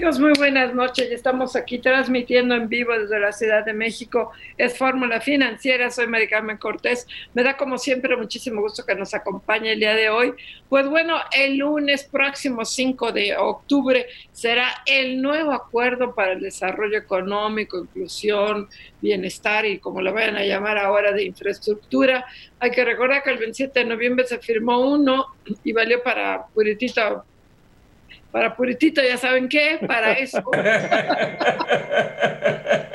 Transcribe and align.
Amigos? 0.00 0.18
Muy 0.18 0.32
buenas 0.38 0.74
noches. 0.74 1.10
Estamos 1.10 1.56
aquí 1.56 1.78
transmitiendo 1.78 2.54
en 2.54 2.70
vivo 2.70 2.98
desde 2.98 3.20
la 3.20 3.32
Ciudad 3.32 3.66
de 3.66 3.74
México. 3.74 4.32
Es 4.56 4.78
Fórmula 4.78 5.20
Financiera. 5.20 5.90
Soy 5.90 6.06
Mari 6.06 6.26
Carmen 6.26 6.56
Cortés. 6.56 7.06
Me 7.34 7.42
da 7.42 7.58
como 7.58 7.76
siempre 7.76 8.16
muchísimo 8.16 8.62
gusto 8.62 8.86
que 8.86 8.94
nos 8.94 9.12
acompañe 9.12 9.72
el 9.72 9.80
día 9.80 9.94
de 9.94 10.08
hoy. 10.08 10.32
Pues 10.70 10.88
bueno, 10.88 11.16
el 11.36 11.58
lunes 11.58 12.04
próximo 12.04 12.64
5 12.64 13.12
de 13.12 13.36
octubre 13.36 14.06
será 14.32 14.70
el 14.86 15.20
nuevo 15.20 15.52
acuerdo 15.52 16.14
para 16.14 16.32
el 16.32 16.40
desarrollo 16.40 16.96
económico, 16.96 17.78
inclusión, 17.78 18.70
bienestar 19.02 19.66
y 19.66 19.80
como 19.80 20.00
lo 20.00 20.14
vayan 20.14 20.36
a 20.36 20.46
llamar 20.46 20.78
ahora 20.78 21.12
de 21.12 21.24
infraestructura. 21.24 22.24
Hay 22.58 22.70
que 22.70 22.86
recordar 22.86 23.22
que 23.22 23.32
el 23.32 23.38
27 23.38 23.80
de 23.80 23.84
noviembre 23.84 24.26
se 24.26 24.38
firmó 24.38 24.80
uno 24.80 25.26
y 25.62 25.74
valió 25.74 26.02
para 26.02 26.46
Puritito 26.54 27.26
para 28.30 28.54
Puritito, 28.54 29.02
ya 29.02 29.16
saben 29.16 29.48
qué, 29.48 29.78
para 29.86 30.12
eso. 30.12 30.38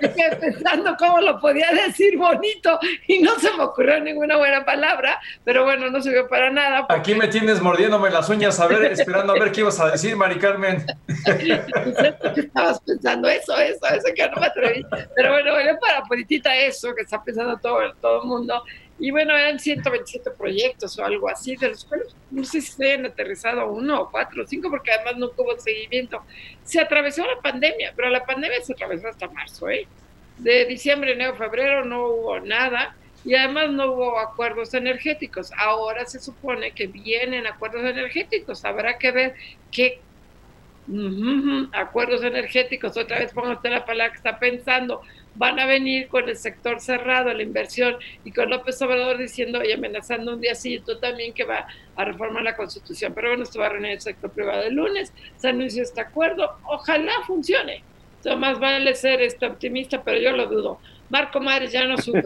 Estoy 0.01 0.35
pensando 0.39 0.95
cómo 0.97 1.19
lo 1.21 1.39
podía 1.39 1.71
decir 1.71 2.17
bonito 2.17 2.79
y 3.07 3.19
no 3.19 3.37
se 3.39 3.51
me 3.53 3.63
ocurrió 3.63 3.99
ninguna 3.99 4.37
buena 4.37 4.63
palabra, 4.63 5.19
pero 5.43 5.63
bueno, 5.63 5.89
no 5.89 6.01
se 6.01 6.11
vio 6.11 6.27
para 6.27 6.51
nada. 6.51 6.85
Aquí 6.89 7.15
me 7.15 7.27
tienes 7.27 7.61
mordiéndome 7.61 8.09
las 8.09 8.29
uñas, 8.29 8.59
a 8.59 8.67
ver, 8.67 8.91
esperando 8.91 9.33
a 9.33 9.39
ver 9.39 9.51
qué 9.51 9.61
ibas 9.61 9.79
a 9.79 9.91
decir, 9.91 10.15
Mari 10.15 10.37
Carmen. 10.37 10.85
estabas 12.35 12.79
pensando 12.81 13.27
eso, 13.29 13.57
eso, 13.57 13.87
eso 13.87 14.07
que 14.15 14.29
no 14.29 14.39
me 14.39 14.47
atreví. 14.47 14.85
Pero 15.15 15.31
bueno, 15.31 15.51
bueno, 15.53 15.77
para 15.79 16.03
Puritita 16.03 16.55
eso, 16.55 16.93
que 16.95 17.01
está 17.03 17.23
pensando 17.23 17.57
todo, 17.57 17.79
todo 18.01 18.21
el 18.21 18.27
mundo. 18.27 18.63
Y 18.97 19.11
bueno, 19.11 19.35
eran 19.35 19.59
127 19.59 20.31
proyectos 20.31 20.97
o 20.97 21.05
algo 21.05 21.27
así, 21.27 21.55
de 21.57 21.69
los 21.69 21.83
cuales 21.83 22.15
no 22.31 22.43
sé 22.43 22.61
si 22.61 22.71
se 22.71 22.85
hayan 22.85 23.05
aterrizado 23.07 23.69
uno 23.69 24.01
o 24.01 24.11
cuatro 24.11 24.43
o 24.43 24.47
cinco, 24.47 24.69
porque 24.69 24.91
además 24.91 25.17
no 25.17 25.31
hubo 25.35 25.59
seguimiento. 25.59 26.23
Se 26.63 26.79
atravesó 26.79 27.25
la 27.25 27.41
pandemia, 27.41 27.93
pero 27.95 28.09
la 28.09 28.25
pandemia 28.25 28.61
se 28.61 28.73
atravesó 28.73 29.09
hasta 29.09 29.27
marzo, 29.27 29.69
¿eh? 29.69 29.87
De 30.37 30.65
diciembre, 30.65 31.13
enero, 31.13 31.35
febrero 31.35 31.83
no 31.83 32.07
hubo 32.07 32.39
nada 32.39 32.95
y 33.25 33.35
además 33.35 33.71
no 33.71 33.91
hubo 33.91 34.19
acuerdos 34.19 34.73
energéticos. 34.73 35.51
Ahora 35.57 36.05
se 36.05 36.19
supone 36.19 36.71
que 36.71 36.87
vienen 36.87 37.47
acuerdos 37.47 37.83
energéticos. 37.83 38.63
Habrá 38.63 38.97
que 38.97 39.11
ver 39.11 39.35
qué 39.71 39.99
acuerdos 41.73 42.23
energéticos, 42.23 42.95
otra 42.95 43.19
vez 43.19 43.33
pongo 43.33 43.51
usted 43.53 43.71
la 43.71 43.85
palabra 43.85 44.11
que 44.11 44.17
está 44.17 44.37
pensando, 44.37 45.01
van 45.35 45.59
a 45.59 45.65
venir 45.65 46.07
con 46.07 46.27
el 46.27 46.37
sector 46.37 46.79
cerrado, 46.79 47.33
la 47.33 47.43
inversión, 47.43 47.95
y 48.23 48.31
con 48.31 48.49
López 48.49 48.81
Obrador 48.81 49.17
diciendo 49.17 49.63
y 49.63 49.71
amenazando 49.71 50.33
un 50.33 50.41
día 50.41 50.55
sí, 50.55 50.81
tú 50.85 50.97
también 50.99 51.33
que 51.33 51.43
va 51.43 51.67
a 51.95 52.05
reformar 52.05 52.43
la 52.43 52.55
Constitución. 52.55 53.13
Pero 53.13 53.29
bueno, 53.29 53.43
esto 53.43 53.59
va 53.59 53.67
a 53.67 53.69
reunir 53.69 53.91
el 53.91 54.01
sector 54.01 54.31
privado 54.31 54.63
el 54.63 54.73
lunes, 54.73 55.13
se 55.37 55.49
anunció 55.49 55.83
este 55.83 56.01
acuerdo, 56.01 56.57
ojalá 56.65 57.11
funcione. 57.27 57.83
Entonces, 58.17 58.39
más 58.39 58.59
vale 58.59 58.95
ser 58.95 59.21
este 59.21 59.45
optimista, 59.45 60.01
pero 60.03 60.19
yo 60.19 60.31
lo 60.31 60.47
dudo. 60.47 60.79
Marco 61.09 61.39
Mares, 61.39 61.71
ya 61.71 61.85
no 61.85 61.97
supe. 61.97 62.23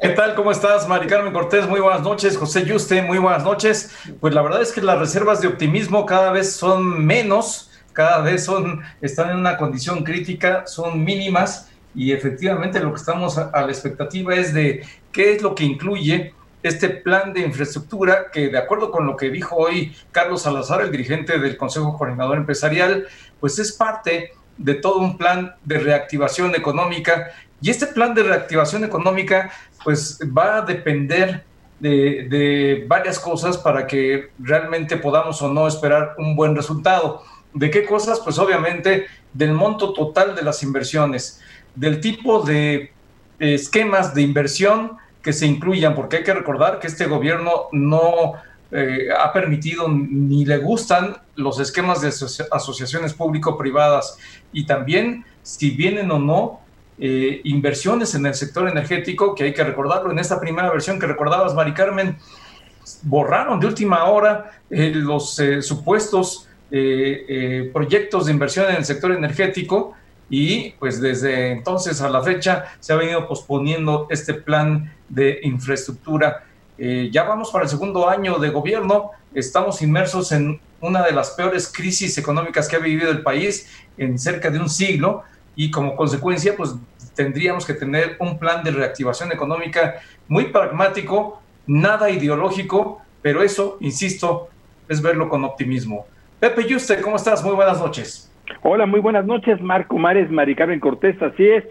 ¿Qué 0.00 0.08
tal? 0.08 0.34
¿Cómo 0.34 0.50
estás, 0.50 0.88
Mari 0.88 1.06
Carmen 1.06 1.32
Cortés? 1.32 1.68
Muy 1.68 1.78
buenas 1.78 2.02
noches. 2.02 2.36
José 2.36 2.64
Yuste, 2.64 3.00
muy 3.02 3.18
buenas 3.18 3.44
noches. 3.44 3.96
Pues 4.18 4.34
la 4.34 4.42
verdad 4.42 4.60
es 4.60 4.72
que 4.72 4.80
las 4.80 4.98
reservas 4.98 5.40
de 5.40 5.46
optimismo 5.46 6.04
cada 6.04 6.32
vez 6.32 6.54
son 6.56 7.06
menos, 7.06 7.70
cada 7.92 8.22
vez 8.22 8.44
son, 8.44 8.82
están 9.00 9.30
en 9.30 9.36
una 9.36 9.56
condición 9.56 10.02
crítica, 10.02 10.66
son 10.66 11.04
mínimas 11.04 11.71
y 11.94 12.12
efectivamente 12.12 12.80
lo 12.80 12.90
que 12.90 13.00
estamos 13.00 13.38
a, 13.38 13.50
la 13.52 13.68
expectativa 13.68 14.34
es 14.34 14.54
de 14.54 14.84
qué 15.10 15.34
es 15.34 15.42
lo 15.42 15.54
que 15.54 15.64
incluye 15.64 16.34
este 16.62 16.88
plan 16.88 17.32
de 17.32 17.40
infraestructura 17.40 18.30
que 18.32 18.48
de 18.48 18.58
acuerdo 18.58 18.90
con 18.90 19.06
lo 19.06 19.16
que 19.16 19.30
dijo 19.30 19.56
hoy 19.56 19.94
Carlos 20.10 20.42
Salazar, 20.42 20.80
el 20.80 20.92
dirigente 20.92 21.38
del 21.38 21.56
Consejo 21.56 21.98
Coordinador 21.98 22.38
Empresarial, 22.38 23.06
pues 23.40 23.58
es 23.58 23.72
parte 23.72 24.32
de 24.56 24.74
todo 24.74 24.98
un 24.98 25.18
plan 25.18 25.56
de 25.64 25.78
reactivación 25.78 26.54
económica 26.54 27.30
y 27.60 27.70
este 27.70 27.86
plan 27.86 28.14
de 28.14 28.22
reactivación 28.22 28.84
económica 28.84 29.50
pues 29.84 30.18
va 30.36 30.58
a 30.58 30.62
depender 30.62 31.44
de, 31.80 32.28
de 32.30 32.84
varias 32.86 33.18
cosas 33.18 33.58
para 33.58 33.86
que 33.86 34.30
realmente 34.38 34.96
podamos 34.96 35.42
o 35.42 35.52
no 35.52 35.66
esperar 35.66 36.14
un 36.16 36.36
buen 36.36 36.54
resultado. 36.54 37.24
¿De 37.52 37.70
qué 37.70 37.84
cosas? 37.84 38.20
Pues 38.20 38.38
obviamente 38.38 39.06
del 39.32 39.52
monto 39.52 39.92
total 39.92 40.36
de 40.36 40.42
las 40.42 40.62
inversiones 40.62 41.41
del 41.74 42.00
tipo 42.00 42.42
de 42.42 42.92
esquemas 43.38 44.14
de 44.14 44.22
inversión 44.22 44.92
que 45.22 45.32
se 45.32 45.46
incluyan, 45.46 45.94
porque 45.94 46.18
hay 46.18 46.24
que 46.24 46.34
recordar 46.34 46.80
que 46.80 46.88
este 46.88 47.06
gobierno 47.06 47.68
no 47.72 48.34
eh, 48.72 49.08
ha 49.16 49.32
permitido 49.32 49.86
ni 49.88 50.44
le 50.44 50.58
gustan 50.58 51.16
los 51.36 51.60
esquemas 51.60 52.00
de 52.00 52.08
asociaciones 52.50 53.14
público-privadas. 53.14 54.18
Y 54.52 54.66
también 54.66 55.24
si 55.42 55.70
vienen 55.70 56.10
o 56.10 56.18
no 56.18 56.60
eh, 56.98 57.40
inversiones 57.44 58.14
en 58.14 58.26
el 58.26 58.34
sector 58.34 58.68
energético, 58.68 59.34
que 59.34 59.44
hay 59.44 59.54
que 59.54 59.62
recordarlo, 59.64 60.10
en 60.10 60.18
esta 60.18 60.40
primera 60.40 60.70
versión 60.70 60.98
que 60.98 61.06
recordabas, 61.06 61.54
Mari 61.54 61.74
Carmen, 61.74 62.16
borraron 63.02 63.60
de 63.60 63.66
última 63.66 64.04
hora 64.04 64.50
eh, 64.70 64.92
los 64.94 65.40
supuestos 65.60 66.48
proyectos 67.74 68.24
de 68.24 68.32
inversión 68.32 68.70
en 68.70 68.76
el 68.76 68.84
sector 68.86 69.12
energético 69.12 69.94
y 70.30 70.70
pues 70.72 71.00
desde 71.00 71.52
entonces 71.52 72.00
a 72.00 72.08
la 72.08 72.22
fecha 72.22 72.66
se 72.80 72.92
ha 72.92 72.96
venido 72.96 73.26
posponiendo 73.28 74.06
este 74.10 74.34
plan 74.34 74.92
de 75.08 75.40
infraestructura. 75.42 76.44
Eh, 76.78 77.10
ya 77.12 77.24
vamos 77.24 77.50
para 77.50 77.64
el 77.64 77.70
segundo 77.70 78.08
año 78.08 78.38
de 78.38 78.50
gobierno, 78.50 79.10
estamos 79.34 79.82
inmersos 79.82 80.32
en 80.32 80.60
una 80.80 81.04
de 81.04 81.12
las 81.12 81.30
peores 81.30 81.70
crisis 81.70 82.16
económicas 82.18 82.68
que 82.68 82.76
ha 82.76 82.80
vivido 82.80 83.10
el 83.10 83.22
país 83.22 83.68
en 83.98 84.18
cerca 84.18 84.50
de 84.50 84.58
un 84.58 84.68
siglo 84.68 85.22
y 85.54 85.70
como 85.70 85.94
consecuencia 85.94 86.56
pues 86.56 86.74
tendríamos 87.14 87.66
que 87.66 87.74
tener 87.74 88.16
un 88.18 88.38
plan 88.38 88.64
de 88.64 88.70
reactivación 88.70 89.32
económica 89.32 90.00
muy 90.28 90.46
pragmático, 90.46 91.42
nada 91.66 92.10
ideológico, 92.10 93.02
pero 93.20 93.42
eso, 93.42 93.76
insisto, 93.80 94.48
es 94.88 95.00
verlo 95.00 95.28
con 95.28 95.44
optimismo. 95.44 96.06
Pepe 96.40 96.66
Yuste, 96.66 97.00
¿cómo 97.00 97.16
estás? 97.16 97.44
Muy 97.44 97.54
buenas 97.54 97.78
noches. 97.78 98.31
Hola, 98.62 98.86
muy 98.86 99.00
buenas 99.00 99.24
noches, 99.24 99.60
Marco 99.60 99.98
Mares, 99.98 100.30
Mari 100.30 100.54
Carmen 100.54 100.80
Cortés, 100.80 101.20
así 101.22 101.44
es. 101.44 101.64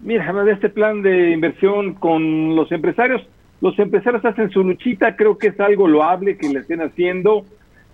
Mira, 0.00 0.32
de 0.32 0.52
este 0.52 0.68
plan 0.68 1.02
de 1.02 1.30
inversión 1.30 1.94
con 1.94 2.56
los 2.56 2.70
empresarios, 2.72 3.22
los 3.60 3.78
empresarios 3.78 4.24
hacen 4.24 4.50
su 4.50 4.64
luchita, 4.64 5.16
creo 5.16 5.38
que 5.38 5.48
es 5.48 5.60
algo 5.60 5.86
loable 5.86 6.36
que 6.36 6.48
le 6.48 6.60
estén 6.60 6.80
haciendo, 6.80 7.44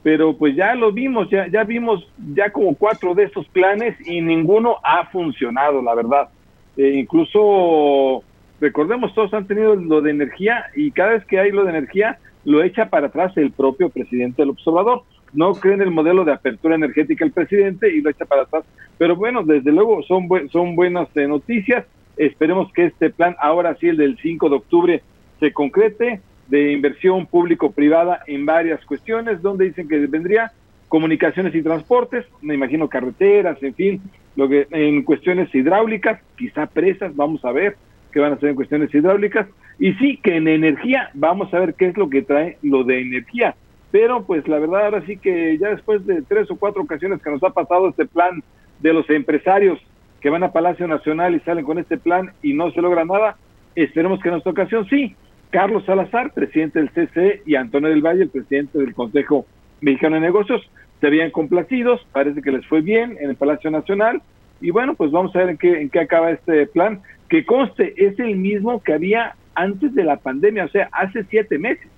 pero 0.03 0.37
pues 0.37 0.57
ya 0.57 0.75
lo 0.75 0.93
vimos, 0.93 1.29
ya, 1.29 1.49
ya 1.49 1.65
vimos 1.65 2.09
ya 2.35 2.51
como 2.51 2.75
cuatro 2.75 3.15
de 3.15 3.25
estos 3.25 3.47
planes 3.49 3.97
y 4.07 4.21
ninguno 4.21 4.77
ha 4.83 5.07
funcionado, 5.07 5.83
la 5.83 5.95
verdad. 5.95 6.29
Eh, 6.77 6.95
incluso, 6.97 8.23
recordemos, 8.61 9.15
todos 9.15 9.35
han 9.35 9.47
tenido 9.47 9.75
lo 9.75 10.01
de 10.01 10.11
energía 10.11 10.67
y 10.75 10.93
cada 10.93 11.11
vez 11.11 11.25
que 11.27 11.39
hay 11.39 11.51
lo 11.51 11.65
de 11.65 11.71
energía, 11.71 12.19
lo 12.45 12.63
echa 12.63 12.87
para 12.87 13.09
atrás 13.09 13.37
el 13.37 13.51
propio 13.53 13.91
presidente 13.91 14.43
del 14.43 14.51
observador 14.51 15.03
no 15.33 15.55
cree 15.55 15.75
en 15.75 15.83
el 15.83 15.91
modelo 15.91 16.25
de 16.25 16.33
apertura 16.33 16.75
energética 16.75 17.25
el 17.25 17.33
presidente 17.33 17.95
y 17.95 18.01
lo 18.01 18.11
echa 18.11 18.25
para 18.25 18.43
atrás. 18.43 18.65
Pero 18.99 19.17
bueno, 19.17 19.43
desde 19.43 19.73
luego 19.73 20.03
son, 20.03 20.29
son 20.51 20.77
buenas 20.77 21.09
eh, 21.17 21.27
noticias. 21.27 21.85
Esperemos 22.17 22.73
que 22.73 22.87
este 22.87 23.11
plan, 23.11 23.37
ahora 23.41 23.77
sí 23.81 23.89
el 23.89 23.97
del 23.97 24.19
5 24.19 24.49
de 24.49 24.57
octubre, 24.57 25.03
se 25.39 25.53
concrete 25.53 26.21
de 26.49 26.73
inversión 26.73 27.27
público-privada 27.27 28.23
en 28.27 28.45
varias 28.45 28.85
cuestiones, 28.85 29.41
donde 29.41 29.67
dicen 29.67 29.89
que 29.89 29.99
vendría 30.07 30.53
comunicaciones 30.89 31.55
y 31.55 31.63
transportes, 31.63 32.27
me 32.43 32.55
imagino 32.55 32.89
carreteras, 32.89 33.63
en 33.63 33.75
fin, 33.75 34.03
lo 34.35 34.49
que 34.49 34.67
en 34.73 35.03
cuestiones 35.03 35.55
hidráulicas, 35.55 36.21
quizá 36.37 36.67
presas, 36.67 37.15
vamos 37.15 37.45
a 37.45 37.53
ver 37.53 37.77
qué 38.13 38.19
van 38.19 38.33
a 38.33 38.35
hacer 38.35 38.49
en 38.51 38.57
cuestiones 38.57 38.93
hidráulicas, 38.93 39.47
y 39.79 39.93
sí 39.95 40.19
que 40.21 40.37
en 40.37 40.49
energía, 40.49 41.11
vamos 41.15 41.55
a 41.55 41.61
ver 41.61 41.75
qué 41.75 41.87
es 41.87 41.97
lo 41.97 42.11
que 42.11 42.23
trae 42.23 42.59
lo 42.63 42.83
de 42.83 43.01
energía, 43.01 43.55
pero 43.91 44.25
pues 44.25 44.47
la 44.47 44.59
verdad 44.59 44.87
ahora 44.87 45.05
sí 45.07 45.17
que 45.17 45.59
ya 45.59 45.69
después 45.69 46.07
de 46.07 46.23
tres 46.23 46.51
o 46.51 46.57
cuatro 46.57 46.83
ocasiones 46.83 47.23
que 47.23 47.31
nos 47.31 47.43
ha 47.43 47.51
pasado 47.51 47.89
este 47.89 48.07
plan 48.07 48.43
de 48.81 48.93
los 48.93 49.09
empresarios 49.11 49.79
que 50.21 50.31
van 50.31 50.43
a 50.43 50.53
Palacio 50.53 50.87
Nacional 50.87 51.35
y 51.35 51.41
salen 51.41 51.65
con 51.65 51.79
este 51.79 51.97
plan 51.97 52.33
y 52.43 52.53
no 52.53 52.71
se 52.71 52.83
logra 52.83 53.05
nada, 53.05 53.37
esperemos 53.75 54.21
que 54.21 54.29
en 54.29 54.37
esta 54.37 54.51
ocasión 54.51 54.87
sí. 54.89 55.17
Carlos 55.51 55.85
Salazar, 55.85 56.33
presidente 56.33 56.79
del 56.79 56.91
CCE, 56.91 57.43
y 57.45 57.57
Antonio 57.57 57.89
del 57.89 58.03
Valle, 58.03 58.23
el 58.23 58.31
presidente 58.31 58.79
del 58.79 58.95
Consejo 58.95 59.47
Mexicano 59.81 60.15
de 60.15 60.21
Negocios, 60.21 60.63
se 61.01 61.07
habían 61.07 61.33
complacidos, 61.33 62.07
parece 62.13 62.41
que 62.41 62.53
les 62.53 62.65
fue 62.67 62.83
bien 62.83 63.17
en 63.21 63.31
el 63.31 63.37
Palacio 63.37 63.71
Nacional, 63.71 64.23
y 64.61 64.71
bueno, 64.71 64.95
pues 64.95 65.11
vamos 65.11 65.35
a 65.35 65.41
ver 65.41 65.51
en 65.51 65.59
qué, 65.59 65.81
en 65.81 65.91
qué 65.91 66.01
acaba 66.01 66.31
este 66.31 66.67
plan, 66.67 67.01
que 67.29 67.45
conste, 67.45 67.95
es 67.97 68.19
el 68.21 68.37
mismo 68.37 68.81
que 68.81 68.93
había 68.93 69.35
antes 69.55 69.93
de 69.95 70.05
la 70.05 70.19
pandemia, 70.19 70.67
o 70.67 70.69
sea, 70.69 70.89
hace 70.93 71.25
siete 71.25 71.59
meses. 71.59 71.89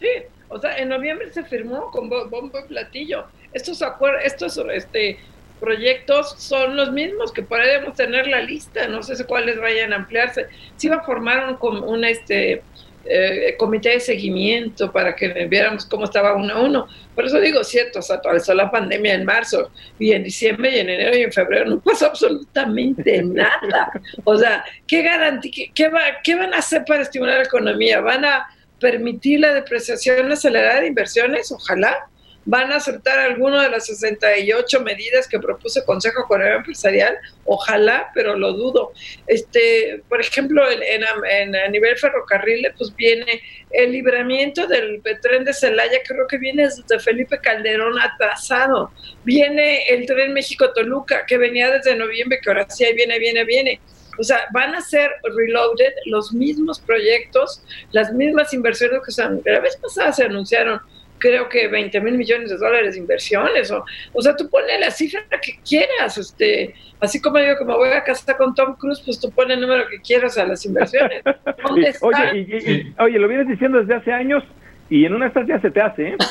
Sí, 0.00 0.08
o 0.52 0.60
sea, 0.60 0.76
en 0.78 0.88
noviembre 0.88 1.32
se 1.32 1.44
firmó 1.44 1.90
con 1.90 2.08
bombo 2.08 2.58
y 2.58 2.68
platillo. 2.68 3.26
Estos 3.52 3.82
acuerdos, 3.82 4.22
estos 4.24 4.60
este, 4.72 5.18
proyectos 5.60 6.34
son 6.38 6.76
los 6.76 6.92
mismos 6.92 7.32
que 7.32 7.42
podemos 7.42 7.94
tener 7.94 8.26
la 8.26 8.40
lista, 8.40 8.88
no 8.88 9.02
sé 9.02 9.24
cuáles 9.24 9.60
vayan 9.60 9.92
a 9.92 9.96
ampliarse. 9.96 10.46
Si 10.76 10.88
va 10.88 10.96
a 10.96 11.04
formar 11.04 11.56
un, 11.60 11.78
un 11.84 12.04
este, 12.04 12.62
eh, 13.04 13.56
comité 13.58 13.90
de 13.90 14.00
seguimiento 14.00 14.92
para 14.92 15.16
que 15.16 15.46
viéramos 15.46 15.86
cómo 15.86 16.04
estaba 16.04 16.34
uno 16.34 16.54
a 16.54 16.60
uno. 16.60 16.86
Por 17.16 17.26
eso 17.26 17.40
digo, 17.40 17.64
cierto, 17.64 18.00
se 18.00 18.14
atravesó 18.14 18.54
la 18.54 18.70
pandemia 18.70 19.14
en 19.14 19.24
marzo 19.24 19.72
y 19.98 20.12
en 20.12 20.22
diciembre 20.22 20.70
y 20.70 20.78
en 20.78 20.88
enero 20.88 21.16
y 21.16 21.22
en 21.22 21.32
febrero 21.32 21.68
no 21.68 21.80
pasó 21.80 22.06
absolutamente 22.06 23.20
nada. 23.24 23.90
O 24.22 24.36
sea, 24.36 24.64
¿qué 24.86 25.02
garantía, 25.02 25.66
qué, 25.74 25.88
va, 25.88 26.00
qué 26.22 26.36
van 26.36 26.54
a 26.54 26.58
hacer 26.58 26.84
para 26.86 27.02
estimular 27.02 27.38
la 27.38 27.44
economía? 27.44 28.00
¿Van 28.00 28.24
a 28.24 28.46
permitir 28.82 29.40
la 29.40 29.54
depreciación 29.54 30.30
acelerada 30.30 30.80
de 30.80 30.88
inversiones? 30.88 31.50
Ojalá 31.52 32.10
van 32.44 32.72
a 32.72 32.76
aceptar 32.76 33.18
alguna 33.20 33.62
de 33.62 33.70
las 33.70 33.86
68 33.86 34.80
medidas 34.80 35.28
que 35.28 35.38
propuso 35.38 35.80
el 35.80 35.86
Consejo 35.86 36.26
Coronel 36.26 36.56
Empresarial, 36.56 37.16
ojalá, 37.44 38.10
pero 38.14 38.36
lo 38.36 38.52
dudo. 38.52 38.92
Este, 39.26 40.02
por 40.08 40.20
ejemplo, 40.20 40.62
en, 40.68 41.54
a 41.54 41.68
nivel 41.68 41.96
ferrocarril, 41.96 42.66
pues 42.76 42.94
viene 42.96 43.40
el 43.70 43.92
libramiento 43.92 44.66
del 44.66 45.00
tren 45.22 45.44
de 45.44 45.54
Celaya, 45.54 46.00
creo 46.04 46.26
que 46.26 46.38
viene 46.38 46.64
desde 46.64 46.98
Felipe 46.98 47.38
Calderón 47.38 47.98
atrasado. 48.00 48.90
Viene 49.24 49.86
el 49.88 50.06
tren 50.06 50.32
México-Toluca, 50.32 51.24
que 51.26 51.38
venía 51.38 51.70
desde 51.70 51.94
noviembre, 51.94 52.40
que 52.42 52.50
ahora 52.50 52.68
sí 52.68 52.84
viene, 52.94 53.18
viene, 53.18 53.44
viene. 53.44 53.80
O 54.18 54.22
sea, 54.22 54.40
van 54.52 54.74
a 54.74 54.80
ser 54.80 55.10
reloaded 55.22 55.92
los 56.06 56.32
mismos 56.32 56.80
proyectos, 56.80 57.62
las 57.92 58.12
mismas 58.12 58.52
inversiones 58.52 59.00
que 59.04 59.12
se, 59.12 59.22
la 59.22 59.60
vez 59.60 59.76
pasada 59.76 60.12
se 60.12 60.24
anunciaron 60.24 60.80
creo 61.22 61.48
que 61.48 61.68
20 61.68 62.00
mil 62.00 62.18
millones 62.18 62.50
de 62.50 62.56
dólares 62.56 62.94
de 62.94 63.00
inversiones, 63.00 63.70
o, 63.70 63.84
o 64.12 64.22
sea, 64.22 64.34
tú 64.34 64.50
pones 64.50 64.80
la 64.80 64.90
cifra 64.90 65.22
que 65.40 65.60
quieras, 65.66 66.18
este, 66.18 66.74
así 67.00 67.22
como 67.22 67.38
digo 67.38 67.56
que 67.56 67.64
me 67.64 67.74
voy 67.74 67.90
a 67.90 68.02
casar 68.02 68.36
con 68.36 68.52
Tom 68.54 68.74
Cruise, 68.74 69.00
pues 69.04 69.20
tú 69.20 69.30
pones 69.30 69.56
el 69.56 69.60
número 69.60 69.86
que 69.88 70.00
quieras 70.00 70.36
a 70.36 70.44
las 70.44 70.66
inversiones. 70.66 71.22
oye, 72.00 72.92
oye, 72.98 73.18
lo 73.18 73.28
vienes 73.28 73.46
diciendo 73.46 73.78
desde 73.78 73.94
hace 73.94 74.12
años 74.12 74.42
y 74.90 75.04
en 75.06 75.14
una 75.14 75.28
estas 75.28 75.46
ya 75.46 75.60
se 75.60 75.70
te 75.70 75.80
hace, 75.80 76.08
¿eh? 76.08 76.16
no 76.18 76.26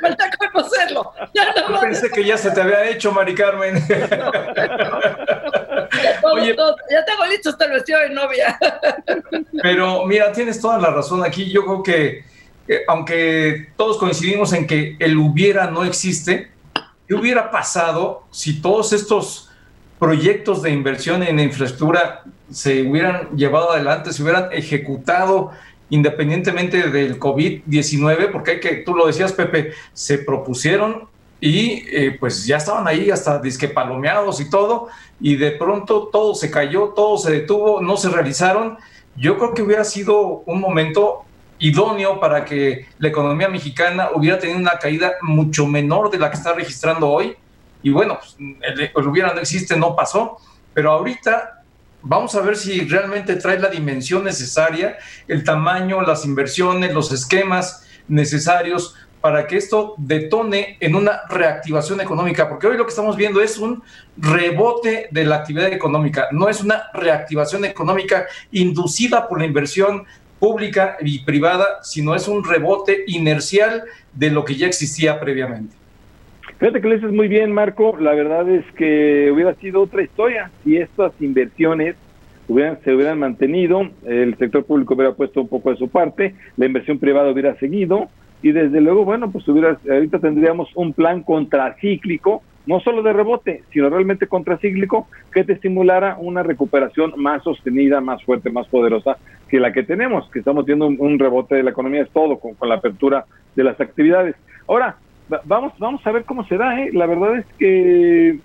falta 0.00 0.30
conocerlo. 0.52 1.12
Yo 1.34 1.80
pensé 1.80 2.10
que 2.10 2.22
ya 2.22 2.36
se 2.36 2.50
te 2.52 2.60
había 2.60 2.88
hecho, 2.90 3.10
Mari 3.10 3.34
Carmen. 3.34 3.74
Oye, 6.32 6.56
ya 6.90 7.04
tengo 7.04 7.24
listo 7.26 7.50
hasta 7.50 7.64
el 7.66 7.72
vestido 7.72 8.00
de 8.00 8.10
novia. 8.10 8.58
Pero 9.62 10.06
mira, 10.06 10.32
tienes 10.32 10.60
toda 10.60 10.78
la 10.78 10.90
razón 10.90 11.24
aquí. 11.24 11.50
Yo 11.50 11.64
creo 11.64 11.82
que 11.82 12.24
eh, 12.66 12.82
aunque 12.88 13.68
todos 13.76 13.98
coincidimos 13.98 14.52
en 14.52 14.66
que 14.66 14.96
el 14.98 15.16
hubiera 15.18 15.70
no 15.70 15.84
existe, 15.84 16.50
¿qué 17.06 17.14
hubiera 17.14 17.50
pasado 17.50 18.24
si 18.30 18.60
todos 18.62 18.92
estos 18.92 19.50
proyectos 19.98 20.62
de 20.62 20.70
inversión 20.70 21.22
en 21.22 21.38
infraestructura 21.38 22.22
se 22.50 22.82
hubieran 22.82 23.36
llevado 23.36 23.72
adelante, 23.72 24.12
se 24.12 24.22
hubieran 24.22 24.48
ejecutado 24.52 25.50
independientemente 25.90 26.88
del 26.88 27.18
COVID-19? 27.20 28.32
Porque 28.32 28.52
hay 28.52 28.60
que, 28.60 28.76
tú 28.76 28.94
lo 28.94 29.06
decías, 29.06 29.32
Pepe, 29.32 29.72
se 29.92 30.18
propusieron 30.18 31.08
y 31.44 31.84
eh, 31.92 32.16
pues 32.18 32.46
ya 32.46 32.56
estaban 32.56 32.88
ahí 32.88 33.10
hasta 33.10 33.38
disque 33.38 33.68
palomeados 33.68 34.40
y 34.40 34.48
todo, 34.48 34.88
y 35.20 35.36
de 35.36 35.50
pronto 35.50 36.08
todo 36.10 36.34
se 36.34 36.50
cayó, 36.50 36.94
todo 36.96 37.18
se 37.18 37.30
detuvo, 37.30 37.82
no 37.82 37.98
se 37.98 38.08
realizaron. 38.08 38.78
Yo 39.14 39.36
creo 39.36 39.52
que 39.52 39.60
hubiera 39.60 39.84
sido 39.84 40.42
un 40.46 40.58
momento 40.58 41.26
idóneo 41.58 42.18
para 42.18 42.46
que 42.46 42.86
la 42.96 43.08
economía 43.08 43.50
mexicana 43.50 44.08
hubiera 44.14 44.38
tenido 44.38 44.58
una 44.58 44.78
caída 44.78 45.16
mucho 45.20 45.66
menor 45.66 46.10
de 46.10 46.18
la 46.18 46.30
que 46.30 46.38
está 46.38 46.54
registrando 46.54 47.10
hoy. 47.10 47.36
Y 47.82 47.90
bueno, 47.90 48.18
pues, 48.18 48.36
el, 48.38 49.06
hubiera 49.06 49.34
no 49.34 49.40
existe, 49.40 49.76
no 49.76 49.94
pasó. 49.94 50.38
Pero 50.72 50.92
ahorita 50.92 51.62
vamos 52.00 52.34
a 52.36 52.40
ver 52.40 52.56
si 52.56 52.88
realmente 52.88 53.36
trae 53.36 53.58
la 53.58 53.68
dimensión 53.68 54.24
necesaria, 54.24 54.96
el 55.28 55.44
tamaño, 55.44 56.00
las 56.00 56.24
inversiones, 56.24 56.94
los 56.94 57.12
esquemas 57.12 57.86
necesarios 58.08 58.94
para 59.24 59.46
que 59.46 59.56
esto 59.56 59.94
detone 59.96 60.76
en 60.80 60.94
una 60.94 61.22
reactivación 61.30 61.98
económica, 62.02 62.46
porque 62.46 62.66
hoy 62.66 62.76
lo 62.76 62.84
que 62.84 62.90
estamos 62.90 63.16
viendo 63.16 63.40
es 63.40 63.58
un 63.58 63.82
rebote 64.18 65.08
de 65.10 65.24
la 65.24 65.36
actividad 65.36 65.72
económica, 65.72 66.28
no 66.30 66.50
es 66.50 66.62
una 66.62 66.90
reactivación 66.92 67.64
económica 67.64 68.26
inducida 68.52 69.26
por 69.26 69.38
la 69.38 69.46
inversión 69.46 70.04
pública 70.38 70.98
y 71.00 71.20
privada, 71.20 71.78
sino 71.80 72.14
es 72.14 72.28
un 72.28 72.44
rebote 72.44 73.04
inercial 73.06 73.84
de 74.12 74.30
lo 74.30 74.44
que 74.44 74.56
ya 74.56 74.66
existía 74.66 75.18
previamente. 75.18 75.74
Fíjate 76.58 76.82
que 76.82 76.88
lo 76.88 76.94
dices 76.94 77.12
muy 77.12 77.28
bien, 77.28 77.50
Marco. 77.50 77.96
La 77.98 78.12
verdad 78.12 78.46
es 78.50 78.66
que 78.76 79.30
hubiera 79.32 79.54
sido 79.54 79.80
otra 79.80 80.02
historia 80.02 80.50
si 80.64 80.76
estas 80.76 81.12
inversiones 81.20 81.96
hubieran, 82.46 82.78
se 82.84 82.94
hubieran 82.94 83.20
mantenido, 83.20 83.88
el 84.04 84.36
sector 84.36 84.66
público 84.66 84.92
hubiera 84.92 85.14
puesto 85.14 85.40
un 85.40 85.48
poco 85.48 85.70
de 85.70 85.76
su 85.76 85.88
parte, 85.88 86.34
la 86.58 86.66
inversión 86.66 86.98
privada 86.98 87.30
hubiera 87.30 87.58
seguido 87.58 88.10
y 88.44 88.52
desde 88.52 88.82
luego, 88.82 89.06
bueno, 89.06 89.30
pues 89.30 89.48
hubiera, 89.48 89.78
ahorita 89.90 90.18
tendríamos 90.18 90.68
un 90.74 90.92
plan 90.92 91.22
contracíclico 91.22 92.42
no 92.66 92.78
solo 92.80 93.02
de 93.02 93.14
rebote, 93.14 93.62
sino 93.72 93.88
realmente 93.88 94.26
contracíclico, 94.26 95.08
que 95.32 95.44
te 95.44 95.54
estimulara 95.54 96.18
una 96.18 96.42
recuperación 96.42 97.14
más 97.16 97.42
sostenida, 97.42 98.02
más 98.02 98.22
fuerte, 98.22 98.50
más 98.50 98.66
poderosa 98.68 99.16
que 99.48 99.60
la 99.60 99.72
que 99.72 99.82
tenemos, 99.82 100.28
que 100.30 100.40
estamos 100.40 100.66
viendo 100.66 100.86
un, 100.86 101.18
rebote 101.18 101.54
de 101.54 101.62
la 101.62 101.70
economía, 101.70 102.02
es 102.02 102.10
todo, 102.10 102.38
con, 102.38 102.54
la 102.68 102.74
apertura 102.74 103.24
de 103.56 103.64
las 103.64 103.80
actividades. 103.80 104.36
Ahora, 104.68 104.96
vamos, 105.44 105.72
vamos 105.78 106.06
a 106.06 106.12
ver 106.12 106.24
cómo 106.24 106.44
se 106.46 106.58
da, 106.58 106.82
¿eh? 106.82 106.90
La 106.92 107.06
verdad 107.06 107.38
es 107.38 107.46
que 107.58 108.38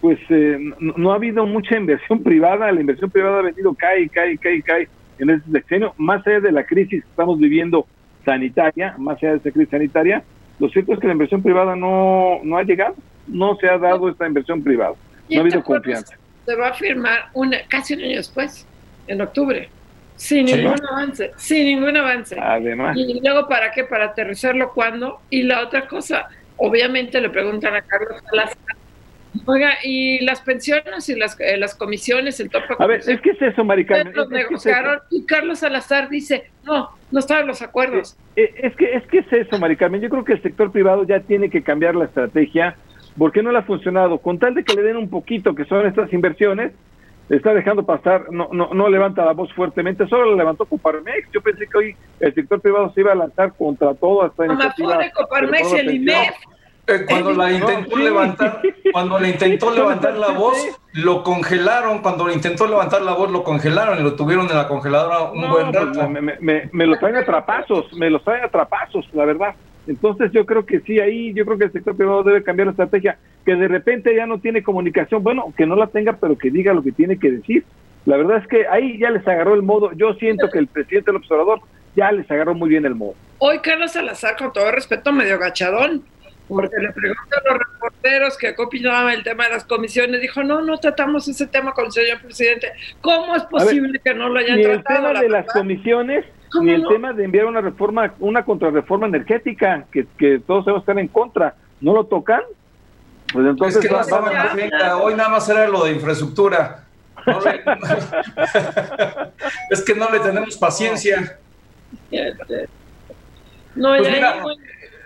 pues 0.00 0.20
eh, 0.30 0.72
no, 0.78 1.10
ha 1.10 1.16
habido 1.16 1.46
mucha 1.46 1.76
inversión 1.76 2.22
privada, 2.24 2.70
la 2.70 2.80
inversión 2.80 3.10
privada 3.10 3.40
ha 3.40 3.42
venido, 3.42 3.74
cae, 3.74 4.08
cae, 4.08 4.38
cae, 4.38 4.62
cae 4.62 4.88
en 5.18 5.30
este 5.30 5.50
sexenio, 5.50 5.94
más 5.98 6.24
allá 6.26 6.38
de 6.38 6.52
la 6.52 6.64
crisis 6.64 7.02
que 7.02 7.10
estamos 7.10 7.40
viviendo 7.40 7.86
sanitaria, 8.24 8.94
más 8.98 9.16
allá 9.18 9.32
de 9.32 9.38
esa 9.38 9.50
crisis 9.50 9.70
sanitaria, 9.70 10.22
lo 10.58 10.68
cierto 10.68 10.92
es 10.92 11.00
que 11.00 11.06
la 11.06 11.12
inversión 11.14 11.42
privada 11.42 11.74
no, 11.76 12.40
no 12.44 12.56
ha 12.56 12.62
llegado 12.62 12.94
no 13.26 13.56
se 13.56 13.68
ha 13.68 13.78
dado 13.78 14.08
esta 14.08 14.26
inversión 14.26 14.62
privada. 14.62 14.94
No 15.28 15.38
ha 15.38 15.40
habido 15.40 15.62
confianza. 15.62 16.16
Se 16.44 16.54
va 16.54 16.68
a 16.68 16.74
firmar 16.74 17.30
una, 17.34 17.58
casi 17.68 17.94
un 17.94 18.02
año 18.02 18.16
después, 18.16 18.66
en 19.06 19.20
octubre, 19.20 19.68
sin 20.16 20.46
ningún 20.46 20.84
avance, 20.90 21.30
sin 21.36 21.66
ningún 21.66 21.96
avance. 21.96 22.36
Además. 22.38 22.96
Y 22.96 23.20
luego, 23.20 23.48
¿para 23.48 23.70
qué? 23.70 23.84
Para 23.84 24.06
aterrizarlo 24.06 24.72
cuando. 24.72 25.20
Y 25.30 25.44
la 25.44 25.62
otra 25.62 25.86
cosa, 25.86 26.28
obviamente 26.56 27.20
le 27.20 27.30
preguntan 27.30 27.74
a 27.74 27.82
Carlos 27.82 28.20
Salazar, 28.28 28.76
oiga, 29.46 29.74
y 29.82 30.24
las 30.24 30.40
pensiones 30.40 31.08
y 31.08 31.16
las, 31.16 31.38
eh, 31.40 31.56
las 31.56 31.74
comisiones, 31.74 32.40
el 32.40 32.50
tope. 32.50 32.74
A 32.78 32.86
ver, 32.86 33.00
es 33.06 33.20
que 33.20 33.30
es 33.30 33.42
eso, 33.42 33.64
Maricarmen. 33.64 34.14
Los 34.14 34.28
negociaron 34.28 35.00
y 35.10 35.24
Carlos 35.26 35.60
Salazar 35.60 36.08
dice, 36.08 36.50
no, 36.64 36.90
no 37.10 37.18
estaban 37.18 37.46
los 37.46 37.62
acuerdos. 37.62 38.16
Es, 38.36 38.50
eh, 38.50 38.54
es, 38.62 38.76
que, 38.76 38.94
es 38.94 39.06
que 39.08 39.18
es 39.18 39.32
eso, 39.32 39.58
Maricarmen. 39.58 40.00
Yo 40.00 40.08
creo 40.08 40.24
que 40.24 40.34
el 40.34 40.42
sector 40.42 40.70
privado 40.70 41.04
ya 41.04 41.20
tiene 41.20 41.50
que 41.50 41.62
cambiar 41.62 41.94
la 41.94 42.04
estrategia 42.04 42.76
¿Por 43.16 43.32
qué 43.32 43.42
no 43.42 43.52
le 43.52 43.58
ha 43.58 43.62
funcionado? 43.62 44.18
Con 44.18 44.38
tal 44.38 44.54
de 44.54 44.64
que 44.64 44.74
le 44.74 44.82
den 44.82 44.96
un 44.96 45.10
poquito, 45.10 45.54
que 45.54 45.64
son 45.64 45.86
estas 45.86 46.12
inversiones, 46.12 46.72
está 47.28 47.52
dejando 47.52 47.84
pasar, 47.84 48.30
no, 48.30 48.48
no, 48.52 48.70
no 48.72 48.88
levanta 48.88 49.24
la 49.24 49.32
voz 49.32 49.52
fuertemente, 49.52 50.06
solo 50.06 50.30
la 50.30 50.36
levantó 50.36 50.64
Coparmex. 50.64 51.30
Yo 51.32 51.42
pensé 51.42 51.66
que 51.66 51.78
hoy 51.78 51.96
el 52.20 52.34
sector 52.34 52.60
privado 52.60 52.92
se 52.92 53.00
iba 53.00 53.12
a 53.12 53.16
lanzar 53.16 53.52
contra 53.54 53.94
todo 53.94 54.26
esta 54.26 54.46
iniciativa. 54.46 54.98
Coparmex 55.14 55.72
el 55.74 55.94
IMEF. 55.94 56.34
Eh, 56.88 57.04
cuando 57.08 57.32
la 57.32 57.52
intentó 57.52 57.96
levantar, 57.96 58.60
cuando 58.92 59.18
le 59.20 59.28
intentó 59.28 59.70
levantar 59.70 60.14
la 60.14 60.28
voz, 60.32 60.56
lo 60.94 61.22
congelaron. 61.22 62.02
Cuando 62.02 62.26
le 62.26 62.34
intentó 62.34 62.66
levantar 62.66 63.02
la 63.02 63.14
voz, 63.14 63.30
lo 63.30 63.44
congelaron 63.44 64.00
y 64.00 64.02
lo 64.02 64.14
tuvieron 64.14 64.48
en 64.50 64.56
la 64.56 64.66
congeladora 64.66 65.30
un 65.30 65.48
buen 65.48 65.70
pues, 65.70 65.96
rato. 65.96 66.08
Me, 66.08 66.20
me, 66.20 66.68
me, 66.72 66.86
lo 66.86 66.98
traen 66.98 67.16
a 67.16 67.24
trapazos, 67.24 67.92
me 67.92 68.10
lo 68.10 68.20
traen 68.20 68.44
a 68.44 68.48
trapazos, 68.48 69.08
la 69.12 69.24
verdad. 69.24 69.54
Entonces 69.86 70.30
yo 70.32 70.44
creo 70.44 70.66
que 70.66 70.80
sí, 70.80 70.98
ahí 70.98 71.32
yo 71.34 71.44
creo 71.44 71.58
que 71.58 71.64
el 71.64 71.72
sector 71.72 71.96
privado 71.96 72.22
debe 72.22 72.42
cambiar 72.42 72.66
la 72.66 72.72
estrategia, 72.72 73.18
que 73.44 73.54
de 73.54 73.68
repente 73.68 74.14
ya 74.14 74.26
no 74.26 74.38
tiene 74.38 74.62
comunicación, 74.62 75.22
bueno, 75.22 75.52
que 75.56 75.66
no 75.66 75.76
la 75.76 75.88
tenga, 75.88 76.14
pero 76.14 76.36
que 76.36 76.50
diga 76.50 76.72
lo 76.72 76.82
que 76.82 76.92
tiene 76.92 77.18
que 77.18 77.30
decir. 77.30 77.64
La 78.04 78.16
verdad 78.16 78.38
es 78.38 78.48
que 78.48 78.66
ahí 78.66 78.98
ya 78.98 79.10
les 79.10 79.26
agarró 79.26 79.54
el 79.54 79.62
modo, 79.62 79.92
yo 79.92 80.14
siento 80.14 80.48
que 80.50 80.58
el 80.58 80.66
presidente 80.66 81.10
del 81.12 81.20
observador 81.20 81.60
ya 81.94 82.10
les 82.10 82.28
agarró 82.30 82.54
muy 82.54 82.68
bien 82.68 82.84
el 82.84 82.94
modo. 82.94 83.14
Hoy 83.38 83.58
Carlos 83.60 83.92
Salazar, 83.92 84.36
con 84.36 84.52
todo 84.52 84.70
respeto, 84.72 85.12
medio 85.12 85.38
gachadón, 85.38 86.02
Porque 86.54 86.76
le 86.80 86.92
preguntan 86.92 87.40
a 87.44 87.52
los 87.52 87.58
reporteros 87.58 88.36
que 88.36 88.54
opinaban 88.58 89.14
el 89.14 89.22
tema 89.22 89.44
de 89.44 89.50
las 89.50 89.64
comisiones, 89.64 90.20
dijo, 90.20 90.42
no, 90.42 90.62
no 90.62 90.78
tratamos 90.78 91.26
ese 91.28 91.46
tema 91.46 91.72
con 91.72 91.86
el 91.86 91.92
señor 91.92 92.20
presidente. 92.20 92.72
¿Cómo 93.00 93.34
es 93.36 93.44
posible 93.44 94.00
que 94.02 94.14
no 94.14 94.28
lo 94.28 94.38
hayan 94.38 94.58
ni 94.58 94.64
tratado? 94.64 94.98
el 94.98 95.12
tema 95.12 95.20
de 95.20 95.28
las 95.28 95.46
comisiones, 95.46 96.24
ni 96.60 96.72
el 96.72 96.86
tema 96.88 97.12
de 97.12 97.24
enviar 97.24 97.46
una 97.46 97.60
reforma, 97.60 98.14
una 98.20 98.44
contrarreforma 98.44 99.06
energética, 99.06 99.86
que, 99.90 100.06
que 100.18 100.38
todos 100.38 100.64
debemos 100.64 100.82
estar 100.82 100.98
en 100.98 101.08
contra, 101.08 101.54
¿no 101.80 101.94
lo 101.94 102.04
tocan? 102.04 102.42
Pues 103.32 103.46
entonces 103.46 103.82
es 103.82 103.90
que 103.90 103.96
no 104.70 105.02
hoy 105.02 105.14
nada 105.14 105.30
más 105.30 105.48
era 105.48 105.66
lo 105.66 105.84
de 105.84 105.92
infraestructura. 105.92 106.84
es 109.70 109.82
que 109.84 109.94
no 109.94 110.10
le 110.10 110.18
tenemos 110.20 110.56
paciencia. 110.56 111.38
No, 113.74 113.96
pues 113.96 114.10
mira, 114.10 114.42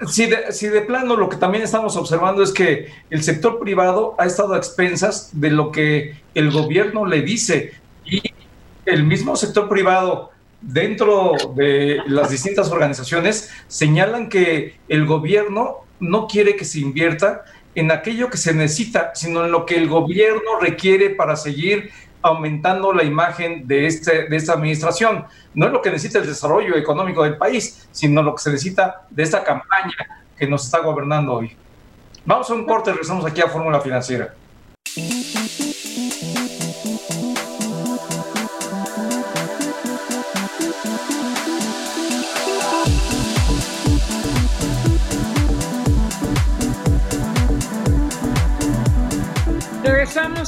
si, 0.08 0.26
de, 0.26 0.52
si 0.52 0.68
de 0.68 0.82
plano 0.82 1.16
lo 1.16 1.28
que 1.28 1.36
también 1.36 1.64
estamos 1.64 1.96
observando 1.96 2.42
es 2.42 2.52
que 2.52 2.92
el 3.10 3.22
sector 3.22 3.58
privado 3.58 4.14
ha 4.18 4.26
estado 4.26 4.54
a 4.54 4.58
expensas 4.58 5.30
de 5.32 5.50
lo 5.50 5.72
que 5.72 6.16
el 6.34 6.50
gobierno 6.50 7.06
le 7.06 7.22
dice 7.22 7.72
y 8.04 8.22
el 8.84 9.04
mismo 9.04 9.36
sector 9.36 9.68
privado 9.68 10.30
dentro 10.60 11.32
de 11.54 12.00
las 12.06 12.30
distintas 12.30 12.70
organizaciones 12.70 13.50
señalan 13.68 14.28
que 14.28 14.76
el 14.88 15.06
gobierno 15.06 15.78
no 16.00 16.26
quiere 16.26 16.56
que 16.56 16.64
se 16.64 16.80
invierta 16.80 17.44
en 17.74 17.90
aquello 17.90 18.30
que 18.30 18.38
se 18.38 18.54
necesita, 18.54 19.12
sino 19.14 19.44
en 19.44 19.52
lo 19.52 19.66
que 19.66 19.76
el 19.76 19.88
gobierno 19.88 20.58
requiere 20.60 21.10
para 21.10 21.36
seguir 21.36 21.90
aumentando 22.28 22.92
la 22.92 23.04
imagen 23.04 23.66
de, 23.66 23.86
este, 23.86 24.28
de 24.28 24.36
esta 24.36 24.54
administración. 24.54 25.24
No 25.54 25.66
es 25.66 25.72
lo 25.72 25.82
que 25.82 25.90
necesita 25.90 26.18
el 26.18 26.26
desarrollo 26.26 26.76
económico 26.76 27.22
del 27.22 27.36
país, 27.36 27.88
sino 27.92 28.22
lo 28.22 28.34
que 28.34 28.42
se 28.42 28.50
necesita 28.50 29.06
de 29.10 29.22
esta 29.22 29.42
campaña 29.44 30.24
que 30.36 30.46
nos 30.46 30.64
está 30.64 30.80
gobernando 30.80 31.34
hoy. 31.34 31.56
Vamos 32.24 32.50
a 32.50 32.54
un 32.54 32.66
corte, 32.66 32.90
regresamos 32.90 33.24
aquí 33.24 33.40
a 33.40 33.48
Fórmula 33.48 33.80
Financiera. 33.80 34.34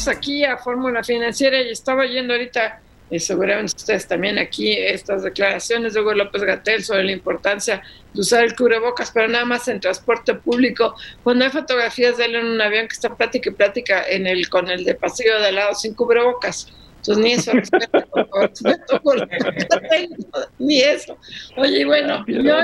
Aquí 0.07 0.45
a 0.45 0.57
Fórmula 0.59 1.02
Financiera 1.02 1.61
y 1.61 1.71
estaba 1.71 2.07
yendo 2.07 2.35
ahorita, 2.35 2.81
y 3.11 3.19
seguramente 3.19 3.75
ustedes 3.76 4.07
también 4.07 4.38
aquí, 4.38 4.73
estas 4.76 5.23
declaraciones 5.25 5.95
de 5.95 6.00
Hugo 6.00 6.14
López 6.14 6.43
Gatel 6.43 6.85
sobre 6.85 7.05
la 7.05 7.12
importancia 7.12 7.83
de 8.12 8.21
usar 8.21 8.45
el 8.45 8.55
cubrebocas, 8.55 9.11
pero 9.11 9.26
nada 9.28 9.45
más 9.45 9.67
en 9.67 9.81
transporte 9.81 10.35
público. 10.35 10.95
Cuando 11.25 11.47
hay 11.47 11.50
fotografías 11.50 12.19
de 12.19 12.26
él 12.26 12.37
en 12.37 12.47
un 12.47 12.61
avión 12.61 12.87
que 12.87 12.95
está 12.95 13.17
plática 13.17 13.50
y 13.50 13.55
plática 13.55 14.05
en 14.09 14.26
el, 14.26 14.49
con 14.49 14.69
el 14.71 14.85
de 14.85 14.95
pasillo 14.95 15.40
de 15.40 15.52
lado 15.52 15.75
sin 15.75 15.95
cubrebocas. 15.95 16.69
Entonces, 16.99 17.25
ni 17.25 17.33
eso, 17.33 17.52
ni 20.59 20.81
eso. 20.81 21.17
Oye, 21.57 21.85
bueno, 21.85 22.25
yo 22.26 22.57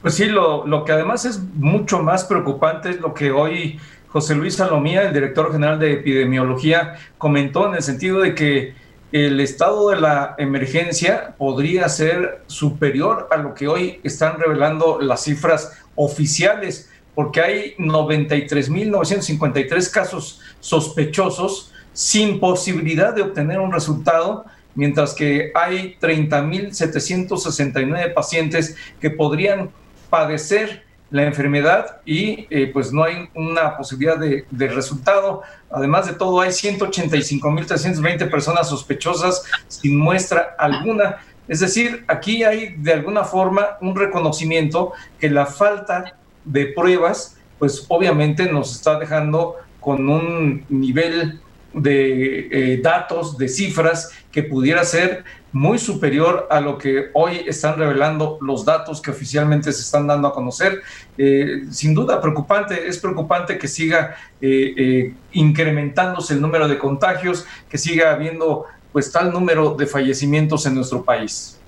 Pues 0.00 0.14
sí, 0.14 0.24
lo, 0.24 0.66
lo 0.66 0.86
que 0.86 0.92
además 0.92 1.26
es 1.26 1.38
mucho 1.38 1.98
más 1.98 2.24
preocupante 2.24 2.88
es 2.88 3.00
lo 3.02 3.12
que 3.12 3.30
hoy 3.30 3.78
José 4.08 4.34
Luis 4.34 4.54
Salomía, 4.54 5.02
el 5.02 5.12
director 5.12 5.52
general 5.52 5.78
de 5.78 5.92
epidemiología, 5.92 6.94
comentó 7.18 7.68
en 7.68 7.74
el 7.74 7.82
sentido 7.82 8.20
de 8.20 8.34
que 8.34 8.87
el 9.12 9.40
estado 9.40 9.90
de 9.90 10.00
la 10.00 10.34
emergencia 10.38 11.34
podría 11.38 11.88
ser 11.88 12.42
superior 12.46 13.28
a 13.30 13.36
lo 13.38 13.54
que 13.54 13.66
hoy 13.66 14.00
están 14.04 14.38
revelando 14.38 15.00
las 15.00 15.24
cifras 15.24 15.72
oficiales, 15.94 16.90
porque 17.14 17.40
hay 17.40 17.74
93.953 17.78 19.90
casos 19.90 20.42
sospechosos 20.60 21.72
sin 21.92 22.38
posibilidad 22.38 23.14
de 23.14 23.22
obtener 23.22 23.60
un 23.60 23.72
resultado, 23.72 24.44
mientras 24.74 25.14
que 25.14 25.52
hay 25.54 25.96
30.769 26.00 28.12
pacientes 28.12 28.76
que 29.00 29.08
podrían 29.10 29.70
padecer 30.10 30.84
la 31.10 31.24
enfermedad 31.24 32.00
y 32.04 32.46
eh, 32.50 32.70
pues 32.72 32.92
no 32.92 33.02
hay 33.02 33.28
una 33.34 33.76
posibilidad 33.76 34.18
de, 34.18 34.68
resultado. 34.68 35.42
Además 35.70 36.06
de 36.06 36.14
todo, 36.14 36.40
hay 36.40 36.50
185.320 36.50 38.30
personas 38.30 38.68
sospechosas 38.68 39.42
sin 39.68 39.98
muestra 39.98 40.54
alguna. 40.58 41.18
Es 41.46 41.60
decir, 41.60 42.04
aquí 42.08 42.44
hay 42.44 42.74
de 42.76 42.92
alguna 42.92 43.24
forma 43.24 43.78
un 43.80 43.96
reconocimiento 43.96 44.92
que 45.18 45.30
la 45.30 45.46
falta 45.46 46.16
de 46.44 46.66
pruebas, 46.66 47.38
pues 47.58 47.86
obviamente 47.88 48.50
nos 48.52 48.74
está 48.74 48.98
dejando 48.98 49.56
con 49.80 50.08
un 50.08 50.66
nivel 50.68 51.40
de 51.72 52.48
eh, 52.50 52.80
datos, 52.82 53.38
de 53.38 53.48
cifras 53.48 54.10
que 54.30 54.42
pudiera 54.42 54.84
ser 54.84 55.24
muy 55.52 55.78
superior 55.78 56.46
a 56.50 56.60
lo 56.60 56.76
que 56.78 57.06
hoy 57.14 57.42
están 57.46 57.78
revelando 57.78 58.38
los 58.40 58.64
datos 58.64 59.00
que 59.00 59.10
oficialmente 59.10 59.72
se 59.72 59.82
están 59.82 60.06
dando 60.06 60.28
a 60.28 60.32
conocer. 60.32 60.80
Eh, 61.16 61.64
sin 61.70 61.94
duda, 61.94 62.20
preocupante, 62.20 62.86
es 62.86 62.98
preocupante 62.98 63.58
que 63.58 63.68
siga 63.68 64.16
eh, 64.40 65.12
incrementándose 65.32 66.34
el 66.34 66.40
número 66.40 66.68
de 66.68 66.78
contagios, 66.78 67.46
que 67.68 67.78
siga 67.78 68.12
habiendo 68.12 68.64
pues 68.92 69.12
tal 69.12 69.32
número 69.32 69.74
de 69.74 69.86
fallecimientos 69.86 70.66
en 70.66 70.74
nuestro 70.74 71.04
país. 71.04 71.60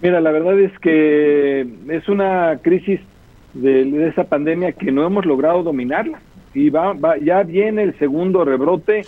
Mira, 0.00 0.20
la 0.20 0.30
verdad 0.30 0.58
es 0.58 0.78
que 0.78 1.66
es 1.88 2.08
una 2.08 2.58
crisis 2.62 3.00
de, 3.54 3.84
de 3.84 4.08
esa 4.08 4.24
pandemia 4.24 4.72
que 4.72 4.92
no 4.92 5.04
hemos 5.04 5.26
logrado 5.26 5.62
dominarla 5.62 6.20
y 6.54 6.70
va, 6.70 6.94
ya 7.22 7.42
viene 7.42 7.82
el 7.82 7.98
segundo 7.98 8.44
rebrote 8.44 9.02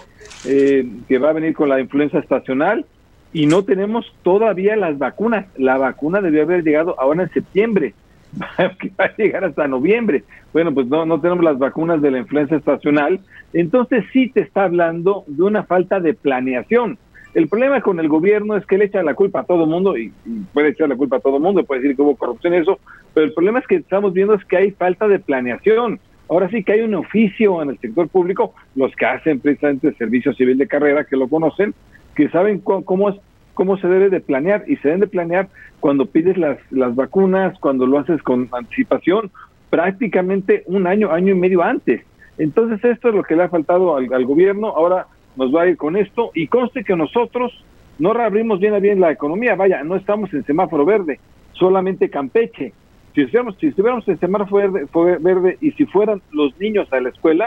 eh, 0.47 0.87
que 1.09 1.19
va 1.19 1.31
a 1.31 1.33
venir 1.33 1.55
con 1.55 1.69
la 1.69 1.81
influenza 1.81 2.19
estacional 2.19 2.85
y 3.33 3.47
no 3.47 3.65
tenemos 3.65 4.13
todavía 4.23 4.77
las 4.77 4.99
vacunas. 4.99 5.47
La 5.57 5.79
vacuna 5.79 6.21
debió 6.21 6.43
haber 6.43 6.65
llegado 6.65 6.99
ahora 6.99 7.25
en 7.25 7.31
septiembre, 7.31 7.95
que 8.79 8.91
va 8.99 9.05
a 9.05 9.17
llegar 9.17 9.45
hasta 9.45 9.69
noviembre. 9.69 10.25
Bueno, 10.53 10.73
pues 10.75 10.87
no, 10.89 11.07
no 11.07 11.21
tenemos 11.21 11.45
las 11.45 11.59
vacunas 11.59 12.03
de 12.03 12.11
la 12.11 12.19
influenza 12.19 12.57
estacional. 12.57 13.21
Entonces 13.53 14.05
sí 14.13 14.31
te 14.31 14.41
está 14.41 14.65
hablando 14.65 15.25
de 15.27 15.43
una 15.43 15.65
falta 15.65 16.01
de 16.01 16.15
planeación. 16.15 16.99
El 17.33 17.49
problema 17.49 17.81
con 17.81 18.01
el 18.01 18.09
gobierno 18.09 18.57
es 18.57 18.67
que 18.67 18.77
le 18.77 18.87
echa 18.87 19.05
la 19.05 19.15
culpa 19.15 19.41
a 19.41 19.45
todo 19.45 19.65
mundo 19.65 19.97
y, 19.97 20.13
y, 20.27 20.41
puede 20.53 20.71
echar 20.71 20.89
la 20.89 20.97
culpa 20.97 21.19
a 21.19 21.21
todo 21.21 21.39
mundo, 21.39 21.63
puede 21.63 21.83
decir 21.83 21.95
que 21.95 22.03
hubo 22.03 22.17
corrupción 22.17 22.55
y 22.55 22.57
eso, 22.57 22.81
pero 23.15 23.25
el 23.25 23.33
problema 23.33 23.61
es 23.61 23.69
que 23.69 23.77
estamos 23.77 24.13
viendo 24.13 24.35
es 24.35 24.45
que 24.45 24.57
hay 24.57 24.73
falta 24.73 25.07
de 25.07 25.21
planeación. 25.21 26.01
Ahora 26.29 26.49
sí 26.49 26.65
que 26.65 26.73
hay 26.73 26.81
un 26.81 26.95
oficio 26.95 27.63
en 27.63 27.71
el 27.71 27.79
sector 27.79 28.09
público, 28.09 28.55
los 28.75 28.95
que 28.97 29.07
hacen 29.07 29.41
precisamente 29.41 29.93
servicio 29.95 30.33
civil 30.35 30.59
de 30.59 30.67
carrera, 30.67 31.05
que 31.05 31.17
lo 31.17 31.29
conocen, 31.29 31.75
que 32.15 32.29
saben 32.29 32.61
cómo, 32.61 33.11
es, 33.11 33.17
cómo 33.55 33.77
se 33.79 33.89
debe 33.89 34.11
de 34.11 34.21
planear 34.21 34.65
y 34.67 34.77
se 34.77 34.89
deben 34.89 35.01
de 35.01 35.07
planear 35.07 35.49
cuando 35.81 36.07
pides 36.07 36.37
las, 36.37 36.59
las 36.71 36.95
vacunas, 36.95 37.59
cuando 37.59 37.87
lo 37.87 37.99
haces 37.99 38.23
con 38.23 38.49
anticipación, 38.53 39.31
prácticamente 39.71 40.65
un 40.67 40.87
año, 40.87 41.11
año 41.11 41.35
y 41.35 41.39
medio 41.39 41.63
antes. 41.63 42.03
Entonces 42.39 42.83
esto 42.85 43.09
es 43.09 43.15
lo 43.15 43.23
que 43.23 43.37
le 43.37 43.45
ha 43.45 43.49
faltado 43.49 43.97
al, 43.97 44.13
al 44.13 44.25
gobierno, 44.25 44.69
ahora 44.69 45.07
nos 45.37 45.55
va 45.55 45.63
a 45.63 45.69
ir 45.69 45.77
con 45.77 45.97
esto 45.97 46.31
y 46.35 46.49
conste 46.49 46.85
que 46.85 46.97
nosotros 46.97 47.65
no 47.99 48.13
reabrimos 48.15 48.61
bien 48.61 48.75
a 48.75 48.79
bien 48.79 49.01
la 49.01 49.13
economía, 49.13 49.55
vaya, 49.55 49.83
no 49.85 49.95
estamos 49.95 50.33
en 50.33 50.45
semáforo 50.45 50.85
verde, 50.85 51.21
solamente 51.53 52.09
Campeche, 52.09 52.73
Si 53.15 53.21
estuviéramos, 53.21 53.57
si 53.59 53.67
estuviéramos 53.67 54.09
en 54.09 54.19
semáforo 54.19 54.73
verde, 54.73 55.19
verde 55.21 55.59
y 55.61 55.73
si 55.73 55.85
fueran 55.85 56.23
los 56.33 56.59
niños 56.59 56.91
a 56.93 57.01
la 57.01 57.11
escuela, 57.11 57.47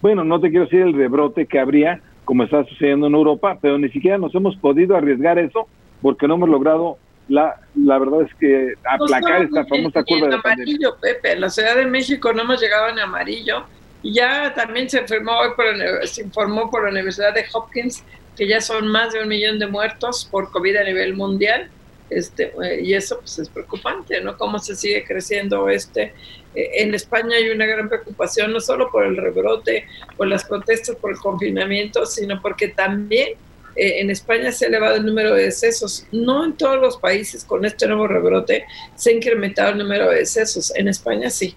bueno, 0.00 0.24
no 0.24 0.40
te 0.40 0.50
quiero 0.50 0.64
decir 0.64 0.80
el 0.80 0.94
rebrote 0.94 1.46
que 1.46 1.60
habría, 1.60 2.00
como 2.24 2.44
está 2.44 2.64
sucediendo 2.64 3.06
en 3.06 3.14
Europa, 3.14 3.58
pero 3.60 3.78
ni 3.78 3.88
siquiera 3.90 4.18
nos 4.18 4.34
hemos 4.34 4.56
podido 4.56 4.96
arriesgar 4.96 5.38
eso 5.38 5.66
porque 6.00 6.26
no 6.26 6.34
hemos 6.34 6.48
logrado 6.48 6.98
la, 7.28 7.56
la 7.74 7.98
verdad 7.98 8.22
es 8.22 8.34
que 8.34 8.74
aplacar 8.84 9.42
esta 9.42 9.64
famosa 9.66 10.02
curva 10.04 10.28
de 10.28 10.34
amarillo, 10.34 10.96
Pepe, 11.00 11.32
en 11.32 11.40
la 11.40 11.50
Ciudad 11.50 11.76
de 11.76 11.86
México 11.86 12.32
no 12.32 12.42
hemos 12.42 12.60
llegado 12.60 12.88
en 12.88 12.98
amarillo 12.98 13.64
y 14.02 14.14
ya 14.14 14.52
también 14.54 14.90
se 14.90 15.00
informó 15.00 15.38
hoy 15.38 15.50
por, 15.56 16.06
se 16.06 16.22
informó 16.22 16.70
por 16.70 16.84
la 16.84 16.90
Universidad 16.90 17.32
de 17.34 17.44
Hopkins 17.52 18.04
que 18.36 18.48
ya 18.48 18.60
son 18.60 18.88
más 18.88 19.12
de 19.12 19.22
un 19.22 19.28
millón 19.28 19.58
de 19.58 19.66
muertos 19.66 20.28
por 20.30 20.50
COVID 20.50 20.76
a 20.76 20.84
nivel 20.84 21.14
mundial. 21.14 21.68
Este, 22.14 22.52
eh, 22.62 22.80
y 22.82 22.94
eso 22.94 23.18
pues 23.20 23.38
es 23.38 23.48
preocupante, 23.48 24.20
¿no? 24.20 24.36
Cómo 24.36 24.58
se 24.58 24.74
sigue 24.76 25.04
creciendo 25.04 25.68
este. 25.68 26.14
Eh, 26.54 26.70
en 26.82 26.94
España 26.94 27.36
hay 27.36 27.50
una 27.50 27.66
gran 27.66 27.88
preocupación, 27.88 28.52
no 28.52 28.60
solo 28.60 28.90
por 28.90 29.04
el 29.04 29.16
rebrote, 29.16 29.86
por 30.16 30.28
las 30.28 30.44
protestas, 30.44 30.96
por 30.96 31.12
el 31.12 31.18
confinamiento, 31.18 32.04
sino 32.06 32.40
porque 32.40 32.68
también 32.68 33.30
eh, 33.76 34.00
en 34.00 34.10
España 34.10 34.52
se 34.52 34.66
ha 34.66 34.68
elevado 34.68 34.96
el 34.96 35.06
número 35.06 35.34
de 35.34 35.44
decesos. 35.44 36.06
No 36.12 36.44
en 36.44 36.56
todos 36.56 36.80
los 36.80 36.96
países 36.98 37.44
con 37.44 37.64
este 37.64 37.86
nuevo 37.86 38.06
rebrote 38.06 38.64
se 38.94 39.10
ha 39.10 39.12
incrementado 39.14 39.70
el 39.70 39.78
número 39.78 40.10
de 40.10 40.16
decesos. 40.16 40.74
En 40.76 40.88
España 40.88 41.30
sí, 41.30 41.54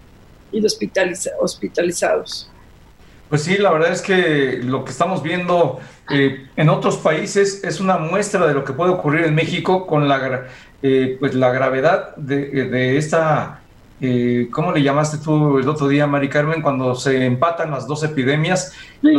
y 0.52 0.60
de 0.60 0.68
hospitalizados. 1.40 2.50
Pues 3.28 3.42
sí, 3.42 3.58
la 3.58 3.72
verdad 3.72 3.92
es 3.92 4.02
que 4.02 4.60
lo 4.62 4.84
que 4.84 4.92
estamos 4.92 5.22
viendo 5.22 5.80
eh, 6.10 6.46
en 6.56 6.68
otros 6.68 6.96
países 6.98 7.64
es 7.64 7.80
una 7.80 7.98
muestra 7.98 8.46
de 8.46 8.54
lo 8.54 8.64
que 8.64 8.72
puede 8.72 8.92
ocurrir 8.92 9.24
en 9.24 9.34
México 9.34 9.86
con 9.86 10.08
la, 10.08 10.46
eh, 10.82 11.16
pues 11.18 11.34
la 11.34 11.50
gravedad 11.50 12.14
de, 12.16 12.96
esta, 12.96 13.60
eh, 14.00 14.46
¿cómo 14.52 14.70
le 14.70 14.82
llamaste 14.82 15.18
tú 15.18 15.58
el 15.58 15.68
otro 15.68 15.88
día, 15.88 16.06
Mari 16.06 16.28
Carmen, 16.28 16.62
cuando 16.62 16.94
se 16.94 17.24
empatan 17.24 17.72
las 17.72 17.88
dos 17.88 18.04
epidemias? 18.04 18.72
en 19.02 19.12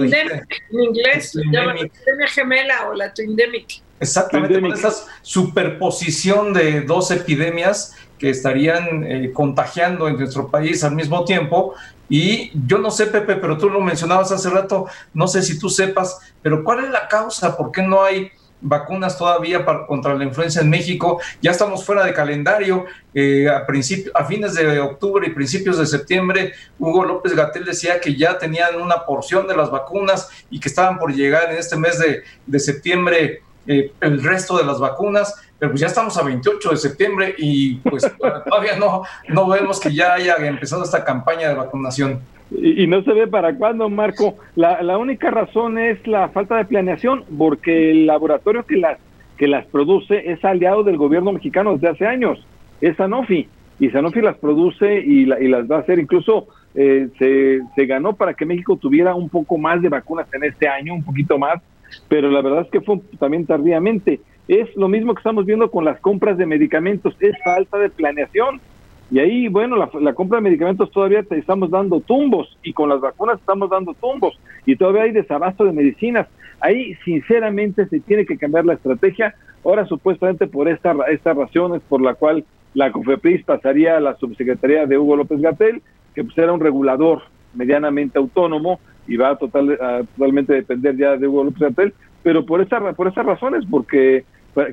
inglés, 0.84 1.36
la 1.36 1.74
epidemia 1.74 2.28
gemela 2.30 2.90
o 2.90 2.94
la 2.94 3.14
twindemic. 3.14 3.82
Exactamente, 4.00 4.62
con 4.62 4.72
esa 4.72 4.94
superposición 5.22 6.54
de 6.54 6.82
dos 6.82 7.10
epidemias 7.12 7.96
que 8.20 8.30
estarían 8.30 9.04
eh, 9.04 9.32
contagiando 9.34 10.08
en 10.08 10.18
nuestro 10.18 10.50
país 10.50 10.84
al 10.84 10.96
mismo 10.96 11.24
tiempo. 11.26 11.76
Y 12.10 12.52
yo 12.66 12.78
no 12.78 12.92
sé, 12.92 13.08
Pepe, 13.08 13.36
pero 13.36 13.58
tú 13.58 13.70
lo 13.70 13.82
mencionabas 13.82 14.32
hace 14.32 14.50
rato, 14.50 14.86
no 15.14 15.28
sé 15.28 15.42
si 15.42 15.60
tú 15.60 15.70
sepas, 15.70 16.20
pero 16.42 16.64
¿cuál 16.64 16.86
es 16.86 16.92
la 16.92 17.08
causa? 17.08 17.58
¿Por 17.58 17.72
qué 17.72 17.82
no 17.82 18.04
hay 18.04 18.32
vacunas 18.60 19.18
todavía 19.18 19.64
para, 19.64 19.86
contra 19.86 20.16
la 20.16 20.24
influenza 20.24 20.62
en 20.62 20.70
México? 20.70 21.20
Ya 21.42 21.52
estamos 21.52 21.86
fuera 21.86 22.06
de 22.06 22.14
calendario. 22.14 22.86
Eh, 23.14 23.48
a, 23.50 23.66
a 24.14 24.26
fines 24.26 24.54
de 24.54 24.80
octubre 24.80 25.28
y 25.28 25.32
principios 25.32 25.78
de 25.78 25.86
septiembre, 25.86 26.54
Hugo 26.80 27.04
López 27.04 27.36
Gatel 27.36 27.66
decía 27.66 28.00
que 28.00 28.16
ya 28.16 28.38
tenían 28.38 28.80
una 28.80 29.06
porción 29.06 29.48
de 29.48 29.58
las 29.58 29.70
vacunas 29.70 30.30
y 30.50 30.60
que 30.60 30.70
estaban 30.70 30.98
por 31.00 31.14
llegar 31.14 31.52
en 31.52 31.58
este 31.58 31.76
mes 31.76 32.00
de, 32.00 32.24
de 32.46 32.60
septiembre 32.60 33.42
eh, 33.68 33.92
el 34.00 34.24
resto 34.24 34.58
de 34.58 34.64
las 34.64 34.80
vacunas, 34.80 35.36
pero 35.60 35.72
pues 35.72 35.82
ya 35.82 35.88
estamos 35.88 36.18
a 36.18 36.24
28 36.24 36.70
de 36.70 36.78
septiembre 36.78 37.36
y 37.38 37.76
pues 37.76 38.10
todavía 38.46 38.78
no, 38.78 39.04
no 39.30 39.48
vemos 39.48 39.80
que 39.80 39.94
ya 39.94 40.14
haya 40.14 40.36
empezado 40.36 40.84
esta 40.84 41.04
campaña 41.04 41.50
de 41.50 41.56
vacunación. 41.56 42.20
Y, 42.52 42.88
no 42.88 43.04
se 43.04 43.12
ve 43.12 43.28
para 43.28 43.56
cuándo, 43.56 43.90
Marco. 43.90 44.36
La, 44.56 44.82
la, 44.82 44.98
única 44.98 45.30
razón 45.32 45.78
es 45.78 46.06
la 46.08 46.30
falta 46.30 46.56
de 46.56 46.64
planeación, 46.64 47.26
porque 47.38 47.92
el 47.92 48.06
laboratorio 48.06 48.66
que 48.66 48.78
las, 48.78 48.98
que 49.38 49.48
las 49.48 49.66
produce 49.66 50.32
es 50.32 50.44
aliado 50.46 50.84
del 50.84 50.96
gobierno 50.96 51.34
mexicano 51.34 51.74
desde 51.74 51.90
hace 51.90 52.08
años, 52.08 52.46
es 52.80 52.96
Sanofi, 52.96 53.50
y 53.80 53.90
Sanofi 53.90 54.22
las 54.22 54.38
produce 54.38 55.02
y, 55.02 55.24
y 55.24 55.48
las 55.48 55.70
va 55.70 55.78
a 55.78 55.80
hacer. 55.80 56.00
Incluso 56.00 56.48
eh, 56.74 57.10
se, 57.18 57.62
se 57.76 57.86
ganó 57.86 58.14
para 58.14 58.34
que 58.34 58.46
México 58.46 58.78
tuviera 58.78 59.16
un 59.16 59.30
poco 59.30 59.58
más 59.58 59.82
de 59.82 59.90
vacunas 59.90 60.28
en 60.34 60.44
este 60.44 60.68
año, 60.68 60.94
un 60.94 61.04
poquito 61.04 61.38
más, 61.38 61.62
pero 62.08 62.30
la 62.30 62.42
verdad 62.42 62.62
es 62.62 62.72
que 62.72 62.82
fue 62.82 63.00
también 63.20 63.46
tardíamente. 63.46 64.20
Es 64.48 64.74
lo 64.78 64.88
mismo 64.88 65.14
que 65.14 65.20
estamos 65.20 65.46
viendo 65.46 65.70
con 65.70 65.84
las 65.84 66.00
compras 66.00 66.38
de 66.38 66.46
medicamentos, 66.46 67.16
es 67.20 67.36
falta 67.44 67.78
de 67.78 67.90
planeación. 67.90 68.62
Y 69.10 69.20
ahí, 69.20 69.48
bueno, 69.48 69.76
la, 69.76 70.14
compra 70.14 70.38
de 70.38 70.44
medicamentos 70.44 70.92
todavía 70.92 71.24
te 71.24 71.38
estamos 71.38 71.70
dando 71.70 72.02
tumbos 72.02 72.58
y 72.64 72.74
con 72.74 72.90
las 72.90 73.00
vacunas 73.00 73.40
estamos 73.40 73.70
dando 73.70 73.94
tumbos 73.94 74.38
y 74.66 74.76
todavía 74.76 75.04
hay 75.04 75.12
desabasto 75.12 75.64
de 75.64 75.72
medicinas. 75.72 76.28
Ahí, 76.60 76.96
sinceramente, 77.06 77.88
se 77.88 78.00
tiene 78.00 78.26
que 78.26 78.38
cambiar 78.38 78.66
la 78.66 78.74
estrategia. 78.74 79.36
Ahora, 79.64 79.86
supuestamente, 79.86 80.48
por 80.48 80.68
esta, 80.68 80.94
estas 81.10 81.38
razones 81.38 81.82
por 81.88 82.02
la 82.02 82.16
cual 82.16 82.44
la 82.74 82.92
COFEPRIS 82.92 83.44
pasaría 83.44 83.98
a 83.98 84.02
la 84.02 84.16
subsecretaría 84.16 84.86
de 84.86 84.98
Hugo 84.98 85.16
López 85.16 85.42
Gatel, 85.42 85.82
que 86.14 86.24
pues 86.24 86.38
era 86.38 86.54
un 86.54 86.60
regulador 86.60 87.24
medianamente 87.54 88.18
autónomo 88.18 88.80
y 89.08 89.16
va 89.16 89.32
a, 89.32 89.36
total, 89.38 89.78
totalmente 90.16 90.54
depender 90.54 90.98
ya 90.98 91.16
de 91.16 91.28
Hugo 91.28 91.46
López 91.46 91.94
pero 92.24 92.46
por, 92.46 92.60
esta, 92.60 92.92
por 92.94 93.08
estas 93.08 93.26
razones, 93.26 93.64
porque 93.70 94.26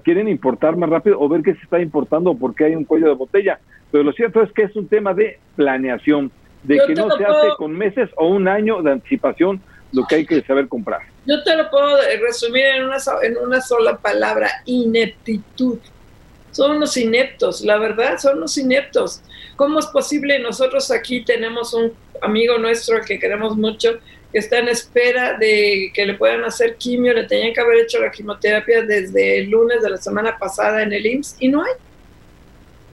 quieren 0.03 0.29
importar 0.29 0.77
más 0.77 0.91
rápido 0.91 1.21
o 1.21 1.29
ver 1.29 1.43
qué 1.43 1.55
se 1.55 1.63
está 1.63 1.81
importando 1.81 2.31
o 2.31 2.39
porque 2.39 2.65
hay 2.65 2.75
un 2.75 2.85
cuello 2.85 3.09
de 3.09 3.15
botella. 3.15 3.59
Pero 3.91 4.05
lo 4.05 4.13
cierto 4.13 4.43
es 4.43 4.53
que 4.53 4.63
es 4.63 4.75
un 4.77 4.89
tema 4.89 5.15
de 5.15 5.39
planeación, 5.57 6.31
de 6.63 6.81
que 6.87 6.95
no 6.95 7.11
se 7.17 7.25
hace 7.25 7.49
con 7.57 7.73
meses 7.73 8.11
o 8.17 8.29
un 8.29 8.49
año 8.49 8.83
de 8.83 8.93
anticipación 8.93 9.61
lo 9.93 10.05
que 10.07 10.17
hay 10.17 10.27
que 10.27 10.43
saber 10.43 10.69
comprar. 10.69 11.03
Yo 11.27 11.43
te 11.43 11.57
lo 11.57 11.71
puedo 11.71 11.97
resumir 12.21 12.65
en 12.65 12.85
una, 12.85 12.97
en 13.23 13.37
una 13.39 13.61
sola 13.61 13.97
palabra, 13.97 14.51
ineptitud. 14.67 15.79
Son 16.51 16.81
los 16.81 16.97
ineptos, 16.97 17.63
la 17.63 17.79
verdad, 17.79 18.19
son 18.19 18.41
los 18.41 18.57
ineptos. 18.59 19.23
¿Cómo 19.57 19.79
es 19.79 19.87
posible? 19.87 20.39
Nosotros 20.39 20.91
aquí 20.91 21.25
tenemos 21.25 21.75
un 21.75 21.93
amigo 22.23 22.59
nuestro 22.59 23.01
que 23.03 23.19
queremos 23.19 23.57
mucho, 23.57 23.99
que 24.35 24.41
está 24.41 24.59
en 24.59 24.67
espera 24.67 25.39
de 25.39 25.93
que 25.95 26.05
le 26.05 26.15
puedan 26.15 26.43
hacer 26.43 26.75
quimio, 26.75 27.15
le 27.15 27.23
tenían 27.23 27.55
que 27.55 27.61
haber 27.61 27.85
hecho 27.85 28.01
la 28.01 28.11
quimioterapia 28.11 28.83
desde 28.83 29.39
el 29.39 29.49
lunes 29.49 29.81
de 29.81 29.91
la 29.91 29.97
semana 29.97 30.37
pasada 30.37 30.83
en 30.83 30.93
el 30.93 31.07
IMSS 31.07 31.37
y 31.39 31.47
no 31.47 31.63
hay. 31.63 31.71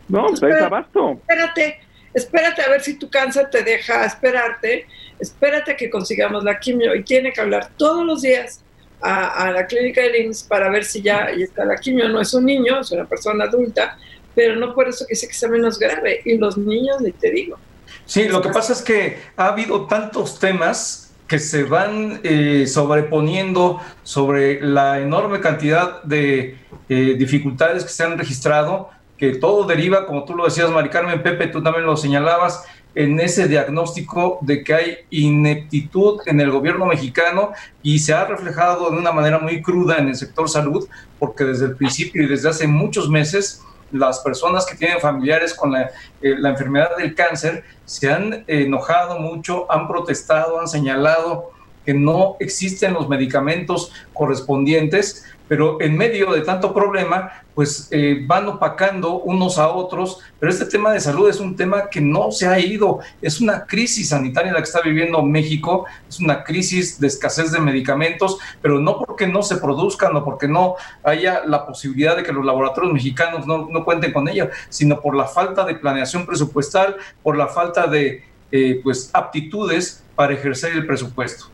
No, 0.08 0.32
está 0.32 0.47
pues, 0.47 0.62
abasto. 0.62 1.13
Espérate, 1.13 1.80
espérate 2.13 2.62
a 2.62 2.69
ver 2.69 2.82
si 2.82 2.93
tu 2.93 3.10
cáncer 3.10 3.49
te 3.49 3.63
deja 3.63 4.06
esperarte, 4.06 4.86
espérate 5.17 5.75
que 5.75 5.89
consigamos 5.89 6.43
la 6.43 6.60
quimio 6.60 6.93
y 6.93 7.04
tiene 7.04 7.34
que 7.34 7.41
hablar 7.41 7.71
todos 7.75 8.06
los 8.06 8.21
días 8.21 8.62
a, 9.01 9.49
la 9.51 9.65
clínica 9.65 10.04
del 10.04 10.17
IMSS 10.17 10.43
para 10.43 10.69
ver 10.69 10.86
si 10.86 11.01
ya 11.01 11.32
está 11.32 11.65
la 11.65 11.77
quimio. 11.77 12.08
No 12.08 12.21
es 12.21 12.36
un 12.36 12.45
niño, 12.45 12.82
es 12.82 12.91
una 12.91 13.06
persona 13.06 13.45
adulta, 13.45 13.97
pero 14.36 14.56
no 14.58 14.75
por 14.75 14.89
eso 14.89 15.08
que 15.08 15.15
dice 15.15 15.27
que 15.27 15.34
sea 15.34 15.49
menos 15.49 15.80
grave. 15.80 16.21
Y 16.23 16.38
los 16.38 16.56
niños, 16.56 17.01
ni 17.01 17.12
te 17.12 17.32
digo. 17.32 17.58
Sí, 18.06 18.25
lo 18.25 18.43
que 18.43 18.49
pasa 18.49 18.73
es 18.73 18.84
que 18.84 19.17
ha 19.38 19.47
habido 19.47 19.88
tantos 19.88 20.38
temas 20.38 21.11
que 21.31 21.39
se 21.39 21.63
van 21.63 22.19
eh, 22.23 22.65
sobreponiendo 22.67 23.79
sobre 24.03 24.59
la 24.59 24.99
enorme 24.99 25.39
cantidad 25.39 26.03
de 26.03 26.57
eh, 26.89 27.15
dificultades 27.17 27.85
que 27.85 27.89
se 27.89 28.03
han 28.03 28.17
registrado, 28.17 28.89
que 29.17 29.35
todo 29.35 29.65
deriva, 29.65 30.05
como 30.05 30.25
tú 30.25 30.35
lo 30.35 30.43
decías, 30.43 30.69
Mari 30.69 30.89
Carmen, 30.89 31.23
Pepe, 31.23 31.47
tú 31.47 31.63
también 31.63 31.85
lo 31.85 31.95
señalabas, 31.95 32.65
en 32.95 33.17
ese 33.21 33.47
diagnóstico 33.47 34.39
de 34.41 34.61
que 34.61 34.73
hay 34.73 34.97
ineptitud 35.09 36.19
en 36.25 36.41
el 36.41 36.51
gobierno 36.51 36.85
mexicano 36.85 37.53
y 37.81 37.99
se 37.99 38.13
ha 38.13 38.25
reflejado 38.25 38.91
de 38.91 38.97
una 38.97 39.13
manera 39.13 39.39
muy 39.39 39.61
cruda 39.61 39.99
en 39.99 40.09
el 40.09 40.15
sector 40.15 40.49
salud, 40.49 40.85
porque 41.17 41.45
desde 41.45 41.67
el 41.67 41.77
principio 41.77 42.23
y 42.23 42.27
desde 42.27 42.49
hace 42.49 42.67
muchos 42.67 43.09
meses 43.09 43.63
las 43.91 44.19
personas 44.19 44.65
que 44.65 44.75
tienen 44.75 44.99
familiares 44.99 45.54
con 45.54 45.71
la, 45.71 45.91
eh, 46.21 46.36
la 46.38 46.49
enfermedad 46.49 46.95
del 46.97 47.15
cáncer 47.15 47.63
se 47.86 48.12
han 48.12 48.43
enojado 48.47 49.19
mucho, 49.19 49.71
han 49.71 49.88
protestado, 49.88 50.60
han 50.60 50.67
señalado 50.67 51.51
que 51.86 51.93
no 51.93 52.36
existen 52.39 52.93
los 52.93 53.10
medicamentos 53.10 53.91
correspondientes, 54.13 55.25
pero 55.51 55.81
en 55.81 55.97
medio 55.97 56.31
de 56.31 56.43
tanto 56.43 56.73
problema, 56.73 57.29
pues 57.53 57.89
eh, 57.91 58.23
van 58.25 58.47
opacando 58.47 59.19
unos 59.19 59.57
a 59.57 59.67
otros, 59.67 60.19
pero 60.39 60.49
este 60.49 60.63
tema 60.63 60.93
de 60.93 61.01
salud 61.01 61.29
es 61.29 61.41
un 61.41 61.57
tema 61.57 61.89
que 61.89 61.99
no 61.99 62.31
se 62.31 62.47
ha 62.47 62.57
ido, 62.57 62.99
es 63.21 63.41
una 63.41 63.65
crisis 63.65 64.07
sanitaria 64.07 64.53
la 64.53 64.59
que 64.59 64.63
está 64.63 64.79
viviendo 64.79 65.21
México, 65.23 65.87
es 66.07 66.21
una 66.21 66.45
crisis 66.45 67.01
de 67.01 67.07
escasez 67.07 67.51
de 67.51 67.59
medicamentos, 67.59 68.37
pero 68.61 68.79
no 68.79 68.97
porque 68.97 69.27
no 69.27 69.43
se 69.43 69.57
produzcan 69.57 70.15
o 70.15 70.23
porque 70.23 70.47
no 70.47 70.75
haya 71.03 71.41
la 71.45 71.67
posibilidad 71.67 72.15
de 72.15 72.23
que 72.23 72.31
los 72.31 72.45
laboratorios 72.45 72.93
mexicanos 72.93 73.45
no, 73.45 73.83
cuenten 73.83 74.13
con 74.13 74.29
ella, 74.29 74.49
sino 74.69 75.01
por 75.01 75.17
la 75.17 75.25
falta 75.25 75.65
de 75.65 75.75
planeación 75.75 76.25
presupuestal, 76.25 76.95
por 77.21 77.35
la 77.35 77.47
falta 77.47 77.87
de 77.87 78.23
eh, 78.53 78.79
pues 78.81 79.09
aptitudes 79.11 80.01
para 80.15 80.33
ejercer 80.33 80.71
el 80.71 80.85
presupuesto. 80.85 81.50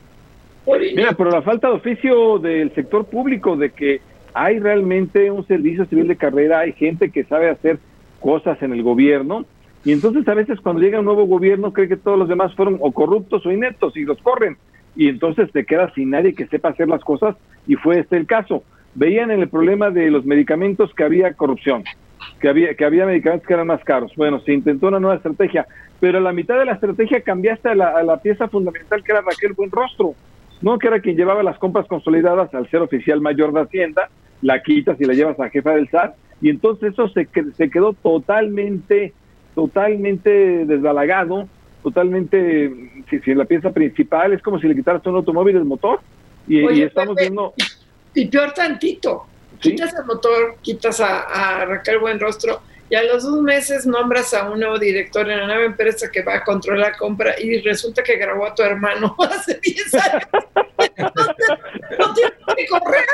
Mira, 0.96 1.14
pero 1.14 1.32
la 1.32 1.42
falta 1.42 1.70
de 1.70 1.76
oficio 1.76 2.40
del 2.40 2.74
sector 2.76 3.06
público, 3.06 3.56
de 3.56 3.70
que 3.72 4.02
hay 4.34 4.60
realmente 4.60 5.32
un 5.32 5.48
servicio 5.48 5.86
civil 5.86 6.08
de 6.08 6.18
carrera, 6.18 6.60
hay 6.60 6.74
gente 6.74 7.10
que 7.10 7.24
sabe 7.24 7.50
hacer 7.50 7.80
cosas 8.20 8.62
en 8.62 8.74
el 8.74 8.84
gobierno, 8.84 9.46
y 9.86 9.94
entonces 9.94 10.28
a 10.28 10.34
veces 10.34 10.60
cuando 10.60 10.82
llega 10.82 11.00
un 11.00 11.06
nuevo 11.06 11.26
gobierno 11.26 11.72
cree 11.72 11.88
que 11.88 11.96
todos 11.96 12.20
los 12.20 12.28
demás 12.28 12.54
fueron 12.56 12.78
o 12.82 12.92
corruptos 12.92 13.46
o 13.46 13.52
ineptos 13.52 13.96
y 13.96 14.04
los 14.04 14.22
corren, 14.22 14.58
y 14.96 15.08
entonces 15.08 15.52
te 15.52 15.66
quedas 15.66 15.94
sin 15.94 16.10
nadie 16.10 16.34
que 16.34 16.48
sepa 16.48 16.70
hacer 16.70 16.90
las 16.90 17.04
cosas, 17.04 17.36
y 17.68 17.76
fue 17.76 18.00
este 18.00 18.18
el 18.18 18.26
caso. 18.26 18.64
Veían 18.96 19.32
en 19.32 19.42
el 19.42 19.50
problema 19.50 19.92
de 19.92 20.10
los 20.10 20.26
medicamentos 20.26 20.94
que 20.94 21.04
había 21.04 21.34
corrupción, 21.34 21.84
que 22.42 22.50
había, 22.50 22.74
que 22.74 22.84
había 22.84 23.06
medicamentos 23.06 23.48
que 23.48 23.54
eran 23.54 23.68
más 23.68 23.84
caros. 23.84 24.12
Bueno, 24.16 24.40
se 24.42 24.54
intentó 24.54 24.88
una 24.88 25.00
nueva 25.00 25.16
estrategia, 25.16 25.68
pero 26.00 26.18
a 26.18 26.22
la 26.22 26.34
mitad 26.34 26.58
de 26.58 26.66
la 26.66 26.74
estrategia 26.74 27.22
cambiaste 27.22 27.70
a 27.70 27.76
la, 27.76 28.18
pieza 28.22 28.48
fundamental 28.48 29.04
que 29.04 29.12
era 29.12 29.22
Raquel 29.22 29.54
Buenrostro, 29.54 30.16
¿no? 30.62 30.80
Que 30.80 30.88
era 30.88 31.00
quien 31.00 31.16
llevaba 31.16 31.44
las 31.44 31.58
compras 31.58 31.88
consolidadas 31.88 32.54
al 32.54 32.70
ser 32.70 32.82
oficial 32.82 33.22
mayor 33.22 33.54
de 33.54 33.62
Hacienda, 33.62 34.10
la 34.42 34.62
quitas 34.62 35.00
y 35.00 35.06
la 35.06 35.14
llevas 35.14 35.40
a 35.40 35.50
jefa 35.50 35.72
del 35.72 35.90
SAT, 35.90 36.16
y 36.42 36.50
entonces 36.50 36.94
eso 36.94 37.10
se, 37.10 37.28
se 37.56 37.70
quedó 37.70 37.94
totalmente, 37.94 39.14
totalmente 39.56 40.66
desbalagado, 40.66 41.48
totalmente, 41.84 43.04
si, 43.10 43.20
si 43.20 43.34
la 43.34 43.46
pieza 43.46 43.72
principal 43.72 44.34
es 44.34 44.42
como 44.42 44.60
si 44.60 44.68
le 44.68 44.76
quitaras 44.76 45.06
un 45.06 45.16
automóvil 45.16 45.56
el 45.56 45.66
motor, 45.66 46.00
y, 46.48 46.82
estamos 46.82 47.16
viendo... 47.16 47.54
Y 48.14 48.28
peor 48.28 48.52
tantito, 48.54 49.26
quitas 49.60 49.94
el 49.94 50.06
motor, 50.06 50.56
quitas 50.62 51.00
a, 51.02 51.62
a 51.62 51.66
Raquel 51.66 52.00
Buenrostro, 52.00 52.62
y 52.90 52.96
a 52.96 53.04
los 53.04 53.24
dos 53.24 53.42
meses 53.42 53.86
nombras 53.86 54.34
a 54.34 54.50
un 54.50 54.60
nuevo 54.60 54.80
director 54.80 55.30
en 55.30 55.40
la 55.40 55.48
nueva 55.48 55.66
empresa 55.66 56.10
que 56.10 56.22
va 56.22 56.36
a 56.36 56.44
controlar 56.44 56.92
la 56.92 56.98
compra 56.98 57.36
y 57.40 57.60
resulta 57.62 58.02
que 58.02 58.16
grabó 58.16 58.46
a 58.46 58.56
tu 58.56 58.64
hermano 58.64 59.16
hace 59.30 59.60
10 59.62 59.94
años. 59.96 60.24
no 62.00 62.14
tiene 62.14 62.32
que 62.56 62.68
correr, 62.68 63.06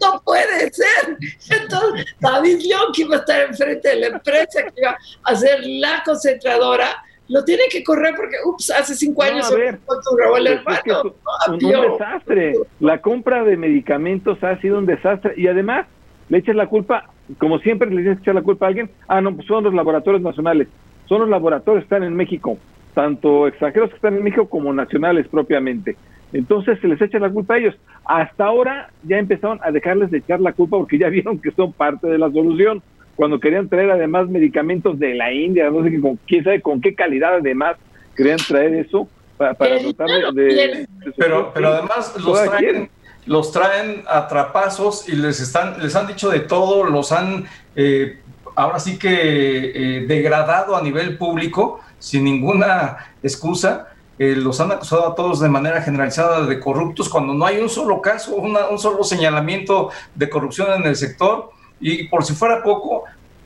no 0.00 0.22
puede 0.24 0.72
ser. 0.72 1.16
Entonces, 1.50 2.06
David 2.18 2.60
León, 2.60 2.92
que 2.94 3.02
iba 3.02 3.16
a 3.16 3.18
estar 3.20 3.40
enfrente 3.42 3.88
de 3.88 3.96
la 3.96 4.06
empresa, 4.08 4.62
que 4.64 4.80
iba 4.80 4.98
a 5.24 5.36
ser 5.36 5.60
la 5.64 6.02
concentradora, 6.04 7.04
lo 7.28 7.44
tiene 7.44 7.64
que 7.70 7.84
correr 7.84 8.14
porque, 8.16 8.36
ups, 8.44 8.70
hace 8.72 8.96
cinco 8.96 9.22
años 9.22 9.48
no, 9.48 9.56
ver, 9.56 9.78
grabó 10.16 10.36
el 10.38 10.46
hermano. 10.48 10.80
Es 10.84 11.48
un, 11.48 11.64
un 11.64 11.92
desastre. 11.92 12.54
La 12.80 13.00
compra 13.00 13.44
de 13.44 13.56
medicamentos 13.56 14.42
ha 14.42 14.60
sido 14.60 14.78
un 14.78 14.86
desastre 14.86 15.34
y 15.36 15.46
además 15.46 15.86
le 16.30 16.38
echas 16.38 16.56
la 16.56 16.66
culpa 16.66 17.10
como 17.38 17.58
siempre 17.58 17.90
le 17.90 18.02
tienes 18.02 18.18
que 18.18 18.22
echar 18.22 18.34
la 18.34 18.42
culpa 18.42 18.66
a 18.66 18.68
alguien, 18.68 18.90
ah, 19.08 19.20
no, 19.20 19.34
pues 19.34 19.46
son 19.46 19.64
los 19.64 19.74
laboratorios 19.74 20.22
nacionales, 20.22 20.68
son 21.06 21.20
los 21.20 21.28
laboratorios 21.28 21.84
que 21.84 21.94
están 21.94 22.02
en 22.02 22.14
México, 22.14 22.58
tanto 22.94 23.46
extranjeros 23.46 23.90
que 23.90 23.96
están 23.96 24.16
en 24.16 24.24
México 24.24 24.48
como 24.48 24.72
nacionales 24.72 25.28
propiamente. 25.28 25.96
Entonces 26.32 26.78
se 26.80 26.88
les 26.88 27.00
echa 27.00 27.18
la 27.18 27.30
culpa 27.30 27.54
a 27.54 27.58
ellos. 27.58 27.74
Hasta 28.04 28.44
ahora 28.44 28.90
ya 29.02 29.18
empezaron 29.18 29.58
a 29.62 29.72
dejarles 29.72 30.10
de 30.10 30.18
echar 30.18 30.40
la 30.40 30.52
culpa 30.52 30.78
porque 30.78 30.98
ya 30.98 31.08
vieron 31.10 31.38
que 31.40 31.50
son 31.52 31.72
parte 31.72 32.06
de 32.06 32.18
la 32.18 32.30
solución. 32.30 32.82
Cuando 33.16 33.38
querían 33.38 33.68
traer 33.68 33.90
además 33.90 34.28
medicamentos 34.28 34.98
de 34.98 35.14
la 35.14 35.32
India, 35.32 35.70
no 35.70 35.82
sé 35.82 36.00
con, 36.00 36.18
quién 36.26 36.44
sabe 36.44 36.62
con 36.62 36.80
qué 36.80 36.94
calidad 36.94 37.34
además 37.34 37.76
querían 38.16 38.38
traer 38.38 38.74
eso 38.74 39.08
para, 39.36 39.54
tratar 39.54 40.34
de, 40.34 40.86
pero, 41.16 41.50
pero 41.54 41.68
además 41.68 42.14
los 42.22 42.44
traen, 42.44 42.90
los 43.26 43.52
traen 43.52 44.04
a 44.08 44.28
trapazos 44.28 45.08
y 45.08 45.12
les, 45.12 45.40
están, 45.40 45.82
les 45.82 45.94
han 45.94 46.06
dicho 46.06 46.30
de 46.30 46.40
todo, 46.40 46.84
los 46.84 47.12
han 47.12 47.46
eh, 47.76 48.20
ahora 48.56 48.78
sí 48.78 48.98
que 48.98 49.10
eh, 49.10 50.06
degradado 50.06 50.76
a 50.76 50.82
nivel 50.82 51.16
público 51.16 51.80
sin 51.98 52.24
ninguna 52.24 53.12
excusa. 53.22 53.88
Eh, 54.18 54.36
los 54.36 54.60
han 54.60 54.70
acusado 54.70 55.08
a 55.08 55.14
todos 55.14 55.40
de 55.40 55.48
manera 55.48 55.80
generalizada 55.80 56.44
de 56.44 56.60
corruptos 56.60 57.08
cuando 57.08 57.32
no 57.32 57.46
hay 57.46 57.58
un 57.58 57.70
solo 57.70 58.02
caso, 58.02 58.36
un 58.36 58.78
solo 58.78 59.02
señalamiento 59.02 59.90
de 60.14 60.28
corrupción 60.28 60.72
en 60.78 60.86
el 60.86 60.96
sector. 60.96 61.50
Y 61.80 62.08
por 62.08 62.24
si 62.24 62.34
fuera 62.34 62.62
poco, 62.62 63.04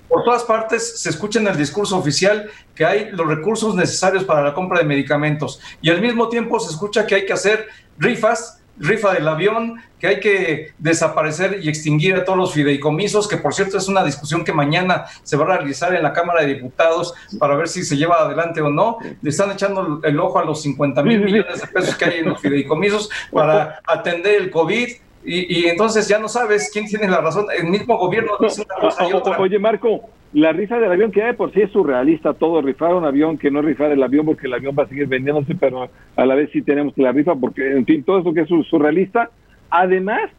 por 0.08 0.24
todas 0.24 0.42
partes 0.42 1.00
se 1.00 1.10
escucha 1.10 1.38
en 1.38 1.46
el 1.46 1.56
discurso 1.56 1.96
oficial 1.96 2.50
que 2.74 2.84
hay 2.84 3.10
los 3.12 3.26
recursos 3.26 3.74
necesarios 3.76 4.24
para 4.24 4.42
la 4.42 4.54
compra 4.54 4.80
de 4.80 4.84
medicamentos 4.84 5.60
y 5.80 5.90
al 5.90 6.00
mismo 6.00 6.28
tiempo 6.28 6.58
se 6.60 6.70
escucha 6.70 7.06
que 7.06 7.14
hay 7.14 7.26
que 7.26 7.32
hacer 7.32 7.68
rifas 7.98 8.60
rifa 8.78 9.12
del 9.12 9.28
avión, 9.28 9.80
que 9.98 10.06
hay 10.06 10.20
que 10.20 10.72
desaparecer 10.78 11.60
y 11.62 11.68
extinguir 11.68 12.16
a 12.16 12.24
todos 12.24 12.38
los 12.38 12.52
fideicomisos, 12.52 13.28
que 13.28 13.36
por 13.36 13.54
cierto 13.54 13.78
es 13.78 13.88
una 13.88 14.04
discusión 14.04 14.44
que 14.44 14.52
mañana 14.52 15.06
se 15.22 15.36
va 15.36 15.44
a 15.44 15.56
realizar 15.58 15.94
en 15.94 16.02
la 16.02 16.12
Cámara 16.12 16.42
de 16.42 16.54
Diputados 16.54 17.14
para 17.38 17.56
ver 17.56 17.68
si 17.68 17.84
se 17.84 17.96
lleva 17.96 18.16
adelante 18.20 18.60
o 18.60 18.70
no. 18.70 18.98
Le 19.22 19.30
están 19.30 19.50
echando 19.50 20.00
el 20.02 20.20
ojo 20.20 20.38
a 20.38 20.44
los 20.44 20.62
50 20.62 21.02
mil 21.02 21.20
millones 21.20 21.60
de 21.60 21.66
pesos 21.68 21.96
que 21.96 22.04
hay 22.04 22.18
en 22.18 22.30
los 22.30 22.40
fideicomisos 22.40 23.08
para 23.32 23.80
atender 23.86 24.42
el 24.42 24.50
COVID. 24.50 24.88
Y, 25.26 25.68
entonces 25.68 26.06
ya 26.06 26.18
no 26.18 26.28
sabes 26.28 26.68
quién 26.70 26.84
tiene 26.84 27.08
la 27.08 27.22
razón. 27.22 27.46
El 27.56 27.64
mismo 27.64 27.96
gobierno 27.96 28.32
Oye, 29.38 29.58
Marco, 29.58 30.10
la 30.34 30.52
rifa 30.52 30.80
del 30.80 30.90
avión, 30.90 31.12
que 31.12 31.22
de 31.22 31.34
por 31.34 31.52
sí 31.52 31.62
es 31.62 31.70
surrealista 31.70 32.34
todo, 32.34 32.60
rifar 32.60 32.92
un 32.94 33.04
avión 33.04 33.38
que 33.38 33.52
no 33.52 33.62
rifar 33.62 33.92
el 33.92 34.02
avión 34.02 34.26
porque 34.26 34.48
el 34.48 34.54
avión 34.54 34.74
va 34.76 34.82
a 34.82 34.88
seguir 34.88 35.06
vendiéndose, 35.06 35.54
pero 35.54 35.88
a 36.16 36.26
la 36.26 36.34
vez 36.34 36.50
sí 36.52 36.60
tenemos 36.60 36.92
la 36.96 37.12
rifa 37.12 37.36
porque, 37.36 37.70
en 37.70 37.86
fin, 37.86 38.02
todo 38.02 38.18
eso 38.18 38.34
que 38.34 38.40
es 38.40 38.48
surrealista. 38.68 39.30
Además, 39.70 40.30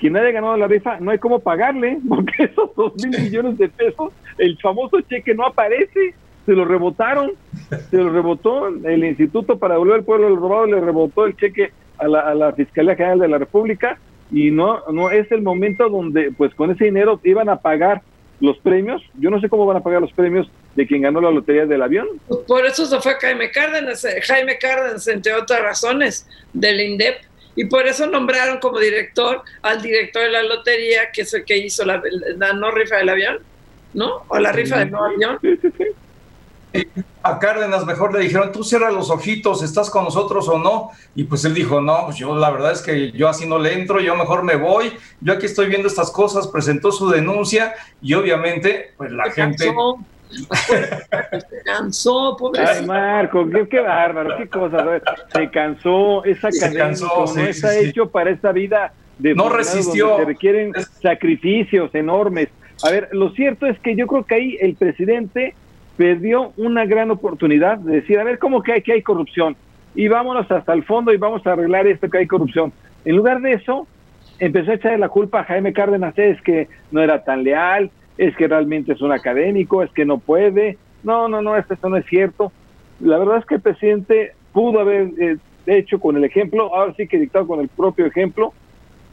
quien 0.00 0.16
haya 0.16 0.32
ganado 0.32 0.56
la 0.56 0.66
rifa, 0.66 0.98
no 0.98 1.12
hay 1.12 1.18
cómo 1.18 1.38
pagarle, 1.38 1.98
porque 2.08 2.32
esos 2.44 2.74
dos 2.74 2.92
mil 2.96 3.22
millones 3.22 3.56
de 3.56 3.68
pesos, 3.68 4.12
el 4.38 4.58
famoso 4.58 5.00
cheque 5.02 5.32
no 5.32 5.46
aparece, 5.46 6.14
se 6.44 6.52
lo 6.52 6.64
rebotaron, 6.64 7.30
se 7.90 7.96
lo 7.98 8.10
rebotó 8.10 8.66
el 8.66 9.04
Instituto 9.04 9.60
para 9.60 9.74
devolver 9.74 9.96
al 9.96 10.04
pueblo 10.04 10.26
del 10.28 10.36
robado, 10.36 10.66
le 10.66 10.80
rebotó 10.80 11.24
el 11.24 11.36
cheque 11.36 11.70
a 11.98 12.08
la, 12.08 12.20
a 12.20 12.34
la 12.34 12.52
Fiscalía 12.52 12.96
General 12.96 13.20
de 13.20 13.28
la 13.28 13.38
República 13.38 13.98
y 14.32 14.50
no, 14.50 14.80
no 14.92 15.10
es 15.10 15.30
el 15.30 15.42
momento 15.42 15.88
donde, 15.88 16.32
pues 16.32 16.52
con 16.56 16.72
ese 16.72 16.86
dinero 16.86 17.20
iban 17.22 17.48
a 17.48 17.60
pagar 17.60 18.02
los 18.40 18.58
premios. 18.58 19.02
Yo 19.18 19.30
no 19.30 19.40
sé 19.40 19.48
cómo 19.48 19.66
van 19.66 19.78
a 19.78 19.82
pagar 19.82 20.00
los 20.00 20.12
premios 20.12 20.48
de 20.74 20.86
quien 20.86 21.02
ganó 21.02 21.20
la 21.20 21.30
lotería 21.30 21.66
del 21.66 21.82
avión. 21.82 22.06
Por 22.46 22.66
eso 22.66 22.86
se 22.86 23.00
fue 23.00 23.14
Jaime 23.14 23.50
Cárdenas, 23.50 24.04
eh, 24.04 24.20
Jaime 24.22 24.58
Cárdenas, 24.58 25.06
entre 25.08 25.34
otras 25.34 25.62
razones, 25.62 26.26
del 26.52 26.80
INDEP. 26.80 27.16
Y 27.54 27.64
por 27.64 27.86
eso 27.86 28.06
nombraron 28.06 28.58
como 28.58 28.78
director 28.78 29.42
al 29.62 29.80
director 29.80 30.22
de 30.22 30.30
la 30.30 30.42
lotería, 30.42 31.10
que 31.10 31.22
es 31.22 31.32
el 31.32 31.44
que 31.44 31.56
hizo 31.56 31.84
la, 31.86 32.02
no 32.54 32.70
rifa 32.70 32.96
del 32.96 33.08
avión, 33.08 33.38
¿no? 33.94 34.24
O 34.28 34.38
la 34.38 34.52
rifa 34.52 34.80
del 34.80 34.90
no 34.90 35.04
avión. 35.04 35.38
Sí, 35.40 35.56
sí, 35.62 35.68
sí 35.78 35.84
a 37.22 37.38
Cárdenas 37.38 37.84
mejor 37.84 38.12
le 38.14 38.20
dijeron, 38.20 38.52
tú 38.52 38.62
cierra 38.62 38.90
los 38.90 39.10
ojitos, 39.10 39.62
¿estás 39.62 39.90
con 39.90 40.04
nosotros 40.04 40.48
o 40.48 40.58
no? 40.58 40.90
Y 41.14 41.24
pues 41.24 41.44
él 41.44 41.54
dijo, 41.54 41.80
no, 41.80 42.04
pues 42.06 42.16
yo 42.16 42.36
la 42.36 42.50
verdad 42.50 42.72
es 42.72 42.82
que 42.82 43.12
yo 43.12 43.28
así 43.28 43.46
no 43.46 43.58
le 43.58 43.74
entro, 43.74 44.00
yo 44.00 44.14
mejor 44.16 44.42
me 44.42 44.56
voy, 44.56 44.92
yo 45.20 45.32
aquí 45.32 45.46
estoy 45.46 45.66
viendo 45.68 45.88
estas 45.88 46.10
cosas, 46.10 46.46
presentó 46.48 46.92
su 46.92 47.08
denuncia 47.08 47.74
y 48.00 48.14
obviamente 48.14 48.92
pues 48.96 49.10
la 49.12 49.30
gente... 49.30 49.72
se 50.28 51.62
cansó, 51.64 52.36
Ay, 52.58 52.84
Marco, 52.84 53.46
qué, 53.70 53.80
bárbaro, 53.80 54.36
qué 54.36 54.48
cosa. 54.48 55.00
Se 55.32 55.50
cansó, 55.50 56.24
esa 56.24 56.48
cadena 56.50 56.90
no 56.90 57.46
está 57.46 57.78
hecho 57.78 58.08
para 58.08 58.30
esta 58.30 58.52
vida 58.52 58.92
de 59.18 59.34
no 59.34 59.48
resistió. 59.48 60.16
Se 60.18 60.24
requieren 60.24 60.72
sacrificios 61.00 61.94
enormes. 61.94 62.48
A 62.82 62.90
ver, 62.90 63.08
lo 63.12 63.30
cierto 63.30 63.66
es 63.66 63.78
que 63.78 63.96
yo 63.96 64.06
creo 64.06 64.24
que 64.24 64.34
ahí 64.34 64.58
el 64.60 64.74
presidente 64.74 65.54
perdió 65.96 66.52
una 66.56 66.84
gran 66.84 67.10
oportunidad 67.10 67.78
de 67.78 67.96
decir, 67.96 68.18
a 68.18 68.24
ver, 68.24 68.38
¿cómo 68.38 68.62
que 68.62 68.72
hay, 68.72 68.82
que 68.82 68.92
hay 68.92 69.02
corrupción? 69.02 69.56
Y 69.94 70.08
vámonos 70.08 70.50
hasta 70.50 70.72
el 70.72 70.84
fondo 70.84 71.12
y 71.12 71.16
vamos 71.16 71.46
a 71.46 71.52
arreglar 71.52 71.86
esto 71.86 72.10
que 72.10 72.18
hay 72.18 72.26
corrupción. 72.26 72.72
En 73.04 73.16
lugar 73.16 73.40
de 73.40 73.54
eso, 73.54 73.86
empezó 74.38 74.70
a 74.72 74.74
echarle 74.74 74.98
la 74.98 75.08
culpa 75.08 75.40
a 75.40 75.44
Jaime 75.44 75.72
Cárdenas, 75.72 76.18
es 76.18 76.40
que 76.42 76.68
no 76.90 77.00
era 77.00 77.24
tan 77.24 77.44
leal, 77.44 77.90
es 78.18 78.36
que 78.36 78.48
realmente 78.48 78.92
es 78.92 79.00
un 79.00 79.12
académico, 79.12 79.82
es 79.82 79.90
que 79.92 80.04
no 80.04 80.18
puede. 80.18 80.78
No, 81.02 81.28
no, 81.28 81.42
no, 81.42 81.56
esto, 81.56 81.76
no 81.88 81.96
es 81.96 82.06
cierto. 82.06 82.52
La 83.00 83.18
verdad 83.18 83.38
es 83.38 83.46
que 83.46 83.56
el 83.56 83.60
presidente 83.60 84.32
pudo 84.52 84.80
haber 84.80 85.10
eh, 85.18 85.36
hecho 85.66 86.00
con 86.00 86.16
el 86.16 86.24
ejemplo, 86.24 86.74
ahora 86.74 86.94
sí 86.96 87.06
que 87.06 87.18
dictado 87.18 87.46
con 87.46 87.60
el 87.60 87.68
propio 87.68 88.06
ejemplo, 88.06 88.52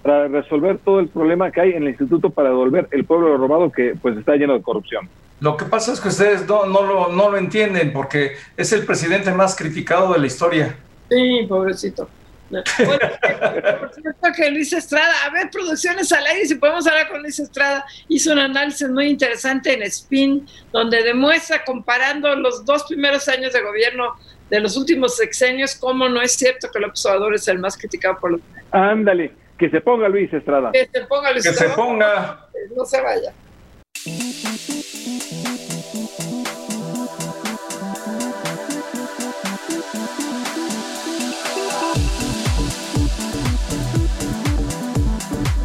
para 0.04 0.28
resolver 0.28 0.78
todo 0.80 1.00
el 1.00 1.08
problema 1.08 1.50
que 1.50 1.62
hay 1.62 1.72
en 1.72 1.84
el 1.84 1.90
instituto 1.90 2.30
para 2.30 2.50
devolver 2.50 2.88
el 2.92 3.06
pueblo 3.06 3.38
robado 3.38 3.72
que 3.72 3.96
pues 4.00 4.18
está 4.18 4.36
lleno 4.36 4.54
de 4.54 4.62
corrupción. 4.62 5.10
Lo 5.40 5.58
que 5.58 5.66
pasa 5.66 5.94
es 5.94 6.02
que 6.02 6.10
ustedes 6.10 6.48
no, 6.48 6.66
no, 6.66 6.84
lo, 6.84 7.08
no 7.10 7.32
lo 7.32 7.38
entienden 7.38 7.92
porque 7.92 8.34
es 8.56 8.72
el 8.74 8.86
presidente 8.86 9.32
más 9.32 9.56
criticado 9.56 10.14
de 10.14 10.20
la 10.20 10.28
historia. 10.28 10.76
Sí, 11.10 11.46
pobrecito. 11.48 12.08
Bueno, 12.50 12.64
por 13.80 13.94
cierto 13.94 14.28
que 14.36 14.52
Luis 14.52 14.74
Estrada, 14.74 15.14
a 15.26 15.30
ver, 15.32 15.50
producciones 15.50 16.12
al 16.12 16.26
aire, 16.26 16.46
si 16.46 16.56
podemos 16.56 16.86
hablar 16.86 17.10
con 17.10 17.22
Luis 17.22 17.40
Estrada, 17.40 17.86
hizo 18.10 18.32
un 18.32 18.40
análisis 18.40 18.90
muy 18.90 19.08
interesante 19.08 19.74
en 19.74 19.84
Spin, 19.84 20.46
donde 20.72 21.02
demuestra, 21.04 21.64
comparando 21.64 22.36
los 22.36 22.66
dos 22.66 22.84
primeros 22.84 23.28
años 23.28 23.54
de 23.54 23.62
gobierno 23.62 24.14
de 24.50 24.60
los 24.60 24.78
últimos 24.78 25.16
sexenios, 25.16 25.76
cómo 25.76 26.08
no 26.10 26.22
es 26.22 26.34
cierto 26.34 26.70
que 26.72 26.78
el 26.78 26.86
observador 26.86 27.34
es 27.34 27.48
el 27.48 27.60
más 27.60 27.78
criticado 27.78 28.20
por 28.20 28.34
los... 28.34 28.42
Ándale, 28.72 29.32
que 29.58 29.70
se 29.70 29.82
ponga 29.82 30.10
Luis 30.10 30.34
Estrada. 30.34 30.72
Que 30.72 30.88
se 30.92 31.02
ponga 31.06 31.32
Luis 31.32 31.46
Estrada. 31.46 31.70
Que 31.70 31.76
se 31.76 31.82
ponga. 31.82 32.48
No 32.76 32.86
se 32.86 33.02
vaya. 33.02 33.34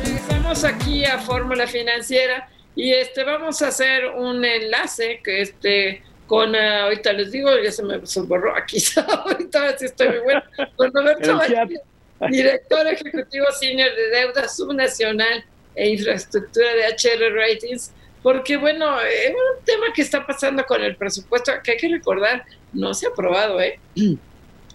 Regresamos 0.04 0.64
aquí 0.64 1.04
a 1.04 1.18
Fórmula 1.18 1.66
Financiera 1.66 2.48
y 2.74 2.92
este 2.92 3.24
vamos 3.24 3.60
a 3.62 3.68
hacer 3.68 4.06
un 4.06 4.44
enlace 4.44 5.20
que 5.24 5.42
este 5.42 6.02
con 6.28 6.54
uh, 6.54 6.82
ahorita 6.84 7.12
les 7.14 7.32
digo 7.32 7.50
ya 7.58 7.72
se 7.72 7.82
me 7.82 7.98
borró 8.26 8.54
aquí 8.54 8.76
ahorita 9.24 9.76
sí 9.78 9.86
estoy 9.86 10.08
muy 10.10 10.18
bueno 10.20 10.42
con 10.76 10.92
Roberto 10.92 11.40
director 12.30 12.86
ejecutivo 12.86 13.46
senior 13.58 13.94
de 13.94 14.10
deuda 14.10 14.48
subnacional 14.48 15.44
e 15.74 15.90
infraestructura 15.90 16.74
de 16.74 16.88
HR 16.88 17.34
Ratings 17.34 17.92
porque 18.22 18.56
bueno, 18.56 19.00
es 19.00 19.30
un 19.30 19.64
tema 19.64 19.86
que 19.94 20.02
está 20.02 20.26
pasando 20.26 20.64
con 20.64 20.82
el 20.82 20.96
presupuesto, 20.96 21.52
que 21.62 21.72
hay 21.72 21.76
que 21.76 21.88
recordar, 21.88 22.44
no 22.72 22.92
se 22.92 23.06
ha 23.06 23.10
aprobado, 23.10 23.60
¿eh? 23.60 23.78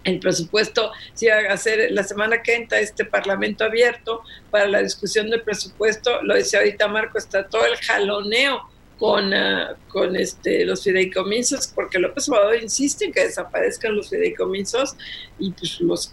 El 0.03 0.19
presupuesto 0.19 0.91
si 1.13 1.27
va 1.27 1.37
a 1.49 1.55
ser 1.55 1.89
la 1.91 2.03
semana 2.03 2.43
que 2.43 2.55
entra 2.55 2.77
este 2.79 3.05
parlamento 3.05 3.63
abierto 3.63 4.21
para 4.51 4.67
la 4.67 4.81
discusión 4.81 5.29
del 5.29 5.43
presupuesto, 5.43 6.21
lo 6.23 6.35
decía 6.35 6.59
ahorita 6.59 6.89
Marco, 6.89 7.17
está 7.17 7.47
todo 7.47 7.65
el 7.65 7.77
jaloneo 7.77 8.69
con, 8.97 9.33
ah, 9.33 9.75
con 9.87 10.15
este, 10.15 10.65
los 10.65 10.83
fideicomisos, 10.83 11.67
porque 11.67 11.99
López 11.99 12.29
Obrador 12.29 12.61
insiste 12.61 13.05
en 13.05 13.11
que 13.11 13.25
desaparezcan 13.25 13.95
los 13.95 14.09
fideicomisos 14.09 14.95
y 15.39 15.51
pues 15.51 15.79
los, 15.81 16.11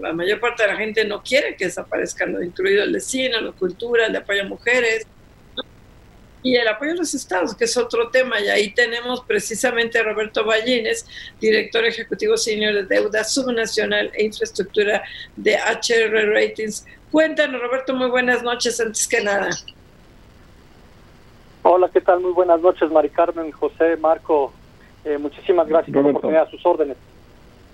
la, 0.00 0.12
mayor 0.12 0.40
parte 0.40 0.62
de 0.62 0.68
la 0.70 0.76
gente 0.76 1.04
no 1.04 1.22
quiere 1.22 1.56
que 1.56 1.66
desaparezcan, 1.66 2.42
incluido 2.42 2.84
el 2.84 2.92
de 2.92 3.00
cine, 3.00 3.40
la 3.40 3.52
cultura, 3.52 4.06
el 4.06 4.12
de 4.12 4.18
apoyo 4.18 4.42
a 4.42 4.46
mujeres, 4.46 5.06
y 6.42 6.56
el 6.56 6.66
apoyo 6.66 6.92
a 6.92 6.96
los 6.96 7.14
estados, 7.14 7.54
que 7.54 7.64
es 7.64 7.76
otro 7.76 8.10
tema. 8.10 8.40
Y 8.40 8.48
ahí 8.48 8.72
tenemos 8.72 9.22
precisamente 9.24 9.98
a 9.98 10.02
Roberto 10.02 10.44
Ballines, 10.44 11.06
director 11.40 11.84
ejecutivo 11.84 12.36
senior 12.36 12.74
de 12.74 12.82
deuda 12.84 13.22
subnacional 13.24 14.10
e 14.14 14.24
infraestructura 14.24 15.04
de 15.36 15.54
HR 15.54 16.32
Ratings. 16.32 16.84
Cuéntanos, 17.12 17.60
Roberto, 17.60 17.94
muy 17.94 18.08
buenas 18.08 18.42
noches 18.42 18.80
antes 18.80 19.06
que 19.06 19.22
nada. 19.22 19.50
Hola, 21.64 21.88
¿qué 21.92 22.00
tal? 22.00 22.20
Muy 22.20 22.32
buenas 22.32 22.60
noches, 22.60 22.90
Mari 22.90 23.08
Carmen, 23.10 23.52
José, 23.52 23.96
Marco. 23.96 24.52
Eh, 25.04 25.16
muchísimas 25.16 25.68
gracias 25.68 25.94
por 25.94 26.02
la 26.02 26.10
oportunidad, 26.10 26.42
a 26.42 26.50
sus 26.50 26.66
órdenes. 26.66 26.96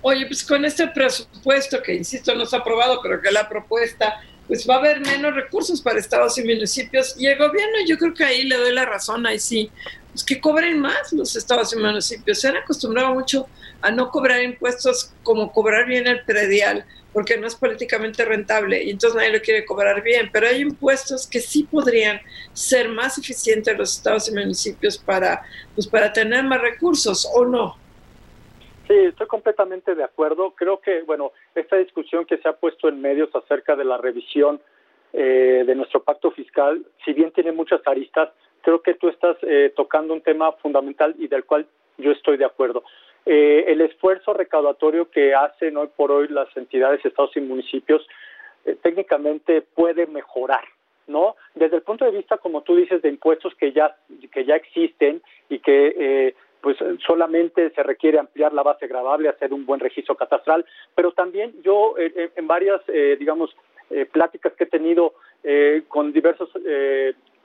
Oye, 0.02 0.26
pues 0.26 0.44
con 0.44 0.62
este 0.66 0.86
presupuesto 0.88 1.82
que, 1.82 1.94
insisto, 1.94 2.34
no 2.34 2.44
se 2.44 2.56
ha 2.56 2.58
aprobado, 2.58 3.00
pero 3.02 3.20
que 3.22 3.30
la 3.30 3.48
propuesta 3.48 4.20
pues 4.46 4.66
va 4.68 4.76
a 4.76 4.78
haber 4.78 5.00
menos 5.00 5.34
recursos 5.34 5.80
para 5.80 5.98
estados 5.98 6.36
y 6.38 6.42
municipios. 6.42 7.14
Y 7.18 7.26
el 7.26 7.38
gobierno, 7.38 7.78
yo 7.86 7.96
creo 7.96 8.12
que 8.12 8.24
ahí 8.24 8.44
le 8.44 8.56
doy 8.56 8.74
la 8.74 8.84
razón, 8.84 9.26
ahí 9.26 9.38
sí, 9.38 9.70
pues 10.12 10.22
que 10.24 10.40
cobren 10.40 10.80
más 10.80 11.12
los 11.12 11.34
estados 11.36 11.72
y 11.72 11.76
municipios. 11.76 12.40
Se 12.40 12.48
han 12.48 12.56
acostumbrado 12.56 13.14
mucho 13.14 13.46
a 13.80 13.90
no 13.90 14.10
cobrar 14.10 14.42
impuestos 14.42 15.12
como 15.22 15.50
cobrar 15.52 15.86
bien 15.86 16.06
el 16.06 16.24
predial, 16.24 16.84
porque 17.12 17.36
no 17.36 17.46
es 17.46 17.56
políticamente 17.56 18.24
rentable 18.24 18.82
y 18.82 18.90
entonces 18.90 19.16
nadie 19.16 19.32
lo 19.32 19.40
quiere 19.40 19.64
cobrar 19.64 20.02
bien. 20.02 20.30
Pero 20.32 20.46
hay 20.46 20.60
impuestos 20.60 21.28
que 21.28 21.40
sí 21.40 21.64
podrían 21.64 22.20
ser 22.52 22.88
más 22.88 23.18
eficientes 23.18 23.76
los 23.76 23.96
estados 23.96 24.28
y 24.28 24.34
municipios 24.34 24.98
para, 24.98 25.42
pues, 25.74 25.86
para 25.86 26.12
tener 26.12 26.44
más 26.44 26.60
recursos, 26.60 27.28
¿o 27.34 27.44
no? 27.44 27.76
Sí, 28.86 28.94
estoy 28.94 29.26
completamente 29.26 29.94
de 29.94 30.04
acuerdo. 30.04 30.52
Creo 30.52 30.80
que, 30.80 31.02
bueno, 31.02 31.32
esta 31.54 31.76
discusión 31.76 32.24
que 32.24 32.38
se 32.38 32.48
ha 32.48 32.54
puesto 32.54 32.88
en 32.88 33.00
medios 33.00 33.28
acerca 33.34 33.76
de 33.76 33.84
la 33.84 33.98
revisión 33.98 34.60
eh, 35.12 35.64
de 35.66 35.74
nuestro 35.74 36.02
pacto 36.02 36.30
fiscal, 36.30 36.84
si 37.04 37.12
bien 37.12 37.30
tiene 37.32 37.52
muchas 37.52 37.80
aristas, 37.86 38.30
creo 38.62 38.82
que 38.82 38.94
tú 38.94 39.08
estás 39.08 39.36
eh, 39.42 39.72
tocando 39.76 40.14
un 40.14 40.20
tema 40.20 40.52
fundamental 40.52 41.14
y 41.18 41.28
del 41.28 41.44
cual 41.44 41.66
yo 41.98 42.12
estoy 42.12 42.36
de 42.36 42.44
acuerdo. 42.44 42.82
Eh, 43.28 43.66
el 43.68 43.80
esfuerzo 43.82 44.32
recaudatorio 44.32 45.10
que 45.10 45.34
hacen 45.34 45.76
hoy 45.76 45.88
por 45.94 46.10
hoy 46.10 46.28
las 46.28 46.48
entidades, 46.56 47.04
estados 47.04 47.36
y 47.36 47.40
municipios, 47.40 48.06
técnicamente 48.82 49.62
puede 49.62 50.06
mejorar. 50.06 50.64
¿no? 51.06 51.36
Desde 51.54 51.76
el 51.76 51.82
punto 51.82 52.04
de 52.04 52.10
vista, 52.10 52.36
como 52.36 52.62
tú 52.62 52.76
dices, 52.76 53.00
de 53.00 53.08
impuestos 53.08 53.54
que 53.54 53.72
ya 53.72 53.96
que 54.30 54.44
ya 54.44 54.56
existen 54.56 55.22
y 55.48 55.58
que 55.60 56.34
pues 56.60 56.76
solamente 57.06 57.70
se 57.70 57.82
requiere 57.82 58.18
ampliar 58.18 58.52
la 58.52 58.62
base 58.62 58.86
grabable, 58.86 59.28
hacer 59.28 59.52
un 59.52 59.64
buen 59.64 59.80
registro 59.80 60.16
catastral, 60.16 60.64
pero 60.94 61.12
también 61.12 61.54
yo 61.62 61.94
eh, 61.98 62.12
eh, 62.14 62.30
en 62.36 62.46
varias, 62.46 62.80
eh, 62.88 63.16
digamos, 63.18 63.54
pláticas 64.12 64.52
que 64.52 64.64
he 64.64 64.66
tenido 64.66 65.14
con 65.88 66.12
diversos 66.12 66.50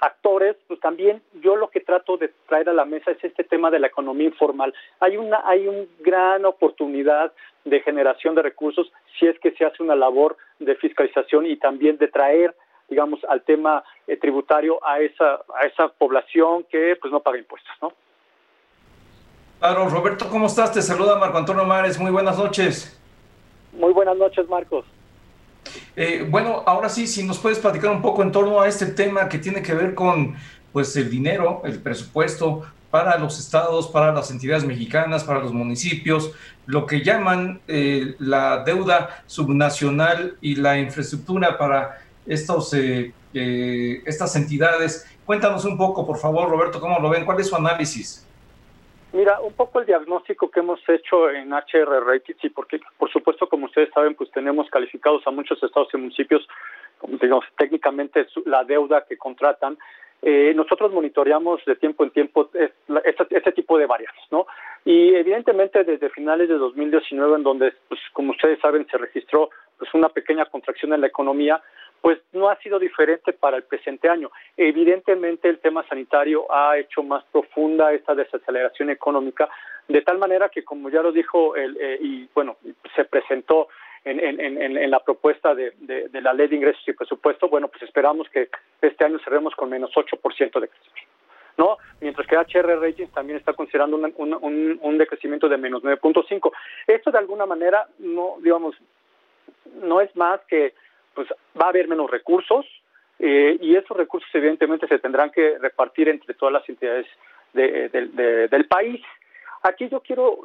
actores, 0.04 0.56
pues 0.68 0.80
también 0.80 1.22
yo 1.42 1.56
lo 1.56 1.70
que 1.70 1.80
trato 1.80 2.18
de 2.18 2.32
traer 2.48 2.70
a 2.70 2.74
la 2.74 2.86
mesa 2.86 3.12
es 3.12 3.24
este 3.24 3.44
tema 3.44 3.72
de 3.72 3.80
la 3.80 3.88
economía 3.88 4.28
informal. 4.28 4.74
Hay 5.00 5.18
una, 5.18 5.42
hay 5.46 5.68
una 5.68 5.86
gran 6.00 6.46
oportunidad 6.46 7.32
de 7.64 7.80
generación 7.82 8.36
de 8.36 8.42
recursos 8.42 8.92
si 9.18 9.28
es 9.28 9.40
que 9.40 9.52
se 9.52 9.66
hace 9.66 9.82
una 9.82 9.96
labor 9.96 10.36
de 10.60 10.76
fiscalización 10.76 11.46
y 11.46 11.56
también 11.56 11.98
de 11.98 12.10
traer 12.10 12.54
digamos 12.90 13.24
al 13.30 13.42
tema 13.44 13.84
tributario 14.20 14.86
a 14.86 15.00
esa 15.00 15.36
a 15.56 15.66
esa 15.66 15.88
población 15.88 16.66
que 16.70 16.98
pues 17.00 17.12
no 17.14 17.22
paga 17.22 17.38
impuestos, 17.38 17.72
¿no? 17.82 17.94
Claro, 19.60 19.88
Roberto, 19.88 20.28
¿cómo 20.30 20.48
estás? 20.48 20.74
Te 20.74 20.82
saluda 20.82 21.18
Marco 21.18 21.38
Antonio 21.38 21.64
Mares. 21.64 21.98
Muy 21.98 22.12
buenas 22.12 22.38
noches. 22.38 23.00
Muy 23.72 23.94
buenas 23.94 24.18
noches, 24.18 24.48
Marcos. 24.50 24.86
Eh, 25.96 26.26
bueno, 26.30 26.64
ahora 26.66 26.90
sí, 26.90 27.08
si 27.08 27.24
nos 27.24 27.38
puedes 27.38 27.60
platicar 27.60 27.92
un 27.92 28.02
poco 28.02 28.24
en 28.24 28.32
torno 28.32 28.62
a 28.62 28.68
este 28.68 28.88
tema 28.88 29.30
que 29.30 29.38
tiene 29.38 29.62
que 29.62 29.74
ver 29.74 29.94
con 29.94 30.36
pues 30.72 30.96
el 30.96 31.10
dinero, 31.10 31.62
el 31.66 31.80
presupuesto 31.80 32.64
para 32.90 33.18
los 33.18 33.40
estados, 33.40 33.88
para 33.88 34.12
las 34.12 34.30
entidades 34.32 34.66
mexicanas, 34.66 35.24
para 35.24 35.40
los 35.40 35.54
municipios, 35.54 36.32
lo 36.66 36.86
que 36.86 37.04
llaman 37.04 37.62
eh, 37.68 38.16
la 38.20 38.64
deuda 38.64 39.24
subnacional 39.26 40.38
y 40.42 40.56
la 40.56 40.80
infraestructura 40.80 41.58
para 41.58 42.02
estos, 42.26 42.74
eh, 42.74 43.12
estas 44.06 44.36
entidades. 44.36 45.06
Cuéntanos 45.26 45.66
un 45.66 45.78
poco, 45.78 46.06
por 46.06 46.18
favor, 46.18 46.50
Roberto, 46.50 46.80
cómo 46.80 47.00
lo 47.00 47.10
ven, 47.10 47.26
cuál 47.26 47.40
es 47.40 47.48
su 47.48 47.56
análisis. 47.56 48.26
Mira, 49.14 49.40
un 49.42 49.54
poco 49.54 49.80
el 49.80 49.86
diagnóstico 49.86 50.50
que 50.50 50.62
hemos 50.62 50.80
hecho 50.90 51.30
en 51.30 51.54
HR 51.54 52.04
Ratings, 52.04 52.44
y 52.44 52.50
porque, 52.50 52.82
por 52.98 53.12
supuesto, 53.12 53.48
como 53.48 53.68
ustedes 53.68 53.92
saben, 53.94 54.16
pues 54.16 54.32
tenemos 54.32 54.68
calificados 54.72 55.22
a 55.28 55.32
muchos 55.32 55.62
estados 55.62 55.90
y 55.94 55.98
municipios, 55.98 56.48
como 56.98 57.18
digamos, 57.18 57.46
técnicamente 57.56 58.26
la 58.46 58.64
deuda 58.64 59.06
que 59.08 59.16
contratan. 59.16 59.78
Eh, 60.24 60.54
nosotros 60.56 60.92
monitoreamos 60.92 61.64
de 61.66 61.76
tiempo 61.76 62.04
en 62.04 62.10
tiempo 62.10 62.50
este, 62.54 63.38
este, 63.38 63.52
tipo 63.52 63.78
de 63.78 63.86
variables, 63.86 64.24
¿no? 64.32 64.48
Y 64.84 65.14
evidentemente 65.14 65.84
desde 65.84 66.10
finales 66.10 66.50
de 66.50 66.56
2019, 66.56 67.36
en 67.36 67.44
donde, 67.44 67.74
pues, 67.88 68.00
como 68.14 68.32
ustedes 68.32 68.60
saben, 68.62 68.88
se 68.90 68.98
registró 68.98 69.52
pues 69.78 69.94
una 69.94 70.10
pequeña 70.10 70.46
contracción 70.46 70.92
en 70.94 71.02
la 71.02 71.08
economía, 71.08 71.62
pues 72.04 72.20
no 72.34 72.50
ha 72.50 72.58
sido 72.58 72.80
diferente 72.80 73.32
para 73.32 73.56
el 73.56 73.64
presente 73.64 74.10
año. 74.10 74.30
Evidentemente 74.58 75.48
el 75.48 75.60
tema 75.60 75.88
sanitario 75.88 76.46
ha 76.54 76.78
hecho 76.78 77.02
más 77.02 77.24
profunda 77.32 77.94
esta 77.94 78.14
desaceleración 78.14 78.90
económica, 78.90 79.48
de 79.88 80.02
tal 80.02 80.18
manera 80.18 80.50
que, 80.50 80.66
como 80.66 80.90
ya 80.90 81.02
lo 81.02 81.14
dijo, 81.14 81.56
el, 81.56 81.78
eh, 81.80 81.98
y 82.02 82.28
bueno, 82.36 82.58
se 82.94 83.06
presentó 83.06 83.70
en, 84.04 84.20
en, 84.20 84.92
la 84.92 85.00
propuesta 85.00 85.56
de, 85.56 85.72
la 86.12 86.34
ley 86.34 86.50
de 86.50 86.58
ingresos 86.58 86.86
y 86.86 86.92
presupuesto, 86.92 87.48
bueno, 87.48 87.70
pues 87.70 87.84
esperamos 87.84 88.28
que 88.28 88.50
este 88.82 89.06
año 89.06 89.18
cerremos 89.24 89.56
con 89.56 89.70
menos 89.70 89.90
8% 89.96 90.60
de 90.60 90.68
crecimiento. 90.68 91.14
¿no? 91.58 91.78
Mientras 92.02 92.28
que 92.28 92.36
HR 92.36 92.82
Ratings 92.82 93.14
también 93.14 93.40
está 93.40 93.54
considerando 93.54 93.96
un, 93.96 94.80
un 94.82 94.98
decrecimiento 94.98 95.48
de 95.48 95.56
menos 95.56 95.82
9.5. 95.82 96.52
Esto 96.86 97.12
de 97.12 97.18
alguna 97.18 97.46
manera 97.46 97.88
no, 98.00 98.36
digamos, 98.42 98.76
no 99.82 100.02
es 100.02 100.14
más 100.18 100.42
que 100.50 100.74
pues 101.14 101.28
va 101.60 101.66
a 101.66 101.70
haber 101.70 101.88
menos 101.88 102.10
recursos 102.10 102.66
eh, 103.20 103.58
y 103.62 103.76
esos 103.76 103.96
recursos 103.96 104.30
evidentemente 104.34 104.88
se 104.88 105.00
tendrán 105.00 105.32
que 105.32 105.58
repartir 105.60 106.10
entre 106.10 106.34
todas 106.34 106.54
las 106.54 106.68
entidades 106.68 107.06
del 107.54 108.66
país. 108.68 109.02
Aquí 109.62 109.88
yo 109.90 110.00
quiero 110.02 110.40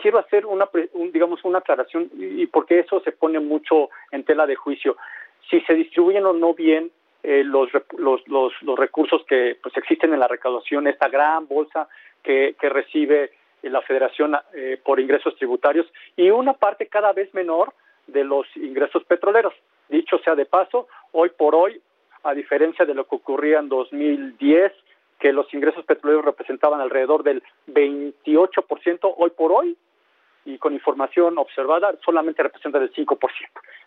quiero 0.00 0.18
hacer 0.18 0.44
una 0.44 0.68
digamos 1.12 1.42
una 1.44 1.58
aclaración 1.58 2.10
y 2.14 2.46
porque 2.46 2.80
eso 2.80 3.00
se 3.00 3.12
pone 3.12 3.40
mucho 3.40 3.88
en 4.10 4.24
tela 4.24 4.46
de 4.46 4.56
juicio. 4.56 4.96
Si 5.50 5.60
se 5.62 5.74
distribuyen 5.74 6.26
o 6.26 6.32
no 6.32 6.54
bien 6.54 6.90
eh, 7.22 7.42
los, 7.42 7.70
los, 7.98 8.28
los, 8.28 8.52
los, 8.62 8.78
recursos 8.78 9.24
que 9.26 9.56
pues 9.62 9.76
existen 9.76 10.12
en 10.12 10.20
la 10.20 10.28
recaudación, 10.28 10.86
esta 10.86 11.08
gran 11.08 11.48
bolsa 11.48 11.88
que, 12.22 12.54
que 12.60 12.68
recibe 12.68 13.32
la 13.70 13.82
Federación 13.82 14.36
eh, 14.54 14.78
por 14.84 15.00
ingresos 15.00 15.34
tributarios 15.36 15.86
y 16.16 16.30
una 16.30 16.54
parte 16.54 16.86
cada 16.86 17.12
vez 17.12 17.32
menor 17.34 17.72
de 18.06 18.24
los 18.24 18.46
ingresos 18.56 19.04
petroleros. 19.04 19.54
Dicho 19.88 20.18
sea 20.18 20.34
de 20.34 20.46
paso, 20.46 20.88
hoy 21.12 21.30
por 21.30 21.54
hoy, 21.54 21.80
a 22.24 22.34
diferencia 22.34 22.84
de 22.84 22.94
lo 22.94 23.06
que 23.06 23.16
ocurría 23.16 23.60
en 23.60 23.68
2010, 23.68 24.72
que 25.18 25.32
los 25.32 25.52
ingresos 25.54 25.84
petroleros 25.84 26.24
representaban 26.24 26.80
alrededor 26.80 27.22
del 27.22 27.42
28%, 27.68 29.14
hoy 29.16 29.30
por 29.30 29.52
hoy, 29.52 29.76
y 30.44 30.58
con 30.58 30.72
información 30.74 31.38
observada, 31.38 31.94
solamente 32.04 32.42
representa 32.42 32.78
el 32.78 32.92
5%. 32.92 33.18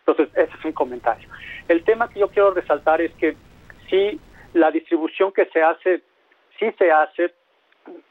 Entonces, 0.05 0.29
ese 0.35 0.57
es 0.57 0.65
un 0.65 0.73
comentario. 0.73 1.29
El 1.67 1.83
tema 1.83 2.09
que 2.09 2.19
yo 2.19 2.27
quiero 2.27 2.51
resaltar 2.51 3.01
es 3.01 3.13
que 3.13 3.35
si 3.89 4.19
la 4.53 4.71
distribución 4.71 5.31
que 5.31 5.45
se 5.45 5.61
hace, 5.61 6.01
sí 6.57 6.71
se 6.77 6.91
hace 6.91 7.33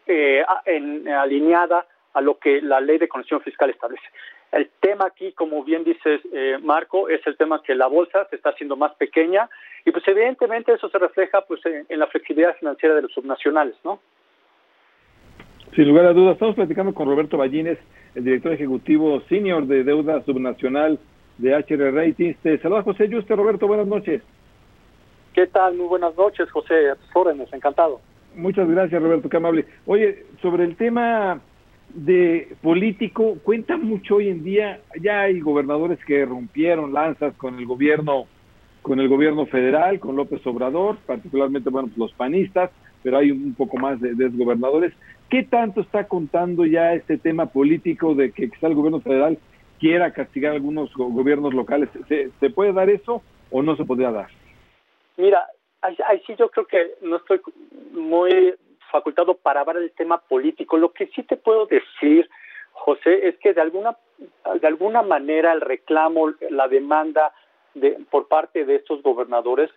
eh, 0.07 0.45
en, 0.65 1.09
alineada 1.09 1.87
a 2.15 2.21
lo 2.21 2.39
que 2.39 2.63
la 2.63 2.81
ley 2.81 2.99
de 2.99 3.09
conexión 3.09 3.41
fiscal 3.43 3.71
establece. 3.71 4.07
El 4.51 4.71
tema 4.81 5.07
aquí, 5.07 5.33
como 5.33 5.63
bien 5.63 5.85
dices, 5.85 6.21
eh, 6.33 6.57
Marco, 6.63 7.09
es 7.09 7.27
el 7.27 7.37
tema 7.37 7.63
que 7.63 7.75
la 7.75 7.87
bolsa 7.87 8.27
se 8.31 8.37
está 8.37 8.51
haciendo 8.51 8.77
más 8.77 8.95
pequeña 8.95 9.49
y 9.85 9.91
pues 9.91 10.07
evidentemente 10.09 10.73
eso 10.73 10.89
se 10.89 10.99
refleja 10.99 11.43
pues 11.43 11.61
en, 11.67 11.99
la 11.99 12.07
flexibilidad 12.07 12.57
financiera 12.57 12.95
de 12.95 13.03
los 13.03 13.13
subnacionales, 13.13 13.75
¿no? 13.85 14.01
Sin 15.75 15.87
lugar 15.87 16.07
a 16.07 16.13
dudas, 16.15 16.35
estamos 16.35 16.55
platicando 16.55 16.95
con 16.95 17.09
Roberto 17.09 17.37
Ballines, 17.37 17.79
el 18.15 18.25
director 18.25 18.53
ejecutivo 18.53 19.21
senior 19.29 19.67
de 19.67 19.85
deuda 19.85 20.23
subnacional 20.25 20.99
de 21.37 21.55
HR 21.55 21.93
Ratings. 21.95 22.39
Te 22.39 22.59
saluda 22.59 22.83
José 22.83 23.09
Yuste. 23.09 23.37
Roberto, 23.37 23.67
buenas 23.67 23.87
noches. 23.87 24.23
¿Qué 25.35 25.47
tal? 25.47 25.75
Muy 25.75 25.87
buenas 25.87 26.17
noches, 26.17 26.51
José. 26.51 26.91
A 26.91 26.97
órdenes, 27.13 27.53
encantado. 27.53 28.01
Muchas 28.35 28.69
gracias, 28.69 29.01
Roberto, 29.01 29.29
qué 29.29 29.37
amable. 29.37 29.67
Oye, 29.87 30.25
sobre 30.41 30.65
el 30.65 30.77
tema 30.77 31.41
de 31.95 32.57
político, 32.63 33.39
cuenta 33.43 33.77
mucho 33.77 34.17
hoy 34.17 34.29
en 34.29 34.45
día, 34.45 34.81
ya 35.01 35.23
hay 35.23 35.41
gobernadores 35.41 35.99
que 36.05 36.25
rompieron 36.25 36.93
lanzas 36.93 37.35
con 37.37 37.59
el 37.59 37.67
gobierno, 37.67 38.27
con 38.83 39.01
el 39.01 39.09
gobierno 39.09 39.47
federal, 39.47 39.99
con 39.99 40.17
López 40.17 40.47
Obrador, 40.47 40.99
particularmente, 41.07 41.71
bueno, 41.71 41.91
los 41.97 42.13
panistas, 42.13 42.71
pero 43.03 43.19
hay 43.19 43.31
un 43.31 43.55
poco 43.55 43.79
más 43.79 44.01
de, 44.01 44.13
gobernadores. 44.31 44.93
¿Qué 45.31 45.45
tanto 45.45 45.81
está 45.81 46.09
contando 46.09 46.65
ya 46.65 46.95
este 46.95 47.19
tema 47.19 47.47
político 47.47 48.15
de 48.15 48.33
que 48.33 48.51
quizá 48.51 48.67
el 48.67 48.75
gobierno 48.75 49.01
federal 49.01 49.39
quiera 49.79 50.13
castigar 50.13 50.53
a 50.53 50.55
algunos 50.57 50.93
gobiernos 50.95 51.55
locales? 51.55 51.89
¿Se, 52.09 52.31
¿Se, 52.41 52.51
puede 52.51 52.73
dar 52.73 52.91
eso 52.91 53.23
o 53.51 53.63
no 53.63 53.77
se 53.77 53.85
podría 53.85 54.11
dar? 54.11 54.29
Mira, 55.17 55.47
ahí 55.83 56.23
sí 56.27 56.35
yo 56.39 56.49
creo 56.51 56.67
que 56.67 56.95
no 57.03 57.17
estoy 57.17 57.41
muy 57.93 58.55
facultado 58.91 59.35
para 59.35 59.61
hablar 59.61 59.79
del 59.79 59.93
tema 59.93 60.19
político. 60.19 60.77
Lo 60.77 60.93
que 60.93 61.07
sí 61.09 61.23
te 61.23 61.37
puedo 61.37 61.67
decir, 61.67 62.29
José, 62.73 63.29
es 63.29 63.37
que 63.39 63.55
de 63.55 63.61
alguna 63.61 63.97
de 64.61 64.67
alguna 64.67 65.03
manera 65.03 65.53
el 65.53 65.61
reclamo, 65.61 66.33
la 66.51 66.67
demanda 66.69 67.33
de, 67.75 67.93
por 68.11 68.27
parte 68.27 68.65
de 68.65 68.77
estos 68.77 69.03
gobernadores, 69.03 69.71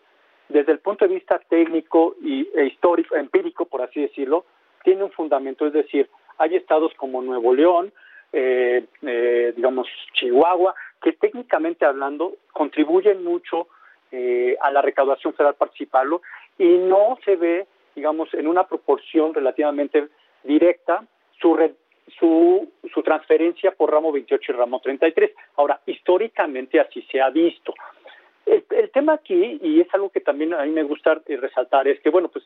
desde 0.49 0.71
el 0.71 0.79
punto 0.79 1.07
de 1.07 1.13
vista 1.13 1.39
técnico 1.39 2.15
y 2.21 2.47
e 2.55 2.65
histórico, 2.65 3.15
empírico, 3.15 3.65
por 3.65 3.81
así 3.81 4.01
decirlo, 4.01 4.45
tiene 4.83 5.03
un 5.03 5.11
fundamento. 5.11 5.65
Es 5.65 5.73
decir, 5.73 6.09
hay 6.37 6.55
estados 6.55 6.93
como 6.95 7.21
Nuevo 7.21 7.53
León, 7.53 7.93
eh, 8.33 8.85
eh, 9.03 9.53
digamos 9.55 9.87
Chihuahua, 10.13 10.73
que 11.01 11.13
técnicamente 11.13 11.85
hablando 11.85 12.33
contribuyen 12.51 13.23
mucho 13.23 13.67
eh, 14.11 14.57
a 14.61 14.71
la 14.71 14.81
recaudación 14.81 15.33
federal 15.33 15.55
participarlo 15.55 16.21
y 16.57 16.77
no 16.77 17.17
se 17.23 17.35
ve 17.35 17.67
digamos, 17.95 18.33
en 18.33 18.47
una 18.47 18.67
proporción 18.67 19.33
relativamente 19.33 20.07
directa 20.43 21.03
su, 21.39 21.57
su, 22.19 22.71
su 22.93 23.03
transferencia 23.03 23.71
por 23.71 23.91
ramo 23.91 24.11
28 24.11 24.51
y 24.51 24.55
ramo 24.55 24.79
33. 24.79 25.31
Ahora, 25.57 25.79
históricamente 25.85 26.79
así 26.79 27.01
se 27.11 27.21
ha 27.21 27.29
visto. 27.29 27.73
El, 28.45 28.65
el, 28.71 28.89
tema 28.91 29.13
aquí, 29.13 29.59
y 29.61 29.81
es 29.81 29.87
algo 29.93 30.09
que 30.09 30.21
también 30.21 30.53
a 30.53 30.63
mí 30.63 30.71
me 30.71 30.83
gusta 30.83 31.21
resaltar, 31.25 31.87
es 31.87 31.99
que, 32.01 32.09
bueno, 32.09 32.29
pues 32.29 32.45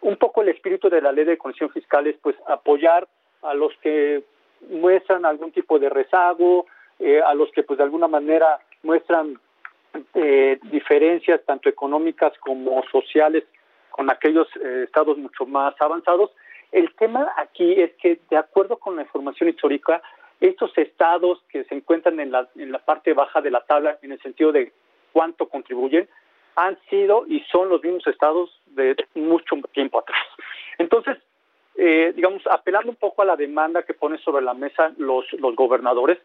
un 0.00 0.16
poco 0.16 0.42
el 0.42 0.48
espíritu 0.48 0.88
de 0.88 1.00
la 1.00 1.12
ley 1.12 1.24
de 1.24 1.38
conexión 1.38 1.70
fiscal 1.70 2.06
es 2.06 2.16
pues 2.22 2.36
apoyar 2.46 3.08
a 3.42 3.54
los 3.54 3.72
que 3.82 4.22
muestran 4.70 5.24
algún 5.24 5.52
tipo 5.52 5.78
de 5.78 5.88
rezago, 5.88 6.66
eh, 6.98 7.20
a 7.20 7.34
los 7.34 7.50
que 7.52 7.62
pues 7.62 7.78
de 7.78 7.84
alguna 7.84 8.08
manera 8.08 8.58
muestran 8.82 9.38
eh, 10.14 10.58
diferencias 10.64 11.44
tanto 11.44 11.68
económicas 11.68 12.32
como 12.38 12.82
sociales 12.90 13.44
con 13.96 14.10
aquellos 14.10 14.46
eh, 14.56 14.82
estados 14.84 15.16
mucho 15.16 15.46
más 15.46 15.74
avanzados. 15.80 16.30
El 16.70 16.94
tema 16.94 17.32
aquí 17.36 17.72
es 17.80 17.92
que, 17.96 18.20
de 18.28 18.36
acuerdo 18.36 18.76
con 18.76 18.96
la 18.96 19.02
información 19.02 19.48
histórica, 19.48 20.02
estos 20.40 20.76
estados 20.76 21.42
que 21.48 21.64
se 21.64 21.74
encuentran 21.74 22.20
en 22.20 22.30
la, 22.30 22.46
en 22.56 22.70
la 22.70 22.78
parte 22.78 23.14
baja 23.14 23.40
de 23.40 23.50
la 23.50 23.62
tabla, 23.62 23.98
en 24.02 24.12
el 24.12 24.20
sentido 24.20 24.52
de 24.52 24.72
cuánto 25.12 25.48
contribuyen, 25.48 26.08
han 26.56 26.78
sido 26.90 27.24
y 27.26 27.40
son 27.50 27.70
los 27.70 27.82
mismos 27.82 28.06
estados 28.06 28.50
de 28.66 28.96
mucho 29.14 29.56
tiempo 29.72 29.98
atrás. 29.98 30.20
Entonces, 30.78 31.16
eh, 31.76 32.12
digamos, 32.14 32.42
apelando 32.50 32.90
un 32.90 32.96
poco 32.96 33.22
a 33.22 33.26
la 33.26 33.36
demanda 33.36 33.82
que 33.82 33.94
ponen 33.94 34.18
sobre 34.18 34.44
la 34.44 34.54
mesa 34.54 34.92
los, 34.98 35.30
los 35.34 35.56
gobernadores, 35.56 36.18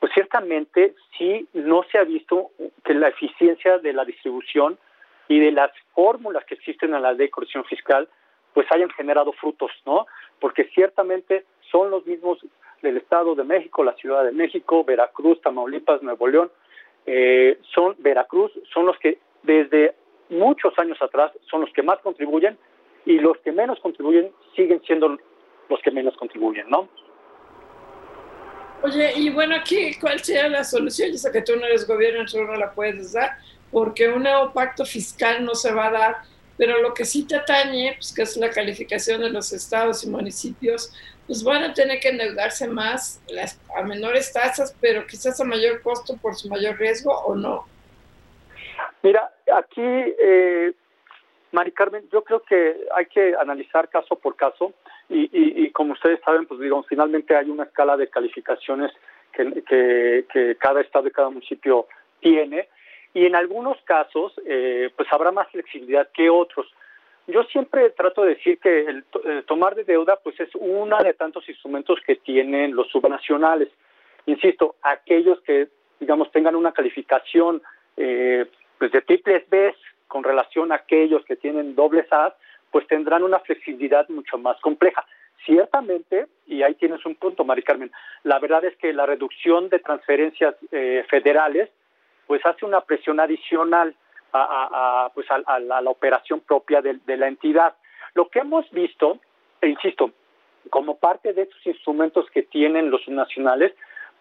pues 0.00 0.12
ciertamente 0.12 0.94
sí 1.16 1.48
no 1.52 1.82
se 1.90 1.98
ha 1.98 2.04
visto 2.04 2.50
que 2.84 2.94
la 2.94 3.08
eficiencia 3.08 3.78
de 3.78 3.92
la 3.92 4.04
distribución 4.04 4.78
y 5.28 5.38
de 5.38 5.52
las 5.52 5.70
fórmulas 5.94 6.44
que 6.44 6.54
existen 6.54 6.94
en 6.94 7.02
la 7.02 7.12
ley 7.12 7.26
de 7.26 7.30
corrección 7.30 7.64
fiscal, 7.64 8.08
pues 8.54 8.66
hayan 8.72 8.90
generado 8.90 9.32
frutos, 9.32 9.70
¿no? 9.86 10.06
Porque 10.40 10.64
ciertamente 10.74 11.44
son 11.70 11.90
los 11.90 12.06
mismos 12.06 12.38
del 12.82 12.96
Estado 12.96 13.34
de 13.34 13.44
México, 13.44 13.84
la 13.84 13.94
Ciudad 13.94 14.24
de 14.24 14.32
México, 14.32 14.84
Veracruz, 14.84 15.40
Tamaulipas, 15.42 16.02
Nuevo 16.02 16.28
León, 16.28 16.50
eh, 17.06 17.58
son 17.74 17.94
Veracruz, 17.98 18.52
son 18.72 18.86
los 18.86 18.98
que 18.98 19.18
desde 19.42 19.94
muchos 20.30 20.72
años 20.78 21.00
atrás 21.00 21.32
son 21.50 21.62
los 21.62 21.72
que 21.72 21.82
más 21.82 21.98
contribuyen 22.00 22.58
y 23.06 23.18
los 23.18 23.38
que 23.38 23.52
menos 23.52 23.80
contribuyen 23.80 24.30
siguen 24.54 24.82
siendo 24.86 25.16
los 25.68 25.80
que 25.82 25.90
menos 25.90 26.16
contribuyen, 26.16 26.68
¿no? 26.68 26.88
Oye, 28.82 29.12
y 29.16 29.30
bueno, 29.30 29.56
aquí, 29.56 29.98
¿cuál 30.00 30.20
sería 30.20 30.48
la 30.48 30.62
solución? 30.62 31.10
Yo 31.10 31.18
sé 31.18 31.32
que 31.32 31.42
tú 31.42 31.56
no 31.56 31.66
eres 31.66 31.86
gobierno, 31.86 32.24
tú 32.30 32.42
no 32.44 32.54
la 32.54 32.72
puedes 32.72 33.12
dar, 33.12 33.30
porque 33.70 34.08
un 34.08 34.22
nuevo 34.22 34.52
pacto 34.52 34.84
fiscal 34.84 35.44
no 35.44 35.54
se 35.54 35.72
va 35.72 35.86
a 35.86 35.90
dar, 35.90 36.16
pero 36.56 36.80
lo 36.82 36.94
que 36.94 37.04
sí 37.04 37.26
te 37.26 37.36
atañe, 37.36 37.94
pues 37.96 38.12
que 38.14 38.22
es 38.22 38.36
la 38.36 38.50
calificación 38.50 39.20
de 39.20 39.30
los 39.30 39.52
estados 39.52 40.04
y 40.04 40.10
municipios, 40.10 40.92
pues 41.26 41.44
van 41.44 41.62
a 41.62 41.74
tener 41.74 42.00
que 42.00 42.08
endeudarse 42.08 42.66
más 42.66 43.22
las, 43.28 43.60
a 43.76 43.82
menores 43.82 44.32
tasas, 44.32 44.74
pero 44.80 45.06
quizás 45.06 45.40
a 45.40 45.44
mayor 45.44 45.82
costo 45.82 46.16
por 46.16 46.34
su 46.34 46.48
mayor 46.48 46.78
riesgo 46.78 47.12
o 47.12 47.34
no. 47.34 47.66
Mira, 49.02 49.30
aquí, 49.54 49.80
eh, 49.80 50.72
Mari 51.52 51.72
Carmen, 51.72 52.08
yo 52.10 52.24
creo 52.24 52.42
que 52.42 52.76
hay 52.96 53.06
que 53.06 53.34
analizar 53.40 53.88
caso 53.88 54.16
por 54.16 54.36
caso 54.36 54.72
y, 55.08 55.24
y, 55.32 55.64
y 55.64 55.70
como 55.70 55.92
ustedes 55.92 56.20
saben, 56.24 56.46
pues 56.46 56.60
digamos, 56.60 56.86
finalmente 56.88 57.36
hay 57.36 57.50
una 57.50 57.64
escala 57.64 57.96
de 57.96 58.08
calificaciones 58.08 58.90
que, 59.32 60.56
cada 60.58 60.80
estado 60.80 61.08
y 61.08 61.12
cada 61.12 61.30
municipio 61.30 61.86
tiene 62.20 62.68
y 63.14 63.26
en 63.26 63.34
algunos 63.34 63.80
casos 63.82 64.32
eh, 64.46 64.90
pues 64.96 65.08
habrá 65.12 65.30
más 65.32 65.48
flexibilidad 65.48 66.08
que 66.12 66.30
otros. 66.30 66.66
Yo 67.26 67.42
siempre 67.44 67.90
trato 67.90 68.22
de 68.22 68.36
decir 68.36 68.58
que 68.58 68.80
el, 68.80 69.04
el, 69.24 69.44
tomar 69.44 69.74
de 69.74 69.84
deuda 69.84 70.16
pues 70.22 70.38
es 70.40 70.48
uno 70.54 70.98
de 70.98 71.14
tantos 71.14 71.48
instrumentos 71.48 72.00
que 72.06 72.16
tienen 72.16 72.74
los 72.74 72.88
subnacionales. 72.88 73.68
Insisto, 74.26 74.76
aquellos 74.82 75.40
que 75.42 75.68
digamos 76.00 76.30
tengan 76.32 76.54
una 76.54 76.72
calificación 76.72 77.62
eh, 77.96 78.46
pues 78.78 78.92
de 78.92 79.02
triples 79.02 79.48
B 79.50 79.74
con 80.06 80.24
relación 80.24 80.72
a 80.72 80.76
aquellos 80.76 81.24
que 81.24 81.36
tienen 81.36 81.74
dobles 81.74 82.10
A, 82.12 82.34
pues 82.70 82.86
tendrán 82.86 83.22
una 83.22 83.40
flexibilidad 83.40 84.08
mucho 84.08 84.38
más 84.38 84.58
compleja. 84.60 85.04
Ciertamente, 85.44 86.26
y 86.46 86.62
ahí 86.62 86.74
tienes 86.74 87.04
un 87.06 87.14
punto, 87.14 87.44
Mari 87.44 87.62
Carmen, 87.62 87.90
la 88.24 88.38
verdad 88.38 88.64
es 88.64 88.76
que 88.76 88.92
la 88.92 89.06
reducción 89.06 89.68
de 89.68 89.78
transferencias 89.78 90.54
eh, 90.72 91.04
federales 91.08 91.70
pues 92.28 92.44
hace 92.46 92.64
una 92.64 92.82
presión 92.82 93.18
adicional 93.18 93.96
a, 94.32 94.38
a, 94.38 95.06
a 95.06 95.08
pues 95.08 95.28
a, 95.30 95.40
a, 95.46 95.58
la, 95.58 95.80
operación 95.90 96.40
propia 96.40 96.80
de, 96.82 96.98
de, 97.06 97.16
la 97.16 97.26
entidad. 97.26 97.74
Lo 98.14 98.28
que 98.28 98.40
hemos 98.40 98.70
visto, 98.70 99.18
e 99.60 99.68
insisto, 99.68 100.12
como 100.70 100.98
parte 100.98 101.32
de 101.32 101.42
estos 101.42 101.66
instrumentos 101.66 102.26
que 102.30 102.42
tienen 102.42 102.90
los 102.90 103.08
nacionales, 103.08 103.72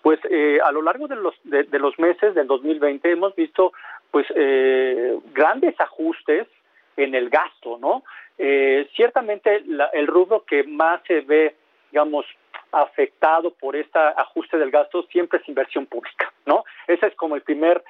pues 0.02 0.20
eh, 0.30 0.60
a 0.64 0.72
lo 0.72 0.82
largo 0.82 1.08
de 1.08 1.18
los 1.18 1.36
de, 1.44 1.64
de, 1.64 1.80
los 1.80 2.00
meses 2.00 2.34
del 2.34 2.48
2020 2.48 3.12
hemos 3.12 3.36
visto 3.36 3.74
pues 4.10 4.26
eh, 4.36 5.18
grandes 5.34 5.80
ajustes 5.80 6.48
en 6.96 7.14
el 7.14 7.30
gasto, 7.30 7.78
¿no? 7.78 8.04
Eh, 8.38 8.88
ciertamente 8.96 9.64
la, 9.66 9.88
el 9.88 10.08
rubro 10.08 10.46
que 10.46 10.64
más 10.64 11.02
se 11.08 11.22
ve, 11.22 11.56
digamos, 11.92 12.26
afectado 12.72 13.52
por 13.52 13.76
este 13.76 14.00
ajuste 14.00 14.58
del 14.58 14.72
gasto 14.72 15.04
siempre 15.12 15.40
es 15.40 15.50
inversión 15.50 15.86
pública, 15.86 16.32
¿no? 16.46 16.64
Ese 16.88 17.08
es 17.08 17.16
como 17.16 17.36
el 17.36 17.42
primer 17.42 17.84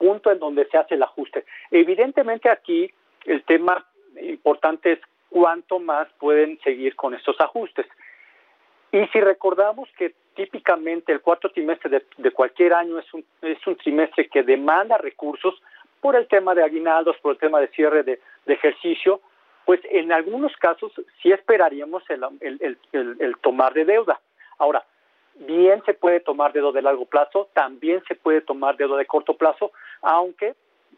punto 0.00 0.32
en 0.32 0.38
donde 0.38 0.66
se 0.66 0.78
hace 0.78 0.94
el 0.94 1.02
ajuste. 1.02 1.44
Evidentemente 1.70 2.48
aquí 2.48 2.90
el 3.26 3.44
tema 3.44 3.86
importante 4.20 4.92
es 4.92 5.00
cuánto 5.28 5.78
más 5.78 6.08
pueden 6.18 6.58
seguir 6.64 6.96
con 6.96 7.14
estos 7.14 7.38
ajustes. 7.38 7.86
Y 8.92 9.06
si 9.08 9.20
recordamos 9.20 9.88
que 9.96 10.14
típicamente 10.34 11.12
el 11.12 11.20
cuarto 11.20 11.50
trimestre 11.50 12.02
de, 12.16 12.30
cualquier 12.30 12.72
año 12.72 12.98
es 12.98 13.12
un, 13.12 13.24
es 13.42 13.64
un 13.66 13.76
trimestre 13.76 14.28
que 14.28 14.42
demanda 14.42 14.96
recursos 14.96 15.54
por 16.00 16.16
el 16.16 16.26
tema 16.28 16.54
de 16.54 16.64
aguinaldos, 16.64 17.16
por 17.18 17.32
el 17.32 17.38
tema 17.38 17.60
de 17.60 17.68
cierre 17.68 18.02
de, 18.02 18.18
ejercicio, 18.46 19.20
pues 19.64 19.80
en 19.90 20.10
algunos 20.10 20.56
casos 20.56 20.90
sí 21.22 21.30
esperaríamos 21.30 22.02
el, 22.08 22.24
el, 22.40 22.78
el, 22.92 23.36
tomar 23.42 23.74
de 23.74 23.84
deuda. 23.84 24.18
Ahora, 24.58 24.84
bien 25.40 25.82
se 25.84 25.94
puede 25.94 26.20
tomar 26.20 26.52
dedo 26.52 26.72
de 26.72 26.82
largo 26.82 27.06
plazo, 27.06 27.48
también 27.54 28.02
se 28.06 28.14
puede 28.14 28.40
tomar 28.40 28.76
dedo 28.76 28.96
de 28.96 29.06
corto 29.06 29.34
plazo, 29.34 29.72
aunque 30.02 30.54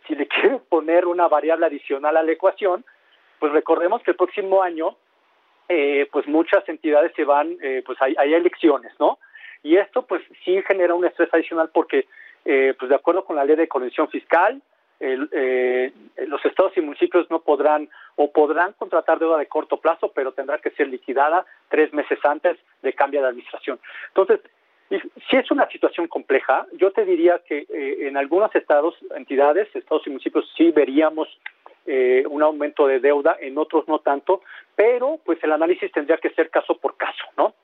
si 0.07 0.15
le 0.15 0.27
quieres 0.29 0.61
poner 0.69 1.07
una 1.07 1.29
variable 1.29 1.67
adicional 1.67 2.17
a 2.17 2.23
la 2.23 2.33
ecuación, 2.33 2.85
pues 3.39 3.53
recordemos 3.53 4.03
que 4.03 4.13
el 4.13 4.17
próximo 4.17 4.63
año, 4.63 4.97
eh, 5.69 6.09
pues 6.13 6.27
muchas 6.27 6.69
entidades 6.69 7.13
se 7.17 7.25
van, 7.25 7.57
eh, 7.63 7.83
pues 7.85 8.01
hay, 8.01 8.15
hay, 8.19 8.35
elecciones, 8.35 8.93
¿no? 8.99 9.19
Y 9.63 9.77
esto 9.77 10.03
pues 10.03 10.23
sí 10.45 10.61
genera 10.67 10.95
un 10.95 11.05
estrés 11.05 11.33
adicional 11.33 11.71
porque, 11.73 12.07
eh, 12.45 12.75
pues 12.79 12.89
de 12.89 12.97
acuerdo 12.97 13.25
con 13.25 13.37
la 13.37 13.45
ley 13.45 13.57
de 13.57 13.69
conexión 13.69 14.09
fiscal, 14.09 14.61
eh, 15.05 15.93
los 16.27 16.45
estados 16.45 16.73
y 16.77 16.81
municipios 16.81 17.29
no 17.31 17.41
podrán 17.41 17.89
o 18.17 18.31
podrán 18.31 18.73
contratar 18.75 19.19
deuda 19.19 19.39
de 19.39 19.47
corto 19.47 19.79
plazo, 19.79 20.13
pero 20.15 20.33
tendrá 20.33 20.59
que 20.59 20.71
ser 20.71 20.89
liquidada 20.89 21.45
tres 21.69 21.93
meses 21.93 22.19
antes 22.25 22.57
de 22.83 22.93
cambio 22.93 23.21
de 23.21 23.29
administración. 23.29 23.81
Entonces, 24.09 24.41
si 25.31 25.37
es 25.37 25.51
una 25.51 25.69
situación 25.69 26.07
compleja, 26.07 26.67
yo 26.75 26.93
te 26.93 27.05
diría 27.05 27.41
que 27.47 27.67
eh, 27.69 28.07
en 28.09 28.17
algunos 28.17 28.55
estados, 28.55 28.95
entidades, 29.17 29.75
estados 29.75 30.07
y 30.07 30.11
municipios, 30.11 30.51
sí 30.57 30.71
veríamos 30.71 31.29
eh, 31.87 32.25
un 32.29 32.43
aumento 32.43 32.87
de 32.87 33.01
deuda, 33.01 33.37
en 33.41 33.59
otros 33.59 33.89
no 33.89 33.99
tanto, 34.01 34.43
pero 34.77 35.19
pues 35.25 35.43
el 35.43 35.53
análisis 35.53 35.91
tendría 35.91 36.19
que 36.19 36.31
ser 36.31 36.51
caso 36.51 36.77
por 36.77 36.97
caso, 36.97 37.25
¿no? 37.37 37.55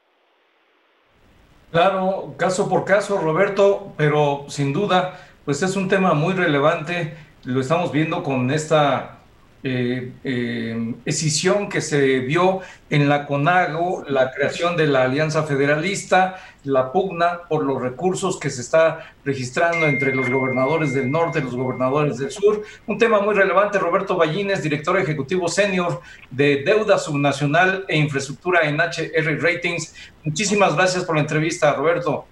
Claro, 1.71 2.35
caso 2.39 2.69
por 2.69 2.85
caso, 2.85 3.19
Roberto, 3.19 3.93
pero 3.97 4.47
sin 4.49 4.73
duda, 4.73 5.21
pues 5.45 5.63
es 5.63 5.77
un 5.77 5.89
tema 5.89 6.15
muy 6.15 6.33
relevante, 6.33 7.15
lo 7.45 7.61
estamos 7.61 7.93
viendo 7.93 8.23
con 8.23 8.51
esta 8.51 9.19
eh, 9.65 10.13
eh, 10.23 10.95
escisión 11.05 11.69
que 11.69 11.81
se 11.81 12.21
vio 12.21 12.61
en 12.91 13.09
la 13.09 13.27
CONAGO, 13.27 14.05
la 14.07 14.31
creación 14.31 14.77
de 14.77 14.87
la 14.87 15.03
Alianza 15.03 15.43
Federalista, 15.43 16.37
la 16.63 16.93
pugna 16.93 17.41
por 17.49 17.65
los 17.65 17.83
recursos 17.83 18.39
que 18.39 18.51
se 18.51 18.61
está 18.61 19.13
registrando 19.25 19.87
entre 19.87 20.15
los 20.15 20.31
gobernadores 20.31 20.95
del 20.95 21.11
norte 21.11 21.41
y 21.41 21.43
los 21.43 21.57
gobernadores 21.57 22.19
del 22.19 22.31
sur. 22.31 22.63
Un 22.87 22.99
tema 22.99 23.21
muy 23.21 23.35
relevante, 23.35 23.81
Roberto 23.81 24.17
Ballines, 24.17 24.63
director 24.63 24.97
ejecutivo 24.97 25.49
senior 25.49 26.03
de 26.31 26.63
Deuda 26.63 26.97
Subnacional 26.97 27.85
e 27.89 27.97
Infraestructura 27.97 28.61
en 28.61 28.79
HR 28.81 29.43
Ratings. 29.43 30.13
Muchísimas 30.23 30.77
gracias 30.77 31.05
por 31.05 31.17
la 31.17 31.23
entrevista, 31.23 31.75
Roberto. 31.75 32.27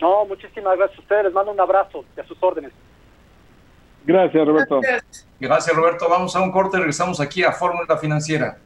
No, 0.00 0.24
muchísimas 0.24 0.78
gracias 0.78 0.98
a 0.98 1.02
ustedes. 1.02 1.24
Les 1.24 1.32
mando 1.34 1.52
un 1.52 1.60
abrazo 1.60 2.04
y 2.16 2.20
a 2.20 2.24
sus 2.26 2.42
órdenes. 2.42 2.72
Gracias, 4.04 4.46
Roberto. 4.46 4.80
Gracias. 5.38 5.76
Roberto. 5.76 6.08
Vamos 6.08 6.34
a 6.36 6.42
un 6.42 6.50
corte, 6.50 6.76
regresamos 6.76 7.20
aquí 7.20 7.42
a 7.42 7.52
Fórmula 7.52 7.96
Financiera. 7.96 8.58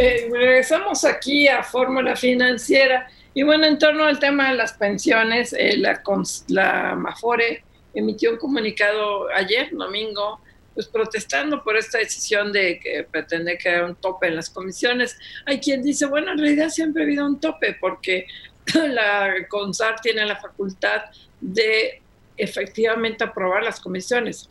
Eh, 0.00 0.30
regresamos 0.32 1.04
aquí 1.04 1.48
a 1.48 1.64
Fórmula 1.64 2.14
Financiera 2.14 3.08
y 3.34 3.42
bueno, 3.42 3.66
en 3.66 3.78
torno 3.78 4.04
al 4.04 4.20
tema 4.20 4.50
de 4.50 4.56
las 4.56 4.72
pensiones, 4.74 5.52
eh, 5.52 5.76
la, 5.76 6.00
la 6.48 6.94
Mafore 6.94 7.64
emitió 7.94 8.30
un 8.30 8.36
comunicado 8.36 9.28
ayer, 9.34 9.70
domingo, 9.72 10.40
pues 10.78 10.86
protestando 10.86 11.64
por 11.64 11.76
esta 11.76 11.98
decisión 11.98 12.52
de 12.52 12.78
que 12.78 13.02
pretende 13.02 13.58
que 13.58 13.80
un 13.80 13.96
tope 13.96 14.28
en 14.28 14.36
las 14.36 14.48
comisiones. 14.48 15.18
Hay 15.44 15.58
quien 15.58 15.82
dice, 15.82 16.06
bueno, 16.06 16.30
en 16.30 16.38
realidad 16.38 16.68
siempre 16.68 17.02
ha 17.02 17.04
habido 17.04 17.26
un 17.26 17.40
tope 17.40 17.76
porque 17.80 18.28
la 18.86 19.34
CONSAR 19.48 20.00
tiene 20.00 20.24
la 20.24 20.36
facultad 20.36 21.02
de 21.40 22.00
efectivamente 22.36 23.24
aprobar 23.24 23.64
las 23.64 23.80
comisiones, 23.80 24.50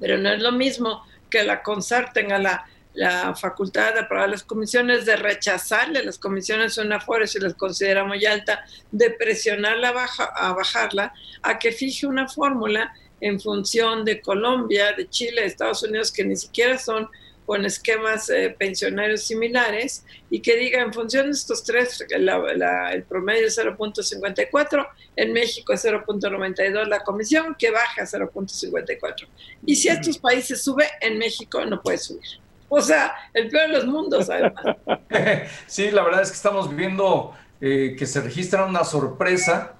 pero 0.00 0.18
no 0.18 0.28
es 0.28 0.42
lo 0.42 0.50
mismo 0.50 1.06
que 1.30 1.44
la 1.44 1.62
CONSAR 1.62 2.12
tenga 2.12 2.40
la, 2.40 2.66
la 2.94 3.36
facultad 3.36 3.94
de 3.94 4.00
aprobar 4.00 4.30
las 4.30 4.42
comisiones, 4.42 5.06
de 5.06 5.14
rechazarle 5.14 6.02
las 6.02 6.18
comisiones 6.18 6.76
a 6.76 6.82
una 6.82 6.98
fuerza 6.98 7.34
si 7.34 7.38
las 7.38 7.54
considera 7.54 8.02
muy 8.02 8.26
alta, 8.26 8.64
de 8.90 9.10
presionarla 9.10 9.92
baja, 9.92 10.24
a 10.24 10.52
bajarla, 10.52 11.14
a 11.42 11.60
que 11.60 11.70
fije 11.70 12.08
una 12.08 12.26
fórmula 12.26 12.92
en 13.20 13.40
función 13.40 14.04
de 14.04 14.20
Colombia, 14.20 14.92
de 14.92 15.08
Chile, 15.08 15.42
de 15.42 15.46
Estados 15.46 15.82
Unidos, 15.82 16.12
que 16.12 16.24
ni 16.24 16.36
siquiera 16.36 16.78
son 16.78 17.08
con 17.46 17.64
esquemas 17.64 18.28
eh, 18.28 18.54
pensionarios 18.58 19.22
similares, 19.22 20.04
y 20.28 20.40
que 20.40 20.56
diga 20.56 20.82
en 20.82 20.92
función 20.92 21.26
de 21.26 21.32
estos 21.32 21.64
tres, 21.64 22.04
el 22.10 23.04
promedio 23.04 23.46
es 23.46 23.58
0.54, 23.58 24.86
en 25.16 25.32
México 25.32 25.72
es 25.72 25.82
0.92 25.82 26.86
la 26.86 27.00
comisión, 27.00 27.56
que 27.58 27.70
baja 27.70 28.02
a 28.02 28.04
0.54. 28.04 29.26
Y 29.64 29.76
si 29.76 29.88
estos 29.88 30.18
países 30.18 30.62
sube, 30.62 30.90
en 31.00 31.16
México 31.16 31.64
no 31.64 31.80
puede 31.80 31.96
subir. 31.96 32.28
O 32.68 32.82
sea, 32.82 33.14
el 33.32 33.48
peor 33.48 33.68
de 33.68 33.76
los 33.78 33.86
mundos, 33.86 34.28
además. 34.28 34.76
Sí, 35.66 35.90
la 35.90 36.02
verdad 36.02 36.20
es 36.20 36.28
que 36.28 36.36
estamos 36.36 36.76
viendo 36.76 37.34
eh, 37.62 37.96
que 37.98 38.04
se 38.04 38.20
registra 38.20 38.66
una 38.66 38.84
sorpresa 38.84 39.74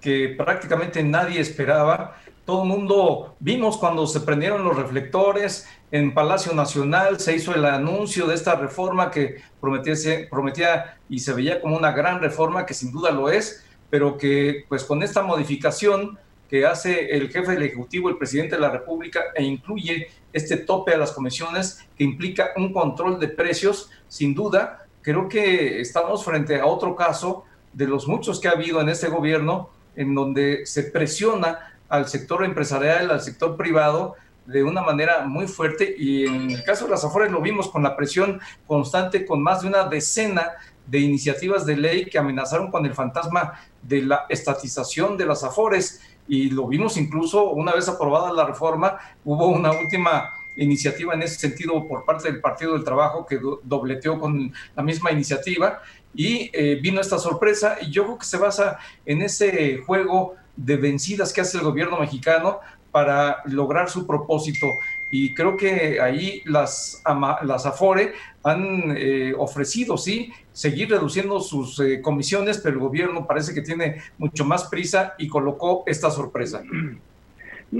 que 0.00 0.34
prácticamente 0.36 1.02
nadie 1.02 1.40
esperaba 1.40 2.20
todo 2.44 2.62
el 2.62 2.68
mundo 2.68 3.36
vimos 3.40 3.78
cuando 3.78 4.06
se 4.06 4.20
prendieron 4.20 4.64
los 4.64 4.76
reflectores 4.76 5.66
en 5.90 6.12
Palacio 6.12 6.52
Nacional, 6.52 7.20
se 7.20 7.34
hizo 7.34 7.54
el 7.54 7.64
anuncio 7.64 8.26
de 8.26 8.34
esta 8.34 8.54
reforma 8.54 9.10
que 9.10 9.40
prometía, 9.60 9.94
prometía 10.28 10.98
y 11.08 11.20
se 11.20 11.32
veía 11.32 11.60
como 11.60 11.76
una 11.76 11.92
gran 11.92 12.20
reforma, 12.20 12.66
que 12.66 12.74
sin 12.74 12.92
duda 12.92 13.10
lo 13.10 13.30
es, 13.30 13.64
pero 13.88 14.18
que 14.18 14.64
pues 14.68 14.84
con 14.84 15.02
esta 15.02 15.22
modificación 15.22 16.18
que 16.50 16.66
hace 16.66 17.10
el 17.16 17.30
jefe 17.30 17.52
del 17.52 17.62
Ejecutivo, 17.62 18.08
el 18.08 18.18
presidente 18.18 18.56
de 18.56 18.60
la 18.60 18.70
República, 18.70 19.20
e 19.34 19.42
incluye 19.42 20.08
este 20.32 20.58
tope 20.58 20.92
a 20.92 20.98
las 20.98 21.12
comisiones 21.12 21.86
que 21.96 22.04
implica 22.04 22.50
un 22.56 22.72
control 22.72 23.18
de 23.18 23.28
precios, 23.28 23.90
sin 24.08 24.34
duda, 24.34 24.86
creo 25.00 25.28
que 25.28 25.80
estamos 25.80 26.24
frente 26.24 26.60
a 26.60 26.66
otro 26.66 26.94
caso 26.94 27.44
de 27.72 27.86
los 27.86 28.06
muchos 28.06 28.40
que 28.40 28.48
ha 28.48 28.52
habido 28.52 28.80
en 28.80 28.88
este 28.88 29.08
gobierno, 29.08 29.70
en 29.96 30.14
donde 30.14 30.66
se 30.66 30.84
presiona 30.84 31.73
al 31.88 32.08
sector 32.08 32.44
empresarial, 32.44 33.10
al 33.10 33.20
sector 33.20 33.56
privado, 33.56 34.16
de 34.46 34.62
una 34.62 34.82
manera 34.82 35.24
muy 35.26 35.46
fuerte. 35.46 35.94
Y 35.96 36.26
en 36.26 36.50
el 36.50 36.64
caso 36.64 36.84
de 36.84 36.92
las 36.92 37.04
Afores 37.04 37.30
lo 37.30 37.40
vimos 37.40 37.68
con 37.68 37.82
la 37.82 37.96
presión 37.96 38.40
constante, 38.66 39.24
con 39.24 39.42
más 39.42 39.62
de 39.62 39.68
una 39.68 39.84
decena 39.84 40.52
de 40.86 40.98
iniciativas 40.98 41.64
de 41.64 41.76
ley 41.76 42.04
que 42.06 42.18
amenazaron 42.18 42.70
con 42.70 42.84
el 42.84 42.94
fantasma 42.94 43.54
de 43.82 44.02
la 44.02 44.26
estatización 44.28 45.16
de 45.16 45.26
las 45.26 45.44
Afores. 45.44 46.00
Y 46.28 46.50
lo 46.50 46.66
vimos 46.66 46.96
incluso 46.96 47.50
una 47.50 47.72
vez 47.72 47.88
aprobada 47.88 48.32
la 48.32 48.46
reforma, 48.46 48.98
hubo 49.24 49.48
una 49.48 49.72
última 49.72 50.30
iniciativa 50.56 51.14
en 51.14 51.22
ese 51.22 51.38
sentido 51.38 51.86
por 51.88 52.04
parte 52.04 52.30
del 52.30 52.40
Partido 52.40 52.74
del 52.74 52.84
Trabajo 52.84 53.26
que 53.26 53.40
dobleteó 53.62 54.18
con 54.18 54.52
la 54.74 54.82
misma 54.82 55.10
iniciativa. 55.10 55.80
Y 56.14 56.50
eh, 56.52 56.78
vino 56.80 57.00
esta 57.00 57.18
sorpresa 57.18 57.76
y 57.80 57.90
yo 57.90 58.04
creo 58.04 58.18
que 58.18 58.26
se 58.26 58.38
basa 58.38 58.78
en 59.04 59.22
ese 59.22 59.78
juego 59.78 60.36
de 60.56 60.76
vencidas 60.76 61.32
que 61.32 61.40
hace 61.40 61.58
el 61.58 61.64
gobierno 61.64 61.98
mexicano 61.98 62.60
para 62.90 63.42
lograr 63.46 63.90
su 63.90 64.06
propósito. 64.06 64.66
Y 65.10 65.34
creo 65.34 65.56
que 65.56 66.00
ahí 66.00 66.42
las, 66.46 67.02
las 67.42 67.66
AFORE 67.66 68.12
han 68.44 68.94
eh, 68.96 69.32
ofrecido, 69.36 69.96
sí, 69.96 70.32
seguir 70.52 70.90
reduciendo 70.90 71.40
sus 71.40 71.80
eh, 71.80 72.00
comisiones, 72.00 72.58
pero 72.58 72.74
el 72.74 72.80
gobierno 72.80 73.26
parece 73.26 73.54
que 73.54 73.62
tiene 73.62 73.96
mucho 74.18 74.44
más 74.44 74.68
prisa 74.68 75.14
y 75.18 75.28
colocó 75.28 75.82
esta 75.86 76.10
sorpresa. 76.10 76.62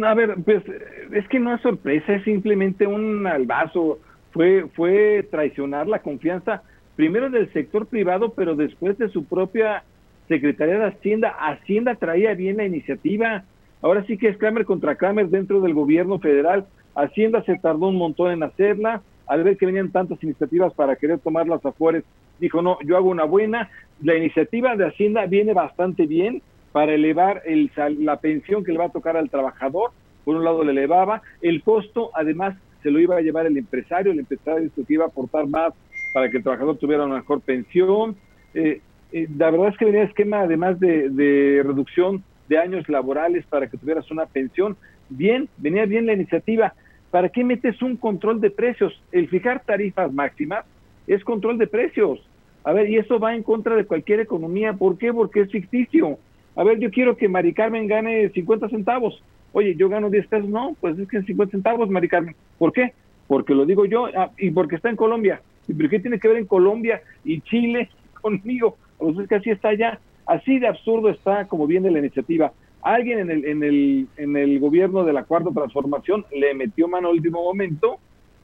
A 0.03 0.14
ver, 0.14 0.35
pues 0.45 0.64
es 1.12 1.29
que 1.29 1.39
no 1.39 1.55
es 1.55 1.61
sorpresa, 1.61 2.14
es 2.14 2.25
simplemente 2.25 2.87
un 2.87 3.27
albazo. 3.27 4.01
Fue, 4.33 4.66
fue 4.75 5.29
traicionar 5.31 5.87
la 5.87 6.01
confianza 6.01 6.62
primero 6.97 7.31
del 7.31 7.53
sector 7.53 7.87
privado, 7.87 8.33
pero 8.33 8.57
después 8.57 8.99
de 8.99 9.09
su 9.11 9.25
propia 9.25 9.85
Secretaría 10.29 10.79
de 10.79 10.87
Hacienda. 10.87 11.29
Hacienda 11.29 11.95
traía 11.97 12.35
bien 12.35 12.57
la 12.57 12.64
iniciativa. 12.64 13.45
Ahora 13.83 14.05
sí 14.07 14.16
que 14.16 14.29
es 14.29 14.39
Kramer 14.39 14.64
contra 14.64 14.95
Kramer 14.95 15.29
dentro 15.29 15.61
del 15.61 15.75
gobierno 15.75 16.18
federal. 16.18 16.66
Hacienda 16.95 17.43
se 17.45 17.59
tardó 17.59 17.89
un 17.89 17.97
montón 17.97 18.33
en 18.33 18.43
hacerla. 18.43 19.03
Al 19.27 19.43
ver 19.43 19.57
que 19.57 19.66
venían 19.66 19.91
tantas 19.91 20.22
iniciativas 20.22 20.72
para 20.75 20.97
querer 20.97 21.18
tomarlas 21.18 21.64
afuera, 21.64 22.03
dijo, 22.39 22.61
no, 22.61 22.79
yo 22.85 22.97
hago 22.97 23.09
una 23.09 23.25
buena. 23.25 23.70
La 24.03 24.16
iniciativa 24.16 24.77
de 24.77 24.87
Hacienda 24.87 25.27
viene 25.27 25.55
bastante 25.55 26.07
bien 26.07 26.43
para 26.72 26.95
elevar 26.95 27.43
el, 27.47 27.70
la 28.01 28.16
pensión 28.20 28.64
que 28.64 28.72
le 28.72 28.79
va 28.79 28.87
a 28.87 28.93
tocar 28.93 29.16
al 29.16 29.31
trabajador. 29.31 29.91
Por 30.25 30.37
un 30.37 30.45
lado 30.45 30.64
le 30.64 30.72
elevaba. 30.72 31.22
El 31.43 31.62
costo, 31.62 32.11
además, 32.14 32.57
se 32.83 32.91
lo 32.91 33.01
iba 33.01 33.16
a 33.16 33.20
llevar 33.20 33.47
el 33.47 33.57
empresario. 33.57 34.12
El 34.12 34.20
empresario 34.20 34.70
que 34.75 34.95
iba 34.95 35.05
a 35.05 35.09
aportar 35.09 35.47
más 35.47 35.72
para 36.14 36.31
que 36.31 36.39
el 36.39 36.43
trabajador 36.43 36.77
tuviera 36.79 37.05
una 37.05 37.16
mejor 37.16 37.41
pensión. 37.41 38.16
Eh, 38.55 38.81
eh, 39.15 39.29
la 39.39 39.49
verdad 39.49 39.69
es 39.69 39.79
que 39.79 39.85
venía 39.85 40.03
esquema 40.03 40.41
además 40.41 40.81
de, 40.81 41.62
reducción 41.65 42.25
de 42.49 42.59
años 42.59 42.89
laborales 42.89 43.47
para 43.47 43.69
que 43.69 43.77
tuvieras 43.77 44.11
una 44.11 44.27
pensión. 44.27 44.77
Bien, 45.09 45.49
venía 45.57 45.87
bien 45.87 46.07
la 46.07 46.15
iniciativa. 46.15 46.75
¿Para 47.12 47.29
qué 47.29 47.45
metes 47.45 47.81
un 47.81 47.97
control 47.97 48.41
de 48.41 48.51
precios? 48.51 49.01
El 49.12 49.29
fijar 49.29 49.62
tarifas 49.65 50.12
máximas 50.12 50.65
es 51.07 51.23
control 51.23 51.59
de 51.59 51.69
precios. 51.69 52.27
A 52.65 52.73
ver, 52.73 52.91
y 52.91 52.97
eso 52.97 53.21
va 53.21 53.37
en 53.37 53.45
contra 53.45 53.77
de 53.77 53.85
cualquier 53.85 54.19
economía. 54.19 54.73
¿Por 54.73 54.99
qué? 54.99 55.12
Porque 55.12 55.43
es 55.43 55.51
ficticio. 55.53 56.19
A 56.57 56.65
ver, 56.65 56.81
yo 56.81 56.91
quiero 56.91 57.17
que 57.17 57.29
Mari 57.29 57.55
Carmen 57.55 57.87
gane 57.87 58.31
50 58.31 58.69
centavos. 58.69 59.23
Oye, 59.53 59.77
yo 59.77 59.89
gano 59.89 60.11
10 60.11 60.27
pesos. 60.27 60.49
No, 60.49 60.77
pues 60.81 60.99
es 60.99 61.07
que 61.07 61.19
en 61.19 61.27
50 61.27 61.53
centavos, 61.53 61.89
Mari 61.89 62.09
Carmen. 62.09 62.35
¿Por 62.59 62.73
qué? 62.73 62.93
Porque 63.29 63.55
lo 63.55 63.65
digo 63.65 63.85
yo 63.85 64.07
ah, 64.07 64.33
y 64.39 64.51
porque 64.51 64.75
está 64.75 64.91
en 64.91 64.97
Colombia. 64.97 65.41
¿Y 65.69 65.75
por 65.75 65.89
qué 65.89 66.01
tiene 66.01 66.19
que 66.19 66.27
ver 66.27 66.39
en 66.39 66.47
Colombia 66.47 67.01
y 67.25 67.41
Chile 67.43 67.91
conmigo? 68.21 68.77
Pues 69.05 69.18
es 69.18 69.28
que 69.28 69.34
así 69.34 69.50
está 69.50 69.74
ya, 69.74 69.98
así 70.26 70.59
de 70.59 70.66
absurdo 70.66 71.11
está 71.11 71.46
como 71.46 71.66
viene 71.66 71.90
la 71.90 71.98
iniciativa. 71.98 72.52
Alguien 72.80 73.18
en 73.18 73.30
el, 73.30 73.44
en 73.44 73.62
el, 73.62 74.09
en 74.16 74.36
el 74.36 74.59
gobierno 74.61 75.05
de 75.05 75.12
la 75.12 75.24
cuarta 75.24 75.50
transformación 75.50 76.24
le 76.32 76.55
metió 76.55 76.88
mano 76.88 77.09
al 77.09 77.16
último 77.16 77.42
momento 77.42 77.98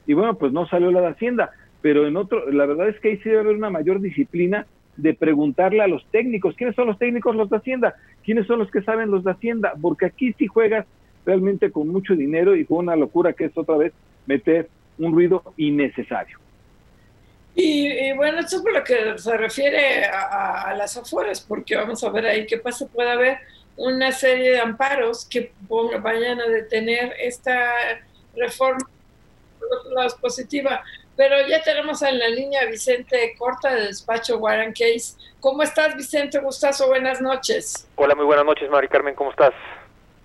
y 0.05 0.13
bueno, 0.13 0.35
pues 0.35 0.51
no 0.51 0.67
salió 0.67 0.91
la 0.91 1.01
de 1.01 1.07
Hacienda, 1.07 1.51
pero 1.81 2.07
en 2.07 2.15
otro, 2.15 2.49
la 2.51 2.65
verdad 2.65 2.89
es 2.89 2.99
que 2.99 3.09
ahí 3.09 3.17
sí 3.17 3.29
debe 3.29 3.41
haber 3.41 3.55
una 3.55 3.69
mayor 3.69 4.01
disciplina 4.01 4.65
de 4.97 5.13
preguntarle 5.13 5.81
a 5.81 5.87
los 5.87 6.05
técnicos, 6.11 6.55
¿quiénes 6.55 6.75
son 6.75 6.87
los 6.87 6.99
técnicos 6.99 7.35
los 7.35 7.49
de 7.49 7.57
Hacienda? 7.57 7.95
¿Quiénes 8.23 8.45
son 8.45 8.59
los 8.59 8.69
que 8.69 8.81
saben 8.81 9.09
los 9.09 9.23
de 9.23 9.31
Hacienda? 9.31 9.73
Porque 9.81 10.05
aquí 10.05 10.33
sí 10.33 10.47
juegas 10.47 10.85
realmente 11.25 11.71
con 11.71 11.87
mucho 11.87 12.15
dinero 12.15 12.55
y 12.55 12.65
con 12.65 12.79
una 12.79 12.95
locura 12.95 13.33
que 13.33 13.45
es 13.45 13.57
otra 13.57 13.77
vez 13.77 13.93
meter 14.27 14.69
un 14.97 15.13
ruido 15.13 15.43
innecesario. 15.57 16.37
Y, 17.53 18.13
bueno, 18.13 18.39
esto 18.39 18.57
es 18.57 18.61
por 18.61 18.73
lo 18.73 18.83
que 18.83 19.17
se 19.17 19.37
refiere 19.37 20.05
a, 20.05 20.73
las 20.77 20.95
afueras, 20.95 21.41
porque 21.41 21.75
vamos 21.75 22.03
a 22.03 22.09
ver 22.09 22.25
ahí 22.25 22.45
qué 22.45 22.57
pasa. 22.57 22.87
Puede 22.87 23.11
haber 23.11 23.39
una 23.75 24.11
serie 24.11 24.51
de 24.51 24.59
amparos 24.59 25.25
que 25.25 25.51
vayan 25.99 26.39
a 26.39 26.47
detener 26.47 27.13
esta 27.19 27.73
reforma, 28.35 28.89
por 29.59 30.05
es 30.05 30.13
positiva. 30.15 30.81
Pero 31.17 31.45
ya 31.47 31.61
tenemos 31.61 32.01
en 32.01 32.19
la 32.19 32.29
línea 32.29 32.65
Vicente 32.65 33.35
Corta 33.37 33.73
del 33.75 33.87
despacho 33.87 34.37
Warren 34.37 34.71
Case. 34.71 35.17
¿Cómo 35.41 35.61
estás, 35.61 35.95
Vicente? 35.95 36.39
Gustazo, 36.39 36.87
buenas 36.87 37.19
noches. 37.19 37.87
Hola, 37.95 38.15
muy 38.15 38.25
buenas 38.25 38.45
noches, 38.45 38.69
Mari 38.69 38.87
Carmen, 38.87 39.13
¿cómo 39.13 39.31
estás? 39.31 39.53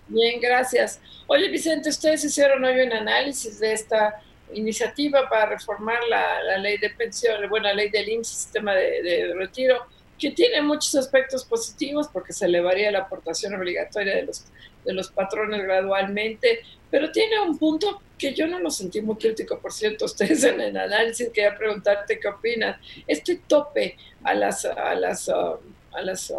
Bien, 0.09 0.41
gracias. 0.41 1.01
Oye, 1.27 1.49
Vicente, 1.49 1.89
ustedes 1.89 2.25
hicieron 2.25 2.65
hoy 2.65 2.81
un 2.81 2.93
análisis 2.93 3.59
de 3.59 3.73
esta 3.73 4.23
iniciativa 4.53 5.29
para 5.29 5.47
reformar 5.47 5.99
la, 6.09 6.59
ley 6.59 6.79
de 6.79 6.91
pensión, 6.91 7.49
bueno, 7.49 7.69
la 7.69 7.75
ley 7.75 7.91
del 7.91 8.09
IMSS, 8.09 8.29
sistema 8.29 8.75
de, 8.75 9.35
retiro, 9.35 9.87
que 10.19 10.31
tiene 10.31 10.63
muchos 10.63 10.95
aspectos 10.95 11.45
positivos 11.45 12.09
porque 12.13 12.33
se 12.33 12.47
elevaría 12.47 12.91
la 12.91 13.01
aportación 13.01 13.55
obligatoria 13.55 14.17
de 14.17 14.23
los, 14.23 14.45
de 14.85 14.93
los 14.93 15.11
patrones 15.11 15.63
gradualmente, 15.63 16.61
pero 16.91 17.11
tiene 17.13 17.41
un 17.41 17.59
punto 17.59 18.01
que 18.17 18.33
yo 18.33 18.47
no 18.47 18.59
lo 18.59 18.71
sentí 18.71 19.03
muy 19.03 19.17
crítico, 19.17 19.59
por 19.59 19.73
cierto, 19.73 20.05
ustedes 20.07 20.45
en 20.45 20.61
el 20.61 20.77
análisis, 20.77 21.29
quería 21.31 21.57
preguntarte 21.57 22.19
qué 22.19 22.29
opinas. 22.29 22.81
Este 23.07 23.37
tope 23.47 23.97
a 24.25 24.35
las, 24.35 24.65
a 24.65 24.95
las 24.95 25.29
uh, 25.29 25.59
a 25.97 26.03
las, 26.03 26.31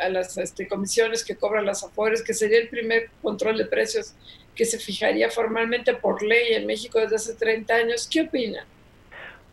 a 0.00 0.08
las 0.08 0.38
este, 0.38 0.66
comisiones 0.66 1.24
que 1.24 1.36
cobran 1.36 1.66
las 1.66 1.84
AFORES, 1.84 2.22
que 2.22 2.32
sería 2.32 2.58
el 2.58 2.68
primer 2.68 3.10
control 3.22 3.58
de 3.58 3.66
precios 3.66 4.14
que 4.54 4.64
se 4.64 4.78
fijaría 4.78 5.30
formalmente 5.30 5.94
por 5.94 6.22
ley 6.22 6.54
en 6.54 6.66
México 6.66 6.98
desde 7.00 7.16
hace 7.16 7.34
30 7.34 7.74
años. 7.74 8.08
¿Qué 8.10 8.22
opina? 8.22 8.64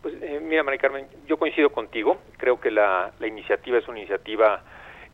Pues 0.02 0.14
eh, 0.20 0.40
mira, 0.42 0.62
María 0.62 0.80
Carmen, 0.80 1.06
yo 1.26 1.36
coincido 1.36 1.70
contigo. 1.70 2.18
Creo 2.36 2.60
que 2.60 2.70
la, 2.70 3.12
la 3.20 3.26
iniciativa 3.26 3.78
es 3.78 3.86
una 3.88 3.98
iniciativa 3.98 4.62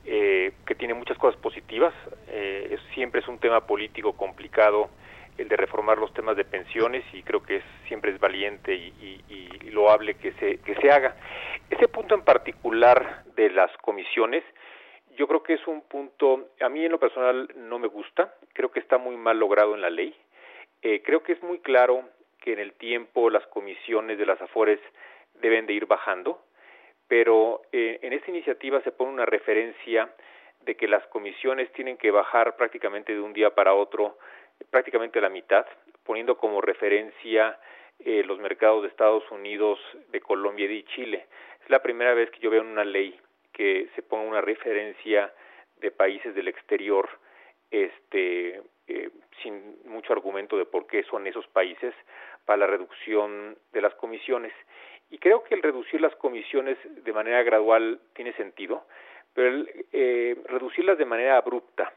eh, 0.05 0.53
que 0.67 0.75
tiene 0.75 0.95
muchas 0.95 1.19
cosas 1.19 1.39
positivas. 1.39 1.93
Eh, 2.29 2.79
siempre 2.95 3.21
es 3.21 3.29
un 3.29 3.39
tema 3.39 3.67
político 3.67 4.15
complicado 4.15 4.89
el 5.37 5.49
de 5.49 5.57
reformar 5.57 5.99
los 5.99 6.13
temas 6.15 6.37
de 6.37 6.45
pensiones 6.45 7.05
y 7.13 7.23
creo 7.23 7.43
que 7.43 7.57
es, 7.57 7.65
siempre 7.87 8.13
es 8.13 8.19
valiente 8.19 8.75
y, 8.75 8.91
loable 9.71 10.15
que 10.15 10.33
se, 10.33 10.59
que 10.59 10.75
se 10.77 10.91
haga. 10.91 11.15
Ese 11.69 11.87
punto 11.89 12.15
en 12.15 12.23
particular 12.23 13.23
de 13.37 13.51
las 13.51 13.71
comisiones, 13.83 14.43
yo 15.19 15.27
creo 15.27 15.43
que 15.43 15.55
es 15.55 15.67
un 15.67 15.83
punto, 15.83 16.51
a 16.61 16.69
mí 16.69 16.85
en 16.85 16.93
lo 16.93 17.01
personal 17.01 17.51
no 17.57 17.81
me 17.81 17.89
gusta, 17.89 18.37
creo 18.53 18.71
que 18.71 18.79
está 18.79 18.99
muy 18.99 19.17
mal 19.17 19.37
logrado 19.37 19.75
en 19.75 19.81
la 19.81 19.91
ley. 19.91 20.15
Eh, 20.81 21.03
creo 21.03 21.25
que 21.25 21.33
es 21.33 21.43
muy 21.43 21.59
claro 21.59 22.09
que 22.41 22.53
en 22.53 22.61
el 22.61 22.73
tiempo 22.75 23.29
las 23.29 23.45
comisiones 23.49 24.17
de 24.17 24.27
las 24.27 24.41
AFORES 24.41 24.79
deben 25.41 25.67
de 25.67 25.73
ir 25.73 25.87
bajando, 25.87 26.41
pero 27.09 27.63
eh, 27.73 27.99
en 28.03 28.13
esta 28.13 28.31
iniciativa 28.31 28.81
se 28.83 28.93
pone 28.93 29.11
una 29.11 29.27
referencia 29.27 30.09
de 30.61 30.77
que 30.77 30.87
las 30.87 31.05
comisiones 31.09 31.73
tienen 31.73 31.97
que 31.97 32.13
bajar 32.13 32.55
prácticamente 32.57 33.13
de 33.13 33.21
un 33.21 33.33
día 33.33 33.51
para 33.51 33.75
otro 33.75 34.19
prácticamente 34.71 35.21
la 35.21 35.31
mitad, 35.31 35.67
poniendo 36.05 36.37
como 36.37 36.61
referencia 36.61 37.59
eh, 37.99 38.23
los 38.25 38.39
mercados 38.39 38.83
de 38.83 38.89
Estados 38.89 39.29
Unidos, 39.33 39.81
de 40.11 40.21
Colombia 40.21 40.67
y 40.67 40.77
de 40.77 40.85
Chile. 40.95 41.27
Es 41.65 41.71
la 41.71 41.83
primera 41.83 42.15
vez 42.15 42.31
que 42.31 42.39
yo 42.39 42.51
veo 42.51 42.63
una 42.63 42.85
ley 42.85 43.19
que 43.59 43.89
se 43.97 44.03
ponga 44.03 44.29
una 44.29 44.41
referencia 44.41 45.35
de 45.79 45.91
países 45.91 46.33
del 46.37 46.47
exterior, 46.47 47.09
este, 47.73 48.63
eh, 48.87 49.11
sin 49.43 49.77
mucho 49.85 50.13
argumento 50.13 50.57
de 50.57 50.65
por 50.65 50.87
qué 50.87 51.03
son 51.03 51.27
esos 51.27 51.47
países 51.49 51.93
para 52.45 52.59
la 52.59 52.67
reducción 52.69 53.59
de 53.73 53.83
las 53.83 53.95
comisiones. 53.97 54.53
Y 55.11 55.19
creo 55.19 55.43
que 55.43 55.57
el 55.57 55.63
reducir 55.63 56.01
las 56.01 56.15
comisiones 56.15 56.79
de 56.85 57.13
manera 57.13 57.43
gradual 57.43 58.01
tiene 58.15 58.33
sentido, 58.35 58.87
pero 59.35 59.49
el, 59.49 59.87
eh, 59.93 60.37
reducirlas 60.45 60.97
de 60.97 61.05
manera 61.05 61.37
abrupta, 61.37 61.93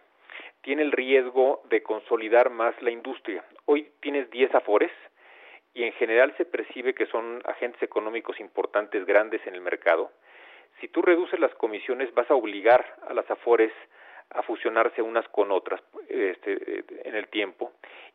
tiene 0.61 0.81
el 0.81 0.91
riesgo 0.91 1.61
de 1.69 1.83
consolidar 1.83 2.49
más 2.49 2.73
la 2.81 2.89
industria. 2.89 3.45
Hoy 3.65 3.87
tienes 3.99 4.31
10 4.31 4.55
afores 4.55 4.91
y 5.75 5.83
en 5.83 5.93
general 5.93 6.33
se 6.37 6.45
percibe 6.45 6.95
que 6.95 7.05
son 7.05 7.43
agentes 7.45 7.83
económicos 7.83 8.39
importantes, 8.39 9.05
grandes 9.05 9.45
en 9.45 9.53
el 9.53 9.61
mercado. 9.61 10.11
Si 10.81 10.87
tú 10.87 11.03
reduces 11.03 11.39
las 11.39 11.53
comisiones 11.55 12.11
vas 12.15 12.29
a 12.31 12.35
obligar 12.35 12.83
a 13.07 13.13
las 13.13 13.29
afores 13.29 13.71
a 14.31 14.41
fusionarse 14.41 15.01
unas 15.01 15.27
con 15.29 15.51
otras 15.51 15.81
este, 16.09 16.83
en 17.07 17.15
el 17.15 17.27
tiempo. 17.27 17.71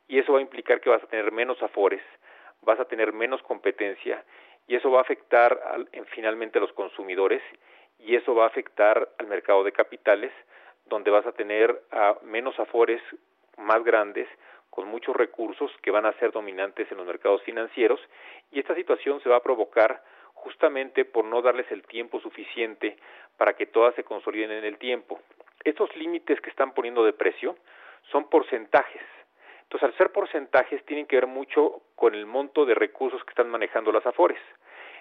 Y 0.08 0.18
eso 0.18 0.32
va 0.32 0.40
a 0.40 0.42
implicar 0.42 0.80
que 0.80 0.90
vas 0.90 1.02
a 1.02 1.06
tener 1.06 1.30
menos 1.30 1.62
afores, 1.62 2.02
vas 2.62 2.80
a 2.80 2.86
tener 2.86 3.12
menos 3.12 3.40
competencia 3.42 4.24
y 4.66 4.74
eso 4.74 4.90
va 4.90 4.98
a 4.98 5.02
afectar 5.02 5.58
en, 5.92 6.06
finalmente 6.06 6.58
a 6.58 6.60
los 6.60 6.72
consumidores 6.72 7.42
y 8.00 8.16
eso 8.16 8.34
va 8.34 8.44
a 8.44 8.48
afectar 8.48 9.08
al 9.18 9.26
mercado 9.28 9.62
de 9.62 9.72
capitales 9.72 10.32
donde 10.86 11.10
vas 11.10 11.26
a 11.26 11.32
tener 11.32 11.82
a 11.92 12.16
menos 12.22 12.58
afores 12.58 13.00
más 13.58 13.82
grandes, 13.84 14.28
con 14.70 14.88
muchos 14.88 15.16
recursos 15.16 15.70
que 15.82 15.90
van 15.90 16.04
a 16.04 16.12
ser 16.14 16.32
dominantes 16.32 16.90
en 16.90 16.98
los 16.98 17.06
mercados 17.06 17.42
financieros 17.42 18.00
y 18.50 18.58
esta 18.58 18.74
situación 18.74 19.20
se 19.22 19.28
va 19.28 19.36
a 19.36 19.42
provocar 19.42 20.02
justamente 20.47 21.05
por 21.05 21.24
no 21.24 21.42
darles 21.42 21.66
el 21.72 21.82
tiempo 21.82 22.20
suficiente 22.20 22.97
para 23.36 23.55
que 23.55 23.66
todas 23.66 23.97
se 23.97 24.05
consoliden 24.05 24.53
en 24.53 24.64
el 24.64 24.78
tiempo. 24.78 25.20
Estos 25.64 25.94
límites 25.97 26.40
que 26.40 26.51
están 26.51 26.72
poniendo 26.72 27.05
de 27.05 27.12
precio 27.12 27.57
son 28.12 28.30
porcentajes. 28.30 29.03
Entonces, 29.64 29.88
al 29.88 29.99
ser 29.99 30.12
porcentajes, 30.12 30.84
tienen 30.84 31.07
que 31.07 31.16
ver 31.16 31.26
mucho 31.26 31.82
con 31.97 32.14
el 32.14 32.26
monto 32.26 32.64
de 32.64 32.76
recursos 32.76 33.24
que 33.24 33.30
están 33.30 33.51
manejando 33.51 33.90
las 33.90 34.07
AFORES. 34.07 34.38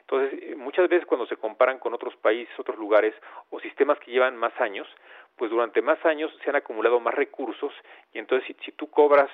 Entonces, 0.02 0.40
eh, 0.42 0.56
muchas 0.56 0.90
veces 0.90 1.06
cuando 1.06 1.28
se 1.28 1.38
comparan 1.38 1.78
con 1.78 1.94
otros 1.94 2.16
países, 2.16 2.60
otros 2.60 2.80
lugares 2.80 3.14
o 3.52 3.60
sistemas 3.60 4.00
que 4.00 4.10
llevan 4.10 4.36
más 4.36 4.60
años, 4.60 4.88
pues 5.36 5.52
durante 5.52 5.84
más 5.84 6.04
años 6.08 6.36
se 6.44 6.50
han 6.50 6.56
acumulado 6.56 7.00
más 7.00 7.14
recursos 7.14 7.72
y 8.14 8.18
entonces 8.18 8.48
si, 8.48 8.66
si 8.66 8.72
tú 8.72 8.90
cobras 8.90 9.30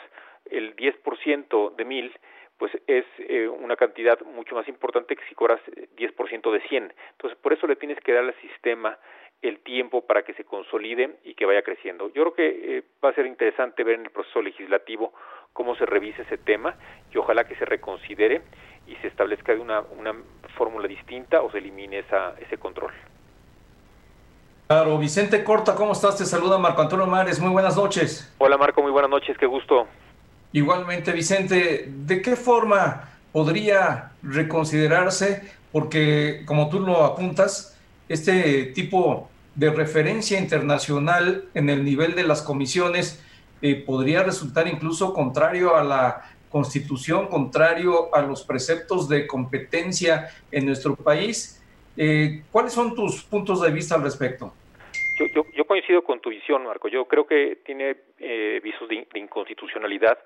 el 0.49 0.75
10% 0.75 1.75
de 1.75 1.85
mil, 1.85 2.13
pues 2.61 2.77
es 2.85 3.05
eh, 3.17 3.47
una 3.47 3.75
cantidad 3.75 4.21
mucho 4.21 4.53
más 4.53 4.67
importante 4.67 5.15
que 5.15 5.25
si 5.27 5.33
cobras 5.33 5.59
10% 5.97 6.51
de 6.51 6.61
100. 6.69 6.93
Entonces, 7.13 7.39
por 7.41 7.53
eso 7.53 7.65
le 7.65 7.75
tienes 7.75 7.99
que 8.01 8.13
dar 8.13 8.23
al 8.23 8.35
sistema 8.39 8.99
el 9.41 9.63
tiempo 9.63 10.05
para 10.05 10.21
que 10.21 10.35
se 10.35 10.43
consolide 10.43 11.17
y 11.23 11.33
que 11.33 11.47
vaya 11.47 11.63
creciendo. 11.63 12.09
Yo 12.13 12.21
creo 12.21 12.33
que 12.35 12.77
eh, 12.77 12.83
va 13.03 13.09
a 13.09 13.13
ser 13.15 13.25
interesante 13.25 13.83
ver 13.83 13.95
en 13.95 14.05
el 14.05 14.11
proceso 14.11 14.43
legislativo 14.43 15.11
cómo 15.53 15.75
se 15.75 15.87
revise 15.87 16.21
ese 16.21 16.37
tema 16.37 16.75
y 17.11 17.17
ojalá 17.17 17.45
que 17.45 17.55
se 17.55 17.65
reconsidere 17.65 18.43
y 18.85 18.95
se 18.97 19.07
establezca 19.07 19.53
una, 19.53 19.81
una 19.97 20.13
fórmula 20.55 20.87
distinta 20.87 21.41
o 21.41 21.49
se 21.49 21.57
elimine 21.57 21.97
esa, 21.97 22.35
ese 22.39 22.59
control. 22.59 22.91
Claro, 24.67 24.99
Vicente 24.99 25.43
Corta, 25.43 25.73
¿cómo 25.73 25.93
estás? 25.93 26.15
Te 26.15 26.25
saluda 26.25 26.59
Marco 26.59 26.83
Antonio 26.83 27.07
Mares, 27.07 27.39
muy 27.39 27.49
buenas 27.49 27.75
noches. 27.75 28.31
Hola 28.37 28.59
Marco, 28.59 28.83
muy 28.83 28.91
buenas 28.91 29.09
noches, 29.09 29.35
qué 29.39 29.47
gusto. 29.47 29.87
Igualmente, 30.53 31.13
Vicente, 31.13 31.89
¿de 32.05 32.21
qué 32.21 32.35
forma 32.35 33.09
podría 33.31 34.11
reconsiderarse? 34.21 35.43
Porque, 35.71 36.43
como 36.45 36.69
tú 36.69 36.81
lo 36.81 37.05
apuntas, 37.05 37.77
este 38.09 38.65
tipo 38.65 39.29
de 39.55 39.69
referencia 39.69 40.39
internacional 40.39 41.45
en 41.53 41.69
el 41.69 41.85
nivel 41.85 42.15
de 42.15 42.23
las 42.23 42.41
comisiones 42.41 43.21
eh, 43.61 43.75
podría 43.75 44.23
resultar 44.23 44.67
incluso 44.67 45.13
contrario 45.13 45.75
a 45.75 45.83
la 45.83 46.29
constitución, 46.49 47.27
contrario 47.27 48.13
a 48.13 48.21
los 48.21 48.43
preceptos 48.43 49.07
de 49.07 49.27
competencia 49.27 50.29
en 50.51 50.65
nuestro 50.65 50.95
país. 50.95 51.61
Eh, 51.95 52.43
¿Cuáles 52.51 52.73
son 52.73 52.93
tus 52.93 53.23
puntos 53.23 53.61
de 53.61 53.71
vista 53.71 53.95
al 53.95 54.03
respecto? 54.03 54.53
Yo, 55.27 55.45
yo, 55.53 55.65
coincido 55.65 56.03
con 56.03 56.19
tu 56.19 56.29
visión, 56.29 56.63
Marco. 56.63 56.87
Yo 56.87 57.05
creo 57.05 57.25
que 57.25 57.57
tiene 57.63 57.95
eh, 58.19 58.59
visos 58.63 58.87
de, 58.89 59.07
inconstitucionalidad. 59.15 60.17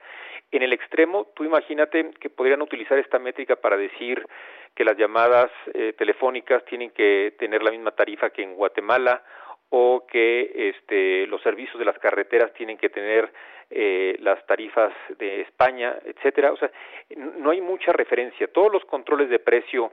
En 0.51 0.61
el 0.61 0.73
extremo, 0.73 1.27
tú 1.35 1.43
imagínate 1.43 2.11
que 2.19 2.29
podrían 2.29 2.61
utilizar 2.61 2.97
esta 2.97 3.19
métrica 3.19 3.55
para 3.55 3.77
decir 3.77 4.25
que 4.73 4.85
las 4.85 4.97
llamadas 4.97 5.51
eh, 5.73 5.93
telefónicas 5.97 6.63
tienen 6.65 6.91
que 6.91 7.35
tener 7.39 7.63
la 7.63 7.71
misma 7.71 7.91
tarifa 7.91 8.29
que 8.29 8.43
en 8.43 8.55
Guatemala 8.55 9.23
o 9.69 10.05
que 10.07 10.69
este, 10.69 11.27
los 11.27 11.41
servicios 11.41 11.79
de 11.79 11.85
las 11.85 11.97
carreteras 11.99 12.53
tienen 12.53 12.77
que 12.77 12.89
tener 12.89 13.31
eh, 13.69 14.15
las 14.19 14.45
tarifas 14.45 14.93
de 15.17 15.41
España, 15.41 15.97
etcétera. 16.05 16.51
O 16.51 16.57
sea, 16.57 16.71
no 17.15 17.49
hay 17.49 17.61
mucha 17.61 17.91
referencia. 17.91 18.47
Todos 18.47 18.71
los 18.71 18.85
controles 18.85 19.29
de 19.29 19.39
precio 19.39 19.91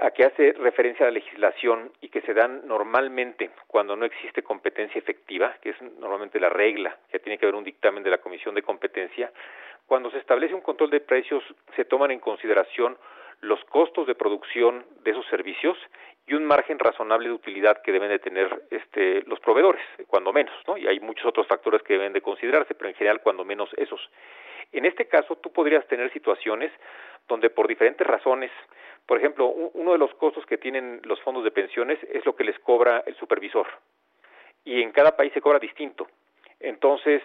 a 0.00 0.10
que 0.10 0.24
hace 0.24 0.52
referencia 0.52 1.06
a 1.06 1.10
la 1.10 1.14
legislación 1.14 1.92
y 2.00 2.08
que 2.08 2.20
se 2.22 2.34
dan 2.34 2.66
normalmente 2.66 3.50
cuando 3.66 3.96
no 3.96 4.04
existe 4.04 4.42
competencia 4.42 4.98
efectiva, 4.98 5.54
que 5.60 5.70
es 5.70 5.82
normalmente 5.82 6.40
la 6.40 6.48
regla, 6.48 6.96
que 7.10 7.18
tiene 7.18 7.38
que 7.38 7.46
haber 7.46 7.54
un 7.54 7.64
dictamen 7.64 8.02
de 8.02 8.10
la 8.10 8.18
Comisión 8.18 8.54
de 8.54 8.62
Competencia, 8.62 9.32
cuando 9.86 10.10
se 10.10 10.18
establece 10.18 10.54
un 10.54 10.60
control 10.60 10.90
de 10.90 11.00
precios 11.00 11.42
se 11.76 11.84
toman 11.84 12.10
en 12.10 12.20
consideración 12.20 12.96
los 13.40 13.62
costos 13.66 14.06
de 14.06 14.14
producción 14.14 14.84
de 15.04 15.10
esos 15.10 15.26
servicios 15.26 15.76
y 16.26 16.34
un 16.34 16.44
margen 16.44 16.78
razonable 16.78 17.28
de 17.28 17.34
utilidad 17.34 17.82
que 17.82 17.92
deben 17.92 18.08
de 18.08 18.18
tener 18.18 18.64
este, 18.70 19.22
los 19.26 19.38
proveedores, 19.40 19.82
cuando 20.08 20.32
menos, 20.32 20.54
¿no? 20.66 20.76
Y 20.76 20.86
hay 20.86 20.98
muchos 21.00 21.26
otros 21.26 21.46
factores 21.46 21.82
que 21.82 21.94
deben 21.94 22.12
de 22.12 22.20
considerarse, 22.20 22.74
pero 22.74 22.88
en 22.88 22.96
general 22.96 23.20
cuando 23.20 23.44
menos 23.44 23.70
esos. 23.76 24.00
En 24.72 24.84
este 24.84 25.06
caso, 25.06 25.36
tú 25.36 25.52
podrías 25.52 25.86
tener 25.86 26.12
situaciones 26.12 26.72
donde 27.28 27.50
por 27.50 27.68
diferentes 27.68 28.06
razones 28.06 28.50
Por 29.06 29.18
ejemplo, 29.18 29.46
uno 29.46 29.92
de 29.92 29.98
los 29.98 30.12
costos 30.14 30.44
que 30.46 30.58
tienen 30.58 31.00
los 31.04 31.20
fondos 31.20 31.44
de 31.44 31.50
pensiones 31.50 31.98
es 32.12 32.24
lo 32.26 32.34
que 32.34 32.44
les 32.44 32.58
cobra 32.58 33.04
el 33.06 33.14
supervisor. 33.16 33.66
Y 34.64 34.82
en 34.82 34.90
cada 34.90 35.16
país 35.16 35.32
se 35.32 35.40
cobra 35.40 35.60
distinto. 35.60 36.08
Entonces, 36.58 37.22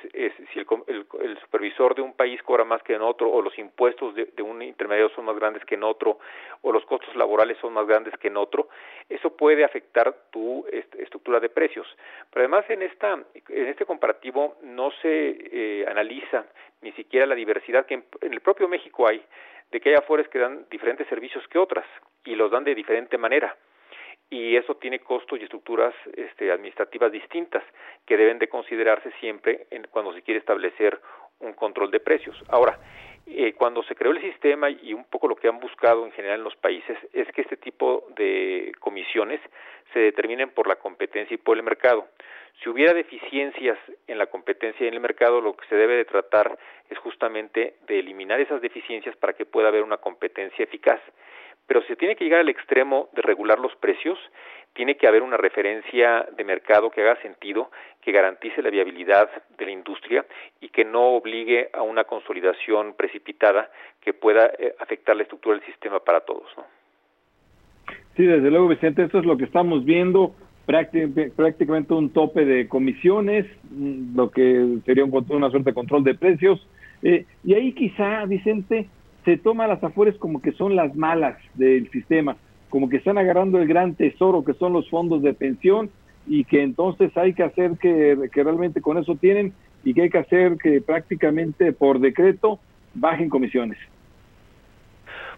si 0.54 0.60
el, 0.60 1.38
supervisor 1.40 1.96
de 1.96 2.02
un 2.02 2.14
país 2.14 2.44
cobra 2.44 2.66
más 2.66 2.84
que 2.84 2.96
en 2.96 3.02
otro, 3.02 3.32
o 3.32 3.42
los 3.42 3.58
impuestos 3.58 4.14
de, 4.14 4.30
un 4.44 4.62
intermediario 4.62 5.14
son 5.16 5.24
más 5.26 5.38
grandes 5.38 5.64
que 5.64 5.76
en 5.76 5.84
otro, 5.84 6.20
o 6.62 6.72
los 6.74 6.86
costos 6.86 7.16
laborales 7.16 7.58
son 7.60 7.74
más 7.74 7.88
grandes 7.88 8.14
que 8.18 8.28
en 8.28 8.36
otro, 8.36 8.68
eso 9.08 9.36
puede 9.36 9.64
afectar 9.64 10.14
tu 10.32 10.66
estructura 10.68 11.40
de 11.40 11.48
precios. 11.48 11.88
Pero 12.30 12.42
además, 12.42 12.70
en, 12.70 12.82
esta, 12.82 13.14
en 13.14 13.68
este 13.68 13.86
comparativo 13.86 14.58
no 14.64 14.92
se 15.02 15.38
eh, 15.52 15.86
analiza 15.88 16.46
ni 16.82 16.92
siquiera 16.92 17.26
la 17.26 17.36
diversidad 17.36 17.86
que 17.86 17.94
en, 17.94 18.04
el 18.22 18.42
propio 18.42 18.68
México 18.68 19.08
hay, 19.08 19.24
de 19.72 19.80
que 19.80 19.90
hay 19.90 19.96
afueras 19.96 20.28
que 20.30 20.40
dan 20.40 20.66
diferentes 20.70 21.08
servicios 21.08 21.48
que 21.48 21.60
otras, 21.60 21.86
y 22.26 22.36
los 22.36 22.52
dan 22.52 22.64
de 22.64 22.76
diferente 22.76 23.18
manera 23.18 23.56
y 24.32 24.56
eso 24.56 24.76
tiene 24.76 25.00
costos 25.00 25.40
y 25.40 25.44
estructuras 25.44 25.94
este, 26.16 26.52
administrativas 26.52 27.12
distintas 27.12 27.64
que 28.06 28.16
deben 28.16 28.40
de 28.40 28.48
considerarse 28.48 29.12
siempre 29.20 29.68
en, 29.70 29.86
cuando 29.92 30.14
se 30.14 30.22
quiere 30.22 30.40
establecer 30.40 31.00
un 31.40 31.52
control 31.54 31.92
de 31.92 32.00
precios. 32.00 32.42
Ahora, 32.48 32.80
eh, 33.28 33.54
cuando 33.54 33.84
se 33.84 33.96
creó 33.96 34.12
el 34.12 34.22
sistema 34.22 34.70
y 34.70 34.94
un 34.94 35.06
poco 35.06 35.28
lo 35.28 35.36
que 35.36 35.48
han 35.48 35.60
buscado 35.60 36.06
en 36.06 36.12
general 36.12 36.40
en 36.40 36.44
los 36.44 36.56
países 36.56 36.98
es 37.14 37.28
que 37.32 37.42
este 37.42 37.58
tipo 37.58 38.06
de 38.16 38.72
comisiones 38.80 39.40
se 39.94 40.00
determinen 40.00 40.50
por 40.50 40.68
la 40.68 40.76
competencia 40.76 41.36
y 41.36 41.38
por 41.38 41.58
el 41.58 41.64
mercado. 41.64 42.08
Si 42.62 42.70
hubiera 42.70 42.94
deficiencias 42.94 43.78
en 44.08 44.18
la 44.18 44.28
competencia 44.28 44.84
y 44.84 44.88
en 44.88 44.94
el 44.94 45.00
mercado, 45.00 45.42
lo 45.42 45.56
que 45.56 45.68
se 45.68 45.76
debe 45.76 45.96
de 45.96 46.06
tratar 46.06 46.58
es 46.90 46.98
justamente 47.00 47.76
de 47.88 48.00
eliminar 48.00 48.40
esas 48.40 48.62
deficiencias 48.62 49.16
para 49.16 49.34
que 49.34 49.46
pueda 49.46 49.70
haber 49.70 49.84
una 49.84 49.98
competencia 49.98 50.64
eficaz 50.64 51.02
pero 51.72 51.84
se 51.84 51.96
tiene 51.96 52.18
que 52.18 52.26
llegar 52.26 52.42
al 52.42 52.50
extremo 52.50 53.08
de 53.14 53.22
regular 53.22 53.58
los 53.58 53.74
precios, 53.78 54.20
tiene 54.74 54.96
que 54.96 55.08
haber 55.08 55.22
una 55.22 55.38
referencia 55.38 56.28
de 56.36 56.44
mercado 56.44 56.90
que 56.90 57.02
haga 57.02 57.22
sentido, 57.22 57.72
que 58.02 58.12
garantice 58.12 58.62
la 58.62 58.70
viabilidad 58.70 59.30
de 59.58 59.66
la 59.66 59.72
industria 59.72 60.26
y 60.60 60.70
que 60.70 60.86
no 60.86 61.10
obligue 61.10 61.70
a 61.74 61.82
una 61.82 62.06
consolidación 62.06 62.94
precipitada 62.94 63.70
que 64.00 64.14
pueda 64.14 64.52
eh, 64.58 64.74
afectar 64.80 65.16
la 65.16 65.24
estructura 65.24 65.58
del 65.58 65.66
sistema 65.66 66.00
para 66.00 66.22
todos. 66.22 66.46
¿no? 66.58 66.64
Sí, 68.16 68.26
desde 68.26 68.50
luego, 68.50 68.70
Vicente, 68.70 69.04
esto 69.04 69.20
es 69.20 69.26
lo 69.26 69.38
que 69.38 69.46
estamos 69.46 69.84
viendo, 69.84 70.34
prácticamente 70.66 71.94
un 71.94 72.12
tope 72.12 72.46
de 72.46 72.68
comisiones, 72.68 73.46
mm, 73.70 74.16
lo 74.16 74.32
que 74.32 74.78
sería 74.86 75.04
un, 75.04 75.26
una 75.30 75.50
suerte 75.50 75.72
de 75.72 75.76
control 75.76 76.04
de 76.04 76.16
precios. 76.16 76.66
Eh, 77.04 77.26
y 77.44 77.54
ahí 77.54 77.74
quizá, 77.74 78.26
Vicente, 78.26 78.88
se 79.26 79.38
toma 79.38 79.68
las 79.68 79.84
afueras 79.84 80.16
como 80.18 80.42
que 80.42 80.52
son 80.54 80.76
las 80.76 80.96
malas 80.96 81.38
del 81.56 81.90
sistema, 81.92 82.38
como 82.72 82.90
que 82.90 82.98
están 82.98 83.20
agarrando 83.20 83.60
el 83.60 83.68
gran 83.68 83.94
tesoro 83.94 84.44
que 84.44 84.54
son 84.54 84.74
los 84.74 84.90
fondos 84.90 85.22
de 85.22 85.36
pensión 85.36 85.92
y 86.26 86.46
que 86.46 86.64
entonces 86.64 87.16
hay 87.16 87.34
que 87.34 87.44
hacer 87.44 87.74
que, 87.80 88.30
realmente 88.34 88.82
con 88.82 88.98
eso 88.98 89.16
tienen 89.16 89.54
y 89.84 89.94
que 89.94 90.04
hay 90.04 90.10
que 90.10 90.18
hacer 90.18 90.58
que 90.58 90.82
prácticamente 90.82 91.74
por 91.74 92.00
decreto 92.00 92.60
bajen 92.96 93.30
comisiones. 93.30 93.78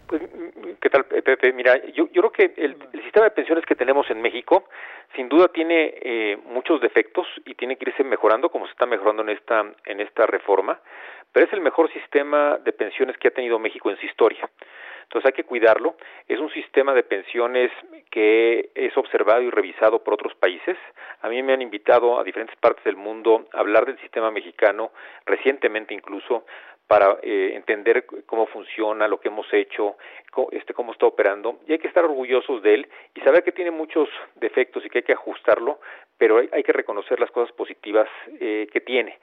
Pues, 0.06 0.22
¿qué 0.80 0.90
tal, 0.90 1.04
Pepe? 1.04 1.52
Mira, 1.52 1.80
yo, 1.92 2.08
yo 2.12 2.22
creo 2.22 2.32
que 2.32 2.62
el, 2.62 2.76
sistema 3.02 3.24
de 3.24 3.30
pensiones 3.30 3.64
que 3.64 3.74
tenemos 3.74 4.08
en 4.10 4.20
México, 4.20 4.64
sin 5.16 5.28
duda 5.28 5.48
tiene 5.48 5.94
eh, 6.02 6.38
muchos 6.52 6.80
defectos 6.80 7.26
y 7.46 7.54
tiene 7.54 7.76
que 7.76 7.88
irse 7.88 8.04
mejorando, 8.04 8.50
como 8.50 8.66
se 8.66 8.72
está 8.72 8.86
mejorando 8.86 9.22
en 9.22 9.30
esta 9.30 9.64
en 9.86 10.00
esta 10.00 10.26
reforma 10.26 10.78
pero 11.34 11.46
es 11.46 11.52
el 11.52 11.60
mejor 11.60 11.92
sistema 11.92 12.58
de 12.64 12.72
pensiones 12.72 13.18
que 13.18 13.26
ha 13.26 13.32
tenido 13.32 13.58
México 13.58 13.90
en 13.90 13.96
su 13.98 14.06
historia. 14.06 14.48
Entonces 15.14 15.30
hay 15.30 15.44
que 15.44 15.48
cuidarlo. 15.48 15.94
Es 16.26 16.40
un 16.40 16.50
sistema 16.50 16.92
de 16.92 17.04
pensiones 17.04 17.70
que 18.10 18.70
es 18.74 18.96
observado 18.96 19.42
y 19.42 19.50
revisado 19.50 20.02
por 20.02 20.14
otros 20.14 20.34
países. 20.34 20.76
A 21.22 21.28
mí 21.28 21.40
me 21.40 21.52
han 21.52 21.62
invitado 21.62 22.18
a 22.18 22.24
diferentes 22.24 22.56
partes 22.56 22.82
del 22.82 22.96
mundo 22.96 23.46
a 23.52 23.60
hablar 23.60 23.86
del 23.86 23.96
sistema 24.00 24.32
mexicano, 24.32 24.90
recientemente 25.24 25.94
incluso, 25.94 26.46
para 26.88 27.18
eh, 27.22 27.52
entender 27.54 28.06
cómo 28.26 28.46
funciona, 28.48 29.06
lo 29.06 29.20
que 29.20 29.28
hemos 29.28 29.46
hecho, 29.52 29.96
cómo, 30.32 30.48
este, 30.50 30.74
cómo 30.74 30.90
está 30.90 31.06
operando. 31.06 31.60
Y 31.68 31.72
hay 31.74 31.78
que 31.78 31.86
estar 31.86 32.04
orgullosos 32.04 32.60
de 32.64 32.74
él 32.74 32.88
y 33.14 33.20
saber 33.20 33.44
que 33.44 33.52
tiene 33.52 33.70
muchos 33.70 34.08
defectos 34.34 34.84
y 34.84 34.90
que 34.90 34.98
hay 34.98 35.04
que 35.04 35.12
ajustarlo, 35.12 35.78
pero 36.18 36.38
hay, 36.38 36.62
que 36.64 36.72
reconocer 36.72 37.20
las 37.20 37.30
cosas 37.30 37.54
positivas 37.54 38.08
eh, 38.40 38.66
que 38.72 38.80
tiene. 38.80 39.16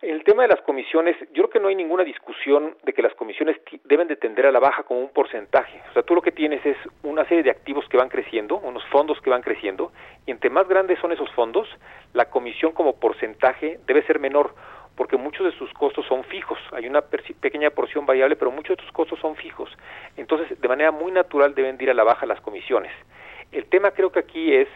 El 0.00 0.22
tema 0.22 0.42
de 0.42 0.48
las 0.48 0.60
comisiones, 0.60 1.16
yo 1.32 1.42
creo 1.42 1.50
que 1.50 1.58
no 1.58 1.66
hay 1.66 1.74
ninguna 1.74 2.04
discusión 2.04 2.76
de 2.84 2.92
que 2.92 3.02
las 3.02 3.16
comisiones 3.16 3.56
deben 3.82 4.06
de 4.06 4.14
tender 4.14 4.46
a 4.46 4.52
la 4.52 4.60
baja 4.60 4.84
como 4.84 5.00
un 5.00 5.08
porcentaje. 5.08 5.82
O 5.90 5.92
sea, 5.92 6.04
tú 6.04 6.14
lo 6.14 6.22
que 6.22 6.30
tienes 6.30 6.64
es 6.64 6.76
una 7.02 7.24
serie 7.24 7.42
de 7.42 7.50
activos 7.50 7.84
que 7.88 7.96
van 7.96 8.08
creciendo, 8.08 8.58
unos 8.58 8.84
fondos 8.92 9.20
que 9.20 9.30
van 9.30 9.42
creciendo, 9.42 9.90
y 10.24 10.30
entre 10.30 10.50
más 10.50 10.68
grandes 10.68 11.00
son 11.00 11.10
esos 11.10 11.28
fondos, 11.32 11.68
la 12.12 12.30
comisión 12.30 12.70
como 12.70 12.94
porcentaje 13.00 13.80
debe 13.88 14.06
ser 14.06 14.20
menor, 14.20 14.54
porque 14.94 15.16
muchos 15.16 15.44
de 15.44 15.58
sus 15.58 15.72
costos 15.72 16.06
son 16.06 16.22
fijos. 16.22 16.60
Hay 16.70 16.86
una 16.86 17.02
pequeña 17.02 17.70
porción 17.70 18.06
variable, 18.06 18.36
pero 18.36 18.52
muchos 18.52 18.76
de 18.76 18.82
sus 18.84 18.92
costos 18.92 19.18
son 19.18 19.34
fijos. 19.34 19.68
Entonces, 20.16 20.60
de 20.60 20.68
manera 20.68 20.92
muy 20.92 21.10
natural 21.10 21.56
deben 21.56 21.76
de 21.76 21.82
ir 21.82 21.90
a 21.90 21.94
la 21.94 22.04
baja 22.04 22.24
las 22.24 22.40
comisiones. 22.40 22.92
El 23.50 23.64
tema 23.64 23.90
creo 23.90 24.12
que 24.12 24.20
aquí 24.20 24.54
es 24.54 24.68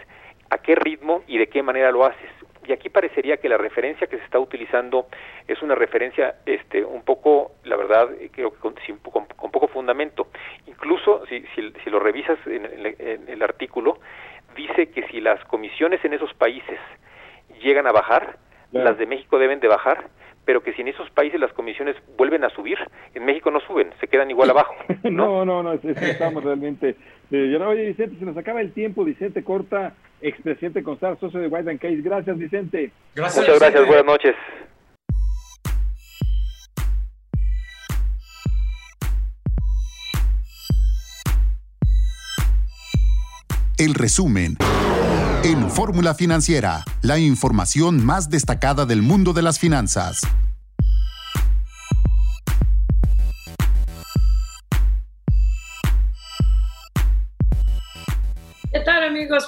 a 0.51 0.59
qué 0.59 0.75
ritmo 0.75 1.23
y 1.29 1.39
de 1.39 1.47
qué 1.47 1.63
manera 1.63 1.93
lo 1.93 2.05
haces 2.05 2.31
y 2.65 2.73
aquí 2.73 2.89
parecería 2.89 3.39
que 3.39 3.49
la 3.49 3.59
referencia 3.59 4.07
que 4.07 4.19
se 4.19 4.25
está 4.25 4.39
utilizando 4.39 5.07
es 5.49 5.61
una 5.63 5.75
referencia 5.75 6.37
este 6.47 6.85
un 6.85 7.03
poco 7.03 7.53
la 7.65 7.77
verdad 7.77 8.09
creo 8.31 8.53
que 8.53 8.59
con, 8.59 8.75
con, 9.03 9.51
poco 9.51 9.69
fundamento 9.69 10.29
incluso 10.67 11.25
si, 11.27 11.45
si, 11.55 11.91
lo 11.91 11.99
revisas 11.99 12.39
en, 12.47 13.27
el 13.29 13.43
artículo 13.43 13.99
dice 14.57 14.91
que 14.91 15.07
si 15.09 15.21
las 15.21 15.43
comisiones 15.47 16.05
en 16.05 16.15
esos 16.15 16.33
países 16.35 16.79
llegan 17.63 17.87
a 17.87 17.93
bajar 17.93 18.39
las 18.71 18.97
de 18.97 19.07
México 19.07 19.39
deben 19.39 19.61
de 19.61 19.69
bajar 19.69 20.09
pero 20.45 20.63
que 20.63 20.73
si 20.73 20.83
en 20.83 20.89
esos 20.89 21.09
países 21.11 21.41
las 21.41 21.53
comisiones 21.53 21.97
vuelven 22.17 22.43
a 22.43 22.51
subir, 22.51 22.77
en 23.15 23.25
México 23.25 23.51
no 23.51 23.61
suben, 23.61 23.91
se 24.01 24.09
quedan 24.09 24.29
igual 24.31 24.51
abajo. 24.51 24.75
no, 25.05 25.45
no, 25.45 25.63
no, 25.63 25.73
estamos 25.73 26.43
realmente... 26.43 26.97
Eh, 27.31 27.49
yo 27.51 27.59
no, 27.59 27.69
oye, 27.69 27.87
Vicente, 27.87 28.19
se 28.19 28.25
nos 28.25 28.37
acaba 28.37 28.61
el 28.61 28.73
tiempo, 28.73 29.05
Vicente 29.05 29.43
Corta, 29.45 29.95
expresidente 30.23 30.83
Constar, 30.83 31.19
socio 31.21 31.41
de 31.41 31.49
White 31.49 31.71
and 31.71 31.81
Case. 31.81 32.01
Gracias, 32.03 32.39
Vicente. 32.39 32.93
Gracias, 33.15 33.45
Muchas 33.45 33.61
gracias, 33.61 33.87
buenas 33.87 34.07
noches. 34.07 34.35
El 43.79 43.95
resumen 43.95 44.57
en 45.45 45.69
Fórmula 45.69 46.15
Financiera, 46.15 46.85
la 47.03 47.19
información 47.19 48.05
más 48.05 48.31
destacada 48.31 48.87
del 48.87 49.03
mundo 49.03 49.33
de 49.33 49.43
las 49.43 49.59
finanzas. 49.59 50.21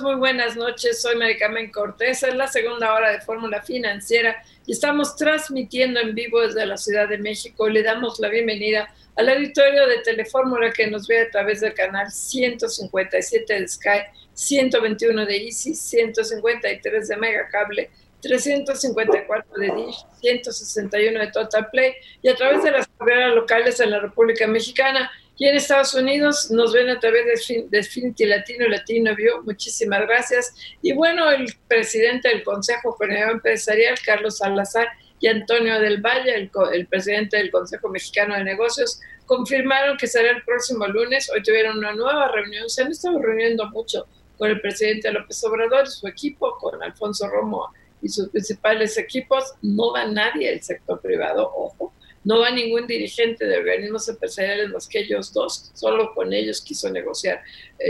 Muy 0.01 0.15
buenas 0.15 0.57
noches. 0.57 1.03
Soy 1.03 1.15
Maricamen 1.15 1.71
Cortés. 1.71 2.23
Es 2.23 2.35
la 2.35 2.47
segunda 2.47 2.95
hora 2.95 3.11
de 3.13 3.21
Fórmula 3.21 3.61
Financiera 3.61 4.43
y 4.65 4.73
estamos 4.73 5.15
transmitiendo 5.15 6.01
en 6.01 6.15
vivo 6.15 6.41
desde 6.41 6.65
la 6.65 6.79
Ciudad 6.79 7.07
de 7.07 7.19
México. 7.19 7.69
Le 7.69 7.83
damos 7.83 8.19
la 8.19 8.31
bienvenida 8.31 8.89
al 9.15 9.29
auditorio 9.29 9.87
de 9.87 9.99
Telefórmula 9.99 10.73
que 10.73 10.87
nos 10.87 11.07
ve 11.07 11.21
a 11.21 11.31
través 11.31 11.61
del 11.61 11.75
canal 11.75 12.11
157 12.11 13.61
de 13.61 13.69
Sky 13.69 14.01
121 14.33 15.27
de 15.27 15.37
Easy, 15.37 15.75
153 15.75 17.07
de 17.07 17.17
Megacable, 17.19 17.91
354 18.23 19.53
de 19.59 19.67
Dish, 19.67 20.07
161 20.23 21.21
de 21.21 21.27
Total 21.27 21.69
Play 21.71 21.93
y 22.23 22.31
a 22.31 22.35
través 22.35 22.63
de 22.63 22.71
las 22.71 22.89
carreras 22.89 23.35
locales 23.35 23.79
en 23.81 23.91
la 23.91 24.01
República 24.01 24.47
Mexicana 24.47 25.11
y 25.37 25.49
en 25.49 25.57
Estados 25.57 25.95
Unidos 25.95 26.51
nos 26.51 26.73
ven 26.73 26.89
a 26.91 27.01
través 27.01 27.49
de, 27.49 27.67
de 27.71 28.27
Latino 28.27 28.69
Latino 28.69 29.17
View. 29.17 29.43
Muchísimas 29.43 30.03
gracias. 30.03 30.55
Y 30.81 30.93
bueno, 30.93 31.31
el 31.31 31.47
presidente 31.67 32.29
del 32.29 32.45
Consejo 32.45 32.95
Coordinador 32.97 33.33
Empresarial, 33.33 33.97
Carlos 34.05 34.39
Salazar, 34.39 34.89
y 35.25 35.27
Antonio 35.27 35.81
del 35.81 36.03
Valle, 36.03 36.35
el, 36.35 36.51
el 36.75 36.87
presidente 36.87 37.39
del 37.39 37.51
Consejo 37.51 37.89
Mexicano 37.89 38.35
de 38.35 38.45
Negocios, 38.45 39.01
confirmaron 39.25 39.97
que 39.97 40.07
será 40.07 40.31
el 40.31 40.43
próximo 40.43 40.87
lunes. 40.87 41.31
Hoy 41.35 41.43
tuvieron 41.43 41.79
una 41.79 41.95
nueva 41.95 42.31
reunión, 42.31 42.69
se 42.69 42.83
han 42.83 42.91
estado 42.91 43.19
reuniendo 43.23 43.67
mucho 43.71 44.07
con 44.37 44.51
el 44.51 44.61
presidente 44.61 45.11
López 45.11 45.43
Obrador 45.45 45.85
y 45.87 45.91
su 45.91 46.07
equipo, 46.07 46.59
con 46.59 46.83
Alfonso 46.83 47.27
Romo 47.29 47.73
y 48.03 48.09
sus 48.11 48.29
principales 48.29 48.99
equipos. 48.99 49.55
No 49.63 49.93
va 49.93 50.05
nadie 50.05 50.51
del 50.51 50.63
sector 50.63 51.01
privado, 51.01 51.51
ojo. 51.57 51.94
No 52.25 52.41
va 52.41 52.51
ningún 52.51 52.87
dirigente 52.87 53.47
de 53.47 53.59
organismos 53.59 54.09
empresariales 54.09 54.71
más 54.71 54.89
que 54.89 55.01
ellos 55.01 55.33
dos, 55.33 55.71
solo 55.75 56.13
con 56.15 56.33
ellos 56.33 56.63
quiso 56.63 56.91
negociar 56.91 57.43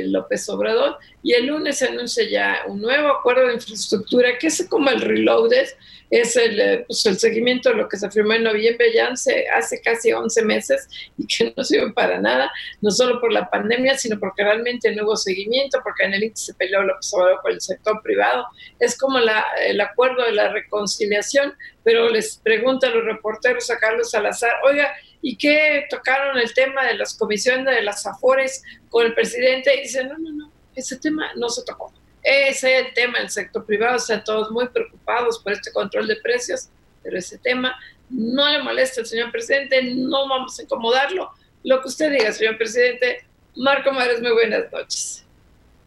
López 0.04 0.48
Obrador. 0.48 0.98
Y 1.22 1.32
el 1.32 1.46
lunes 1.46 1.78
se 1.78 1.86
anuncia 1.86 2.28
ya 2.28 2.64
un 2.66 2.80
nuevo 2.80 3.08
acuerdo 3.08 3.46
de 3.46 3.54
infraestructura, 3.54 4.38
que 4.38 4.48
es 4.48 4.66
como 4.68 4.90
el 4.90 5.00
reloaded, 5.00 5.68
es 6.10 6.36
el, 6.36 6.60
eh, 6.60 6.84
pues 6.86 7.04
el 7.06 7.18
seguimiento 7.18 7.70
de 7.70 7.76
lo 7.76 7.88
que 7.88 7.96
se 7.96 8.10
firmó 8.10 8.34
en 8.34 8.44
noviembre 8.44 8.92
ya 8.92 9.08
hace, 9.08 9.80
casi 9.82 10.12
11 10.12 10.44
meses 10.44 10.88
y 11.18 11.26
que 11.26 11.52
no 11.56 11.64
sirve 11.64 11.92
para 11.92 12.20
nada, 12.20 12.52
no 12.80 12.90
solo 12.90 13.20
por 13.20 13.32
la 13.32 13.50
pandemia, 13.50 13.96
sino 13.98 14.18
porque 14.20 14.44
realmente 14.44 14.94
no 14.94 15.04
hubo 15.04 15.16
seguimiento, 15.16 15.80
porque 15.82 16.04
en 16.04 16.14
el 16.14 16.24
índice 16.24 16.46
se 16.46 16.54
peleó 16.54 16.82
López 16.82 17.12
Obrador 17.14 17.40
con 17.42 17.52
el 17.52 17.60
sector 17.60 18.00
privado. 18.02 18.46
Es 18.78 18.96
como 18.98 19.18
la, 19.18 19.44
el 19.66 19.80
acuerdo 19.80 20.24
de 20.24 20.32
la 20.32 20.52
reconciliación, 20.52 21.54
pero 21.84 22.08
les 22.08 22.38
preguntan 22.38 22.94
los 22.94 23.04
reporteros 23.04 23.70
a 23.70 23.78
Carlos 23.78 24.10
Salazar, 24.10 24.52
oiga, 24.64 24.92
¿y 25.20 25.36
qué 25.36 25.84
tocaron 25.90 26.38
el 26.38 26.52
tema 26.54 26.84
de 26.86 26.94
las 26.94 27.14
comisiones 27.16 27.76
de 27.76 27.82
las 27.82 28.06
AFORES 28.06 28.62
con 28.88 29.04
el 29.06 29.14
presidente? 29.14 29.76
Y 29.76 29.82
dicen, 29.82 30.08
no, 30.08 30.18
no, 30.18 30.32
no, 30.32 30.50
ese 30.74 30.98
tema 30.98 31.30
no 31.36 31.48
se 31.50 31.62
tocó. 31.64 31.92
Ese 32.22 32.78
es 32.78 32.86
el 32.86 32.94
tema 32.94 33.18
del 33.18 33.28
sector 33.28 33.66
privado, 33.66 33.96
están 33.96 34.24
todos 34.24 34.50
muy 34.50 34.66
preocupados 34.68 35.38
por 35.40 35.52
este 35.52 35.70
control 35.70 36.06
de 36.06 36.16
precios, 36.16 36.70
pero 37.02 37.18
ese 37.18 37.36
tema 37.36 37.76
no 38.08 38.50
le 38.50 38.62
molesta 38.62 39.02
al 39.02 39.06
señor 39.06 39.30
presidente, 39.30 39.82
no 39.82 40.26
vamos 40.26 40.58
a 40.58 40.62
incomodarlo. 40.62 41.30
Lo 41.64 41.82
que 41.82 41.88
usted 41.88 42.10
diga, 42.10 42.32
señor 42.32 42.56
presidente. 42.56 43.26
Marco 43.56 43.92
Mares, 43.92 44.20
muy 44.20 44.32
buenas 44.32 44.72
noches. 44.72 45.24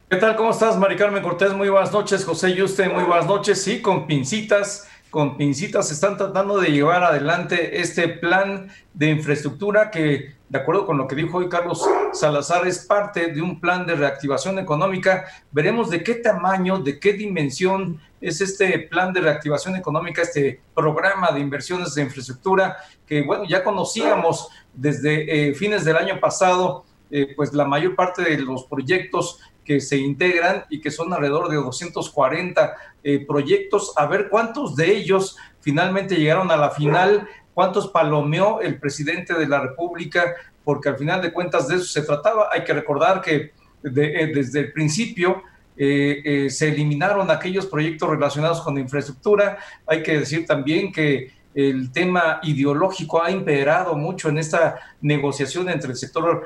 ¿Qué 0.09 0.15
tal? 0.17 0.35
¿Cómo 0.35 0.51
estás, 0.51 0.77
Mari 0.77 0.95
Carmen 0.95 1.21
Cortés? 1.21 1.51
Muy 1.53 1.69
buenas 1.69 1.91
noches. 1.91 2.23
José 2.23 2.53
Yuste, 2.53 2.87
muy 2.87 3.03
buenas 3.03 3.25
noches. 3.25 3.61
Sí, 3.61 3.81
con 3.81 4.07
pincitas 4.07 4.86
con 5.09 5.37
pincitas 5.37 5.91
están 5.91 6.17
tratando 6.17 6.59
de 6.59 6.71
llevar 6.71 7.03
adelante 7.03 7.79
este 7.79 8.07
plan 8.07 8.69
de 8.93 9.09
infraestructura 9.09 9.89
que, 9.89 10.35
de 10.49 10.57
acuerdo 10.57 10.85
con 10.85 10.97
lo 10.97 11.07
que 11.07 11.15
dijo 11.15 11.37
hoy 11.37 11.49
Carlos 11.49 11.85
Salazar, 12.13 12.67
es 12.67 12.85
parte 12.85 13.31
de 13.33 13.41
un 13.41 13.59
plan 13.59 13.85
de 13.85 13.95
reactivación 13.95 14.59
económica. 14.59 15.25
Veremos 15.51 15.89
de 15.89 16.03
qué 16.03 16.15
tamaño, 16.15 16.79
de 16.79 16.99
qué 16.99 17.13
dimensión 17.13 17.99
es 18.19 18.41
este 18.41 18.79
plan 18.79 19.13
de 19.13 19.21
reactivación 19.21 19.75
económica, 19.75 20.21
este 20.21 20.59
programa 20.75 21.31
de 21.31 21.39
inversiones 21.39 21.93
de 21.95 22.01
infraestructura 22.01 22.77
que, 23.05 23.21
bueno, 23.21 23.45
ya 23.47 23.63
conocíamos 23.63 24.49
desde 24.73 25.49
eh, 25.49 25.53
fines 25.53 25.85
del 25.85 25.97
año 25.97 26.19
pasado, 26.19 26.83
eh, 27.09 27.33
pues 27.35 27.53
la 27.53 27.65
mayor 27.65 27.95
parte 27.95 28.23
de 28.23 28.37
los 28.39 28.65
proyectos 28.65 29.39
que 29.67 29.81
se 29.81 29.97
integran 29.97 30.63
y 30.69 30.79
que 30.79 30.89
son 30.89 31.13
alrededor 31.13 31.49
de 31.49 31.57
240 31.57 32.73
eh, 33.03 33.25
proyectos, 33.27 33.91
a 33.97 34.05
ver 34.05 34.29
cuántos 34.29 34.77
de 34.77 34.95
ellos 34.95 35.35
finalmente 35.59 36.15
llegaron 36.15 36.49
a 36.51 36.55
la 36.55 36.69
final, 36.69 37.27
cuántos 37.53 37.89
palomeó 37.89 38.61
el 38.61 38.79
presidente 38.79 39.33
de 39.33 39.45
la 39.45 39.59
República, 39.59 40.33
porque 40.63 40.87
al 40.87 40.97
final 40.97 41.21
de 41.21 41.33
cuentas 41.33 41.67
de 41.67 41.75
eso 41.75 41.83
se 41.83 42.01
trataba. 42.03 42.47
Hay 42.49 42.63
que 42.63 42.71
recordar 42.71 43.21
que 43.21 43.51
eh, 43.83 44.31
desde 44.33 44.61
el 44.61 44.71
principio 44.71 45.43
eh, 45.75 46.47
se 46.49 46.69
eliminaron 46.69 47.29
aquellos 47.29 47.65
proyectos 47.65 48.09
relacionados 48.09 48.61
con 48.61 48.77
infraestructura. 48.77 49.57
Hay 49.85 50.01
que 50.01 50.19
decir 50.19 50.45
también 50.45 50.93
que 50.93 51.35
el 51.53 51.91
tema 51.91 52.39
ideológico 52.43 53.21
ha 53.21 53.31
imperado 53.31 53.97
mucho 53.97 54.29
en 54.29 54.37
esta 54.37 54.79
negociación 55.01 55.67
entre 55.69 55.91
el 55.91 55.97
sector 55.97 56.45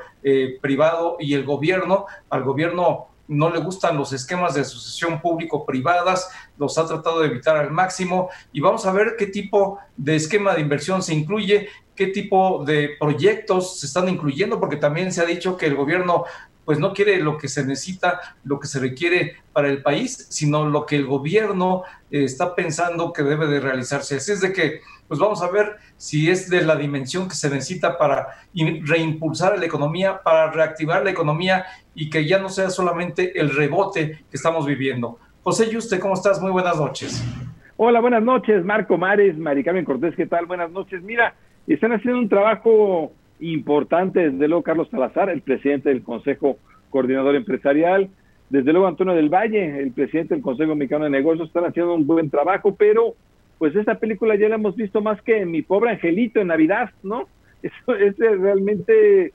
privado 0.60 1.18
y 1.20 1.34
el 1.34 1.44
gobierno. 1.44 2.06
Al 2.30 2.44
gobierno 2.44 3.11
no 3.32 3.50
le 3.50 3.60
gustan 3.60 3.96
los 3.96 4.12
esquemas 4.12 4.54
de 4.54 4.60
asociación 4.60 5.20
público-privadas, 5.20 6.28
los 6.58 6.78
ha 6.78 6.86
tratado 6.86 7.20
de 7.20 7.28
evitar 7.28 7.56
al 7.56 7.70
máximo 7.70 8.28
y 8.52 8.60
vamos 8.60 8.86
a 8.86 8.92
ver 8.92 9.16
qué 9.18 9.26
tipo 9.26 9.78
de 9.96 10.16
esquema 10.16 10.54
de 10.54 10.60
inversión 10.60 11.02
se 11.02 11.14
incluye, 11.14 11.68
qué 11.96 12.08
tipo 12.08 12.64
de 12.64 12.90
proyectos 12.98 13.80
se 13.80 13.86
están 13.86 14.08
incluyendo, 14.08 14.60
porque 14.60 14.76
también 14.76 15.12
se 15.12 15.20
ha 15.20 15.24
dicho 15.24 15.56
que 15.56 15.66
el 15.66 15.74
gobierno 15.74 16.24
pues 16.64 16.78
no 16.78 16.92
quiere 16.92 17.18
lo 17.18 17.38
que 17.38 17.48
se 17.48 17.64
necesita, 17.64 18.20
lo 18.44 18.60
que 18.60 18.68
se 18.68 18.78
requiere 18.78 19.36
para 19.52 19.68
el 19.68 19.82
país, 19.82 20.26
sino 20.30 20.68
lo 20.68 20.86
que 20.86 20.96
el 20.96 21.06
gobierno 21.06 21.82
eh, 22.10 22.24
está 22.24 22.54
pensando 22.54 23.12
que 23.12 23.22
debe 23.22 23.46
de 23.48 23.60
realizarse. 23.60 24.16
Así 24.16 24.32
es 24.32 24.40
de 24.40 24.52
que 24.52 24.80
pues 25.12 25.20
vamos 25.20 25.42
a 25.42 25.50
ver 25.50 25.76
si 25.98 26.30
es 26.30 26.48
de 26.48 26.64
la 26.64 26.74
dimensión 26.74 27.28
que 27.28 27.34
se 27.34 27.50
necesita 27.50 27.98
para 27.98 28.28
reimpulsar 28.54 29.58
la 29.58 29.66
economía, 29.66 30.22
para 30.24 30.50
reactivar 30.50 31.04
la 31.04 31.10
economía 31.10 31.66
y 31.94 32.08
que 32.08 32.26
ya 32.26 32.38
no 32.38 32.48
sea 32.48 32.70
solamente 32.70 33.38
el 33.38 33.54
rebote 33.54 34.20
que 34.30 34.36
estamos 34.38 34.64
viviendo. 34.64 35.18
José 35.42 35.70
Yuste, 35.70 36.00
¿cómo 36.00 36.14
estás? 36.14 36.40
Muy 36.40 36.50
buenas 36.50 36.78
noches. 36.78 37.22
Hola, 37.76 38.00
buenas 38.00 38.22
noches, 38.22 38.64
Marco 38.64 38.96
Mares, 38.96 39.36
Maricarmen 39.36 39.84
Cortés, 39.84 40.16
¿qué 40.16 40.24
tal? 40.24 40.46
Buenas 40.46 40.70
noches. 40.70 41.02
Mira, 41.02 41.34
están 41.66 41.92
haciendo 41.92 42.18
un 42.18 42.30
trabajo 42.30 43.12
importante, 43.40 44.30
desde 44.30 44.48
luego 44.48 44.62
Carlos 44.62 44.88
Salazar, 44.90 45.28
el 45.28 45.42
presidente 45.42 45.90
del 45.90 46.02
Consejo 46.02 46.56
Coordinador 46.88 47.36
Empresarial, 47.36 48.08
desde 48.48 48.72
luego 48.72 48.86
Antonio 48.86 49.12
del 49.12 49.28
Valle, 49.28 49.78
el 49.82 49.92
presidente 49.92 50.32
del 50.32 50.42
Consejo 50.42 50.74
Mexicano 50.74 51.04
de 51.04 51.10
Negocios, 51.10 51.48
están 51.48 51.66
haciendo 51.66 51.92
un 51.92 52.06
buen 52.06 52.30
trabajo, 52.30 52.74
pero 52.74 53.14
pues 53.62 53.76
esta 53.76 53.94
película 53.94 54.34
ya 54.34 54.48
la 54.48 54.56
hemos 54.56 54.74
visto 54.74 55.00
más 55.00 55.22
que 55.22 55.46
Mi 55.46 55.62
Pobre 55.62 55.92
Angelito 55.92 56.40
en 56.40 56.48
Navidad, 56.48 56.90
¿no? 57.04 57.28
Eso 57.62 57.94
es 57.94 58.18
realmente, 58.18 59.32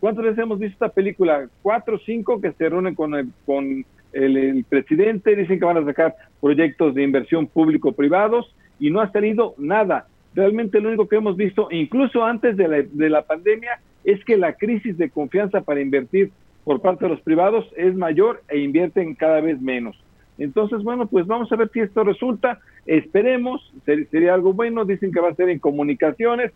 ¿cuántas 0.00 0.24
veces 0.24 0.40
hemos 0.40 0.58
visto 0.58 0.84
esta 0.84 0.92
película? 0.92 1.48
Cuatro 1.62 1.94
o 1.94 2.00
cinco 2.00 2.40
que 2.40 2.50
se 2.50 2.68
reúnen 2.68 2.96
con 2.96 3.14
el, 3.14 3.28
con 3.46 3.84
el, 4.12 4.64
presidente, 4.68 5.36
dicen 5.36 5.60
que 5.60 5.64
van 5.64 5.76
a 5.76 5.84
sacar 5.84 6.16
proyectos 6.40 6.92
de 6.96 7.04
inversión 7.04 7.46
público-privados 7.46 8.52
y 8.80 8.90
no 8.90 9.00
ha 9.00 9.12
salido 9.12 9.54
nada. 9.58 10.08
Realmente 10.34 10.80
lo 10.80 10.88
único 10.88 11.08
que 11.08 11.14
hemos 11.14 11.36
visto, 11.36 11.68
incluso 11.70 12.24
antes 12.24 12.56
de 12.56 12.66
la, 12.66 12.82
de 12.82 13.10
la 13.10 13.22
pandemia, 13.22 13.78
es 14.02 14.24
que 14.24 14.36
la 14.36 14.54
crisis 14.54 14.98
de 14.98 15.08
confianza 15.08 15.60
para 15.60 15.80
invertir 15.80 16.32
por 16.64 16.80
parte 16.80 17.04
de 17.04 17.12
los 17.12 17.20
privados 17.20 17.64
es 17.76 17.94
mayor 17.94 18.42
e 18.48 18.58
invierten 18.58 19.14
cada 19.14 19.40
vez 19.40 19.60
menos. 19.60 19.96
Entonces, 20.38 20.82
bueno, 20.82 21.06
pues 21.06 21.26
vamos 21.26 21.50
a 21.52 21.56
ver 21.56 21.68
si 21.72 21.80
esto 21.80 22.04
resulta. 22.04 22.60
Esperemos, 22.88 23.70
sería 23.84 24.32
algo 24.32 24.54
bueno. 24.54 24.86
Dicen 24.86 25.12
que 25.12 25.20
va 25.20 25.28
a 25.28 25.34
ser 25.34 25.50
en 25.50 25.58
comunicaciones. 25.58 26.52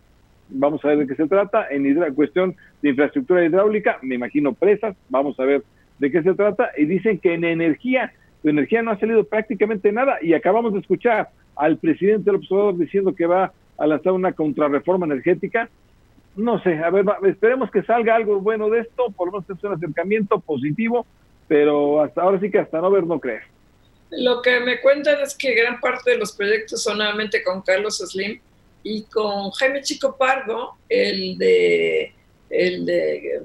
Vamos 0.48 0.82
a 0.84 0.88
ver 0.88 0.98
de 0.98 1.06
qué 1.06 1.14
se 1.14 1.28
trata. 1.28 1.66
En 1.70 2.14
cuestión 2.14 2.56
de 2.80 2.88
infraestructura 2.88 3.44
hidráulica, 3.44 3.98
me 4.00 4.14
imagino 4.14 4.54
presas. 4.54 4.96
Vamos 5.10 5.38
a 5.38 5.44
ver 5.44 5.62
de 5.98 6.10
qué 6.10 6.22
se 6.22 6.32
trata. 6.32 6.70
Y 6.78 6.86
dicen 6.86 7.18
que 7.18 7.34
en 7.34 7.44
energía, 7.44 8.14
de 8.42 8.50
energía 8.50 8.82
no 8.82 8.92
ha 8.92 8.98
salido 8.98 9.24
prácticamente 9.24 9.92
nada. 9.92 10.16
Y 10.22 10.32
acabamos 10.32 10.72
de 10.72 10.80
escuchar 10.80 11.28
al 11.54 11.76
presidente 11.76 12.24
del 12.24 12.36
observador 12.36 12.78
diciendo 12.78 13.14
que 13.14 13.26
va 13.26 13.52
a 13.76 13.86
lanzar 13.86 14.14
una 14.14 14.32
contrarreforma 14.32 15.04
energética. 15.04 15.68
No 16.34 16.62
sé, 16.62 16.78
a 16.78 16.88
ver, 16.88 17.04
esperemos 17.24 17.70
que 17.70 17.82
salga 17.82 18.16
algo 18.16 18.40
bueno 18.40 18.70
de 18.70 18.80
esto, 18.80 19.10
por 19.14 19.26
lo 19.26 19.32
menos 19.32 19.50
es 19.50 19.62
un 19.64 19.74
acercamiento 19.74 20.40
positivo, 20.40 21.04
pero 21.46 22.00
hasta 22.00 22.22
ahora 22.22 22.40
sí 22.40 22.50
que 22.50 22.58
hasta 22.58 22.80
no 22.80 22.90
ver, 22.90 23.04
no 23.04 23.20
creer. 23.20 23.42
Lo 24.12 24.42
que 24.42 24.60
me 24.60 24.80
cuentan 24.80 25.20
es 25.20 25.34
que 25.34 25.54
gran 25.54 25.80
parte 25.80 26.10
de 26.10 26.18
los 26.18 26.32
proyectos 26.32 26.82
son 26.82 26.98
nuevamente 26.98 27.42
con 27.42 27.62
Carlos 27.62 27.98
Slim 27.98 28.40
y 28.82 29.04
con 29.04 29.50
Jaime 29.52 29.80
Chico 29.82 30.16
Pardo, 30.16 30.76
el 30.88 31.38
de 31.38 32.12
el 32.50 32.84
de, 32.84 33.42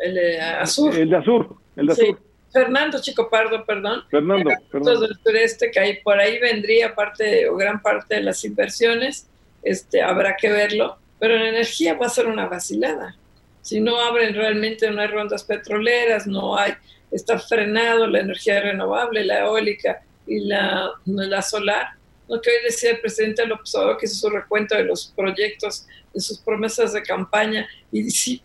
el 0.00 0.14
de 0.14 0.40
Azur. 0.40 0.96
El 0.96 1.10
de 1.10 1.16
Azur, 1.16 1.56
el 1.76 1.86
de 1.86 1.92
Azur. 1.92 2.20
Fernando 2.52 3.00
Chico 3.00 3.30
Pardo, 3.30 3.64
perdón. 3.64 4.02
Fernando, 4.10 4.50
Fernando. 4.72 5.00
del 5.00 5.16
sureste, 5.22 5.70
que 5.70 5.78
ahí 5.78 6.00
por 6.02 6.18
ahí 6.18 6.40
vendría 6.40 6.94
parte 6.94 7.48
o 7.48 7.54
gran 7.56 7.80
parte 7.80 8.16
de 8.16 8.22
las 8.22 8.44
inversiones. 8.44 9.28
Este, 9.62 10.02
habrá 10.02 10.36
que 10.36 10.50
verlo, 10.50 10.98
pero 11.20 11.36
en 11.36 11.42
energía 11.42 11.94
va 11.94 12.06
a 12.06 12.10
ser 12.10 12.26
una 12.26 12.46
vacilada. 12.46 13.16
Si 13.62 13.80
no 13.80 14.00
abren 14.00 14.34
realmente, 14.34 14.90
no 14.90 15.00
hay 15.00 15.08
rondas 15.08 15.44
petroleras, 15.44 16.26
no 16.26 16.56
hay 16.56 16.72
está 17.10 17.38
frenado 17.38 18.06
la 18.06 18.20
energía 18.20 18.60
renovable, 18.60 19.24
la 19.24 19.40
eólica 19.40 20.02
y 20.26 20.40
la, 20.40 20.90
la 21.04 21.42
solar. 21.42 21.88
Lo 22.28 22.40
que 22.40 22.50
hoy 22.50 22.56
decía 22.64 22.92
el 22.92 23.00
presidente 23.00 23.44
López 23.46 23.74
Obrador, 23.74 23.98
que 23.98 24.06
hizo 24.06 24.28
su 24.28 24.30
recuento 24.30 24.76
de 24.76 24.84
los 24.84 25.12
proyectos, 25.16 25.86
de 26.14 26.20
sus 26.20 26.38
promesas 26.38 26.92
de 26.92 27.02
campaña, 27.02 27.68
y 27.90 28.02
dice, 28.02 28.40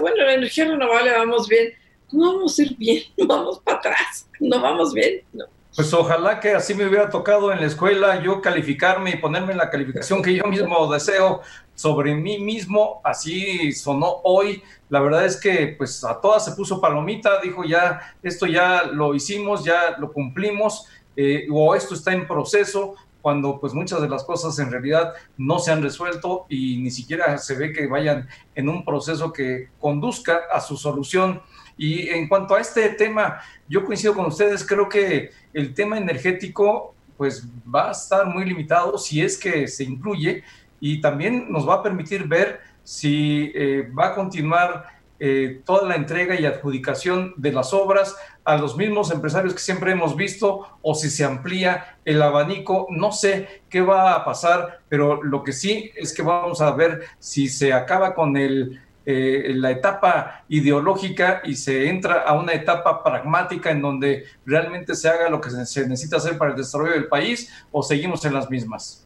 bueno, 0.00 0.24
la 0.24 0.34
energía 0.34 0.64
renovable 0.64 1.12
vamos 1.12 1.48
bien, 1.48 1.72
no 2.12 2.34
vamos 2.34 2.58
a 2.58 2.62
ir 2.62 2.76
bien, 2.76 3.02
vamos 3.26 3.60
para 3.60 3.78
atrás, 3.78 4.28
no 4.40 4.60
vamos 4.60 4.92
bien. 4.92 5.22
No. 5.32 5.44
Pues 5.76 5.92
ojalá 5.92 6.40
que 6.40 6.52
así 6.52 6.74
me 6.74 6.86
hubiera 6.86 7.10
tocado 7.10 7.52
en 7.52 7.60
la 7.60 7.66
escuela 7.66 8.22
yo 8.22 8.40
calificarme 8.40 9.10
y 9.10 9.16
ponerme 9.18 9.54
la 9.54 9.68
calificación 9.68 10.22
que 10.22 10.34
yo 10.34 10.44
mismo 10.44 10.90
deseo 10.90 11.42
sobre 11.76 12.16
mí 12.16 12.38
mismo, 12.38 13.00
así 13.04 13.70
sonó 13.70 14.20
hoy. 14.24 14.62
La 14.88 14.98
verdad 14.98 15.24
es 15.24 15.38
que 15.38 15.74
pues 15.78 16.02
a 16.02 16.20
todas 16.20 16.44
se 16.44 16.52
puso 16.52 16.80
palomita, 16.80 17.40
dijo 17.40 17.62
ya, 17.64 18.16
esto 18.22 18.46
ya 18.46 18.82
lo 18.84 19.14
hicimos, 19.14 19.62
ya 19.62 19.96
lo 19.98 20.12
cumplimos, 20.12 20.86
eh, 21.14 21.46
o 21.52 21.74
esto 21.74 21.94
está 21.94 22.12
en 22.12 22.26
proceso, 22.26 22.94
cuando 23.20 23.60
pues 23.60 23.74
muchas 23.74 24.00
de 24.00 24.08
las 24.08 24.24
cosas 24.24 24.58
en 24.58 24.70
realidad 24.70 25.12
no 25.36 25.58
se 25.58 25.72
han 25.72 25.82
resuelto 25.82 26.46
y 26.48 26.78
ni 26.78 26.90
siquiera 26.90 27.36
se 27.38 27.56
ve 27.56 27.72
que 27.72 27.86
vayan 27.86 28.28
en 28.54 28.68
un 28.68 28.84
proceso 28.84 29.32
que 29.32 29.68
conduzca 29.78 30.42
a 30.50 30.60
su 30.60 30.76
solución. 30.76 31.42
Y 31.76 32.08
en 32.08 32.28
cuanto 32.28 32.54
a 32.54 32.60
este 32.60 32.88
tema, 32.90 33.40
yo 33.68 33.84
coincido 33.84 34.14
con 34.14 34.26
ustedes, 34.26 34.64
creo 34.64 34.88
que 34.88 35.30
el 35.52 35.74
tema 35.74 35.98
energético 35.98 36.94
pues 37.16 37.46
va 37.68 37.88
a 37.88 37.92
estar 37.92 38.26
muy 38.26 38.44
limitado 38.44 38.96
si 38.96 39.20
es 39.20 39.36
que 39.36 39.66
se 39.66 39.84
incluye 39.84 40.44
y 40.80 41.00
también 41.00 41.50
nos 41.50 41.68
va 41.68 41.74
a 41.74 41.82
permitir 41.82 42.24
ver 42.28 42.60
si 42.82 43.52
eh, 43.54 43.90
va 43.98 44.08
a 44.08 44.14
continuar 44.14 44.86
eh, 45.18 45.62
toda 45.64 45.88
la 45.88 45.96
entrega 45.96 46.38
y 46.38 46.44
adjudicación 46.44 47.34
de 47.36 47.52
las 47.52 47.72
obras 47.72 48.16
a 48.44 48.56
los 48.56 48.76
mismos 48.76 49.10
empresarios 49.10 49.54
que 49.54 49.60
siempre 49.60 49.92
hemos 49.92 50.14
visto 50.14 50.78
o 50.82 50.94
si 50.94 51.08
se 51.10 51.24
amplía 51.24 51.96
el 52.04 52.20
abanico. 52.20 52.86
No 52.90 53.12
sé 53.12 53.62
qué 53.70 53.80
va 53.80 54.14
a 54.14 54.24
pasar, 54.24 54.80
pero 54.88 55.22
lo 55.22 55.42
que 55.42 55.52
sí 55.52 55.90
es 55.96 56.12
que 56.12 56.22
vamos 56.22 56.60
a 56.60 56.70
ver 56.72 57.04
si 57.18 57.48
se 57.48 57.72
acaba 57.72 58.14
con 58.14 58.36
el 58.36 58.80
eh, 59.08 59.52
la 59.54 59.70
etapa 59.70 60.44
ideológica 60.48 61.40
y 61.44 61.54
se 61.54 61.88
entra 61.88 62.22
a 62.22 62.32
una 62.32 62.54
etapa 62.54 63.04
pragmática 63.04 63.70
en 63.70 63.80
donde 63.80 64.24
realmente 64.44 64.96
se 64.96 65.08
haga 65.08 65.30
lo 65.30 65.40
que 65.40 65.48
se, 65.48 65.86
necesita 65.86 66.16
hacer 66.16 66.36
para 66.36 66.50
el 66.50 66.56
desarrollo 66.56 66.90
del 66.90 67.06
país 67.06 67.48
o 67.70 67.84
seguimos 67.84 68.24
en 68.24 68.34
las 68.34 68.50
mismas? 68.50 69.05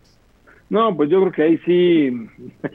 No, 0.70 0.96
pues 0.96 1.10
yo 1.10 1.20
creo 1.20 1.32
que 1.32 1.42
ahí 1.42 1.58
sí 1.66 2.10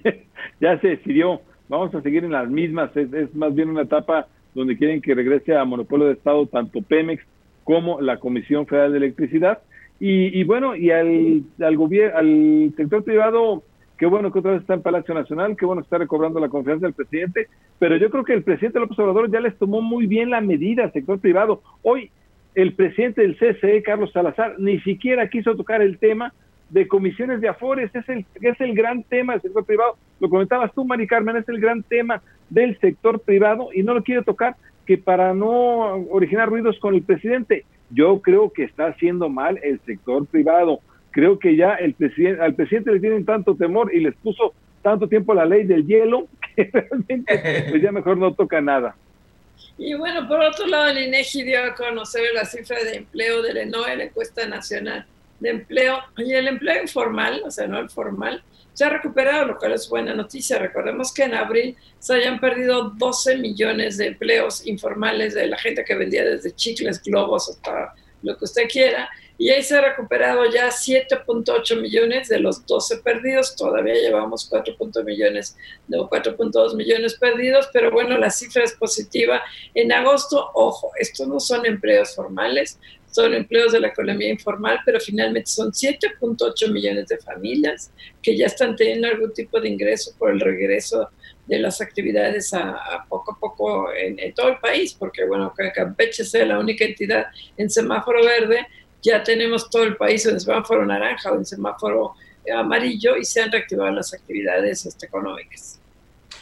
ya 0.61 0.79
se 0.79 0.89
decidió, 0.89 1.41
vamos 1.67 1.95
a 1.95 2.01
seguir 2.01 2.23
en 2.23 2.31
las 2.31 2.49
mismas, 2.49 2.95
es, 2.95 3.33
más 3.33 3.55
bien 3.55 3.69
una 3.69 3.83
etapa 3.83 4.27
donde 4.53 4.77
quieren 4.77 5.01
que 5.01 5.15
regrese 5.15 5.55
a 5.55 5.65
monopolio 5.65 6.07
de 6.07 6.13
Estado 6.13 6.45
tanto 6.45 6.81
Pemex 6.81 7.23
como 7.63 7.99
la 7.99 8.19
Comisión 8.19 8.67
Federal 8.67 8.91
de 8.91 8.99
Electricidad. 8.99 9.59
Y, 9.99 10.39
y 10.39 10.43
bueno, 10.43 10.75
y 10.75 10.91
al, 10.91 11.43
al, 11.59 11.77
gobierno, 11.77 12.17
al 12.17 12.73
sector 12.75 13.03
privado 13.03 13.63
Qué 13.97 14.05
bueno 14.05 14.31
que 14.31 14.39
otra 14.39 14.51
vez 14.51 14.61
está 14.61 14.73
en 14.73 14.81
Palacio 14.81 15.13
Nacional, 15.13 15.55
qué 15.55 15.65
bueno 15.65 15.81
que 15.81 15.85
está 15.85 15.97
recobrando 15.97 16.39
la 16.39 16.49
confianza 16.49 16.85
del 16.85 16.93
presidente, 16.93 17.47
pero 17.79 17.95
yo 17.95 18.09
creo 18.09 18.25
que 18.25 18.33
el 18.33 18.43
presidente 18.43 18.79
López 18.79 18.99
Obrador 18.99 19.31
ya 19.31 19.39
les 19.39 19.57
tomó 19.57 19.81
muy 19.81 20.05
bien 20.05 20.29
la 20.29 20.41
medida 20.41 20.83
al 20.83 20.91
sector 20.91 21.19
privado. 21.19 21.61
Hoy 21.81 22.11
el 22.55 22.73
presidente 22.73 23.21
del 23.21 23.37
CCE, 23.37 23.83
Carlos 23.83 24.11
Salazar, 24.11 24.55
ni 24.59 24.79
siquiera 24.81 25.29
quiso 25.29 25.55
tocar 25.55 25.81
el 25.81 25.97
tema 25.97 26.33
de 26.75 26.89
comisiones 26.89 27.39
de 27.39 27.47
afores, 27.47 27.89
es 27.95 28.09
el, 28.09 28.25
es 28.41 28.59
el 28.59 28.75
gran 28.75 29.01
tema 29.03 29.31
del 29.31 29.43
sector 29.43 29.63
privado. 29.63 29.97
Lo 30.19 30.29
comentabas 30.29 30.73
tú, 30.73 30.83
Mari 30.83 31.07
Carmen, 31.07 31.37
es 31.37 31.47
el 31.47 31.61
gran 31.61 31.83
tema 31.83 32.21
del 32.49 32.77
sector 32.79 33.21
privado 33.21 33.69
y 33.73 33.81
no 33.81 33.93
lo 33.93 34.03
quiere 34.03 34.23
tocar 34.23 34.57
que 34.85 34.97
para 34.97 35.33
no 35.33 35.95
originar 36.09 36.49
ruidos 36.49 36.77
con 36.79 36.93
el 36.93 37.01
presidente. 37.01 37.63
Yo 37.91 38.19
creo 38.19 38.51
que 38.51 38.65
está 38.65 38.87
haciendo 38.87 39.29
mal 39.29 39.57
el 39.63 39.79
sector 39.85 40.25
privado 40.27 40.81
creo 41.11 41.39
que 41.39 41.55
ya 41.55 41.75
el 41.75 41.93
presidente, 41.93 42.41
al 42.41 42.55
presidente 42.55 42.91
le 42.91 42.99
tienen 42.99 43.23
tanto 43.23 43.55
temor 43.55 43.95
y 43.95 44.01
les 44.01 44.13
puso 44.15 44.53
tanto 44.81 45.07
tiempo 45.07 45.33
la 45.33 45.45
ley 45.45 45.63
del 45.63 45.87
hielo 45.87 46.27
que 46.57 46.69
realmente 46.73 47.67
pues 47.69 47.81
ya 47.81 47.93
mejor 47.93 48.17
no 48.17 48.33
toca 48.33 48.59
nada. 48.59 48.97
Y 49.77 49.93
bueno, 49.93 50.27
por 50.27 50.41
otro 50.41 50.67
lado, 50.67 50.87
el 50.87 51.07
INEGI 51.07 51.43
dio 51.43 51.63
a 51.63 51.73
conocer 51.73 52.21
la 52.33 52.43
cifra 52.43 52.83
de 52.83 52.97
empleo 52.97 53.41
del 53.41 53.55
ENOE, 53.55 53.95
la 53.95 54.03
encuesta 54.03 54.45
nacional 54.45 55.05
de 55.39 55.49
empleo, 55.49 55.99
y 56.17 56.33
el 56.33 56.47
empleo 56.47 56.81
informal, 56.81 57.41
o 57.45 57.51
sea, 57.51 57.67
no 57.67 57.79
el 57.79 57.89
formal, 57.89 58.43
se 58.73 58.83
ha 58.83 58.89
recuperado, 58.89 59.45
lo 59.45 59.57
cual 59.57 59.71
es 59.71 59.87
buena 59.87 60.13
noticia. 60.13 60.59
Recordemos 60.59 61.13
que 61.13 61.23
en 61.23 61.33
abril 61.33 61.77
se 61.97 62.15
hayan 62.15 62.39
perdido 62.39 62.91
12 62.97 63.37
millones 63.37 63.97
de 63.97 64.07
empleos 64.07 64.67
informales 64.67 65.33
de 65.33 65.47
la 65.47 65.57
gente 65.57 65.85
que 65.85 65.95
vendía 65.95 66.25
desde 66.25 66.53
chicles, 66.53 67.01
globos, 67.01 67.49
hasta 67.49 67.93
lo 68.21 68.37
que 68.37 68.45
usted 68.45 68.67
quiera, 68.67 69.09
y 69.37 69.49
ahí 69.49 69.61
se 69.61 69.75
ha 69.75 69.81
recuperado 69.81 70.45
ya 70.49 70.69
7.8 70.69 71.81
millones 71.81 72.29
de 72.29 72.39
los 72.39 72.65
12 72.65 72.97
perdidos, 72.99 73.55
todavía 73.55 73.95
llevamos 73.95 74.49
4.2 74.49 75.03
millones, 75.03 75.57
no, 75.87 76.09
4.2 76.09 76.75
millones 76.75 77.15
perdidos, 77.15 77.69
pero 77.73 77.91
bueno, 77.91 78.17
la 78.17 78.29
cifra 78.29 78.63
es 78.63 78.73
positiva. 78.73 79.41
En 79.73 79.91
agosto, 79.91 80.51
ojo, 80.53 80.91
estos 80.97 81.27
no 81.27 81.39
son 81.39 81.65
empleos 81.65 82.15
formales, 82.15 82.79
son 83.15 83.33
empleos 83.33 83.71
de 83.71 83.79
la 83.79 83.87
economía 83.87 84.29
informal, 84.29 84.79
pero 84.85 84.99
finalmente 84.99 85.49
son 85.49 85.71
7.8 85.71 86.69
millones 86.69 87.07
de 87.07 87.17
familias 87.17 87.89
que 88.21 88.35
ya 88.35 88.47
están 88.47 88.75
teniendo 88.75 89.07
algún 89.07 89.33
tipo 89.33 89.61
de 89.61 89.69
ingreso 89.69 90.11
por 90.19 90.31
el 90.31 90.41
regreso 90.41 91.09
de 91.47 91.59
las 91.59 91.79
actividades 91.79 92.53
a, 92.53 93.05
poco 93.07 93.31
a 93.31 93.39
poco 93.39 93.93
en, 93.93 94.19
en, 94.19 94.33
todo 94.33 94.49
el 94.49 94.57
país, 94.57 94.93
porque 94.93 95.25
bueno, 95.25 95.53
Campeche 95.73 96.25
sea 96.25 96.45
la 96.45 96.59
única 96.59 96.83
entidad 96.83 97.27
en 97.55 97.69
semáforo 97.69 98.21
verde, 98.25 98.67
ya 99.01 99.23
tenemos 99.23 99.69
todo 99.69 99.83
el 99.83 99.95
país 99.95 100.25
en 100.25 100.37
semáforo 100.37 100.85
naranja 100.85 101.31
o 101.31 101.37
en 101.37 101.45
semáforo 101.45 102.15
amarillo 102.53 103.15
y 103.15 103.23
se 103.23 103.41
han 103.41 103.51
reactivado 103.51 103.91
las 103.91 104.13
actividades 104.13 104.85
este, 104.85 105.05
económicas. 105.05 105.79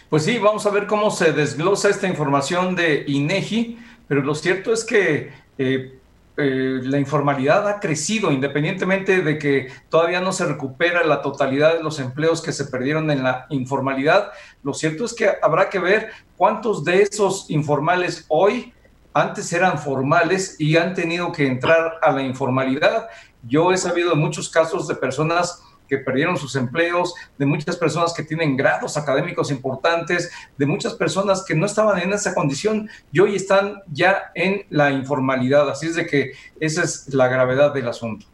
Pues 0.09 0.23
sí, 0.23 0.39
vamos 0.39 0.65
a 0.65 0.71
ver 0.71 0.87
cómo 0.87 1.11
se 1.11 1.33
desglosa 1.33 1.89
esta 1.89 2.07
información 2.07 2.75
de 2.75 3.03
INEGI, 3.07 3.77
pero 4.07 4.21
lo 4.21 4.33
cierto 4.33 4.73
es 4.73 4.83
que 4.83 5.31
eh, 5.57 5.99
eh, 6.35 6.79
la 6.83 6.97
informalidad 6.97 7.67
ha 7.67 7.79
crecido, 7.79 8.31
independientemente 8.31 9.21
de 9.21 9.37
que 9.37 9.67
todavía 9.89 10.19
no 10.19 10.31
se 10.31 10.45
recupera 10.45 11.03
la 11.03 11.21
totalidad 11.21 11.75
de 11.75 11.83
los 11.83 11.99
empleos 11.99 12.41
que 12.41 12.51
se 12.51 12.65
perdieron 12.65 13.11
en 13.11 13.23
la 13.23 13.45
informalidad. 13.49 14.31
Lo 14.63 14.73
cierto 14.73 15.05
es 15.05 15.13
que 15.13 15.29
habrá 15.41 15.69
que 15.69 15.77
ver 15.79 16.09
cuántos 16.35 16.83
de 16.83 17.03
esos 17.03 17.49
informales 17.51 18.25
hoy 18.29 18.73
antes 19.13 19.53
eran 19.53 19.77
formales 19.77 20.55
y 20.59 20.75
han 20.75 20.95
tenido 20.95 21.31
que 21.31 21.45
entrar 21.45 21.99
a 22.01 22.11
la 22.11 22.23
informalidad. 22.23 23.09
Yo 23.43 23.71
he 23.71 23.77
sabido 23.77 24.15
muchos 24.15 24.49
casos 24.49 24.87
de 24.87 24.95
personas 24.95 25.61
que 25.93 26.03
perdieron 26.03 26.37
sus 26.37 26.55
empleos, 26.55 27.13
de 27.37 27.45
muchas 27.45 27.77
personas 27.77 28.13
que 28.15 28.23
tienen 28.23 28.57
grados 28.57 28.97
académicos 28.97 29.51
importantes, 29.51 30.31
de 30.57 30.65
muchas 30.65 30.95
personas 30.95 31.45
que 31.47 31.55
no 31.55 31.65
estaban 31.65 32.01
en 32.01 32.13
esa 32.13 32.33
condición 32.33 32.89
y 33.11 33.19
hoy 33.19 33.35
están 33.35 33.75
ya 33.91 34.31
en 34.33 34.63
la 34.69 34.91
informalidad. 34.91 35.69
Así 35.69 35.87
es 35.87 35.95
de 35.95 36.07
que 36.07 36.31
esa 36.59 36.83
es 36.83 37.13
la 37.13 37.27
gravedad 37.27 37.73
del 37.73 37.87
asunto. 37.87 38.25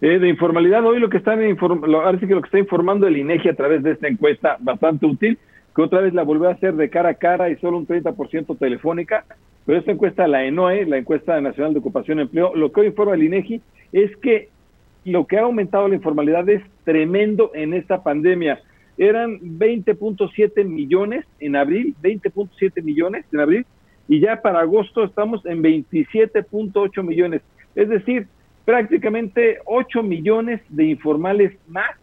Eh, 0.00 0.18
de 0.18 0.28
informalidad, 0.28 0.84
hoy 0.84 0.98
lo 0.98 1.08
que 1.08 1.18
están 1.18 1.38
que 1.38 1.54
lo 1.54 2.42
que 2.42 2.46
está 2.46 2.58
informando 2.58 3.06
el 3.06 3.16
INEGI 3.16 3.50
a 3.50 3.54
través 3.54 3.84
de 3.84 3.92
esta 3.92 4.08
encuesta 4.08 4.56
bastante 4.58 5.06
útil, 5.06 5.38
que 5.76 5.82
otra 5.82 6.00
vez 6.00 6.12
la 6.12 6.24
volvió 6.24 6.48
a 6.48 6.54
hacer 6.54 6.74
de 6.74 6.90
cara 6.90 7.10
a 7.10 7.14
cara 7.14 7.50
y 7.50 7.56
solo 7.56 7.78
un 7.78 7.86
30% 7.86 8.58
telefónica, 8.58 9.24
pero 9.64 9.78
esta 9.78 9.92
encuesta, 9.92 10.26
la 10.26 10.44
ENOE, 10.44 10.86
la 10.86 10.98
encuesta 10.98 11.40
nacional 11.40 11.72
de 11.72 11.78
ocupación 11.78 12.18
y 12.18 12.22
empleo, 12.22 12.52
lo 12.56 12.72
que 12.72 12.80
hoy 12.80 12.86
informa 12.88 13.14
el 13.14 13.22
INEGI 13.22 13.62
es 13.92 14.16
que 14.16 14.48
lo 15.04 15.26
que 15.26 15.38
ha 15.38 15.42
aumentado 15.42 15.88
la 15.88 15.94
informalidad 15.94 16.48
es 16.48 16.62
tremendo 16.84 17.50
en 17.54 17.74
esta 17.74 18.02
pandemia. 18.02 18.60
Eran 18.98 19.40
20.7 19.40 20.64
millones 20.64 21.24
en 21.40 21.56
abril, 21.56 21.94
20.7 22.02 22.82
millones 22.82 23.24
en 23.32 23.40
abril, 23.40 23.66
y 24.08 24.20
ya 24.20 24.42
para 24.42 24.60
agosto 24.60 25.04
estamos 25.04 25.44
en 25.46 25.62
27.8 25.62 27.02
millones. 27.02 27.42
Es 27.74 27.88
decir, 27.88 28.26
prácticamente 28.64 29.58
8 29.64 30.02
millones 30.02 30.60
de 30.68 30.84
informales 30.84 31.52
más 31.68 31.96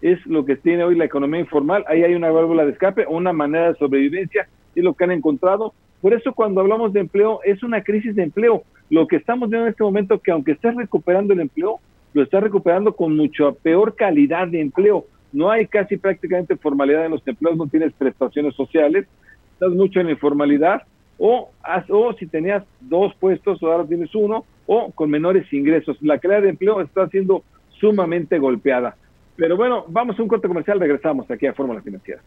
es 0.00 0.24
lo 0.26 0.44
que 0.44 0.56
tiene 0.56 0.84
hoy 0.84 0.94
la 0.94 1.06
economía 1.06 1.40
informal. 1.40 1.84
Ahí 1.88 2.04
hay 2.04 2.14
una 2.14 2.30
válvula 2.30 2.64
de 2.64 2.72
escape, 2.72 3.06
una 3.08 3.32
manera 3.32 3.72
de 3.72 3.78
sobrevivencia, 3.78 4.48
es 4.74 4.84
lo 4.84 4.94
que 4.94 5.04
han 5.04 5.10
encontrado. 5.10 5.74
Por 6.00 6.14
eso 6.14 6.32
cuando 6.32 6.60
hablamos 6.60 6.92
de 6.92 7.00
empleo, 7.00 7.40
es 7.44 7.62
una 7.62 7.82
crisis 7.82 8.14
de 8.14 8.22
empleo. 8.22 8.62
Lo 8.90 9.06
que 9.06 9.16
estamos 9.16 9.50
viendo 9.50 9.66
en 9.66 9.72
este 9.72 9.82
momento, 9.82 10.20
que 10.20 10.30
aunque 10.30 10.52
esté 10.52 10.70
recuperando 10.70 11.34
el 11.34 11.40
empleo, 11.40 11.80
lo 12.12 12.22
está 12.22 12.40
recuperando 12.40 12.94
con 12.94 13.16
mucho 13.16 13.54
peor 13.62 13.94
calidad 13.94 14.48
de 14.48 14.60
empleo. 14.60 15.06
No 15.32 15.50
hay 15.50 15.66
casi 15.66 15.96
prácticamente 15.96 16.56
formalidad 16.56 17.04
en 17.04 17.12
los 17.12 17.26
empleos, 17.26 17.56
no 17.56 17.66
tienes 17.66 17.92
prestaciones 17.92 18.54
sociales, 18.54 19.06
estás 19.52 19.70
mucho 19.72 20.00
en 20.00 20.10
informalidad, 20.10 20.82
o, 21.18 21.50
o 21.88 22.12
si 22.14 22.26
tenías 22.26 22.64
dos 22.80 23.14
puestos, 23.16 23.62
ahora 23.62 23.84
tienes 23.86 24.14
uno, 24.14 24.44
o 24.66 24.90
con 24.92 25.10
menores 25.10 25.52
ingresos. 25.52 26.00
La 26.00 26.18
calidad 26.18 26.42
de 26.42 26.50
empleo 26.50 26.80
está 26.80 27.08
siendo 27.08 27.42
sumamente 27.80 28.38
golpeada. 28.38 28.96
Pero 29.36 29.56
bueno, 29.56 29.84
vamos 29.88 30.18
a 30.18 30.22
un 30.22 30.28
corte 30.28 30.48
comercial, 30.48 30.80
regresamos 30.80 31.30
aquí 31.30 31.46
a 31.46 31.54
Fórmula 31.54 31.82
financiera. 31.82 32.22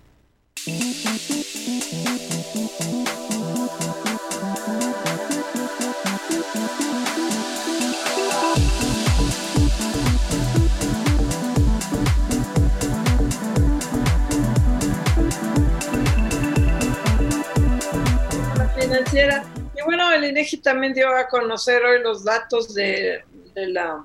INEGI 20.51 20.57
también 20.57 20.93
dio 20.93 21.15
a 21.15 21.27
conocer 21.27 21.83
hoy 21.83 22.01
los 22.01 22.23
datos 22.23 22.73
de, 22.73 23.23
de, 23.53 23.67
la, 23.67 24.03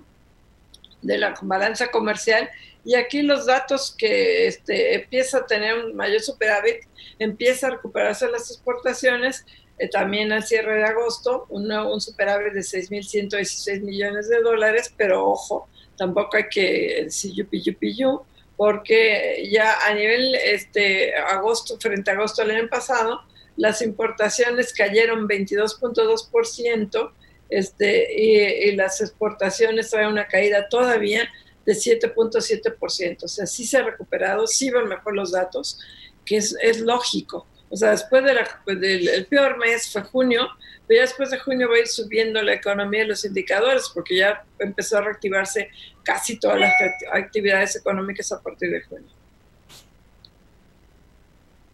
de 1.02 1.18
la 1.18 1.34
balanza 1.42 1.88
comercial. 1.90 2.48
Y 2.84 2.94
aquí 2.94 3.22
los 3.22 3.46
datos 3.46 3.94
que 3.96 4.46
este, 4.46 4.94
empieza 4.94 5.38
a 5.38 5.46
tener 5.46 5.74
un 5.74 5.96
mayor 5.96 6.20
superávit, 6.20 6.84
empieza 7.18 7.66
a 7.66 7.70
recuperarse 7.70 8.28
las 8.30 8.50
exportaciones, 8.50 9.44
eh, 9.78 9.88
también 9.88 10.32
al 10.32 10.44
cierre 10.44 10.76
de 10.76 10.84
agosto, 10.84 11.46
un, 11.48 11.70
un 11.70 12.00
superávit 12.00 12.52
de 12.52 12.60
6.116 12.60 13.80
millones 13.82 14.28
de 14.28 14.40
dólares, 14.40 14.94
pero 14.96 15.28
ojo, 15.28 15.68
tampoco 15.96 16.36
hay 16.36 16.48
que 16.48 17.02
decir 17.04 17.32
yupi 17.34 17.60
yupi 17.60 17.94
yu, 17.96 18.22
porque 18.56 19.48
ya 19.50 19.86
a 19.86 19.92
nivel 19.92 20.34
este, 20.36 21.14
agosto, 21.14 21.78
frente 21.78 22.10
a 22.10 22.14
agosto 22.14 22.42
del 22.42 22.56
año 22.56 22.68
pasado, 22.68 23.20
las 23.56 23.82
importaciones 23.82 24.72
cayeron 24.72 25.28
22.2%, 25.28 27.12
este, 27.48 28.12
y, 28.20 28.74
las 28.74 29.00
exportaciones 29.00 29.90
traen 29.90 30.08
una 30.08 30.26
caída 30.26 30.68
todavía 30.68 31.28
de 31.64 31.72
7.7%. 31.72 33.24
O 33.24 33.28
sea, 33.28 33.46
sí 33.46 33.66
se 33.66 33.78
ha 33.78 33.82
recuperado, 33.82 34.46
sí 34.46 34.70
van 34.70 34.88
mejor 34.88 35.14
los 35.14 35.32
datos, 35.32 35.80
que 36.24 36.36
es, 36.36 36.80
lógico. 36.80 37.46
O 37.68 37.76
sea, 37.76 37.90
después 37.90 38.24
de 38.24 38.34
del 38.76 39.08
el 39.08 39.26
peor 39.26 39.58
mes 39.58 39.90
fue 39.90 40.02
junio, 40.02 40.48
pero 40.86 40.98
ya 40.98 41.02
después 41.02 41.30
de 41.30 41.38
junio 41.38 41.68
va 41.68 41.76
a 41.76 41.80
ir 41.80 41.88
subiendo 41.88 42.40
la 42.42 42.54
economía 42.54 43.02
y 43.02 43.06
los 43.08 43.24
indicadores, 43.24 43.90
porque 43.92 44.16
ya 44.16 44.44
empezó 44.58 44.98
a 44.98 45.02
reactivarse 45.02 45.70
casi 46.04 46.38
todas 46.38 46.60
las 46.60 46.72
actividades 47.12 47.74
económicas 47.76 48.30
a 48.30 48.40
partir 48.40 48.70
de 48.70 48.82
junio. 48.82 49.15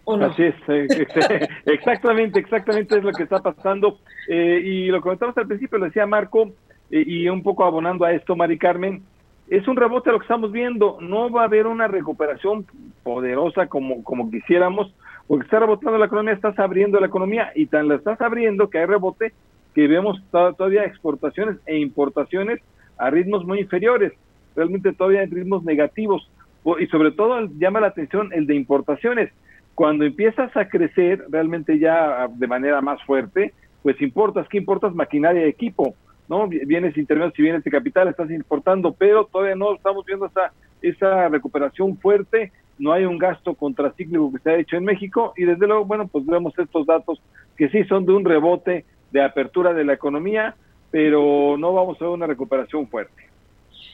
Así 0.07 0.43
es, 0.43 0.55
eh, 0.69 0.87
este, 0.91 1.49
exactamente, 1.67 2.41
exactamente 2.41 2.99
es 2.99 3.05
lo 3.05 3.13
que 3.13 3.23
está 3.23 3.41
pasando. 3.41 3.99
Eh, 4.29 4.61
y 4.65 4.87
lo 4.87 5.01
comentamos 5.01 5.37
al 5.37 5.47
principio, 5.47 5.79
lo 5.79 5.87
decía 5.87 6.07
Marco, 6.07 6.51
eh, 6.91 7.05
y 7.07 7.29
un 7.29 7.43
poco 7.43 7.65
abonando 7.65 8.05
a 8.05 8.13
esto, 8.13 8.35
Mari 8.35 8.59
Carmen, 8.59 9.03
es 9.49 9.67
un 9.69 9.77
rebote 9.77 10.11
lo 10.11 10.19
que 10.19 10.25
estamos 10.25 10.51
viendo, 10.51 10.99
no 11.01 11.31
va 11.31 11.43
a 11.43 11.45
haber 11.47 11.67
una 11.67 11.87
recuperación 11.87 12.65
poderosa 13.03 13.67
como, 13.67 14.03
como 14.03 14.31
quisiéramos, 14.31 14.93
porque 15.27 15.45
está 15.45 15.61
rebotando 15.61 15.99
la 15.99 16.07
economía, 16.07 16.33
estás 16.33 16.59
abriendo 16.59 16.99
la 16.99 17.07
economía 17.07 17.53
y 17.55 17.67
tan 17.67 17.89
la 17.89 17.97
estás 17.97 18.21
abriendo 18.21 18.71
que 18.71 18.79
hay 18.79 18.87
rebote 18.87 19.33
que 19.75 19.89
vemos 19.89 20.23
todavía 20.31 20.85
exportaciones 20.85 21.57
e 21.67 21.79
importaciones 21.79 22.61
a 22.99 23.11
ritmos 23.11 23.45
muy 23.45 23.61
inferiores, 23.61 24.13
realmente 24.55 24.93
todavía 24.93 25.23
en 25.23 25.31
ritmos 25.31 25.65
negativos 25.65 26.31
y 26.79 26.87
sobre 26.87 27.11
todo 27.11 27.49
llama 27.59 27.81
la 27.81 27.89
atención 27.89 28.33
el 28.33 28.47
de 28.47 28.55
importaciones. 28.55 29.33
Cuando 29.75 30.05
empiezas 30.05 30.55
a 30.57 30.69
crecer 30.69 31.25
realmente 31.31 31.79
ya 31.79 32.29
de 32.29 32.47
manera 32.47 32.81
más 32.81 33.03
fuerte, 33.05 33.53
pues 33.83 34.01
importas, 34.01 34.47
¿qué 34.49 34.59
importas? 34.59 34.95
Maquinaria 34.95 35.47
y 35.47 35.51
equipo, 35.51 35.95
¿no? 36.29 36.47
Bienes 36.47 36.97
intermedios 36.97 37.39
y 37.39 37.43
bienes 37.43 37.65
de 37.65 37.71
capital 37.71 38.09
estás 38.09 38.31
importando, 38.31 38.93
pero 38.93 39.25
todavía 39.25 39.57
no 39.57 39.75
estamos 39.75 40.05
viendo 40.05 40.27
esa, 40.27 40.53
esa 40.83 41.29
recuperación 41.29 41.97
fuerte 41.97 42.53
no 42.79 42.93
hay 42.93 43.05
un 43.05 43.17
gasto 43.17 43.55
contracíclico 43.55 44.33
que 44.33 44.39
se 44.41 44.51
ha 44.51 44.57
hecho 44.57 44.77
en 44.77 44.85
México 44.85 45.33
y 45.37 45.45
desde 45.45 45.67
luego, 45.67 45.85
bueno, 45.85 46.09
pues 46.09 46.27
vemos 46.27 46.53
estos 46.59 46.85
datos 46.85 47.21
que 47.57 47.69
sí 47.69 47.85
son 47.85 48.07
de 48.07 48.13
un 48.13 48.25
rebote 48.25 48.85
de 49.13 49.23
apertura 49.23 49.73
de 49.73 49.85
la 49.85 49.93
economía, 49.93 50.57
pero 50.91 51.57
no 51.59 51.73
vamos 51.73 52.01
a 52.01 52.05
ver 52.05 52.15
una 52.15 52.27
recuperación 52.27 52.89
fuerte. 52.89 53.29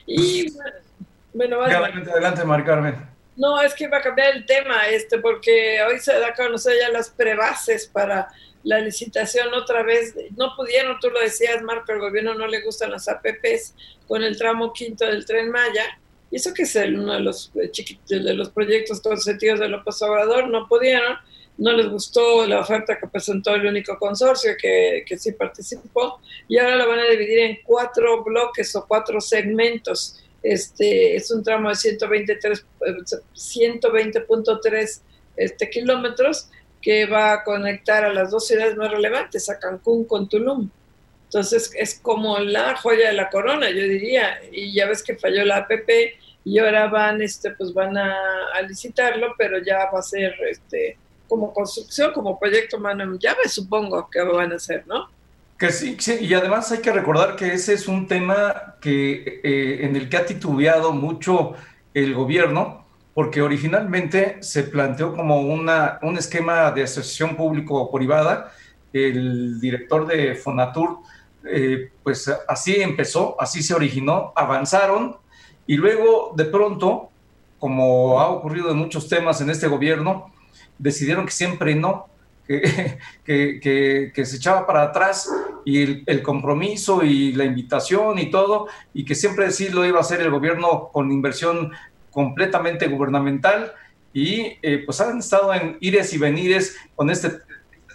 Y 0.07 0.51
bueno, 1.33 1.61
adelante, 1.61 2.09
adelante, 2.09 2.43
Mari 2.45 2.63
Carmen. 2.63 2.95
No, 3.39 3.61
es 3.61 3.73
que 3.73 3.87
va 3.87 3.97
a 3.97 4.01
cambiar 4.01 4.35
el 4.35 4.45
tema, 4.45 4.87
este, 4.89 5.17
porque 5.17 5.81
hoy 5.81 5.97
se 5.99 6.11
da 6.19 6.27
a 6.27 6.33
conocer 6.33 6.75
ya 6.77 6.89
las 6.89 7.09
prebases 7.09 7.87
para 7.87 8.27
la 8.63 8.79
licitación 8.79 9.53
otra 9.53 9.81
vez. 9.81 10.13
No 10.35 10.53
pudieron, 10.57 10.99
tú 10.99 11.09
lo 11.09 11.21
decías, 11.21 11.61
Marco, 11.63 11.93
al 11.93 11.99
gobierno 11.99 12.33
no 12.35 12.47
le 12.47 12.61
gustan 12.61 12.91
las 12.91 13.07
APPs 13.07 13.75
con 14.09 14.23
el 14.23 14.37
tramo 14.37 14.73
quinto 14.73 15.05
del 15.05 15.25
tren 15.25 15.49
Maya 15.49 15.85
y 16.29 16.35
eso 16.35 16.53
que 16.53 16.63
es 16.63 16.75
uno 16.75 17.13
de 17.13 17.21
los, 17.21 17.51
eh, 17.55 17.71
de 18.07 18.33
los 18.33 18.49
proyectos 18.49 19.01
consentidos 19.01 19.59
de 19.59 19.69
López 19.69 20.01
Obrador, 20.01 20.49
no 20.49 20.67
pudieron, 20.67 21.17
no 21.57 21.71
les 21.71 21.87
gustó 21.87 22.45
la 22.45 22.59
oferta 22.59 22.99
que 22.99 23.07
presentó 23.07 23.55
el 23.55 23.65
único 23.65 23.97
consorcio 23.97 24.51
que, 24.61 25.03
que 25.07 25.17
sí 25.17 25.31
participó, 25.31 26.19
y 26.47 26.57
ahora 26.57 26.75
la 26.75 26.85
van 26.85 26.99
a 26.99 27.09
dividir 27.09 27.39
en 27.39 27.59
cuatro 27.63 28.23
bloques 28.23 28.75
o 28.75 28.85
cuatro 28.85 29.19
segmentos. 29.19 30.21
Este, 30.41 31.15
es 31.15 31.31
un 31.31 31.43
tramo 31.43 31.69
de 31.69 31.75
123, 31.75 32.65
120.3 33.35 34.73
eh, 34.73 34.87
este, 35.35 35.69
kilómetros 35.69 36.49
que 36.81 37.05
va 37.05 37.33
a 37.33 37.43
conectar 37.43 38.05
a 38.05 38.13
las 38.13 38.31
dos 38.31 38.47
ciudades 38.47 38.77
más 38.77 38.91
relevantes, 38.91 39.49
a 39.49 39.59
Cancún 39.59 40.05
con 40.05 40.29
Tulum. 40.29 40.69
Entonces 41.25 41.71
es 41.75 41.99
como 41.99 42.39
la 42.39 42.75
joya 42.77 43.09
de 43.09 43.13
la 43.13 43.29
corona, 43.29 43.69
yo 43.69 43.83
diría, 43.83 44.39
y 44.51 44.73
ya 44.73 44.87
ves 44.87 45.03
que 45.03 45.15
falló 45.15 45.45
la 45.45 45.57
APP 45.57 45.89
y 46.43 46.57
ahora 46.57 46.87
van, 46.87 47.21
este, 47.21 47.51
pues 47.51 47.73
van 47.73 47.97
a, 47.97 48.15
licitarlo, 48.67 49.35
pero 49.37 49.59
ya 49.59 49.89
va 49.91 49.99
a 49.99 50.01
ser 50.01 50.33
este, 50.49 50.97
como 51.27 51.53
construcción, 51.53 52.13
como 52.13 52.39
proyecto 52.39 52.79
mano 52.79 53.03
en 53.03 53.19
llave, 53.19 53.47
supongo 53.47 54.09
que 54.09 54.21
van 54.21 54.51
a 54.51 54.55
hacer, 54.55 54.87
¿no? 54.87 55.09
Que 55.59 55.71
sí, 55.71 55.97
y 56.21 56.33
además 56.33 56.71
hay 56.71 56.79
que 56.79 56.91
recordar 56.91 57.35
que 57.35 57.53
ese 57.53 57.73
es 57.73 57.89
un 57.89 58.07
tema 58.07 58.75
que, 58.79 59.41
eh, 59.43 59.85
en 59.85 59.95
el 59.97 60.07
que 60.07 60.15
ha 60.15 60.25
titubeado 60.25 60.93
mucho 60.93 61.53
el 61.93 62.13
gobierno, 62.13 62.85
porque 63.13 63.41
originalmente 63.41 64.37
se 64.41 64.63
planteó 64.63 65.13
como 65.13 65.41
una, 65.41 65.99
un 66.01 66.17
esquema 66.17 66.71
de 66.71 66.83
asociación 66.83 67.35
público-privada. 67.35 68.53
El 68.93 69.59
director 69.59 70.07
de 70.07 70.35
Fonatur 70.35 70.99
eh, 71.45 71.91
pues 72.03 72.31
así 72.47 72.81
empezó, 72.81 73.35
así 73.39 73.63
se 73.63 73.73
originó, 73.73 74.33
avanzaron 74.35 75.17
y 75.65 75.75
luego 75.75 76.33
de 76.35 76.45
pronto, 76.45 77.09
como 77.59 78.19
ha 78.19 78.29
ocurrido 78.29 78.71
en 78.71 78.77
muchos 78.77 79.07
temas 79.07 79.39
en 79.41 79.49
este 79.49 79.67
gobierno, 79.67 80.33
decidieron 80.77 81.25
que 81.25 81.31
siempre 81.31 81.75
no, 81.75 82.07
que, 82.45 82.99
que, 84.13 84.25
se 84.25 84.35
echaba 84.37 84.65
para 84.65 84.83
atrás 84.83 85.29
y 85.65 86.09
el, 86.09 86.21
compromiso 86.21 87.03
y 87.03 87.33
la 87.33 87.45
invitación 87.45 88.19
y 88.19 88.29
todo, 88.29 88.67
y 88.93 89.05
que 89.05 89.15
siempre 89.15 89.51
sí 89.51 89.69
lo 89.69 89.85
iba 89.85 89.97
a 89.97 90.01
hacer 90.01 90.21
el 90.21 90.31
gobierno 90.31 90.89
con 90.91 91.11
inversión 91.11 91.71
completamente 92.11 92.87
gubernamental 92.87 93.73
y 94.13 94.57
eh, 94.61 94.83
pues 94.85 94.99
han 95.01 95.19
estado 95.19 95.53
en 95.53 95.77
ires 95.79 96.13
y 96.13 96.17
venires 96.17 96.77
con 96.95 97.09
este, 97.09 97.27
este 97.27 97.43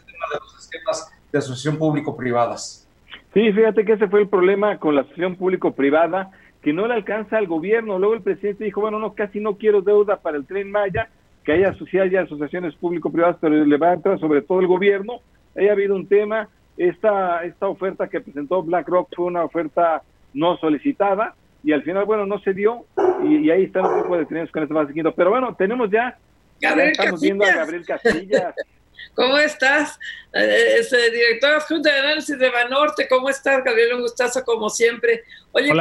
tema 0.06 0.26
de 0.32 0.38
los 0.40 0.58
esquemas 0.58 1.12
de 1.32 1.38
asociación 1.38 1.78
público-privadas. 1.78 2.88
Sí, 3.34 3.52
fíjate 3.52 3.84
que 3.84 3.94
ese 3.94 4.08
fue 4.08 4.20
el 4.20 4.28
problema 4.28 4.78
con 4.78 4.94
la 4.94 5.00
asociación 5.00 5.34
público-privada, 5.34 6.30
que 6.62 6.72
no 6.72 6.86
le 6.86 6.94
alcanza 6.94 7.36
al 7.36 7.48
gobierno. 7.48 7.98
Luego 7.98 8.14
el 8.14 8.22
presidente 8.22 8.64
dijo, 8.64 8.80
bueno, 8.80 9.00
no, 9.00 9.14
casi 9.14 9.40
no 9.40 9.56
quiero 9.56 9.82
deuda 9.82 10.16
para 10.16 10.36
el 10.36 10.46
tren 10.46 10.70
Maya, 10.70 11.08
que 11.44 11.52
haya 11.52 11.70
asociaciones 11.70 12.74
público-privadas, 12.76 13.36
pero 13.40 13.64
le 13.64 13.76
va 13.76 13.90
a 13.90 13.94
entrar 13.94 14.18
sobre 14.20 14.40
todo 14.40 14.60
el 14.60 14.66
gobierno. 14.66 15.20
Ahí 15.56 15.68
ha 15.68 15.72
habido 15.72 15.94
un 15.94 16.06
tema, 16.06 16.48
esta, 16.76 17.44
esta 17.44 17.68
oferta 17.68 18.08
que 18.08 18.20
presentó 18.20 18.62
BlackRock 18.62 19.14
fue 19.14 19.26
una 19.26 19.44
oferta 19.44 20.02
no 20.32 20.56
solicitada, 20.58 21.34
y 21.62 21.72
al 21.72 21.82
final, 21.82 22.04
bueno, 22.04 22.26
no 22.26 22.38
se 22.40 22.52
dio, 22.52 22.84
y, 23.22 23.50
ahí 23.50 23.64
están 23.64 23.86
un 23.86 24.02
poco 24.02 24.18
detenidos 24.18 24.50
con 24.50 24.62
esto 24.62 24.74
más 24.74 24.86
siguiendo. 24.86 25.14
Pero 25.14 25.30
bueno, 25.30 25.54
tenemos 25.56 25.90
ya, 25.90 26.18
estamos 26.60 27.20
viendo 27.20 27.44
a 27.44 27.52
Gabriel 27.52 27.86
Castillas. 27.86 28.54
¿Cómo 29.14 29.38
estás? 29.38 29.98
Eh, 30.32 30.76
ese 30.78 31.10
director 31.10 31.54
adjunto 31.54 31.88
de 31.88 31.98
análisis 31.98 32.38
de 32.38 32.50
Banorte, 32.50 33.06
¿cómo 33.08 33.28
estás, 33.28 33.62
Gabriel? 33.64 33.94
Un 33.94 34.02
gustazo 34.02 34.44
como 34.44 34.68
siempre. 34.68 35.22
Oye, 35.52 35.72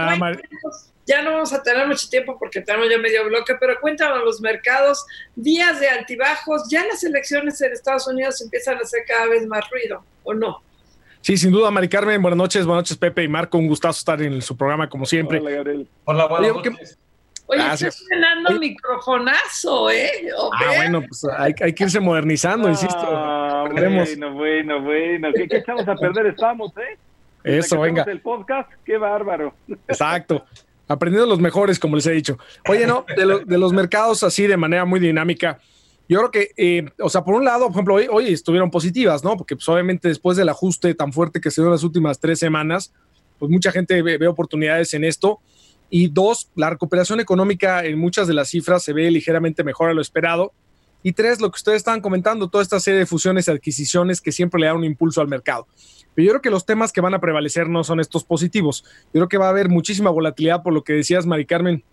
ya 1.05 1.21
no 1.21 1.31
vamos 1.31 1.51
a 1.51 1.61
tener 1.61 1.85
mucho 1.87 2.07
tiempo 2.09 2.37
porque 2.39 2.61
tenemos 2.61 2.89
ya 2.89 2.97
medio 2.97 3.25
bloque, 3.25 3.55
pero 3.59 3.79
cuéntanos 3.81 4.23
los 4.23 4.39
mercados, 4.39 5.05
días 5.35 5.79
de 5.79 5.89
altibajos, 5.89 6.69
ya 6.69 6.85
las 6.85 7.03
elecciones 7.03 7.59
en 7.61 7.73
Estados 7.73 8.07
Unidos 8.07 8.41
empiezan 8.41 8.77
a 8.77 8.81
hacer 8.81 9.01
cada 9.05 9.27
vez 9.27 9.45
más 9.45 9.69
ruido, 9.69 10.05
¿o 10.23 10.33
no? 10.33 10.61
Sí, 11.23 11.37
sin 11.37 11.53
duda, 11.53 11.71
Mari 11.71 11.87
Carmen. 11.87 12.21
Buenas 12.21 12.37
noches, 12.37 12.65
buenas 12.65 12.81
noches, 12.81 12.97
Pepe 12.97 13.23
y 13.23 13.29
Marco. 13.29 13.57
Un 13.57 13.67
gustazo 13.67 13.97
estar 13.97 14.21
en 14.21 14.41
su 14.41 14.57
programa 14.57 14.89
como 14.89 15.05
siempre. 15.05 15.39
Hola, 15.39 15.51
Gabriel. 15.51 15.87
Hola, 16.03 16.27
buenas 16.27 16.53
noches. 16.53 16.99
Oye, 17.45 17.63
Gracias. 17.63 17.95
estás 17.95 18.07
ganando 18.09 18.59
microfonazo, 18.59 19.89
¿eh? 19.89 20.11
ah, 20.51 20.73
bueno, 20.75 21.01
pues 21.07 21.25
hay, 21.37 21.53
que 21.53 21.83
irse 21.85 22.01
modernizando, 22.01 22.67
insisto. 22.67 22.97
Ah, 22.99 23.69
bueno, 23.71 24.33
bueno, 24.33 24.81
bueno. 24.81 25.29
¿Qué, 25.33 25.47
¿Qué, 25.47 25.57
echamos 25.59 25.87
a 25.87 25.95
perder 25.95 26.25
estamos, 26.25 26.73
eh? 26.75 26.97
Eso, 27.45 27.79
venga. 27.79 28.03
El 28.03 28.19
podcast, 28.19 28.69
qué 28.83 28.97
bárbaro. 28.97 29.53
Exacto. 29.87 30.45
Aprendiendo 30.89 31.25
los 31.25 31.39
mejores, 31.39 31.79
como 31.79 31.95
les 31.95 32.05
he 32.05 32.11
dicho. 32.11 32.37
Oye, 32.67 32.85
no, 32.85 33.05
de, 33.15 33.57
los 33.57 33.71
mercados 33.71 34.23
así 34.23 34.45
de 34.45 34.57
manera 34.57 34.83
muy 34.83 34.99
dinámica, 34.99 35.57
yo 36.13 36.19
creo 36.19 36.31
que, 36.31 36.51
eh, 36.57 36.85
o 36.99 37.09
sea, 37.09 37.23
por 37.23 37.35
un 37.35 37.45
lado, 37.45 37.65
por 37.65 37.71
ejemplo, 37.71 37.95
hoy, 37.95 38.27
estuvieron 38.27 38.71
positivas, 38.71 39.23
¿no? 39.23 39.35
Porque 39.35 39.55
pues, 39.55 39.67
obviamente 39.67 40.07
después 40.07 40.37
del 40.37 40.49
ajuste 40.49 40.93
tan 40.95 41.11
fuerte 41.11 41.41
que 41.41 41.51
se 41.51 41.61
dio 41.61 41.67
en 41.67 41.73
las 41.73 41.83
últimas 41.83 42.19
tres 42.19 42.39
semanas, 42.39 42.93
pues 43.39 43.51
mucha 43.51 43.71
gente 43.71 44.01
ve 44.01 44.27
oportunidades 44.27 44.93
en 44.93 45.03
esto. 45.03 45.39
Y 45.89 46.07
dos, 46.07 46.49
la 46.55 46.71
recuperación 46.71 47.19
económica 47.19 47.85
en 47.85 47.99
muchas 47.99 48.27
de 48.27 48.33
las 48.33 48.49
cifras 48.49 48.83
se 48.83 48.93
ve 48.93 49.11
ligeramente 49.11 49.63
mejor 49.63 49.89
a 49.89 49.93
lo 49.93 50.01
esperado. 50.01 50.53
Y 51.03 51.11
tres, 51.11 51.41
lo 51.41 51.51
que 51.51 51.57
ustedes 51.57 51.77
estaban 51.77 52.01
comentando, 52.01 52.47
toda 52.47 52.63
esta 52.63 52.79
serie 52.79 52.99
de 52.99 53.05
fusiones 53.05 53.47
y 53.47 53.51
adquisiciones 53.51 54.21
que 54.21 54.31
siempre 54.31 54.59
le 54.61 54.67
dan 54.67 54.77
un 54.77 54.85
impulso 54.85 55.19
al 55.19 55.27
mercado. 55.27 55.67
Pero 56.15 56.25
yo 56.25 56.31
creo 56.31 56.41
que 56.41 56.49
los 56.49 56.65
temas 56.65 56.93
que 56.93 57.01
van 57.01 57.13
a 57.13 57.19
prevalecer 57.19 57.67
no 57.67 57.83
son 57.83 57.99
estos 57.99 58.23
positivos. 58.23 58.83
Yo 59.07 59.11
creo 59.19 59.27
que 59.27 59.37
va 59.37 59.47
a 59.47 59.49
haber 59.49 59.67
muchísima 59.67 60.09
volatilidad 60.09 60.63
por 60.63 60.73
lo 60.73 60.83
que 60.83 60.93
decías, 60.93 61.25
Mari 61.25 61.45
Carmen, 61.45 61.83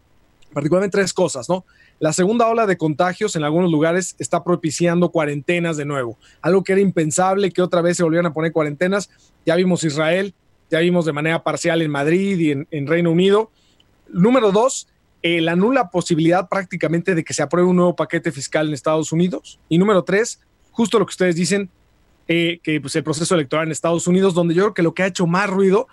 particularmente 0.53 0.97
tres 0.97 1.13
cosas, 1.13 1.49
¿no? 1.49 1.65
La 2.01 2.15
segunda 2.15 2.49
ola 2.49 2.67
de 2.67 2.79
contagios 2.79 3.37
en 3.37 3.45
algunos 3.45 3.71
lugares 3.71 4.17
está 4.19 4.43
propiciando 4.43 5.11
cuarentenas 5.11 5.77
de 5.77 5.85
nuevo. 5.85 6.19
Algo 6.41 6.65
que 6.65 6.73
era 6.73 6.81
impensable 6.81 7.51
que 7.51 7.61
otra 7.61 7.83
vez 7.83 7.99
se 7.99 8.03
volvieran 8.03 8.25
a 8.25 8.33
poner 8.33 8.53
cuarentenas. 8.53 9.11
Ya 9.45 9.55
vimos 9.55 9.85
Israel, 9.85 10.35
ya 10.71 10.79
vimos 10.79 11.05
de 11.05 11.13
manera 11.13 11.43
parcial 11.43 11.83
en 11.83 11.91
Madrid 11.91 12.39
y 12.39 12.53
en, 12.53 12.87
Reino 12.87 13.11
Unido. 13.11 13.51
Número 14.09 14.51
dos, 14.51 14.89
eh, 15.23 15.43
la 15.43 15.57
nula 15.57 15.91
posibilidad 15.91 16.49
prácticamente 16.49 17.15
de 17.15 17.23
que 17.23 17.35
se 17.35 17.43
apruebe 17.43 17.69
un 17.69 17.77
nuevo 17.77 17.95
paquete 17.95 18.33
fiscal 18.33 18.69
en 18.69 18.73
Estados 18.73 19.13
Unidos. 19.13 19.61
Y 19.69 19.77
número 19.77 20.03
tres, 20.03 20.41
justo 20.71 20.99
lo 20.99 21.05
que 21.05 21.11
ustedes 21.11 21.37
dicen, 21.37 21.69
eh, 22.29 22.61
que 22.63 22.81
pues, 22.81 22.97
el 22.97 23.05
proceso 23.05 23.35
electoral 23.35 23.67
en 23.67 23.73
Estados 23.73 24.07
Unidos, 24.07 24.33
donde 24.33 24.55
yo 24.55 24.63
creo 24.63 24.75
que 24.75 24.83
lo 24.83 24.95
que 24.95 25.03
ha 25.03 25.07
hecho 25.07 25.27
más 25.27 25.51
ruido 25.51 25.87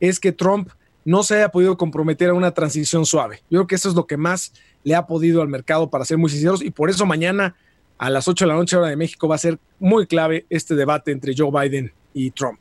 es 0.00 0.18
que 0.18 0.32
Trump 0.32 0.70
no 1.04 1.22
se 1.22 1.36
haya 1.36 1.50
podido 1.50 1.76
comprometer 1.76 2.30
a 2.30 2.34
una 2.34 2.52
transición 2.52 3.06
suave. 3.06 3.42
Yo 3.50 3.60
creo 3.60 3.66
que 3.68 3.74
eso 3.76 3.88
es 3.88 3.94
lo 3.94 4.08
que 4.08 4.16
más 4.16 4.52
le 4.84 4.94
ha 4.94 5.06
podido 5.06 5.42
al 5.42 5.48
mercado, 5.48 5.90
para 5.90 6.04
ser 6.04 6.18
muy 6.18 6.30
sinceros, 6.30 6.62
y 6.62 6.70
por 6.70 6.90
eso 6.90 7.06
mañana 7.06 7.54
a 7.98 8.10
las 8.10 8.26
8 8.26 8.44
de 8.44 8.48
la 8.48 8.54
noche 8.54 8.76
hora 8.76 8.88
de 8.88 8.96
México 8.96 9.28
va 9.28 9.36
a 9.36 9.38
ser 9.38 9.58
muy 9.78 10.06
clave 10.06 10.46
este 10.50 10.74
debate 10.74 11.12
entre 11.12 11.34
Joe 11.36 11.50
Biden 11.50 11.92
y 12.12 12.30
Trump. 12.30 12.60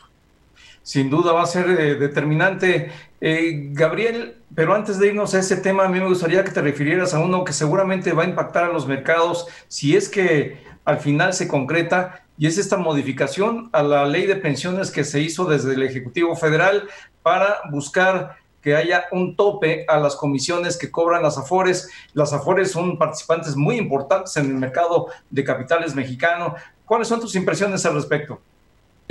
Sin 0.83 1.09
duda 1.09 1.33
va 1.33 1.43
a 1.43 1.47
ser 1.47 1.69
eh, 1.69 1.95
determinante. 1.95 2.91
Eh, 3.19 3.69
Gabriel, 3.71 4.35
pero 4.55 4.73
antes 4.73 4.97
de 4.97 5.07
irnos 5.07 5.33
a 5.33 5.39
ese 5.39 5.57
tema, 5.57 5.85
a 5.85 5.89
mí 5.89 5.99
me 5.99 6.07
gustaría 6.07 6.43
que 6.43 6.51
te 6.51 6.61
refirieras 6.61 7.13
a 7.13 7.19
uno 7.19 7.43
que 7.43 7.53
seguramente 7.53 8.13
va 8.13 8.23
a 8.23 8.27
impactar 8.27 8.65
a 8.65 8.73
los 8.73 8.87
mercados 8.87 9.47
si 9.67 9.95
es 9.95 10.09
que 10.09 10.57
al 10.85 10.97
final 10.97 11.33
se 11.33 11.47
concreta, 11.47 12.23
y 12.37 12.47
es 12.47 12.57
esta 12.57 12.77
modificación 12.77 13.69
a 13.71 13.83
la 13.83 14.05
ley 14.05 14.25
de 14.25 14.35
pensiones 14.35 14.89
que 14.89 15.03
se 15.03 15.21
hizo 15.21 15.45
desde 15.45 15.75
el 15.75 15.83
Ejecutivo 15.83 16.35
Federal 16.35 16.87
para 17.21 17.59
buscar 17.69 18.37
que 18.61 18.75
haya 18.75 19.05
un 19.11 19.35
tope 19.35 19.85
a 19.87 19.99
las 19.99 20.15
comisiones 20.15 20.77
que 20.77 20.91
cobran 20.91 21.23
las 21.23 21.37
AFORES. 21.37 21.89
Las 22.13 22.31
AFORES 22.31 22.71
son 22.71 22.97
participantes 22.97 23.55
muy 23.55 23.77
importantes 23.77 24.37
en 24.37 24.45
el 24.45 24.53
mercado 24.53 25.07
de 25.29 25.43
capitales 25.43 25.95
mexicano. 25.95 26.55
¿Cuáles 26.85 27.07
son 27.07 27.19
tus 27.19 27.35
impresiones 27.35 27.85
al 27.85 27.95
respecto? 27.95 28.39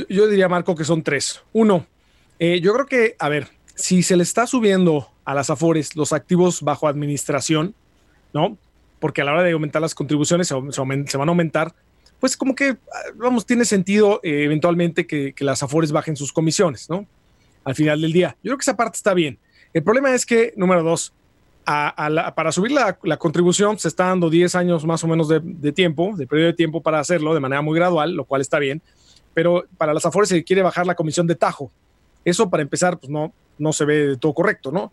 Yo 0.08 0.28
diría, 0.28 0.48
Marco, 0.48 0.74
que 0.74 0.84
son 0.84 1.02
tres. 1.02 1.42
Uno, 1.52 1.86
eh, 2.38 2.60
yo 2.60 2.72
creo 2.72 2.86
que, 2.86 3.16
a 3.18 3.28
ver, 3.28 3.48
si 3.74 4.02
se 4.02 4.16
le 4.16 4.22
está 4.22 4.46
subiendo 4.46 5.08
a 5.24 5.34
las 5.34 5.50
AFORES 5.50 5.96
los 5.96 6.12
activos 6.12 6.62
bajo 6.62 6.86
administración, 6.88 7.74
¿no? 8.32 8.56
Porque 9.00 9.22
a 9.22 9.24
la 9.24 9.32
hora 9.32 9.42
de 9.42 9.52
aumentar 9.52 9.82
las 9.82 9.94
contribuciones 9.94 10.48
se, 10.48 10.54
van 10.54 11.28
a 11.28 11.32
aumentar, 11.32 11.74
pues 12.20 12.36
como 12.36 12.54
que, 12.54 12.76
vamos, 13.16 13.46
tiene 13.46 13.64
sentido 13.64 14.20
eh, 14.22 14.44
eventualmente 14.44 15.06
que, 15.06 15.32
que, 15.32 15.44
las 15.44 15.62
AFORES 15.62 15.92
bajen 15.92 16.16
sus 16.16 16.32
comisiones, 16.32 16.88
¿no? 16.88 17.06
Al 17.64 17.74
final 17.74 18.00
del 18.00 18.12
día. 18.12 18.36
Yo 18.42 18.50
creo 18.50 18.58
que 18.58 18.62
esa 18.62 18.76
parte 18.76 18.96
está 18.96 19.14
bien. 19.14 19.38
El 19.72 19.82
problema 19.82 20.14
es 20.14 20.24
que, 20.24 20.52
número 20.56 20.82
dos, 20.82 21.12
para 21.64 22.50
subir 22.52 22.72
la, 22.72 23.16
contribución 23.18 23.78
se 23.78 23.88
está 23.88 24.06
dando 24.06 24.30
10 24.30 24.54
años 24.56 24.84
más 24.84 25.04
o 25.04 25.06
menos 25.06 25.28
de, 25.28 25.72
tiempo, 25.72 26.14
de 26.16 26.26
periodo 26.26 26.48
de 26.48 26.54
tiempo 26.54 26.80
para 26.80 26.98
hacerlo 26.98 27.34
de 27.34 27.40
manera 27.40 27.62
muy 27.62 27.78
gradual, 27.78 28.14
lo 28.14 28.24
cual 28.24 28.40
está 28.40 28.58
bien 28.58 28.82
pero 29.34 29.64
para 29.76 29.94
las 29.94 30.04
Afores 30.04 30.28
se 30.28 30.44
quiere 30.44 30.62
bajar 30.62 30.86
la 30.86 30.94
comisión 30.94 31.26
de 31.26 31.34
tajo. 31.34 31.70
Eso 32.24 32.50
para 32.50 32.62
empezar, 32.62 32.98
pues 32.98 33.10
no, 33.10 33.32
no 33.58 33.72
se 33.72 33.84
ve 33.84 34.08
de 34.08 34.16
todo 34.16 34.34
correcto, 34.34 34.70
¿no? 34.72 34.92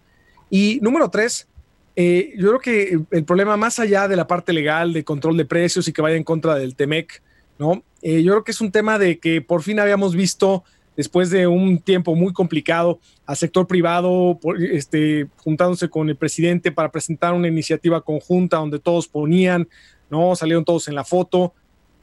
Y 0.49 0.79
número 0.81 1.09
tres, 1.09 1.47
eh, 1.95 2.33
yo 2.37 2.47
creo 2.49 2.59
que 2.59 2.99
el 3.11 3.25
problema 3.25 3.57
más 3.57 3.79
allá 3.79 4.07
de 4.07 4.15
la 4.15 4.27
parte 4.27 4.53
legal 4.53 4.93
de 4.93 5.03
control 5.03 5.35
de 5.35 5.45
precios 5.45 5.87
y 5.87 5.93
que 5.93 6.01
vaya 6.01 6.15
en 6.15 6.23
contra 6.23 6.55
del 6.55 6.75
TEMEC, 6.75 7.21
¿no? 7.59 7.83
Eh, 8.01 8.23
yo 8.23 8.33
creo 8.33 8.43
que 8.43 8.51
es 8.51 8.61
un 8.61 8.71
tema 8.71 8.99
de 8.99 9.19
que 9.19 9.41
por 9.41 9.63
fin 9.63 9.79
habíamos 9.79 10.15
visto, 10.15 10.63
después 10.97 11.29
de 11.29 11.47
un 11.47 11.79
tiempo 11.79 12.15
muy 12.15 12.33
complicado, 12.33 12.99
al 13.25 13.37
sector 13.37 13.67
privado 13.67 14.39
este, 14.71 15.27
juntándose 15.37 15.87
con 15.87 16.09
el 16.09 16.17
presidente 16.17 16.71
para 16.71 16.91
presentar 16.91 17.33
una 17.33 17.47
iniciativa 17.47 18.01
conjunta 18.01 18.57
donde 18.57 18.79
todos 18.79 19.07
ponían, 19.07 19.67
¿no? 20.09 20.35
Salieron 20.35 20.65
todos 20.65 20.87
en 20.87 20.95
la 20.95 21.05
foto 21.05 21.53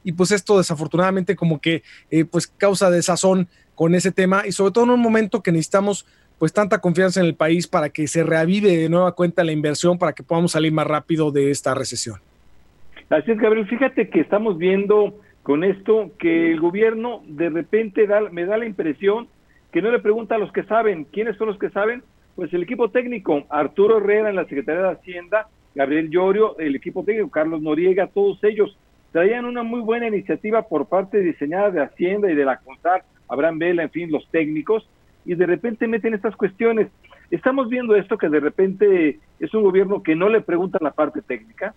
y 0.03 0.13
pues 0.13 0.31
esto 0.31 0.57
desafortunadamente 0.57 1.35
como 1.35 1.59
que 1.59 1.83
eh, 2.09 2.25
pues 2.25 2.47
causa 2.47 2.89
desazón 2.89 3.49
con 3.73 3.93
ese 3.95 4.11
tema 4.11 4.43
y 4.47 4.51
sobre 4.53 4.71
todo 4.71 4.85
en 4.85 4.91
un 4.91 5.01
momento 5.01 5.43
que 5.43 5.51
necesitamos 5.51 6.05
pues 6.37 6.53
tanta 6.53 6.79
confianza 6.79 7.19
en 7.19 7.25
el 7.25 7.35
país 7.35 7.67
para 7.67 7.89
que 7.89 8.07
se 8.07 8.23
reavive 8.23 8.77
de 8.77 8.89
nueva 8.89 9.13
cuenta 9.13 9.43
la 9.43 9.51
inversión 9.51 9.97
para 9.97 10.13
que 10.13 10.23
podamos 10.23 10.51
salir 10.51 10.71
más 10.71 10.87
rápido 10.87 11.31
de 11.31 11.51
esta 11.51 11.73
recesión. 11.73 12.19
Así 13.09 13.31
es, 13.31 13.37
Gabriel, 13.37 13.67
fíjate 13.67 14.09
que 14.09 14.19
estamos 14.19 14.57
viendo 14.57 15.19
con 15.45 15.63
esto 15.63 16.09
que 16.17 16.51
el 16.51 16.59
gobierno 16.59 17.21
de 17.27 17.51
repente 17.51 18.07
da, 18.07 18.19
me 18.31 18.45
da 18.45 18.57
la 18.57 18.65
impresión 18.65 19.27
que 19.71 19.79
no 19.79 19.91
le 19.91 19.99
pregunta 19.99 20.33
a 20.33 20.37
los 20.39 20.51
que 20.51 20.63
saben, 20.63 21.03
¿quiénes 21.03 21.37
son 21.37 21.45
los 21.45 21.59
que 21.59 21.69
saben? 21.69 22.01
Pues 22.35 22.51
el 22.51 22.63
equipo 22.63 22.89
técnico, 22.89 23.43
Arturo 23.49 23.99
Herrera 23.99 24.31
en 24.31 24.37
la 24.37 24.45
Secretaría 24.45 24.81
de 24.81 24.93
Hacienda, 24.93 25.47
Gabriel 25.75 26.09
Llorio, 26.09 26.57
el 26.57 26.75
equipo 26.75 27.03
técnico, 27.03 27.29
Carlos 27.29 27.61
Noriega, 27.61 28.07
todos 28.07 28.43
ellos 28.43 28.75
traían 29.11 29.45
una 29.45 29.61
muy 29.61 29.81
buena 29.81 30.07
iniciativa 30.07 30.63
por 30.63 30.87
parte 30.87 31.19
diseñada 31.19 31.69
de 31.69 31.83
Hacienda 31.83 32.31
y 32.31 32.33
de 32.33 32.43
la 32.43 32.57
CONSAR, 32.57 33.03
Abraham 33.27 33.59
Vela, 33.59 33.83
en 33.83 33.91
fin, 33.91 34.11
los 34.11 34.27
técnicos, 34.31 34.89
y 35.25 35.35
de 35.35 35.45
repente 35.45 35.87
meten 35.87 36.15
estas 36.15 36.35
cuestiones. 36.35 36.87
Estamos 37.29 37.69
viendo 37.69 37.95
esto 37.95 38.17
que 38.17 38.29
de 38.29 38.39
repente 38.39 39.19
es 39.39 39.53
un 39.53 39.61
gobierno 39.61 40.01
que 40.01 40.15
no 40.15 40.27
le 40.27 40.41
pregunta 40.41 40.79
la 40.81 40.91
parte 40.91 41.21
técnica. 41.21 41.75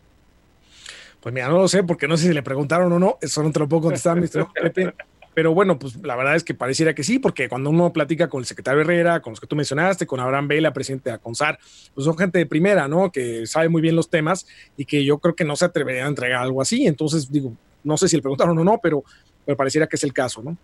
Pues 1.20 1.34
mira, 1.34 1.48
no 1.48 1.58
lo 1.58 1.68
sé, 1.68 1.82
porque 1.82 2.06
no 2.06 2.16
sé 2.16 2.28
si 2.28 2.32
le 2.32 2.42
preguntaron 2.42 2.92
o 2.92 2.98
no, 2.98 3.18
eso 3.20 3.42
no 3.42 3.50
te 3.50 3.58
lo 3.58 3.68
puedo 3.68 3.82
contestar, 3.82 4.18
Pepe. 4.62 4.94
Pero 5.34 5.54
bueno, 5.54 5.78
pues 5.78 5.94
la 6.02 6.16
verdad 6.16 6.34
es 6.34 6.42
que 6.42 6.52
pareciera 6.52 6.94
que 6.96 7.04
sí, 7.04 7.20
porque 7.20 7.48
cuando 7.48 7.70
uno 7.70 7.92
platica 7.92 8.28
con 8.28 8.40
el 8.40 8.44
secretario 8.44 8.80
Herrera, 8.80 9.20
con 9.22 9.32
los 9.32 9.40
que 9.40 9.46
tú 9.46 9.54
mencionaste, 9.54 10.04
con 10.04 10.18
Abraham 10.18 10.48
Vela, 10.48 10.72
presidente 10.72 11.10
de 11.10 11.14
ACONSAR, 11.14 11.60
pues 11.94 12.04
son 12.04 12.18
gente 12.18 12.38
de 12.38 12.46
primera, 12.46 12.88
¿no? 12.88 13.12
Que 13.12 13.46
sabe 13.46 13.68
muy 13.68 13.80
bien 13.80 13.94
los 13.94 14.10
temas 14.10 14.48
y 14.76 14.84
que 14.84 15.04
yo 15.04 15.18
creo 15.18 15.36
que 15.36 15.44
no 15.44 15.54
se 15.54 15.64
atrevería 15.64 16.06
a 16.06 16.08
entregar 16.08 16.42
algo 16.42 16.60
así. 16.60 16.88
Entonces, 16.88 17.30
digo, 17.30 17.52
no 17.84 17.96
sé 17.96 18.08
si 18.08 18.16
le 18.16 18.22
preguntaron 18.22 18.58
o 18.58 18.64
no, 18.64 18.80
pero, 18.82 19.04
pero 19.46 19.56
pareciera 19.56 19.86
que 19.86 19.94
es 19.94 20.02
el 20.02 20.12
caso, 20.12 20.42
¿no? 20.42 20.56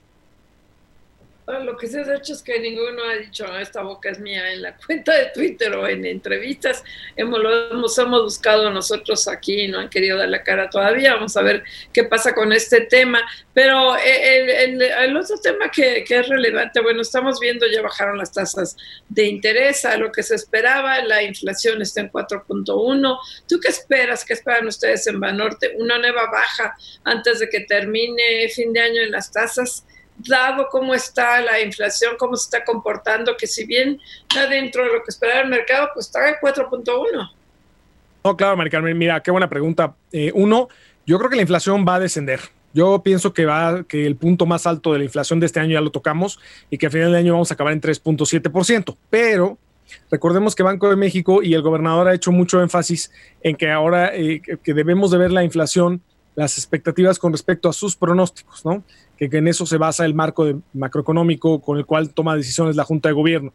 Lo 1.46 1.76
que 1.76 1.88
sí 1.88 1.98
es 1.98 2.08
hecho 2.08 2.32
es 2.32 2.42
que 2.42 2.58
ninguno 2.58 3.04
ha 3.04 3.16
dicho, 3.16 3.44
esta 3.58 3.82
boca 3.82 4.08
es 4.08 4.18
mía 4.18 4.50
en 4.50 4.62
la 4.62 4.74
cuenta 4.86 5.12
de 5.14 5.26
Twitter 5.26 5.74
o 5.74 5.86
en 5.86 6.06
entrevistas. 6.06 6.82
Hemos, 7.16 7.38
lo 7.38 7.70
hemos, 7.70 7.98
hemos 7.98 8.22
buscado 8.22 8.70
nosotros 8.70 9.28
aquí, 9.28 9.68
no 9.68 9.78
han 9.78 9.90
querido 9.90 10.16
dar 10.16 10.30
la 10.30 10.42
cara 10.42 10.70
todavía. 10.70 11.16
Vamos 11.16 11.36
a 11.36 11.42
ver 11.42 11.62
qué 11.92 12.04
pasa 12.04 12.34
con 12.34 12.50
este 12.52 12.82
tema. 12.82 13.20
Pero 13.52 13.94
eh, 13.98 14.64
el, 14.64 14.80
el, 14.80 15.16
otro 15.16 15.36
tema 15.38 15.70
que, 15.70 16.02
que, 16.04 16.20
es 16.20 16.28
relevante, 16.28 16.80
bueno, 16.80 17.02
estamos 17.02 17.38
viendo, 17.38 17.66
ya 17.66 17.82
bajaron 17.82 18.16
las 18.16 18.32
tasas 18.32 18.74
de 19.10 19.24
interés 19.24 19.84
a 19.84 19.98
lo 19.98 20.10
que 20.10 20.22
se 20.22 20.36
esperaba, 20.36 21.04
la 21.04 21.22
inflación 21.22 21.82
está 21.82 22.00
en 22.00 22.10
4.1. 22.10 23.18
¿Tú 23.46 23.60
qué 23.60 23.68
esperas? 23.68 24.24
¿Qué 24.24 24.32
esperan 24.32 24.66
ustedes 24.66 25.06
en 25.08 25.20
Banorte? 25.20 25.74
¿Una 25.76 25.98
nueva 25.98 26.30
baja 26.30 26.74
antes 27.04 27.40
de 27.40 27.50
que 27.50 27.60
termine 27.60 28.48
fin 28.48 28.72
de 28.72 28.80
año 28.80 29.02
en 29.02 29.10
las 29.10 29.30
tasas? 29.30 29.84
Dado 30.16 30.68
cómo 30.70 30.94
está 30.94 31.40
la 31.40 31.60
inflación, 31.60 32.14
cómo 32.18 32.36
se 32.36 32.44
está 32.44 32.64
comportando, 32.64 33.36
que 33.36 33.46
si 33.46 33.66
bien 33.66 34.00
está 34.28 34.46
dentro 34.46 34.84
de 34.84 34.92
lo 34.92 35.02
que 35.02 35.10
esperaba 35.10 35.40
el 35.40 35.48
mercado, 35.48 35.88
pues 35.94 36.06
está 36.06 36.28
en 36.28 36.36
4.1. 36.36 37.30
No, 38.24 38.36
claro, 38.36 38.56
Maricarmen, 38.56 38.96
mira, 38.96 39.22
qué 39.22 39.30
buena 39.30 39.48
pregunta. 39.48 39.94
Eh, 40.10 40.32
uno, 40.34 40.68
yo 41.06 41.18
creo 41.18 41.28
que 41.28 41.36
la 41.36 41.42
inflación 41.42 41.84
va 41.86 41.96
a 41.96 42.00
descender. 42.00 42.40
Yo 42.72 43.02
pienso 43.02 43.32
que 43.32 43.44
va, 43.44 43.84
que 43.84 44.06
el 44.06 44.16
punto 44.16 44.46
más 44.46 44.66
alto 44.66 44.92
de 44.92 44.98
la 44.98 45.04
inflación 45.04 45.38
de 45.40 45.46
este 45.46 45.60
año 45.60 45.74
ya 45.74 45.80
lo 45.80 45.90
tocamos 45.90 46.40
y 46.70 46.78
que 46.78 46.86
al 46.86 46.92
final 46.92 47.12
del 47.12 47.20
año 47.20 47.32
vamos 47.34 47.50
a 47.50 47.54
acabar 47.54 47.72
en 47.72 47.80
3.7%. 47.80 48.96
Pero 49.10 49.58
recordemos 50.10 50.54
que 50.54 50.62
Banco 50.62 50.88
de 50.88 50.96
México 50.96 51.42
y 51.42 51.54
el 51.54 51.62
gobernador 51.62 52.08
ha 52.08 52.14
hecho 52.14 52.32
mucho 52.32 52.60
énfasis 52.62 53.12
en 53.42 53.54
que 53.54 53.70
ahora 53.70 54.14
eh, 54.14 54.40
que 54.40 54.74
debemos 54.74 55.10
de 55.10 55.18
ver 55.18 55.30
la 55.30 55.44
inflación, 55.44 56.02
las 56.34 56.58
expectativas 56.58 57.18
con 57.18 57.32
respecto 57.32 57.68
a 57.68 57.72
sus 57.72 57.96
pronósticos, 57.96 58.64
¿no? 58.64 58.84
que, 59.16 59.28
en 59.30 59.48
eso 59.48 59.66
se 59.66 59.76
basa 59.76 60.04
el 60.04 60.14
marco 60.14 60.44
de 60.44 60.56
macroeconómico 60.72 61.60
con 61.60 61.78
el 61.78 61.86
cual 61.86 62.10
toma 62.10 62.36
decisiones 62.36 62.76
la 62.76 62.84
Junta 62.84 63.08
de 63.08 63.14
Gobierno. 63.14 63.52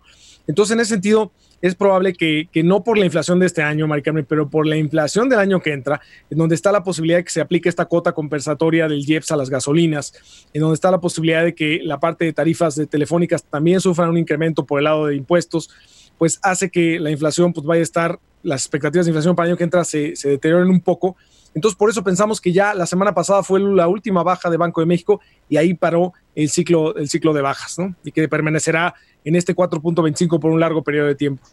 Entonces, 0.48 0.74
en 0.74 0.80
ese 0.80 0.92
sentido, 0.92 1.32
es 1.62 1.76
probable 1.76 2.14
que, 2.14 2.48
que 2.52 2.64
no 2.64 2.84
por 2.84 2.98
la 2.98 3.06
inflación 3.06 3.40
de 3.40 3.46
este 3.46 3.62
año, 3.62 3.88
Maricarmen, 3.88 4.26
pero 4.26 4.50
por 4.50 4.66
la 4.66 4.78
inflación 4.78 5.30
del 5.30 5.40
año 5.40 5.62
que 5.62 5.74
entra, 5.74 6.02
en 6.30 6.38
donde 6.38 6.56
está 6.56 6.72
la 6.72 6.84
posibilidad 6.84 7.20
de 7.20 7.24
que 7.26 7.32
se 7.32 7.42
aplique 7.42 7.70
esta 7.70 7.86
cuota 7.86 8.14
compensatoria 8.14 8.88
del 8.88 9.08
IEPS 9.08 9.32
a 9.32 9.36
las 9.36 9.50
gasolinas, 9.50 10.14
en 10.54 10.62
donde 10.62 10.76
está 10.76 10.90
la 10.90 11.02
posibilidad 11.02 11.44
de 11.44 11.54
que 11.54 11.82
la 11.84 12.00
parte 12.00 12.26
de 12.26 12.34
tarifas 12.34 12.76
de 12.76 12.88
telefónicas 12.88 13.44
también 13.44 13.82
sufran 13.82 14.10
un 14.10 14.18
incremento 14.18 14.66
por 14.66 14.80
el 14.80 14.86
lado 14.86 15.08
de 15.08 15.16
impuestos, 15.16 15.70
pues 16.18 16.40
hace 16.42 16.70
que 16.70 17.00
la 17.00 17.12
inflación 17.12 17.54
pues 17.54 17.66
vaya 17.66 17.82
a 17.82 17.84
estar, 17.84 18.20
las 18.44 18.62
expectativas 18.64 19.06
de 19.06 19.12
inflación 19.12 19.36
para 19.36 19.48
el 19.48 19.52
año 19.52 19.58
que 19.58 19.64
entra 19.64 19.84
se, 19.84 20.16
se 20.16 20.30
deterioren 20.30 20.70
un 20.70 20.82
poco 20.82 21.16
entonces, 21.56 21.78
por 21.78 21.90
eso 21.90 22.04
pensamos 22.04 22.40
que 22.40 22.52
ya 22.52 22.74
la 22.74 22.86
semana 22.86 23.14
pasada 23.14 23.44
fue 23.44 23.60
la 23.60 23.88
última 23.88 24.24
baja 24.24 24.50
de 24.50 24.58
Banco 24.58 24.82
de 24.82 24.88
México 24.88 25.20
y 25.48 25.58
ahí 25.58 25.74
paró 25.74 26.14
el 26.36 26.50
ciclo, 26.50 26.96
el 26.96 27.10
ciclo 27.10 27.34
de 27.34 27.42
bajas, 27.42 27.80
¿no? 27.80 27.96
Y 28.04 28.12
que 28.12 28.28
permanecerá 28.28 28.94
en 29.26 29.36
este 29.36 29.56
4.25 29.56 30.40
por 30.40 30.52
un 30.52 30.60
largo 30.60 30.84
periodo 30.84 31.08
de 31.08 31.16
tiempo. 31.16 31.44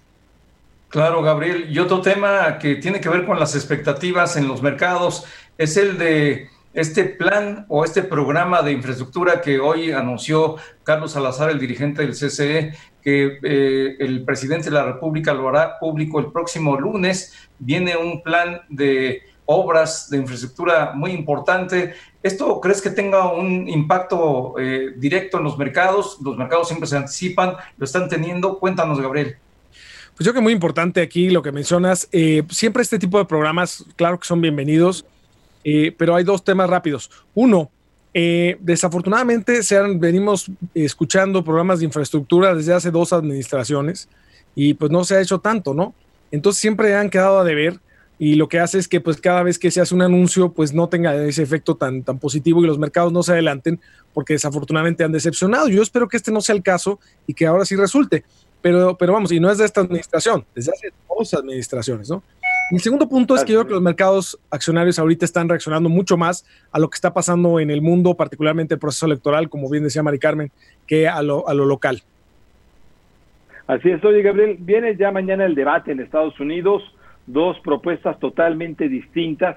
Claro, 0.89 1.23
Gabriel. 1.23 1.67
Y 1.71 1.79
otro 1.79 2.01
tema 2.01 2.59
que 2.59 2.77
tiene 2.77 3.01
que 3.01 3.09
ver 3.09 3.27
con 3.27 3.41
las 3.41 3.55
expectativas 3.55 4.37
en 4.37 4.47
los 4.47 4.63
mercados 4.63 5.25
es 5.59 5.77
el 5.77 5.99
de 5.99 6.49
este 6.75 7.05
plan 7.05 7.65
o 7.69 7.85
este 7.85 8.03
programa 8.03 8.61
de 8.63 8.73
infraestructura 8.73 9.41
que 9.41 9.59
hoy 9.59 9.93
anunció 9.93 10.57
Carlos 10.85 11.13
Salazar, 11.13 11.51
el 11.51 11.59
dirigente 11.59 12.03
del 12.03 12.13
CCE, 12.13 12.75
que 13.07 13.39
eh, 13.41 13.97
el 14.01 14.25
presidente 14.25 14.65
de 14.65 14.73
la 14.73 14.83
República 14.83 15.33
lo 15.33 15.49
hará 15.49 15.79
público 15.79 16.19
el 16.19 16.33
próximo 16.33 16.77
lunes. 16.77 17.35
Viene 17.57 17.97
un 17.97 18.21
plan 18.21 18.63
de 18.69 19.23
obras 19.45 20.11
de 20.11 20.17
infraestructura 20.17 20.91
muy 20.93 21.13
importante. 21.13 21.95
¿Esto 22.21 22.61
crees 22.61 22.83
que 22.83 22.91
tenga 22.91 23.33
un 23.33 23.69
impacto 23.69 24.57
eh, 24.59 24.95
directo 24.97 25.39
en 25.39 25.45
los 25.45 25.57
mercados? 25.57 26.19
Los 26.21 26.37
mercados 26.37 26.67
siempre 26.67 26.89
se 26.89 26.97
anticipan, 26.97 27.55
lo 27.77 27.85
están 27.85 28.09
teniendo. 28.09 28.59
Cuéntanos, 28.59 29.01
Gabriel. 29.01 29.37
Pues 30.17 30.27
yo 30.27 30.33
creo 30.33 30.35
que 30.35 30.41
muy 30.41 30.53
importante 30.53 31.01
aquí 31.01 31.31
lo 31.31 31.43
que 31.43 31.53
mencionas. 31.53 32.09
Eh, 32.11 32.43
siempre 32.51 32.83
este 32.83 32.99
tipo 32.99 33.19
de 33.19 33.25
programas, 33.25 33.85
claro 33.95 34.19
que 34.19 34.27
son 34.27 34.41
bienvenidos, 34.41 35.07
pero 35.97 36.17
hay 36.17 36.25
dos 36.25 36.43
temas 36.43 36.69
rápidos. 36.69 37.09
Uno, 37.35 37.71
desafortunadamente 38.61 39.63
se 39.63 39.77
han, 39.77 40.01
venimos 40.01 40.51
escuchando 40.75 41.45
programas 41.45 41.81
de 41.81 41.85
infraestructura 41.85 42.55
desde 42.55 42.73
hace 42.73 42.91
dos 42.91 43.13
administraciones 43.13 44.09
y 44.55 44.73
pues 44.73 44.91
no 44.91 45.05
se 45.05 45.17
ha 45.17 45.21
hecho 45.21 45.39
tanto, 45.39 45.75
¿no? 45.75 45.95
Entonces 46.31 46.61
siempre 46.61 46.95
han 46.95 47.11
quedado 47.11 47.39
a 47.39 47.45
deber 47.45 47.79
y 48.19 48.37
lo 48.37 48.49
que 48.49 48.59
hace 48.59 48.79
es 48.79 48.89
que 48.89 49.03
pues 49.03 49.21
cada 49.21 49.43
vez 49.43 49.59
que 49.59 49.71
se 49.71 49.83
hace 49.83 49.95
un 49.95 50.01
anuncio 50.01 50.51
pues 50.51 50.73
no 50.73 50.89
tenga 50.89 51.15
ese 51.27 51.43
efecto 51.43 51.75
tan, 51.75 52.03
tan 52.03 52.19
positivo 52.19 52.65
y 52.65 52.67
los 52.67 52.79
mercados 52.79 53.13
no 53.13 53.23
se 53.23 53.33
adelanten 53.33 53.79
porque 54.15 54.33
desafortunadamente 54.33 55.05
han 55.05 55.13
decepcionado. 55.13 55.69
Yo 55.69 55.83
espero 55.83 56.09
que 56.09 56.17
este 56.17 56.33
no 56.33 56.41
sea 56.41 56.55
el 56.55 56.63
caso 56.63 56.99
y 57.27 57.35
que 57.35 57.47
ahora 57.47 57.67
sí 57.67 57.77
resulte. 57.77 58.25
Pero, 58.63 58.97
pero 58.97 59.13
vamos, 59.13 59.31
y 59.31 59.39
no 59.39 59.51
es 59.51 59.59
de 59.59 59.67
esta 59.67 59.83
administración, 59.83 60.45
desde 60.55 60.73
hace 60.73 60.89
dos 61.07 61.35
administraciones, 61.35 62.09
¿no? 62.09 62.23
El 62.73 62.81
segundo 62.81 63.09
punto 63.09 63.37
es 63.37 63.45
que 63.45 63.53
yo 63.53 63.61
creo 63.61 63.69
que 63.69 63.75
los 63.75 63.83
mercados 63.83 64.41
accionarios 64.51 64.99
ahorita 64.99 65.25
están 65.25 65.49
reaccionando 65.49 65.89
mucho 65.89 66.17
más 66.17 66.45
a 66.73 66.81
lo 66.81 66.91
que 66.91 66.97
está 66.97 67.15
pasando 67.15 67.61
en 67.61 67.71
el 67.71 67.81
mundo, 67.81 68.15
particularmente 68.15 68.75
el 68.75 68.81
proceso 68.81 69.07
electoral, 69.07 69.49
como 69.49 69.71
bien 69.71 69.85
decía 69.85 70.03
Mari 70.03 70.19
Carmen, 70.19 70.51
que 70.85 71.07
a 71.07 71.23
lo, 71.23 71.49
a 71.49 71.55
lo 71.55 71.65
local. 71.65 72.03
Así 73.69 73.91
es, 73.91 74.05
oye 74.05 74.23
Gabriel, 74.23 74.57
viene 74.59 74.97
ya 74.97 75.13
mañana 75.13 75.45
el 75.45 75.55
debate 75.55 75.93
en 75.93 76.01
Estados 76.01 76.39
Unidos 76.41 76.83
dos 77.27 77.57
propuestas 77.61 78.19
totalmente 78.19 78.89
distintas. 78.89 79.57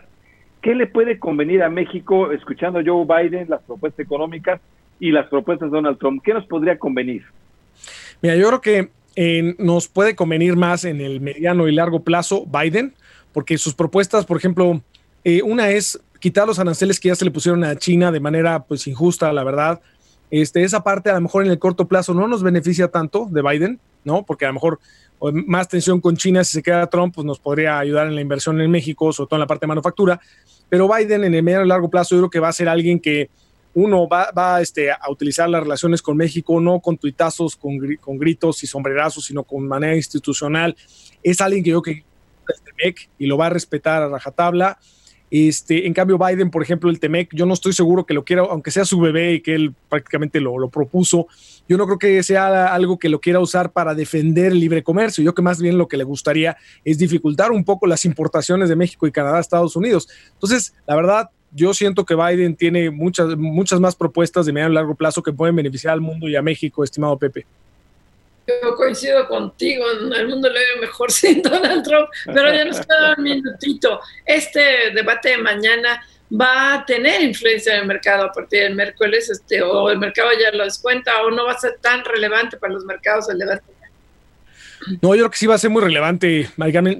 ¿Qué 0.61 0.75
le 0.75 0.85
puede 0.85 1.17
convenir 1.17 1.63
a 1.63 1.69
México 1.69 2.31
escuchando 2.31 2.79
a 2.79 2.83
Joe 2.85 3.05
Biden 3.05 3.49
las 3.49 3.61
propuestas 3.61 4.05
económicas 4.05 4.61
y 4.99 5.11
las 5.11 5.27
propuestas 5.27 5.71
de 5.71 5.77
Donald 5.77 5.97
Trump? 5.97 6.21
¿Qué 6.23 6.33
nos 6.33 6.45
podría 6.45 6.77
convenir? 6.77 7.23
Mira, 8.21 8.35
yo 8.35 8.47
creo 8.47 8.61
que 8.61 8.89
nos 9.57 9.87
puede 9.87 10.15
convenir 10.15 10.55
más 10.55 10.85
en 10.85 11.01
el 11.01 11.19
mediano 11.19 11.67
y 11.67 11.73
largo 11.73 12.03
plazo 12.03 12.45
Biden, 12.45 12.93
porque 13.33 13.57
sus 13.57 13.73
propuestas, 13.73 14.25
por 14.25 14.37
ejemplo, 14.37 14.81
eh, 15.23 15.41
una 15.41 15.69
es 15.69 15.99
quitar 16.19 16.47
los 16.47 16.59
aranceles 16.59 16.99
que 16.99 17.09
ya 17.09 17.15
se 17.15 17.25
le 17.25 17.31
pusieron 17.31 17.63
a 17.63 17.75
China 17.75 18.11
de 18.11 18.19
manera 18.19 18.63
pues 18.63 18.87
injusta, 18.87 19.31
la 19.33 19.43
verdad. 19.43 19.81
Este, 20.31 20.63
esa 20.63 20.83
parte 20.83 21.09
a 21.09 21.15
lo 21.15 21.21
mejor 21.21 21.45
en 21.45 21.51
el 21.51 21.59
corto 21.59 21.87
plazo 21.87 22.13
no 22.13 22.27
nos 22.27 22.43
beneficia 22.43 22.89
tanto 22.89 23.27
de 23.31 23.41
Biden, 23.41 23.79
¿no? 24.03 24.23
Porque 24.23 24.45
a 24.45 24.49
lo 24.49 24.53
mejor 24.55 24.79
más 25.45 25.67
tensión 25.67 25.99
con 25.99 26.15
China, 26.15 26.43
si 26.43 26.53
se 26.53 26.63
queda 26.63 26.87
Trump, 26.87 27.13
pues 27.15 27.25
nos 27.25 27.39
podría 27.39 27.79
ayudar 27.79 28.07
en 28.07 28.15
la 28.15 28.21
inversión 28.21 28.61
en 28.61 28.71
México, 28.71 29.11
sobre 29.11 29.27
todo 29.27 29.37
en 29.37 29.41
la 29.41 29.47
parte 29.47 29.65
de 29.65 29.67
manufactura. 29.67 30.19
Pero 30.69 30.87
Biden 30.87 31.23
en 31.23 31.33
el 31.33 31.43
medio 31.43 31.63
y 31.63 31.67
largo 31.67 31.89
plazo 31.89 32.15
yo 32.15 32.21
creo 32.21 32.29
que 32.29 32.39
va 32.39 32.49
a 32.49 32.53
ser 32.53 32.69
alguien 32.69 32.99
que 32.99 33.29
uno 33.79 34.07
va, 34.07 34.61
este, 34.61 34.91
a 34.91 35.09
utilizar 35.09 35.49
las 35.49 35.63
relaciones 35.63 36.01
con 36.01 36.17
México 36.17 36.59
no 36.59 36.79
con 36.79 36.97
tuitazos, 36.97 37.55
con, 37.55 37.77
gritos 38.17 38.63
y 38.63 38.67
sombrerazos, 38.67 39.25
sino 39.25 39.43
con 39.43 39.67
manera 39.67 39.95
institucional. 39.95 40.75
Es 41.23 41.41
alguien 41.41 41.63
que 41.63 41.69
yo 41.71 41.81
que 41.81 42.03
y 43.17 43.27
lo 43.27 43.37
va 43.37 43.47
a 43.47 43.49
respetar 43.49 44.01
a 44.01 44.09
rajatabla. 44.09 44.79
Este, 45.31 45.85
en 45.85 45.93
cambio, 45.93 46.17
Biden, 46.17 46.49
por 46.49 46.63
ejemplo, 46.63 46.89
el 46.89 46.99
Temec, 46.99 47.29
yo 47.33 47.45
no 47.45 47.53
estoy 47.53 47.73
seguro 47.73 48.05
que 48.05 48.15
lo 48.15 48.23
quiera, 48.23 48.43
aunque 48.49 48.71
sea 48.71 48.83
su 48.83 48.99
bebé 48.99 49.33
y 49.33 49.41
que 49.41 49.53
él 49.53 49.75
prácticamente 49.87 50.39
lo, 50.41 50.57
lo, 50.57 50.69
propuso, 50.69 51.27
yo 51.67 51.77
no 51.77 51.85
creo 51.85 51.99
que 51.99 52.23
sea 52.23 52.73
algo 52.73 52.97
que 52.97 53.09
lo 53.09 53.21
quiera 53.21 53.39
usar 53.39 53.71
para 53.71 53.93
defender 53.93 54.53
el 54.53 54.59
libre 54.59 54.81
comercio. 54.81 55.23
Yo 55.23 55.35
que 55.35 55.43
más 55.43 55.61
bien 55.61 55.77
lo 55.77 55.87
que 55.87 55.97
le 55.97 56.03
gustaría 56.03 56.57
es 56.83 56.97
dificultar 56.97 57.51
un 57.51 57.63
poco 57.63 57.85
las 57.85 58.05
importaciones 58.05 58.69
de 58.69 58.75
México 58.75 59.05
y 59.05 59.11
Canadá 59.11 59.37
a 59.37 59.41
Estados 59.41 59.75
Unidos. 59.75 60.09
Entonces, 60.33 60.73
la 60.87 60.95
verdad, 60.95 61.29
yo 61.51 61.73
siento 61.73 62.05
que 62.05 62.15
Biden 62.15 62.55
tiene 62.55 62.89
muchas, 62.89 63.35
muchas 63.37 63.79
más 63.79 63.95
propuestas 63.95 64.45
de 64.45 64.53
mediano 64.53 64.73
y 64.73 64.75
largo 64.75 64.95
plazo 64.95 65.23
que 65.23 65.33
pueden 65.33 65.55
beneficiar 65.55 65.93
al 65.93 66.01
mundo 66.01 66.27
y 66.27 66.35
a 66.35 66.41
México, 66.41 66.83
estimado 66.83 67.17
Pepe. 67.17 67.45
Yo 68.47 68.75
coincido 68.75 69.27
contigo, 69.27 69.85
el 70.15 70.27
mundo 70.27 70.49
le 70.49 70.59
ve 70.59 70.81
mejor 70.81 71.11
sin 71.11 71.41
Donald 71.41 71.83
Trump, 71.83 72.09
pero 72.25 72.53
ya 72.53 72.65
nos 72.65 72.79
queda 72.79 73.15
un 73.17 73.23
minutito. 73.23 73.99
Este 74.25 74.91
debate 74.93 75.29
de 75.29 75.37
mañana 75.37 76.01
va 76.29 76.75
a 76.75 76.85
tener 76.85 77.21
influencia 77.21 77.75
en 77.75 77.81
el 77.81 77.87
mercado 77.87 78.25
a 78.25 78.31
partir 78.31 78.61
del 78.63 78.75
miércoles, 78.75 79.29
este, 79.29 79.61
o 79.61 79.89
el 79.89 79.97
mercado 79.97 80.29
ya 80.39 80.55
lo 80.55 80.63
descuenta, 80.63 81.21
o 81.23 81.31
no 81.31 81.45
va 81.45 81.53
a 81.53 81.59
ser 81.59 81.77
tan 81.81 82.03
relevante 82.05 82.57
para 82.57 82.73
los 82.73 82.85
mercados 82.85 83.29
el 83.29 83.39
debate. 83.39 83.63
No, 85.01 85.13
yo 85.15 85.23
creo 85.23 85.31
que 85.31 85.37
sí 85.37 85.47
va 85.47 85.55
a 85.55 85.59
ser 85.59 85.69
muy 85.69 85.81
relevante. 85.81 86.49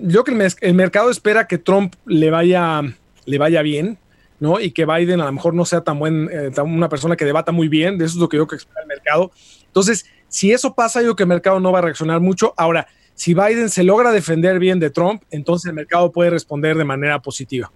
Yo 0.03 0.23
creo 0.23 0.38
que 0.38 0.47
el, 0.61 0.73
mercado 0.73 1.09
espera 1.09 1.47
que 1.47 1.57
Trump 1.57 1.95
le 2.05 2.30
vaya, 2.30 2.81
le 3.26 3.38
vaya 3.38 3.61
bien, 3.61 3.97
¿no? 4.40 4.60
Y 4.60 4.72
que 4.72 4.86
Biden 4.86 5.22
a 5.22 5.26
lo 5.26 5.32
mejor 5.32 5.53
no 5.53 5.66
sea 5.66 5.82
tan 5.82 5.99
buen, 5.99 6.30
eh, 6.32 6.52
una 6.61 6.90
persona 6.90 7.16
que 7.16 7.26
debata 7.26 7.52
muy 7.52 7.68
bien, 7.68 7.98
de 7.98 8.06
eso 8.06 8.16
es 8.16 8.22
lo 8.22 8.30
que 8.30 8.38
yo 8.38 8.48
creo 8.48 8.60
que 8.60 8.64
espera 8.64 8.82
el 8.82 8.88
mercado. 8.88 9.32
Entonces, 9.66 10.06
si 10.28 10.52
eso 10.52 10.74
pasa, 10.74 10.99
yo 11.02 11.07
creo 11.07 11.16
que 11.16 11.24
el 11.24 11.30
mercado 11.30 11.60
no 11.60 11.72
va 11.72 11.80
a 11.80 11.84
reaccionar 11.84 12.20
mucho. 12.20 12.53
Ahora, 12.57 12.88
si 13.16 13.34
Biden 13.34 13.70
se 13.70 13.84
logra 13.84 14.11
defender 14.11 14.60
bien 14.60 14.80
de 14.80 14.90
Trump, 14.90 15.24
entonces 15.30 15.70
el 15.70 15.76
mercado 15.76 16.11
puede 16.11 16.30
responder 16.30 16.78
de 16.78 16.86
manera 16.86 17.20
positiva. 17.20 17.72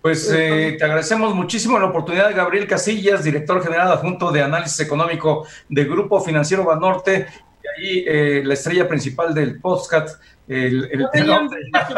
Pues 0.00 0.30
eh, 0.30 0.76
te 0.78 0.84
agradecemos 0.84 1.34
muchísimo 1.34 1.78
la 1.78 1.86
oportunidad, 1.86 2.34
Gabriel 2.34 2.66
Casillas, 2.66 3.24
director 3.24 3.62
general 3.62 3.90
adjunto 3.90 4.30
de 4.30 4.42
análisis 4.42 4.78
económico 4.80 5.46
de 5.68 5.84
Grupo 5.84 6.20
Financiero 6.20 6.64
Banorte, 6.64 7.26
y 7.62 7.66
ahí 7.66 8.04
eh, 8.06 8.42
la 8.44 8.52
estrella 8.54 8.86
principal 8.86 9.34
del 9.34 9.60
podcast. 9.60 10.20
El, 10.46 10.88
el, 10.92 10.98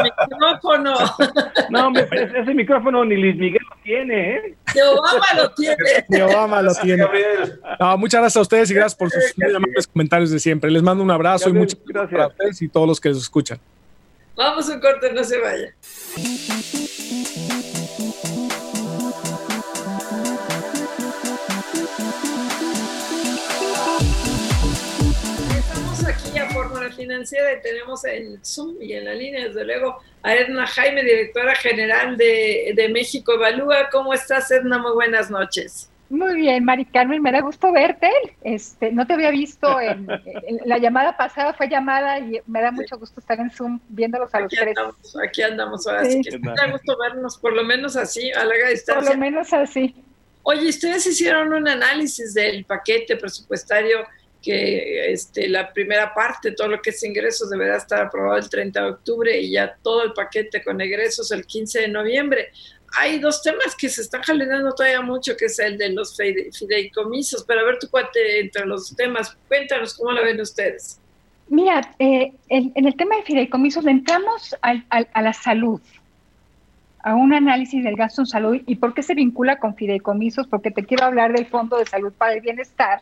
micrófono. 0.03 0.95
No, 1.71 1.93
ese 1.93 2.55
micrófono 2.55 3.05
ni 3.05 3.17
Luis 3.17 3.37
Miguel 3.37 3.63
lo 3.69 3.77
tiene, 3.83 4.37
¿eh? 4.37 4.57
Obama 4.89 5.27
lo 5.37 5.51
tiene. 5.51 6.23
Obama 6.23 6.63
lo 6.63 6.75
tiene. 6.75 7.05
No, 7.81 7.99
muchas 7.99 8.21
gracias 8.21 8.37
a 8.37 8.41
ustedes 8.43 8.71
y 8.71 8.75
gracias 8.75 8.95
por 8.95 9.11
sus 9.11 9.35
amables 9.43 9.89
comentarios 9.89 10.31
de 10.31 10.39
siempre. 10.39 10.71
Les 10.71 10.83
mando 10.83 11.03
un 11.03 11.11
abrazo 11.11 11.49
y 11.49 11.55
muchas 11.55 11.81
gracias 11.85 12.13
para 12.13 12.29
ustedes 12.29 12.63
y 12.63 12.69
todos 12.69 12.87
los 12.87 13.01
que 13.01 13.09
los 13.09 13.19
escuchan. 13.19 13.59
Vamos 14.37 14.69
un 14.69 14.81
corte, 14.81 15.13
no 15.13 15.25
se 15.25 15.41
vaya. 15.41 15.75
Financiera 26.91 27.53
y 27.53 27.63
tenemos 27.63 28.05
en 28.05 28.45
Zoom 28.45 28.77
y 28.81 28.93
en 28.95 29.05
la 29.05 29.15
línea, 29.15 29.47
desde 29.49 29.65
luego, 29.65 29.99
a 30.23 30.35
Edna 30.35 30.67
Jaime, 30.67 31.03
directora 31.03 31.55
general 31.55 32.17
de, 32.17 32.73
de 32.75 32.89
México 32.89 33.35
Evalúa. 33.35 33.89
¿Cómo 33.91 34.15
estás, 34.15 34.51
Edna? 34.51 34.79
Muy 34.79 34.93
buenas 34.93 35.31
noches. 35.31 35.91
Muy 36.09 36.37
bien, 36.37 36.65
Mari 36.65 36.85
Carmen, 36.85 37.21
me 37.21 37.33
da 37.33 37.41
gusto 37.41 37.73
verte. 37.73 38.11
Este, 38.43 38.93
no 38.93 39.07
te 39.07 39.15
había 39.15 39.31
visto 39.31 39.81
en, 39.81 40.07
la 40.65 40.79
llamada 40.79 41.17
pasada, 41.17 41.53
fue 41.53 41.69
llamada 41.69 42.21
y 42.21 42.41
me 42.47 42.63
da 42.63 42.71
mucho 42.71 42.97
gusto 42.97 43.19
estar 43.19 43.41
en 43.41 43.51
Zoom 43.51 43.81
viéndolos 43.89 44.33
a 44.33 44.41
los 44.41 44.53
aquí 44.53 44.57
tres. 44.57 44.79
Andamos, 44.79 45.17
aquí 45.25 45.43
andamos 45.43 45.87
ahora, 45.87 46.05
sí. 46.05 46.23
que 46.23 46.39
me 46.39 46.55
da 46.55 46.71
gusto 46.71 46.97
vernos, 46.97 47.37
por 47.39 47.55
lo 47.55 47.65
menos 47.65 47.97
así, 47.97 48.31
a 48.33 48.45
larga 48.45 48.69
distancia. 48.69 49.11
Por 49.11 49.15
lo 49.15 49.21
menos 49.21 49.53
así. 49.53 49.97
Oye, 50.45 50.69
ustedes 50.69 51.05
hicieron 51.09 51.53
un 51.53 51.67
análisis 51.67 52.35
del 52.35 52.65
paquete 52.65 53.17
presupuestario 53.17 54.07
que 54.47 55.11
este, 55.13 55.49
la 55.49 55.73
primera 55.73 56.15
parte, 56.15 56.53
todo 56.53 56.69
lo 56.69 56.81
que 56.81 56.91
es 56.91 57.03
ingresos, 57.03 57.51
deberá 57.51 57.79
estar 57.79 58.07
aprobado 58.07 58.37
el 58.37 58.49
30 58.49 58.81
de 58.81 58.91
octubre 58.91 59.41
y 59.41 59.51
ya 59.51 59.77
todo 59.83 60.05
el 60.05 60.13
paquete 60.13 60.63
con 60.63 60.81
egresos 60.81 61.33
el 61.33 61.45
15 61.45 61.81
de 61.81 61.89
noviembre. 61.89 62.53
Hay 62.97 63.19
dos 63.19 63.43
temas 63.43 63.75
que 63.75 63.89
se 63.89 64.03
están 64.03 64.23
jalando 64.23 64.73
todavía 64.73 65.01
mucho, 65.01 65.37
que 65.37 65.47
es 65.47 65.59
el 65.59 65.77
de 65.77 65.91
los 65.91 66.17
fideicomisos, 66.17 67.43
pero 67.43 67.61
a 67.61 67.65
ver 67.65 67.81
tu 67.81 67.91
cuate 67.91 68.39
entre 68.39 68.65
los 68.67 68.95
temas, 68.95 69.37
cuéntanos 69.49 69.95
cómo 69.95 70.13
lo 70.13 70.23
ven 70.23 70.41
ustedes. 70.41 71.01
Mira, 71.49 71.81
eh, 71.99 72.33
en, 72.49 72.73
el 72.77 72.95
tema 72.95 73.17
de 73.17 73.23
fideicomisos 73.23 73.85
entramos 73.87 74.55
a 74.63 75.23
la 75.23 75.33
salud, 75.33 75.81
a 77.03 77.17
un 77.17 77.35
análisis 77.35 77.83
del 77.83 77.97
gasto 77.97 78.23
en 78.23 78.27
salud 78.27 78.63
y 78.65 78.77
por 78.77 78.95
qué 78.95 79.03
se 79.03 79.15
vincula 79.15 79.59
con 79.59 79.75
fideicomisos, 79.75 80.47
porque 80.47 80.71
te 80.71 80.85
quiero 80.85 81.05
hablar 81.05 81.33
del 81.33 81.47
Fondo 81.47 81.79
de 81.79 81.87
Salud 81.87 82.13
para 82.13 82.35
el 82.35 82.41
Bienestar, 82.41 83.01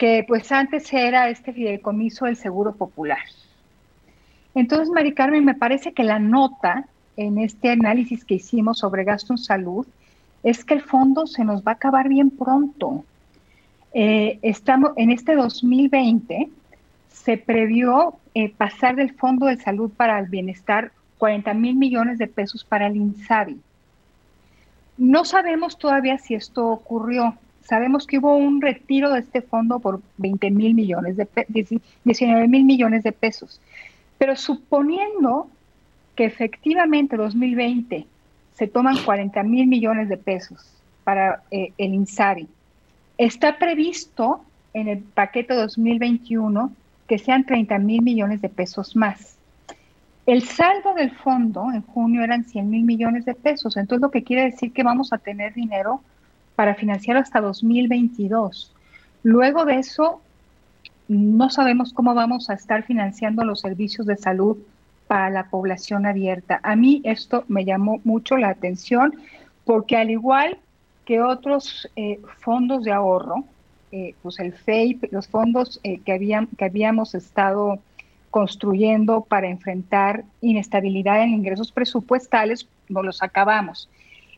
que 0.00 0.24
pues 0.26 0.50
antes 0.50 0.90
era 0.94 1.28
este 1.28 1.52
fideicomiso 1.52 2.24
del 2.24 2.36
Seguro 2.36 2.72
Popular. 2.74 3.18
Entonces, 4.54 4.88
Mari 4.88 5.12
Carmen, 5.12 5.44
me 5.44 5.54
parece 5.54 5.92
que 5.92 6.04
la 6.04 6.18
nota 6.18 6.86
en 7.18 7.36
este 7.36 7.68
análisis 7.68 8.24
que 8.24 8.36
hicimos 8.36 8.78
sobre 8.78 9.04
gasto 9.04 9.34
en 9.34 9.38
salud 9.38 9.86
es 10.42 10.64
que 10.64 10.72
el 10.72 10.80
fondo 10.80 11.26
se 11.26 11.44
nos 11.44 11.62
va 11.62 11.72
a 11.72 11.74
acabar 11.74 12.08
bien 12.08 12.30
pronto. 12.30 13.04
Eh, 13.92 14.38
estamos 14.40 14.92
en 14.96 15.10
este 15.10 15.34
2020 15.34 16.48
se 17.12 17.36
previó 17.36 18.14
eh, 18.32 18.48
pasar 18.48 18.96
del 18.96 19.12
Fondo 19.12 19.46
de 19.46 19.58
Salud 19.58 19.90
para 19.94 20.18
el 20.18 20.28
Bienestar 20.28 20.92
40 21.18 21.52
mil 21.52 21.76
millones 21.76 22.16
de 22.16 22.26
pesos 22.26 22.64
para 22.64 22.86
el 22.86 22.96
INSABI. 22.96 23.60
No 24.96 25.26
sabemos 25.26 25.76
todavía 25.76 26.16
si 26.16 26.34
esto 26.36 26.68
ocurrió. 26.68 27.34
Sabemos 27.70 28.04
que 28.04 28.18
hubo 28.18 28.34
un 28.34 28.60
retiro 28.60 29.12
de 29.12 29.20
este 29.20 29.42
fondo 29.42 29.78
por 29.78 30.02
20 30.16 30.50
mil 30.50 30.74
millones 30.74 31.16
de 31.16 31.28
19 32.04 32.48
mil 32.48 32.64
millones 32.64 33.04
de 33.04 33.12
pesos. 33.12 33.60
Pero 34.18 34.34
suponiendo 34.34 35.48
que 36.16 36.24
efectivamente 36.24 37.16
2020 37.16 38.08
se 38.54 38.66
toman 38.66 38.96
40 39.04 39.44
mil 39.44 39.68
millones 39.68 40.08
de 40.08 40.16
pesos 40.16 40.68
para 41.04 41.44
eh, 41.52 41.72
el 41.78 41.94
INSARI, 41.94 42.48
está 43.18 43.56
previsto 43.56 44.44
en 44.74 44.88
el 44.88 44.98
paquete 44.98 45.54
2021 45.54 46.72
que 47.06 47.18
sean 47.18 47.46
30 47.46 47.78
mil 47.78 48.02
millones 48.02 48.42
de 48.42 48.48
pesos 48.48 48.96
más. 48.96 49.36
El 50.26 50.42
saldo 50.42 50.94
del 50.94 51.12
fondo 51.12 51.70
en 51.72 51.82
junio 51.82 52.24
eran 52.24 52.42
100 52.42 52.68
mil 52.68 52.82
millones 52.82 53.24
de 53.26 53.34
pesos, 53.34 53.76
entonces 53.76 54.02
lo 54.02 54.10
que 54.10 54.24
quiere 54.24 54.42
decir 54.42 54.72
que 54.72 54.82
vamos 54.82 55.12
a 55.12 55.18
tener 55.18 55.54
dinero 55.54 56.00
para 56.60 56.74
financiar 56.74 57.16
hasta 57.16 57.40
2022. 57.40 58.70
Luego 59.22 59.64
de 59.64 59.76
eso, 59.76 60.20
no 61.08 61.48
sabemos 61.48 61.94
cómo 61.94 62.12
vamos 62.12 62.50
a 62.50 62.52
estar 62.52 62.82
financiando 62.82 63.46
los 63.46 63.60
servicios 63.60 64.06
de 64.06 64.18
salud 64.18 64.58
para 65.06 65.30
la 65.30 65.44
población 65.44 66.04
abierta. 66.04 66.60
A 66.62 66.76
mí 66.76 67.00
esto 67.02 67.44
me 67.48 67.64
llamó 67.64 68.02
mucho 68.04 68.36
la 68.36 68.50
atención 68.50 69.14
porque 69.64 69.96
al 69.96 70.10
igual 70.10 70.58
que 71.06 71.22
otros 71.22 71.88
eh, 71.96 72.20
fondos 72.40 72.84
de 72.84 72.92
ahorro, 72.92 73.44
eh, 73.90 74.14
pues 74.20 74.38
el 74.38 74.52
FEIP, 74.52 75.10
los 75.12 75.28
fondos 75.28 75.80
eh, 75.82 76.00
que, 76.00 76.12
habían, 76.12 76.46
que 76.58 76.66
habíamos 76.66 77.14
estado 77.14 77.78
construyendo 78.30 79.22
para 79.22 79.48
enfrentar 79.48 80.24
inestabilidad 80.42 81.22
en 81.22 81.30
ingresos 81.30 81.72
presupuestales, 81.72 82.68
no 82.90 83.02
los 83.02 83.22
acabamos. 83.22 83.88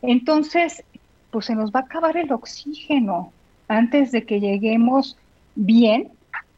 Entonces, 0.02 0.84
pues 1.32 1.46
se 1.46 1.56
nos 1.56 1.72
va 1.72 1.80
a 1.80 1.82
acabar 1.84 2.16
el 2.16 2.30
oxígeno 2.30 3.32
antes 3.66 4.12
de 4.12 4.24
que 4.24 4.38
lleguemos 4.38 5.16
bien 5.56 6.10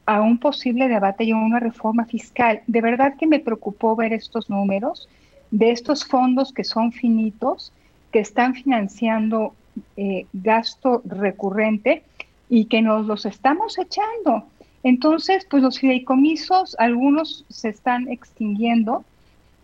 a 0.04 0.20
un 0.20 0.38
posible 0.38 0.88
debate 0.88 1.24
y 1.24 1.30
a 1.30 1.36
una 1.36 1.60
reforma 1.60 2.04
fiscal. 2.04 2.60
De 2.66 2.80
verdad 2.82 3.14
que 3.18 3.26
me 3.26 3.38
preocupó 3.38 3.96
ver 3.96 4.12
estos 4.12 4.50
números 4.50 5.08
de 5.50 5.70
estos 5.70 6.04
fondos 6.04 6.52
que 6.52 6.64
son 6.64 6.90
finitos, 6.90 7.72
que 8.12 8.18
están 8.18 8.54
financiando 8.54 9.54
eh, 9.96 10.26
gasto 10.32 11.02
recurrente 11.04 12.02
y 12.48 12.64
que 12.66 12.82
nos 12.82 13.06
los 13.06 13.24
estamos 13.26 13.78
echando. 13.78 14.44
Entonces, 14.82 15.46
pues 15.48 15.62
los 15.62 15.78
fideicomisos, 15.78 16.76
algunos 16.78 17.44
se 17.48 17.68
están 17.68 18.08
extinguiendo. 18.08 19.04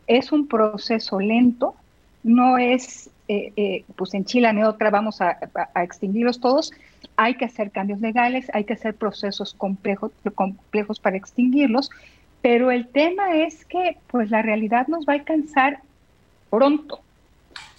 Es 0.06 0.30
un 0.30 0.46
proceso 0.46 1.18
lento, 1.18 1.74
no 2.22 2.56
es, 2.56 3.10
eh, 3.32 3.52
eh, 3.56 3.84
pues 3.94 4.12
en 4.14 4.24
Chile 4.24 4.52
ni 4.52 4.64
otra 4.64 4.90
vamos 4.90 5.20
a, 5.20 5.38
extinguirlos 5.76 6.40
todos. 6.40 6.72
Hay 7.16 7.36
que 7.36 7.44
hacer 7.44 7.70
cambios 7.70 8.00
legales, 8.00 8.50
hay 8.52 8.64
que 8.64 8.72
hacer 8.72 8.94
procesos 8.94 9.54
complejos, 9.54 10.10
complejos 10.34 10.98
para 10.98 11.16
extinguirlos, 11.16 11.90
pero 12.42 12.72
el 12.72 12.88
tema 12.88 13.36
es 13.36 13.64
que 13.64 13.98
pues 14.08 14.30
la 14.30 14.42
realidad 14.42 14.88
nos 14.88 15.06
va 15.06 15.12
a 15.12 15.16
alcanzar 15.16 15.78
pronto. 16.50 17.02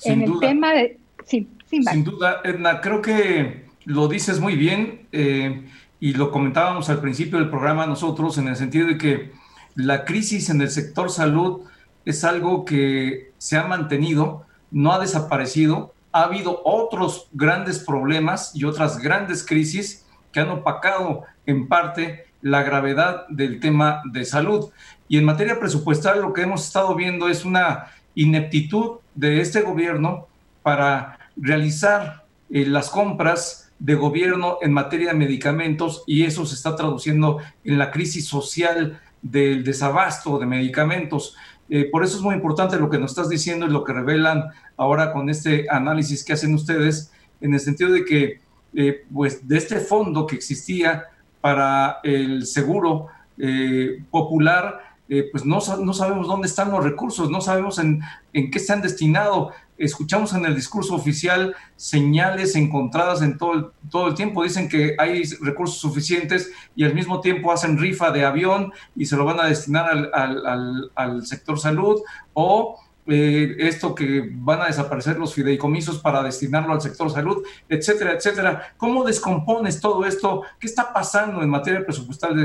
en 0.05 0.21
el 0.21 0.39
tema 0.39 0.71
de... 0.71 0.97
Sí, 1.25 1.49
Sin 1.69 2.05
duda, 2.05 2.39
Edna, 2.45 2.79
creo 2.79 3.01
que 3.01 3.65
lo 3.83 4.07
dices 4.07 4.39
muy 4.39 4.55
bien. 4.55 5.01
Eh, 5.11 5.65
y 5.99 6.13
lo 6.13 6.31
comentábamos 6.31 6.89
al 6.89 7.01
principio 7.01 7.39
del 7.39 7.49
programa 7.49 7.85
nosotros 7.85 8.37
en 8.37 8.47
el 8.47 8.55
sentido 8.55 8.87
de 8.87 8.97
que 8.97 9.31
la 9.75 10.05
crisis 10.05 10.49
en 10.49 10.61
el 10.61 10.69
sector 10.69 11.11
salud 11.11 11.61
es 12.05 12.23
algo 12.23 12.63
que 12.63 13.31
se 13.37 13.57
ha 13.57 13.67
mantenido, 13.67 14.45
no 14.71 14.93
ha 14.93 14.99
desaparecido, 14.99 15.93
ha 16.11 16.23
habido 16.23 16.61
otros 16.65 17.27
grandes 17.31 17.79
problemas 17.79 18.55
y 18.55 18.65
otras 18.65 18.97
grandes 18.97 19.45
crisis 19.45 20.05
que 20.31 20.39
han 20.39 20.49
opacado 20.49 21.23
en 21.45 21.67
parte 21.67 22.25
la 22.41 22.63
gravedad 22.63 23.27
del 23.29 23.59
tema 23.59 24.01
de 24.05 24.25
salud. 24.25 24.71
Y 25.07 25.17
en 25.17 25.25
materia 25.25 25.59
presupuestal 25.59 26.21
lo 26.21 26.33
que 26.33 26.41
hemos 26.41 26.65
estado 26.65 26.95
viendo 26.95 27.29
es 27.29 27.45
una 27.45 27.87
ineptitud 28.15 28.97
de 29.15 29.41
este 29.41 29.61
gobierno 29.61 30.27
para 30.63 31.19
realizar 31.35 32.25
eh, 32.49 32.65
las 32.65 32.89
compras 32.89 33.71
de 33.79 33.95
gobierno 33.95 34.59
en 34.61 34.73
materia 34.73 35.09
de 35.09 35.17
medicamentos 35.17 36.03
y 36.05 36.23
eso 36.23 36.45
se 36.45 36.55
está 36.55 36.75
traduciendo 36.75 37.39
en 37.63 37.79
la 37.79 37.89
crisis 37.89 38.27
social 38.27 38.99
del 39.21 39.63
desabasto 39.63 40.37
de 40.37 40.45
medicamentos. 40.45 41.35
Eh, 41.73 41.87
por 41.89 42.03
eso 42.03 42.17
es 42.17 42.21
muy 42.21 42.35
importante 42.35 42.77
lo 42.77 42.89
que 42.89 42.99
nos 42.99 43.11
estás 43.11 43.29
diciendo 43.29 43.65
y 43.65 43.69
lo 43.69 43.85
que 43.85 43.93
revelan 43.93 44.49
ahora 44.75 45.13
con 45.13 45.29
este 45.29 45.67
análisis 45.69 46.21
que 46.21 46.33
hacen 46.33 46.53
ustedes, 46.53 47.13
en 47.39 47.53
el 47.53 47.61
sentido 47.61 47.91
de 47.91 48.03
que, 48.03 48.41
eh, 48.75 49.05
pues, 49.11 49.47
de 49.47 49.57
este 49.57 49.79
fondo 49.79 50.27
que 50.27 50.35
existía 50.35 51.05
para 51.39 51.99
el 52.03 52.45
seguro 52.45 53.07
eh, 53.37 54.03
popular, 54.11 54.90
pues 55.31 55.45
no, 55.45 55.59
no, 55.83 55.93
sabemos 55.93 56.27
dónde 56.27 56.47
están 56.47 56.71
los 56.71 56.83
recursos, 56.83 57.29
no 57.29 57.41
sabemos 57.41 57.79
en, 57.79 58.01
en 58.33 58.49
qué 58.49 58.59
se 58.59 58.73
han 58.73 58.81
destinado 58.81 59.51
escuchamos 59.81 60.33
en 60.33 60.45
el 60.45 60.55
discurso 60.55 60.95
oficial 60.95 61.55
señales 61.75 62.55
encontradas 62.55 63.21
en 63.21 63.37
todo 63.37 63.53
el, 63.53 63.65
todo 63.89 64.07
el 64.07 64.15
tiempo. 64.15 64.43
Dicen 64.43 64.69
que 64.69 64.95
hay 64.97 65.23
recursos 65.41 65.79
suficientes 65.79 66.51
y 66.75 66.83
al 66.83 66.93
mismo 66.93 67.19
tiempo 67.19 67.51
hacen 67.51 67.77
rifa 67.77 68.11
de 68.11 68.23
avión 68.23 68.71
y 68.95 69.05
se 69.05 69.17
lo 69.17 69.25
van 69.25 69.39
a 69.39 69.45
destinar 69.45 70.11
al, 70.13 71.25
sector 71.25 71.59
salud 71.59 72.01
o 72.33 72.79
eh, 73.07 73.55
esto 73.59 73.95
que 73.95 74.29
van 74.33 74.61
a 74.61 74.67
desaparecer 74.67 75.17
los 75.17 75.33
fideicomisos 75.33 75.97
para 75.99 76.21
destinarlo 76.21 76.73
al 76.73 76.81
sector 76.81 77.09
salud, 77.09 77.43
etcétera, 77.67 78.13
etcétera. 78.13 78.73
¿Cómo 78.77 79.03
descompones 79.03 79.81
todo 79.81 80.05
esto? 80.05 80.43
¿Qué 80.59 80.67
está 80.67 80.93
pasando 80.93 81.41
en 81.41 81.49
materia 81.49 81.83
presupuestal 81.83 82.35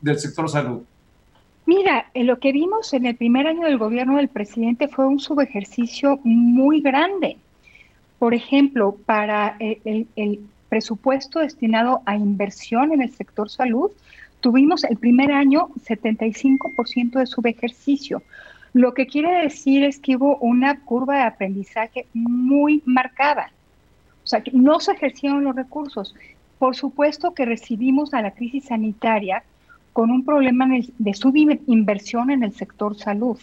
del 0.00 0.18
sector 0.18 0.48
salud? 0.48 0.82
Mira, 1.66 2.06
lo 2.14 2.38
que 2.38 2.52
vimos 2.52 2.94
en 2.94 3.06
el 3.06 3.16
primer 3.16 3.48
año 3.48 3.66
del 3.66 3.76
gobierno 3.76 4.18
del 4.18 4.28
presidente 4.28 4.86
fue 4.86 5.04
un 5.04 5.18
subejercicio 5.18 6.20
muy 6.22 6.80
grande. 6.80 7.38
Por 8.20 8.34
ejemplo, 8.34 8.96
para 9.04 9.56
el, 9.58 10.40
presupuesto 10.68 11.40
destinado 11.40 12.02
a 12.06 12.16
inversión 12.16 12.92
en 12.92 13.02
el 13.02 13.12
sector 13.12 13.50
salud, 13.50 13.90
tuvimos 14.40 14.84
el 14.84 14.96
primer 14.96 15.32
año 15.32 15.68
75% 15.88 17.18
de 17.18 17.26
subejercicio. 17.26 18.22
Lo 18.72 18.94
que 18.94 19.08
quiere 19.08 19.42
decir 19.42 19.82
es 19.82 19.98
que 19.98 20.16
hubo 20.16 20.36
una 20.36 20.80
curva 20.80 21.16
de 21.16 21.22
aprendizaje 21.22 22.06
muy 22.14 22.80
marcada. 22.84 23.50
O 24.22 24.26
sea, 24.26 24.40
que 24.40 24.52
no 24.52 24.78
se 24.78 24.92
ejercieron 24.92 25.42
los 25.42 25.56
recursos. 25.56 26.14
Por 26.60 26.76
supuesto 26.76 27.34
que 27.34 27.44
recibimos 27.44 28.14
a 28.14 28.22
la 28.22 28.30
crisis 28.32 28.66
sanitaria 28.66 29.42
con 29.96 30.10
un 30.10 30.26
problema 30.26 30.68
de 30.98 31.14
subinversión 31.14 32.30
en 32.30 32.42
el 32.42 32.52
sector 32.52 32.98
salud. 32.98 33.38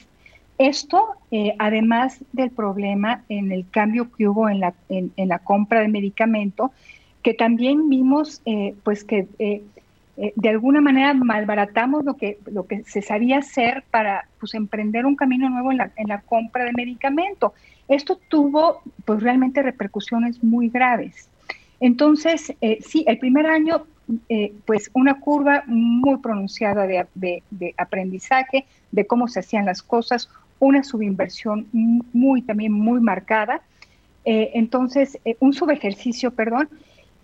Esto, 0.59 1.15
eh, 1.31 1.55
además 1.57 2.23
del 2.31 2.51
problema 2.51 3.23
en 3.27 3.51
el 3.51 3.67
cambio 3.71 4.11
que 4.11 4.27
hubo 4.27 4.47
en 4.47 4.59
la, 4.59 4.75
en, 4.87 5.11
la 5.17 5.39
compra 5.39 5.81
de 5.81 5.87
medicamento, 5.87 6.71
que 7.23 7.33
también 7.33 7.89
vimos 7.89 8.43
eh, 8.45 8.75
pues 8.83 9.03
que 9.03 9.27
eh, 9.39 9.63
de 10.15 10.49
alguna 10.49 10.79
manera 10.79 11.15
malbaratamos 11.15 12.05
lo 12.05 12.17
que, 12.17 12.37
lo 12.45 12.67
que 12.67 12.83
se 12.83 13.01
sabía 13.01 13.39
hacer 13.39 13.83
para 13.89 14.27
pues, 14.39 14.53
emprender 14.53 15.07
un 15.07 15.15
camino 15.15 15.49
nuevo 15.49 15.71
en 15.71 15.77
la, 15.79 15.91
en 15.95 16.07
la 16.07 16.21
compra 16.21 16.65
de 16.65 16.73
medicamento. 16.73 17.55
Esto 17.87 18.19
tuvo 18.27 18.83
pues 19.05 19.23
realmente 19.23 19.63
repercusiones 19.63 20.43
muy 20.43 20.69
graves. 20.69 21.29
Entonces, 21.79 22.53
sí, 22.81 23.03
el 23.07 23.17
primer 23.17 23.47
año 23.47 23.87
eh, 24.27 24.53
pues 24.65 24.91
una 24.93 25.19
curva 25.19 25.63
muy 25.65 26.17
pronunciada 26.17 26.85
de, 26.85 27.73
aprendizaje, 27.77 28.65
de 28.91 29.07
cómo 29.07 29.27
se 29.27 29.39
hacían 29.39 29.65
las 29.65 29.81
cosas, 29.81 30.29
una 30.59 30.83
subinversión 30.83 31.67
muy 31.71 32.41
también 32.41 32.71
muy 32.71 32.99
marcada. 33.01 33.61
Eh, 34.25 34.51
entonces, 34.53 35.19
eh, 35.25 35.35
un 35.39 35.53
subejercicio, 35.53 36.31
perdón, 36.31 36.69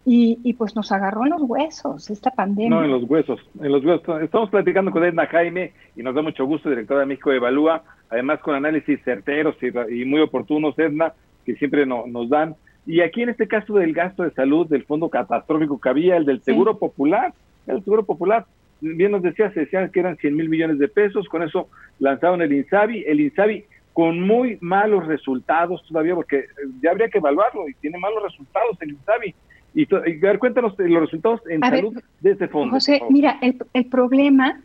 y, 0.06 0.54
pues 0.54 0.76
nos 0.76 0.92
agarró 0.92 1.26
en 1.26 1.32
los 1.32 1.42
huesos 1.44 2.10
esta 2.10 2.32
pandemia. 2.32 2.70
No, 2.70 2.84
en 2.84 2.92
los 2.92 3.04
huesos, 3.04 3.40
en 3.62 3.72
los 3.72 3.86
huesos. 3.86 4.24
Estamos 4.24 4.50
platicando 4.50 4.90
con 4.90 5.04
Edna 5.04 5.28
Jaime 5.28 5.74
y 5.96 6.02
nos 6.02 6.16
da 6.16 6.24
mucho 6.24 6.46
gusto, 6.46 6.70
directora 6.70 7.02
de 7.02 7.06
México 7.06 7.32
Evalúa, 7.32 7.84
además 8.10 8.40
con 8.40 8.56
análisis 8.56 9.00
certeros 9.04 9.56
y, 9.62 10.06
muy 10.06 10.22
oportunos, 10.22 10.78
Edna, 10.80 11.14
que 11.46 11.56
siempre 11.56 11.86
nos 11.86 12.30
dan. 12.30 12.56
Y 12.86 13.02
aquí 13.02 13.22
en 13.22 13.30
este 13.30 13.48
caso 13.48 13.76
del 13.76 13.94
gasto 13.94 14.24
de 14.24 14.32
salud 14.32 14.68
del 14.68 14.84
fondo 14.84 15.10
catastrófico 15.10 15.80
que 15.80 15.90
había, 15.90 16.18
el 16.18 16.26
del 16.26 16.42
Seguro 16.42 16.78
Popular, 16.78 17.34
el 17.68 17.84
Seguro 17.84 18.04
Popular, 18.04 18.46
bien 18.82 19.12
nos 19.12 19.22
decía, 19.22 19.52
se 19.52 19.62
decían 19.62 19.90
que 19.92 20.00
eran 20.00 20.18
100 20.18 20.36
mil 20.36 20.50
millones 20.50 20.80
de 20.80 20.88
pesos, 20.88 21.28
con 21.28 21.44
eso 21.44 21.70
lanzaron 22.00 22.42
el 22.42 22.54
INSABI, 22.54 23.04
el 23.08 23.20
INSABI 23.20 23.66
con 23.94 24.22
muy 24.22 24.58
malos 24.62 25.06
resultados 25.08 25.84
todavía, 25.88 26.16
porque 26.16 26.38
eh, 26.38 26.46
ya 26.82 26.92
habría 26.92 27.10
que 27.10 27.18
evaluarlo 27.18 27.68
y 27.68 27.74
tiene 27.76 27.98
malos 27.98 28.24
resultados 28.24 28.78
el 28.82 28.92
INSABI. 28.92 29.36
Y, 29.76 29.82
y 29.84 29.96
a 29.96 30.00
ver, 30.00 30.40
cuéntanos 30.40 30.74
los 30.80 31.02
resultados 31.02 31.42
en 31.48 31.60
salud 31.60 32.02
de 32.22 32.32
este 32.32 32.48
fondo. 32.48 32.74
José, 32.74 33.02
mira, 33.10 33.38
el, 33.42 33.58
el 33.74 33.86
problema 33.86 34.62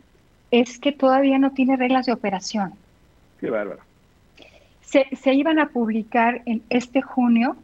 es 0.51 0.79
que 0.79 0.91
todavía 0.91 1.37
no 1.37 1.51
tiene 1.51 1.75
reglas 1.75 2.05
de 2.05 2.13
operación. 2.13 2.71
Qué 3.39 3.49
bárbaro. 3.49 3.81
Se, 4.81 5.05
se 5.15 5.33
iban 5.33 5.59
a 5.59 5.69
publicar 5.69 6.41
en 6.45 6.63
este 6.69 7.01
junio 7.01 7.57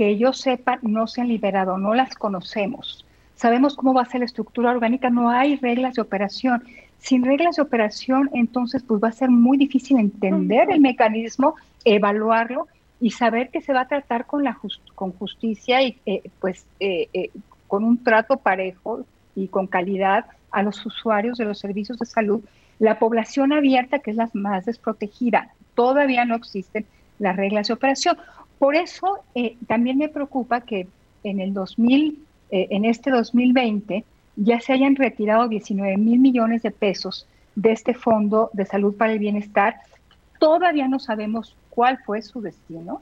que 0.00 0.16
yo 0.16 0.32
sepa 0.32 0.78
no 0.80 1.06
se 1.06 1.20
han 1.20 1.28
liberado, 1.28 1.76
no 1.76 1.92
las 1.92 2.14
conocemos. 2.14 3.04
Sabemos 3.34 3.76
cómo 3.76 3.92
va 3.92 4.00
a 4.00 4.06
ser 4.06 4.20
la 4.20 4.24
estructura 4.24 4.70
orgánica, 4.70 5.10
no 5.10 5.28
hay 5.28 5.56
reglas 5.56 5.96
de 5.96 6.00
operación. 6.00 6.64
Sin 6.96 7.22
reglas 7.22 7.56
de 7.56 7.62
operación, 7.62 8.30
entonces, 8.32 8.82
pues 8.82 8.98
va 9.04 9.08
a 9.08 9.12
ser 9.12 9.28
muy 9.28 9.58
difícil 9.58 9.98
entender 9.98 10.70
el 10.70 10.80
mecanismo, 10.80 11.54
evaluarlo 11.84 12.66
y 12.98 13.10
saber 13.10 13.50
que 13.50 13.60
se 13.60 13.74
va 13.74 13.82
a 13.82 13.88
tratar 13.88 14.24
con, 14.24 14.42
la 14.42 14.58
con 14.94 15.12
justicia 15.12 15.82
y 15.82 15.98
eh, 16.06 16.22
pues 16.40 16.64
eh, 16.80 17.10
eh, 17.12 17.28
con 17.66 17.84
un 17.84 18.02
trato 18.02 18.38
parejo 18.38 19.04
y 19.36 19.48
con 19.48 19.66
calidad 19.66 20.24
a 20.50 20.62
los 20.62 20.86
usuarios 20.86 21.36
de 21.36 21.44
los 21.44 21.58
servicios 21.58 21.98
de 21.98 22.06
salud. 22.06 22.42
La 22.78 22.98
población 22.98 23.52
abierta, 23.52 23.98
que 23.98 24.12
es 24.12 24.16
la 24.16 24.30
más 24.32 24.64
desprotegida, 24.64 25.50
todavía 25.74 26.24
no 26.24 26.36
existen 26.36 26.86
las 27.18 27.36
reglas 27.36 27.68
de 27.68 27.74
operación. 27.74 28.16
Por 28.60 28.76
eso 28.76 29.20
eh, 29.34 29.56
también 29.66 29.96
me 29.96 30.10
preocupa 30.10 30.60
que 30.60 30.86
en 31.24 31.40
el 31.40 31.54
2000, 31.54 32.18
eh, 32.50 32.66
en 32.68 32.84
este 32.84 33.10
2020, 33.10 34.04
ya 34.36 34.60
se 34.60 34.74
hayan 34.74 34.96
retirado 34.96 35.48
19 35.48 35.96
mil 35.96 36.18
millones 36.18 36.60
de 36.60 36.70
pesos 36.70 37.26
de 37.54 37.72
este 37.72 37.94
Fondo 37.94 38.50
de 38.52 38.66
Salud 38.66 38.94
para 38.94 39.14
el 39.14 39.18
Bienestar. 39.18 39.76
Todavía 40.38 40.88
no 40.88 40.98
sabemos 40.98 41.56
cuál 41.70 42.00
fue 42.04 42.20
su 42.20 42.42
destino. 42.42 43.00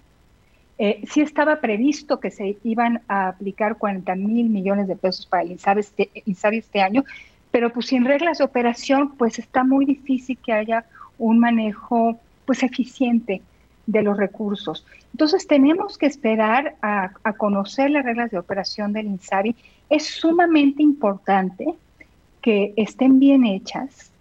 Eh, 0.78 1.02
sí 1.10 1.22
estaba 1.22 1.60
previsto 1.60 2.20
que 2.20 2.30
se 2.30 2.56
iban 2.62 3.00
a 3.08 3.26
aplicar 3.26 3.78
40 3.78 4.14
mil 4.14 4.48
millones 4.50 4.86
de 4.86 4.94
pesos 4.94 5.26
para 5.26 5.42
el 5.42 5.50
INSABI 5.50 5.80
este, 5.80 6.10
este 6.24 6.80
año, 6.82 7.04
pero 7.50 7.72
pues 7.72 7.86
sin 7.86 8.04
reglas 8.04 8.38
de 8.38 8.44
operación, 8.44 9.16
pues 9.16 9.40
está 9.40 9.64
muy 9.64 9.86
difícil 9.86 10.38
que 10.38 10.52
haya 10.52 10.84
un 11.18 11.40
manejo 11.40 12.16
pues 12.46 12.62
eficiente 12.62 13.42
de 13.88 14.02
los 14.02 14.18
recursos. 14.18 14.84
Entonces 15.12 15.46
tenemos 15.46 15.96
que 15.96 16.04
esperar 16.04 16.76
a, 16.82 17.10
conocer 17.38 17.90
las 17.90 18.04
reglas 18.04 18.30
de 18.30 18.38
operación 18.38 18.92
del 18.92 19.06
INSABI. 19.06 19.56
Es 19.88 20.06
sumamente 20.06 20.82
importante 20.82 21.74
que 22.42 22.74
estén 22.76 23.18
bien 23.18 23.46
hechas 23.46 24.12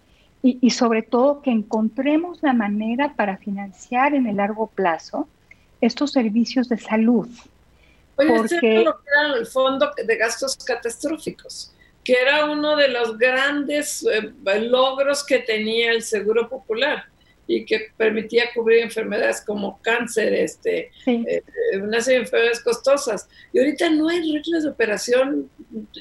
y, 0.42 0.58
y, 0.62 0.70
sobre 0.70 1.02
todo 1.02 1.42
que 1.42 1.50
encontremos 1.50 2.42
la 2.42 2.54
manera 2.54 3.12
para 3.14 3.36
financiar 3.36 4.14
en 4.14 4.26
el 4.26 4.36
largo 4.36 4.68
plazo 4.68 5.28
estos 5.82 6.12
servicios 6.12 6.70
de 6.70 6.78
salud. 6.78 7.28
Oye, 8.16 8.34
porque 8.34 8.82
lo 8.84 8.94
que 8.94 9.10
era 9.10 9.36
el 9.36 9.46
fondo 9.46 9.90
de 10.02 10.16
gastos 10.16 10.56
catastróficos, 10.64 11.74
que 12.02 12.14
era 12.14 12.50
uno 12.50 12.74
de 12.74 12.88
los 12.88 13.18
grandes 13.18 14.02
eh, 14.10 14.32
logros 14.60 15.24
que 15.24 15.40
tenía 15.40 15.92
el 15.92 16.02
Seguro 16.02 16.48
Popular 16.48 17.04
y 17.48 17.64
que 17.64 17.86
permitía 17.96 18.44
cubrir 18.54 18.80
enfermedades 18.80 19.40
como 19.40 19.80
cáncer, 19.80 20.34
este, 20.34 20.90
eh, 21.06 21.42
una 21.82 22.00
serie 22.00 22.20
de 22.20 22.24
enfermedades 22.26 22.62
costosas. 22.62 23.28
Y 23.54 23.58
ahorita 23.58 23.88
no 23.90 24.08
hay 24.08 24.20
reglas 24.20 24.64
de 24.64 24.68
operación. 24.68 25.48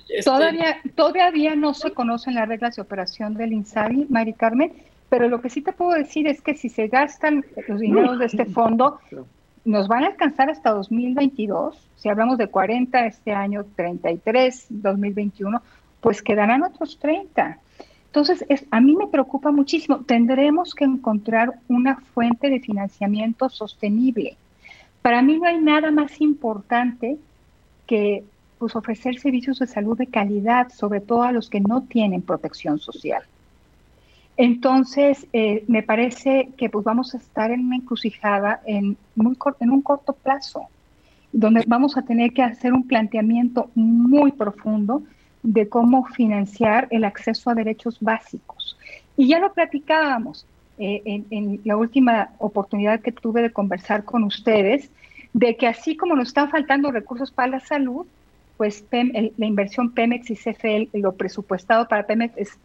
Este, 0.09 0.23
todavía, 0.23 0.81
todavía 0.93 1.55
no 1.55 1.73
se 1.73 1.91
conocen 1.91 2.35
las 2.35 2.49
reglas 2.49 2.75
de 2.75 2.81
operación 2.81 3.35
del 3.35 3.53
INSABI, 3.53 4.07
Mari 4.09 4.33
Carmen, 4.33 4.73
pero 5.09 5.29
lo 5.29 5.41
que 5.41 5.49
sí 5.49 5.61
te 5.61 5.71
puedo 5.71 5.91
decir 5.91 6.27
es 6.27 6.41
que 6.41 6.53
si 6.53 6.67
se 6.67 6.89
gastan 6.89 7.45
los 7.69 7.79
dineros 7.79 8.19
de 8.19 8.25
este 8.25 8.45
fondo, 8.45 8.99
nos 9.63 9.87
van 9.87 10.03
a 10.03 10.07
alcanzar 10.07 10.49
hasta 10.49 10.71
2022. 10.71 11.77
Si 11.95 12.09
hablamos 12.09 12.37
de 12.37 12.47
40 12.47 13.05
este 13.05 13.31
año, 13.31 13.65
33, 13.77 14.65
2021, 14.69 15.61
pues 16.01 16.21
quedarán 16.21 16.63
otros 16.63 16.99
30. 16.99 17.57
Entonces, 18.07 18.45
es, 18.49 18.65
a 18.71 18.81
mí 18.81 18.95
me 18.95 19.07
preocupa 19.07 19.51
muchísimo. 19.51 19.99
Tendremos 19.99 20.73
que 20.73 20.85
encontrar 20.85 21.59
una 21.67 21.97
fuente 21.97 22.49
de 22.49 22.59
financiamiento 22.59 23.49
sostenible. 23.49 24.37
Para 25.01 25.21
mí 25.21 25.37
no 25.37 25.45
hay 25.45 25.59
nada 25.59 25.91
más 25.91 26.19
importante 26.19 27.17
que 27.85 28.23
pues, 28.57 28.75
ofrecer 28.75 29.19
servicios 29.19 29.59
de 29.59 29.67
salud 29.67 29.97
de 29.97 30.07
calidad, 30.07 30.69
sobre 30.69 30.99
todo 30.99 31.23
a 31.23 31.31
los 31.31 31.49
que 31.49 31.59
no 31.59 31.83
tienen 31.83 32.21
protección 32.21 32.79
social. 32.79 33.23
Entonces, 34.37 35.27
eh, 35.33 35.63
me 35.67 35.83
parece 35.83 36.49
que 36.57 36.69
pues, 36.69 36.85
vamos 36.85 37.13
a 37.13 37.17
estar 37.17 37.51
en 37.51 37.65
una 37.65 37.75
encrucijada 37.75 38.61
en, 38.65 38.97
muy 39.15 39.35
en 39.59 39.71
un 39.71 39.81
corto 39.81 40.13
plazo, 40.13 40.67
donde 41.31 41.63
vamos 41.67 41.97
a 41.97 42.03
tener 42.03 42.33
que 42.33 42.43
hacer 42.43 42.73
un 42.73 42.87
planteamiento 42.87 43.69
muy 43.75 44.31
profundo 44.31 45.03
de 45.47 45.69
cómo 45.69 46.05
financiar 46.07 46.89
el 46.91 47.05
acceso 47.05 47.49
a 47.49 47.55
derechos 47.55 47.99
básicos. 48.01 48.77
Y 49.15 49.29
ya 49.29 49.39
lo 49.39 49.53
platicábamos 49.53 50.45
eh, 50.77 51.01
en, 51.05 51.61
la 51.63 51.77
última 51.77 52.31
oportunidad 52.37 52.99
que 52.99 53.13
tuve 53.13 53.41
de 53.41 53.53
conversar 53.53 54.03
con 54.03 54.25
ustedes, 54.25 54.91
de 55.31 55.55
que 55.55 55.67
así 55.67 55.95
como 55.95 56.17
nos 56.17 56.27
están 56.27 56.49
faltando 56.49 56.91
recursos 56.91 57.31
para 57.31 57.47
la 57.47 57.59
salud, 57.61 58.05
pues 58.57 58.83
la 58.91 59.45
inversión 59.45 59.91
Pemex 59.91 60.31
y 60.31 60.35
CFE, 60.35 60.89
lo 60.93 61.13
presupuestado 61.13 61.87
para 61.87 62.05
Pemex 62.05 62.33
es 62.37 62.59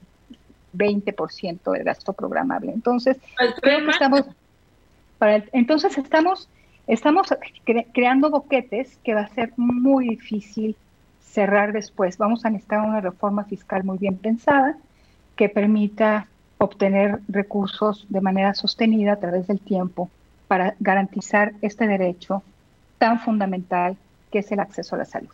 20% 0.76 1.70
del 1.70 1.84
gasto 1.84 2.12
programable. 2.14 2.72
Entonces, 2.72 3.16
creo 3.60 3.84
que 3.84 3.90
estamos, 3.90 4.24
para 5.18 5.44
entonces 5.52 5.96
estamos, 5.98 6.48
estamos 6.88 7.28
creando 7.92 8.30
boquetes 8.30 8.98
que 9.04 9.14
va 9.14 9.20
a 9.20 9.28
ser 9.28 9.52
muy 9.56 10.08
difícil 10.08 10.74
cerrar 11.32 11.72
después. 11.72 12.18
Vamos 12.18 12.44
a 12.44 12.50
necesitar 12.50 12.80
una 12.80 13.00
reforma 13.00 13.44
fiscal 13.44 13.84
muy 13.84 13.98
bien 13.98 14.16
pensada 14.16 14.76
que 15.34 15.48
permita 15.48 16.28
obtener 16.58 17.20
recursos 17.28 18.06
de 18.08 18.20
manera 18.20 18.54
sostenida 18.54 19.14
a 19.14 19.16
través 19.16 19.46
del 19.46 19.58
tiempo 19.58 20.10
para 20.46 20.74
garantizar 20.78 21.52
este 21.62 21.86
derecho 21.86 22.42
tan 22.98 23.18
fundamental 23.18 23.96
que 24.30 24.40
es 24.40 24.52
el 24.52 24.60
acceso 24.60 24.94
a 24.94 24.98
la 24.98 25.04
salud. 25.04 25.30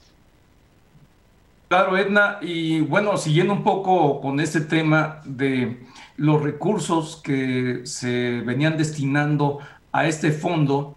Claro, 1.69 1.99
Edna, 1.99 2.39
y 2.41 2.81
bueno, 2.81 3.16
siguiendo 3.19 3.53
un 3.53 3.62
poco 3.62 4.20
con 4.23 4.41
este 4.41 4.62
tema 4.62 5.20
de 5.25 5.83
los 6.16 6.41
recursos 6.41 7.20
que 7.23 7.83
se 7.85 8.41
venían 8.41 8.79
destinando 8.79 9.59
a 9.93 10.07
este 10.07 10.31
fondo, 10.33 10.97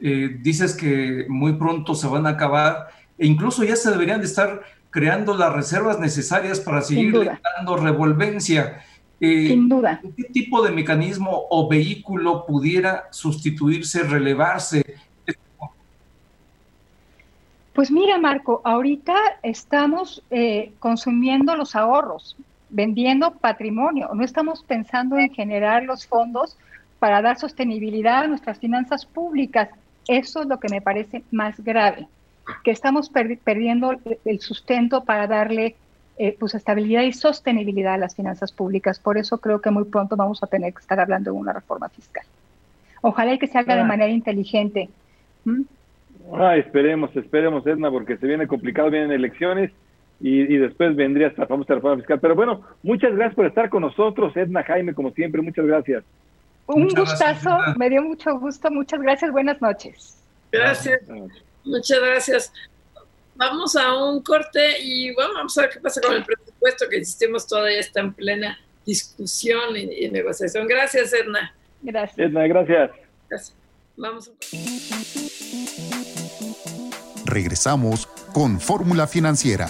eh, 0.00 0.38
dices 0.40 0.74
que 0.74 1.26
muy 1.28 1.52
pronto 1.52 1.94
se 1.94 2.08
van 2.08 2.26
a 2.26 2.30
acabar 2.30 2.88
e 3.18 3.26
incluso 3.26 3.64
ya 3.64 3.76
se 3.76 3.90
deberían 3.90 4.20
de 4.20 4.26
estar 4.26 4.62
creando 4.90 5.36
las 5.36 5.52
reservas 5.52 5.98
necesarias 5.98 6.60
para 6.60 6.80
seguir 6.80 7.12
dando 7.56 7.76
revolvencia. 7.76 8.82
Eh, 9.20 9.48
Sin 9.48 9.68
duda. 9.68 10.00
¿Qué 10.16 10.24
tipo 10.24 10.62
de 10.62 10.70
mecanismo 10.70 11.46
o 11.50 11.68
vehículo 11.68 12.46
pudiera 12.46 13.08
sustituirse, 13.10 14.04
relevarse 14.04 14.84
pues 17.78 17.92
mira, 17.92 18.18
Marco, 18.18 18.60
ahorita 18.64 19.14
estamos 19.44 20.20
eh, 20.30 20.72
consumiendo 20.80 21.54
los 21.54 21.76
ahorros, 21.76 22.36
vendiendo 22.70 23.30
patrimonio. 23.30 24.10
No 24.14 24.24
estamos 24.24 24.64
pensando 24.64 25.16
en 25.16 25.32
generar 25.32 25.84
los 25.84 26.04
fondos 26.04 26.58
para 26.98 27.22
dar 27.22 27.38
sostenibilidad 27.38 28.24
a 28.24 28.26
nuestras 28.26 28.58
finanzas 28.58 29.06
públicas. 29.06 29.68
Eso 30.08 30.42
es 30.42 30.48
lo 30.48 30.58
que 30.58 30.68
me 30.68 30.82
parece 30.82 31.22
más 31.30 31.60
grave, 31.60 32.08
que 32.64 32.70
estamos 32.70 33.10
perdiendo 33.10 33.94
el 34.24 34.40
sustento 34.40 35.04
para 35.04 35.26
darle 35.26 35.76
eh, 36.20 36.36
pues 36.38 36.54
estabilidad 36.54 37.02
y 37.02 37.12
sostenibilidad 37.12 37.94
a 37.94 37.98
las 37.98 38.16
finanzas 38.16 38.50
públicas. 38.50 38.98
Por 38.98 39.18
eso 39.18 39.38
creo 39.38 39.60
que 39.60 39.70
muy 39.70 39.84
pronto 39.84 40.16
vamos 40.16 40.42
a 40.42 40.48
tener 40.48 40.72
que 40.72 40.80
estar 40.80 40.98
hablando 40.98 41.30
de 41.30 41.38
una 41.38 41.52
reforma 41.52 41.88
fiscal. 41.88 42.24
Ojalá 43.02 43.38
que 43.38 43.46
se 43.46 43.56
haga 43.56 43.76
de 43.76 43.84
manera 43.84 44.10
inteligente. 44.10 44.88
Ah, 46.34 46.56
esperemos, 46.56 47.14
esperemos, 47.14 47.64
Edna, 47.66 47.90
porque 47.90 48.16
se 48.16 48.26
viene 48.26 48.48
complicado, 48.48 48.90
vienen 48.90 49.12
elecciones 49.12 49.70
y, 50.20 50.56
después 50.56 50.96
vendría 50.96 51.28
esta 51.28 51.46
famosa 51.46 51.74
reforma 51.74 51.98
fiscal. 51.98 52.18
Pero 52.20 52.34
bueno, 52.34 52.62
muchas 52.82 53.14
gracias 53.14 53.36
por 53.36 53.46
estar 53.46 53.68
con 53.68 53.82
nosotros, 53.82 54.36
Edna 54.36 54.64
Jaime, 54.64 54.94
como 54.94 55.12
siempre, 55.12 55.40
muchas 55.40 55.66
gracias. 55.66 56.04
Un 56.66 56.88
gustazo, 56.88 57.56
me 57.76 57.88
dio 57.88 58.02
mucho 58.02 58.38
gusto, 58.38 58.70
muchas 58.70 59.00
gracias, 59.00 59.30
buenas 59.30 59.62
noches. 59.62 60.20
Gracias, 60.50 61.00
muchas 61.64 62.00
gracias. 62.00 62.52
Vamos 63.34 63.76
a 63.76 63.94
un 63.94 64.20
corte 64.22 64.80
y 64.80 65.14
bueno, 65.14 65.34
vamos 65.34 65.56
a 65.58 65.62
ver 65.62 65.70
qué 65.70 65.80
pasa 65.80 66.00
con 66.00 66.14
el 66.14 66.24
presupuesto 66.24 66.88
que 66.88 66.98
insistimos 66.98 67.46
todavía 67.46 67.78
está 67.78 68.00
en 68.00 68.12
plena 68.12 68.58
discusión 68.84 69.76
y, 69.76 70.04
y 70.04 70.10
negociación. 70.10 70.66
Gracias, 70.66 71.12
Edna. 71.12 71.54
Gracias. 71.82 72.18
Edna, 72.18 72.46
gracias. 72.48 72.90
Gracias. 73.28 73.56
Vamos. 73.96 74.32
Regresamos 77.24 78.06
con 78.32 78.60
Fórmula 78.60 79.06
Financiera. 79.06 79.68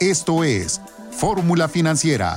Esto 0.00 0.44
es 0.44 0.80
Fórmula 1.10 1.68
Financiera 1.68 2.36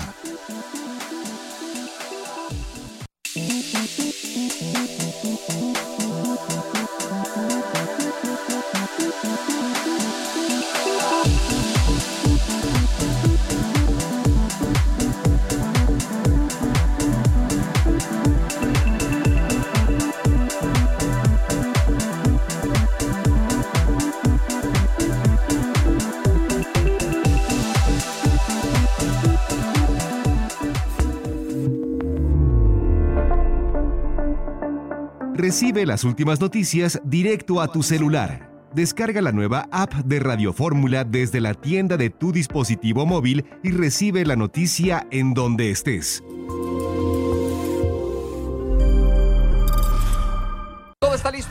Recibe 35.78 35.94
las 35.94 36.06
últimas 36.06 36.41
noticias 36.41 36.99
directo 37.04 37.62
a 37.62 37.68
tu 37.72 37.84
celular. 37.84 38.49
Descarga 38.74 39.22
la 39.22 39.32
nueva 39.32 39.68
app 39.72 39.94
de 39.94 40.20
Radio 40.20 40.52
Fórmula 40.52 41.04
desde 41.04 41.40
la 41.40 41.54
tienda 41.54 41.98
de 41.98 42.10
tu 42.10 42.32
dispositivo 42.32 43.06
móvil 43.06 43.45
y 43.62 43.70
recibe 43.70 44.26
la 44.26 44.36
noticia 44.36 45.06
en 45.12 45.36
donde 45.36 45.70
estés. 45.70 46.24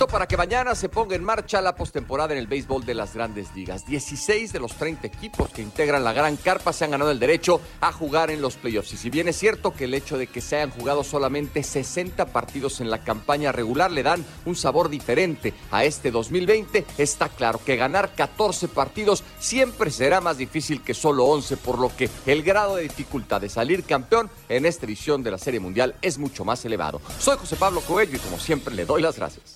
Para 0.04 0.28
que 0.28 0.36
mañana 0.36 0.74
se 0.74 0.90
ponga 0.90 1.16
en 1.16 1.24
marcha 1.24 1.62
la 1.62 1.74
postemporada 1.74 2.34
en 2.34 2.38
el 2.38 2.46
béisbol 2.46 2.84
de 2.84 2.92
las 2.92 3.14
grandes 3.14 3.54
ligas. 3.54 3.86
16 3.86 4.52
de 4.52 4.60
los 4.60 4.74
30 4.74 5.06
equipos 5.06 5.48
que 5.48 5.62
integran 5.62 6.04
la 6.04 6.12
gran 6.12 6.36
carpa 6.36 6.74
se 6.74 6.84
han 6.84 6.90
ganado 6.90 7.10
el 7.10 7.18
derecho 7.18 7.62
a 7.80 7.92
jugar 7.92 8.30
en 8.30 8.42
los 8.42 8.56
playoffs. 8.56 8.92
Y 8.92 8.96
si 8.98 9.08
bien 9.08 9.26
es 9.26 9.38
cierto 9.38 9.72
que 9.72 9.84
el 9.84 9.94
hecho 9.94 10.18
de 10.18 10.26
que 10.26 10.42
se 10.42 10.56
hayan 10.56 10.70
jugado 10.70 11.02
solamente 11.02 11.62
60 11.62 12.26
partidos 12.26 12.82
en 12.82 12.90
la 12.90 13.02
campaña 13.02 13.52
regular 13.52 13.90
le 13.90 14.02
dan 14.02 14.24
un 14.44 14.54
sabor 14.54 14.90
diferente 14.90 15.54
a 15.70 15.84
este 15.84 16.10
2020, 16.10 16.84
está 16.98 17.30
claro 17.30 17.58
que 17.64 17.76
ganar 17.76 18.14
14 18.14 18.68
partidos 18.68 19.24
siempre 19.38 19.90
será 19.90 20.20
más 20.20 20.36
difícil 20.36 20.82
que 20.82 20.92
solo 20.92 21.24
11, 21.24 21.56
por 21.56 21.78
lo 21.78 21.94
que 21.96 22.10
el 22.26 22.42
grado 22.42 22.76
de 22.76 22.82
dificultad 22.82 23.40
de 23.40 23.48
salir 23.48 23.84
campeón 23.84 24.30
en 24.50 24.66
esta 24.66 24.84
edición 24.84 25.22
de 25.22 25.30
la 25.30 25.38
Serie 25.38 25.60
Mundial 25.60 25.94
es 26.02 26.18
mucho 26.18 26.44
más 26.44 26.62
elevado. 26.66 27.00
Soy 27.18 27.38
José 27.38 27.56
Pablo 27.56 27.80
Coelho 27.80 28.16
y 28.16 28.20
como 28.20 28.38
siempre 28.38 28.74
le 28.74 28.84
doy 28.84 29.00
las 29.00 29.16
gracias. 29.16 29.55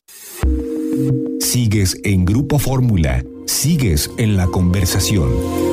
Sigues 1.40 1.98
en 2.04 2.24
Grupo 2.24 2.58
Fórmula, 2.58 3.24
sigues 3.46 4.10
en 4.18 4.36
la 4.36 4.46
conversación. 4.46 5.69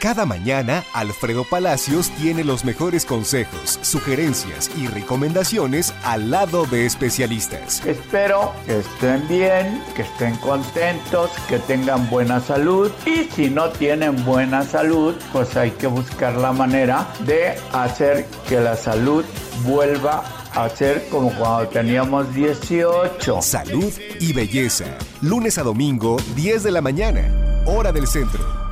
Cada 0.00 0.26
mañana, 0.26 0.84
Alfredo 0.92 1.44
Palacios 1.44 2.10
tiene 2.10 2.44
los 2.44 2.64
mejores 2.64 3.06
consejos, 3.06 3.78
sugerencias 3.80 4.70
y 4.76 4.88
recomendaciones 4.88 5.94
al 6.04 6.30
lado 6.30 6.66
de 6.66 6.84
especialistas. 6.84 7.84
Espero 7.86 8.52
que 8.66 8.80
estén 8.80 9.26
bien, 9.26 9.82
que 9.94 10.02
estén 10.02 10.36
contentos, 10.36 11.30
que 11.48 11.58
tengan 11.60 12.08
buena 12.10 12.40
salud 12.40 12.92
y 13.06 13.24
si 13.34 13.48
no 13.48 13.70
tienen 13.70 14.22
buena 14.24 14.62
salud, 14.64 15.14
pues 15.32 15.56
hay 15.56 15.70
que 15.72 15.86
buscar 15.86 16.34
la 16.36 16.52
manera 16.52 17.08
de 17.20 17.54
hacer 17.72 18.26
que 18.48 18.60
la 18.60 18.76
salud 18.76 19.24
vuelva 19.64 20.24
a 20.54 20.68
ser 20.68 21.08
como 21.08 21.30
cuando 21.36 21.68
teníamos 21.68 22.32
18. 22.34 23.40
Salud 23.40 23.92
y 24.20 24.32
belleza. 24.34 24.98
Lunes 25.22 25.56
a 25.56 25.62
domingo, 25.62 26.18
10 26.34 26.62
de 26.64 26.70
la 26.70 26.82
mañana, 26.82 27.62
hora 27.64 27.92
del 27.92 28.06
centro. 28.06 28.65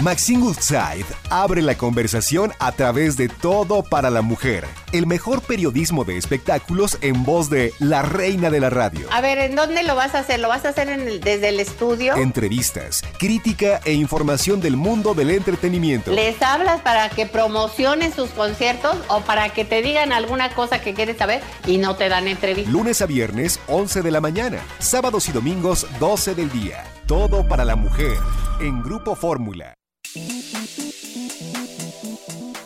Maxine 0.00 0.42
Woodside 0.42 1.04
abre 1.30 1.62
la 1.62 1.76
conversación 1.76 2.52
a 2.58 2.72
través 2.72 3.16
de 3.16 3.28
Todo 3.28 3.82
para 3.84 4.10
la 4.10 4.22
Mujer, 4.22 4.66
el 4.92 5.06
mejor 5.06 5.42
periodismo 5.42 6.04
de 6.04 6.16
espectáculos 6.16 6.98
en 7.02 7.24
voz 7.24 7.50
de 7.50 7.72
la 7.78 8.02
reina 8.02 8.50
de 8.50 8.58
la 8.58 8.70
radio. 8.70 9.06
A 9.12 9.20
ver, 9.20 9.38
¿en 9.38 9.54
dónde 9.54 9.82
lo 9.82 9.94
vas 9.94 10.14
a 10.14 10.20
hacer? 10.20 10.40
¿Lo 10.40 10.48
vas 10.48 10.64
a 10.64 10.70
hacer 10.70 11.20
desde 11.20 11.50
el 11.50 11.60
estudio? 11.60 12.16
Entrevistas, 12.16 13.02
crítica 13.18 13.80
e 13.84 13.92
información 13.92 14.60
del 14.60 14.76
mundo 14.76 15.14
del 15.14 15.30
entretenimiento. 15.30 16.10
¿Les 16.10 16.40
hablas 16.42 16.80
para 16.80 17.08
que 17.10 17.26
promocionen 17.26 18.12
sus 18.12 18.30
conciertos 18.30 18.96
o 19.08 19.20
para 19.20 19.50
que 19.50 19.64
te 19.64 19.82
digan 19.82 20.12
alguna 20.12 20.54
cosa 20.54 20.80
que 20.80 20.94
quieres 20.94 21.18
saber 21.18 21.42
y 21.66 21.78
no 21.78 21.96
te 21.96 22.08
dan 22.08 22.26
entrevistas? 22.26 22.72
Lunes 22.72 23.02
a 23.02 23.06
viernes, 23.06 23.60
11 23.68 24.02
de 24.02 24.10
la 24.10 24.20
mañana. 24.20 24.58
Sábados 24.78 25.28
y 25.28 25.32
domingos, 25.32 25.86
12 26.00 26.34
del 26.34 26.50
día. 26.50 26.82
Todo 27.06 27.46
para 27.46 27.64
la 27.64 27.76
mujer 27.76 28.16
en 28.60 28.82
Grupo 28.82 29.14
Fórmula. 29.14 29.74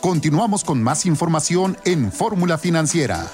Continuamos 0.01 0.63
con 0.63 0.83
más 0.83 1.05
información 1.05 1.75
en 1.83 2.11
Fórmula 2.11 2.57
Financiera. 2.57 3.29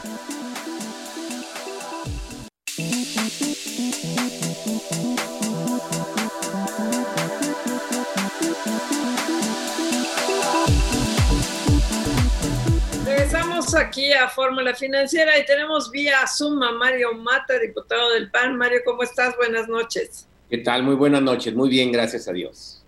Regresamos 13.05 13.75
aquí 13.75 14.13
a 14.13 14.29
Fórmula 14.29 14.73
Financiera 14.73 15.37
y 15.37 15.45
tenemos 15.45 15.91
vía 15.91 16.25
Zoom 16.25 16.63
a 16.63 16.71
Mario 16.71 17.13
Mata, 17.13 17.59
diputado 17.59 18.13
del 18.13 18.31
PAN. 18.31 18.57
Mario, 18.57 18.79
¿cómo 18.85 19.03
estás? 19.03 19.35
Buenas 19.35 19.67
noches. 19.67 20.27
¿Qué 20.49 20.59
tal? 20.59 20.83
Muy 20.83 20.95
buenas 20.95 21.21
noches. 21.21 21.53
Muy 21.53 21.69
bien, 21.69 21.91
gracias 21.91 22.27
a 22.27 22.31
Dios. 22.31 22.82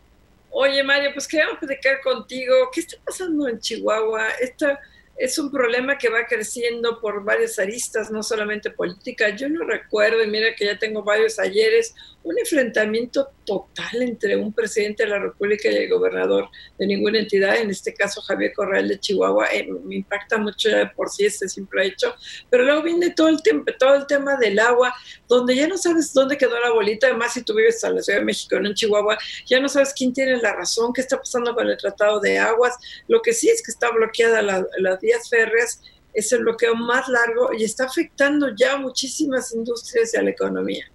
Oye, 0.58 0.82
Mario, 0.84 1.12
pues 1.12 1.28
queríamos 1.28 1.58
platicar 1.58 2.00
contigo. 2.00 2.70
¿Qué 2.72 2.80
está 2.80 2.96
pasando 3.04 3.46
en 3.50 3.60
Chihuahua? 3.60 4.30
Esta 4.40 4.80
es 5.18 5.38
un 5.38 5.50
problema 5.50 5.98
que 5.98 6.10
va 6.10 6.26
creciendo 6.28 7.00
por 7.00 7.24
varias 7.24 7.58
aristas, 7.58 8.12
no 8.12 8.22
solamente 8.22 8.70
política. 8.70 9.30
Yo 9.30 9.48
no 9.48 9.66
recuerdo, 9.66 10.22
y 10.24 10.28
mira 10.28 10.54
que 10.56 10.66
ya 10.66 10.78
tengo 10.78 11.04
varios 11.04 11.40
ayeres, 11.40 11.94
un 12.24 12.38
enfrentamiento 12.40 13.30
total 13.46 14.02
entre 14.02 14.36
un 14.36 14.52
presidente 14.52 15.04
de 15.04 15.10
la 15.10 15.20
República 15.20 15.70
y 15.70 15.76
el 15.76 15.90
gobernador 15.90 16.50
de 16.78 16.88
ninguna 16.88 17.20
entidad, 17.20 17.58
en 17.58 17.70
este 17.70 17.94
caso 17.94 18.20
Javier 18.22 18.52
Corral 18.54 18.88
de 18.88 19.00
Chihuahua, 19.00 19.46
eh, 19.54 19.68
me 19.84 19.98
impacta 19.98 20.38
mucho 20.38 20.70
ya 20.70 20.78
de 20.78 20.88
por 20.88 21.10
sí 21.10 21.26
este 21.26 21.48
simple 21.48 21.86
hecho, 21.86 22.16
pero 22.50 22.64
luego 22.64 22.82
viene 22.82 23.12
todo 23.12 23.30
el, 23.30 23.38
todo 23.78 23.96
el 23.96 24.08
tema 24.08 24.38
del 24.38 24.58
agua, 24.58 24.94
donde 25.28 25.56
ya 25.56 25.68
no 25.68 25.78
sabes 25.78 26.14
dónde 26.14 26.38
quedó 26.38 26.60
la 26.60 26.72
bolita, 26.72 27.08
además 27.08 27.34
si 27.34 27.44
tú 27.44 27.54
vives 27.54 27.84
en 27.84 27.96
la 27.96 28.02
Ciudad 28.02 28.20
de 28.20 28.26
México, 28.26 28.60
no 28.60 28.70
en 28.70 28.74
Chihuahua, 28.74 29.20
ya 29.46 29.60
no 29.60 29.70
sabes 29.70 29.94
quién 29.96 30.12
tiene 30.12 30.38
la 30.38 30.54
razón, 30.54 30.94
qué 30.94 31.02
está 31.02 31.18
pasando 31.18 31.54
con 31.54 31.70
el 31.70 31.78
Tratado 31.78 32.20
de 32.20 32.40
Aguas, 32.40 32.76
lo 33.08 33.22
que 33.22 33.34
sí 33.34 33.50
es 33.50 33.62
que 33.64 33.72
está 33.72 33.92
bloqueada 33.92 34.42
la, 34.42 34.66
las 34.80 35.00
vías 35.06 35.30
férreas, 35.30 35.82
es 36.14 36.32
el 36.32 36.44
bloqueo 36.44 36.76
más 36.76 37.08
largo 37.10 37.50
y 37.58 37.64
está 37.64 37.86
afectando 37.86 38.56
ya 38.56 38.78
muchísimas 38.78 39.54
industrias 39.54 40.14
y 40.14 40.18
a 40.18 40.24
la 40.24 40.30
economía. 40.32 40.86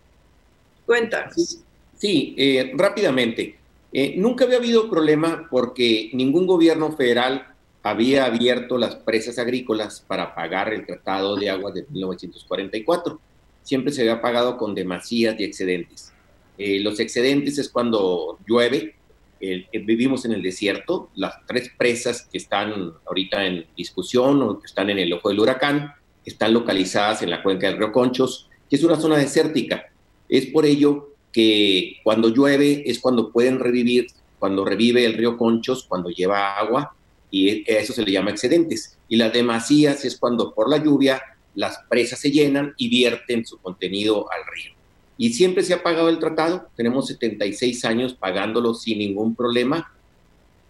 Cuéntanos. 0.87 1.61
Sí, 1.97 2.35
eh, 2.39 2.73
rápidamente. 2.75 3.57
Eh, 3.93 4.15
nunca 4.17 4.45
había 4.45 4.57
habido 4.57 4.89
problema 4.89 5.47
porque 5.51 6.11
ningún 6.15 6.47
gobierno 6.47 6.97
federal 6.97 7.47
había 7.83 8.25
abierto 8.25 8.79
las 8.79 8.95
presas 8.95 9.39
agrícolas 9.39 10.01
para 10.07 10.35
pagar 10.35 10.73
el 10.73 10.87
Tratado 10.87 11.37
de 11.37 11.51
Aguas 11.51 11.75
de 11.75 11.87
1944. 11.91 13.21
Siempre 13.63 13.93
se 13.93 14.03
había 14.03 14.21
pagado 14.21 14.57
con 14.57 14.75
demasías 14.75 15.39
y 15.39 15.45
excedentes. 15.45 16.13
Eh, 16.59 16.81
los 16.81 17.01
excedentes 17.01 17.59
es 17.59 17.69
cuando 17.69 18.39
llueve, 18.47 18.95
vivimos 19.41 20.25
en 20.25 20.33
el 20.33 20.43
desierto, 20.43 21.11
las 21.15 21.35
tres 21.47 21.71
presas 21.77 22.29
que 22.31 22.39
están 22.39 22.93
ahorita 23.07 23.47
en 23.47 23.67
discusión 23.77 24.43
o 24.43 24.61
que 24.61 24.67
están 24.67 24.91
en 24.91 24.99
el 24.99 25.13
ojo 25.13 25.31
del 25.31 25.41
huracán 25.41 25.95
están 26.25 26.53
localizadas 26.53 27.23
en 27.23 27.31
la 27.31 27.43
cuenca 27.43 27.67
del 27.67 27.79
río 27.79 27.93
Conchos, 27.93 28.49
que 28.69 28.77
es 28.77 28.85
una 28.85 28.97
zona 28.97 29.17
desértica. 29.17 29.91
Es 30.29 30.47
por 30.47 30.67
ello 30.67 31.15
que 31.33 31.97
cuando 32.03 32.29
llueve 32.29 32.83
es 32.87 32.99
cuando 32.99 33.33
pueden 33.33 33.59
revivir, 33.59 34.09
cuando 34.39 34.65
revive 34.65 35.05
el 35.05 35.15
río 35.15 35.37
Conchos, 35.37 35.85
cuando 35.85 36.11
lleva 36.11 36.59
agua, 36.59 36.95
y 37.31 37.71
a 37.71 37.79
eso 37.79 37.93
se 37.93 38.03
le 38.03 38.13
llama 38.13 38.31
excedentes. 38.31 38.99
Y 39.09 39.17
las 39.17 39.33
demasías 39.33 40.05
es 40.05 40.17
cuando 40.19 40.55
por 40.55 40.69
la 40.69 40.79
lluvia 40.79 41.23
las 41.55 41.79
presas 41.89 42.19
se 42.19 42.31
llenan 42.31 42.75
y 42.77 42.89
vierten 42.89 43.45
su 43.45 43.59
contenido 43.59 44.31
al 44.31 44.41
río. 44.53 44.80
Y 45.21 45.35
siempre 45.35 45.63
se 45.63 45.75
ha 45.75 45.83
pagado 45.83 46.09
el 46.09 46.19
tratado, 46.19 46.67
tenemos 46.75 47.07
76 47.09 47.85
años 47.85 48.15
pagándolo 48.15 48.73
sin 48.73 49.01
ningún 49.01 49.35
problema. 49.35 49.93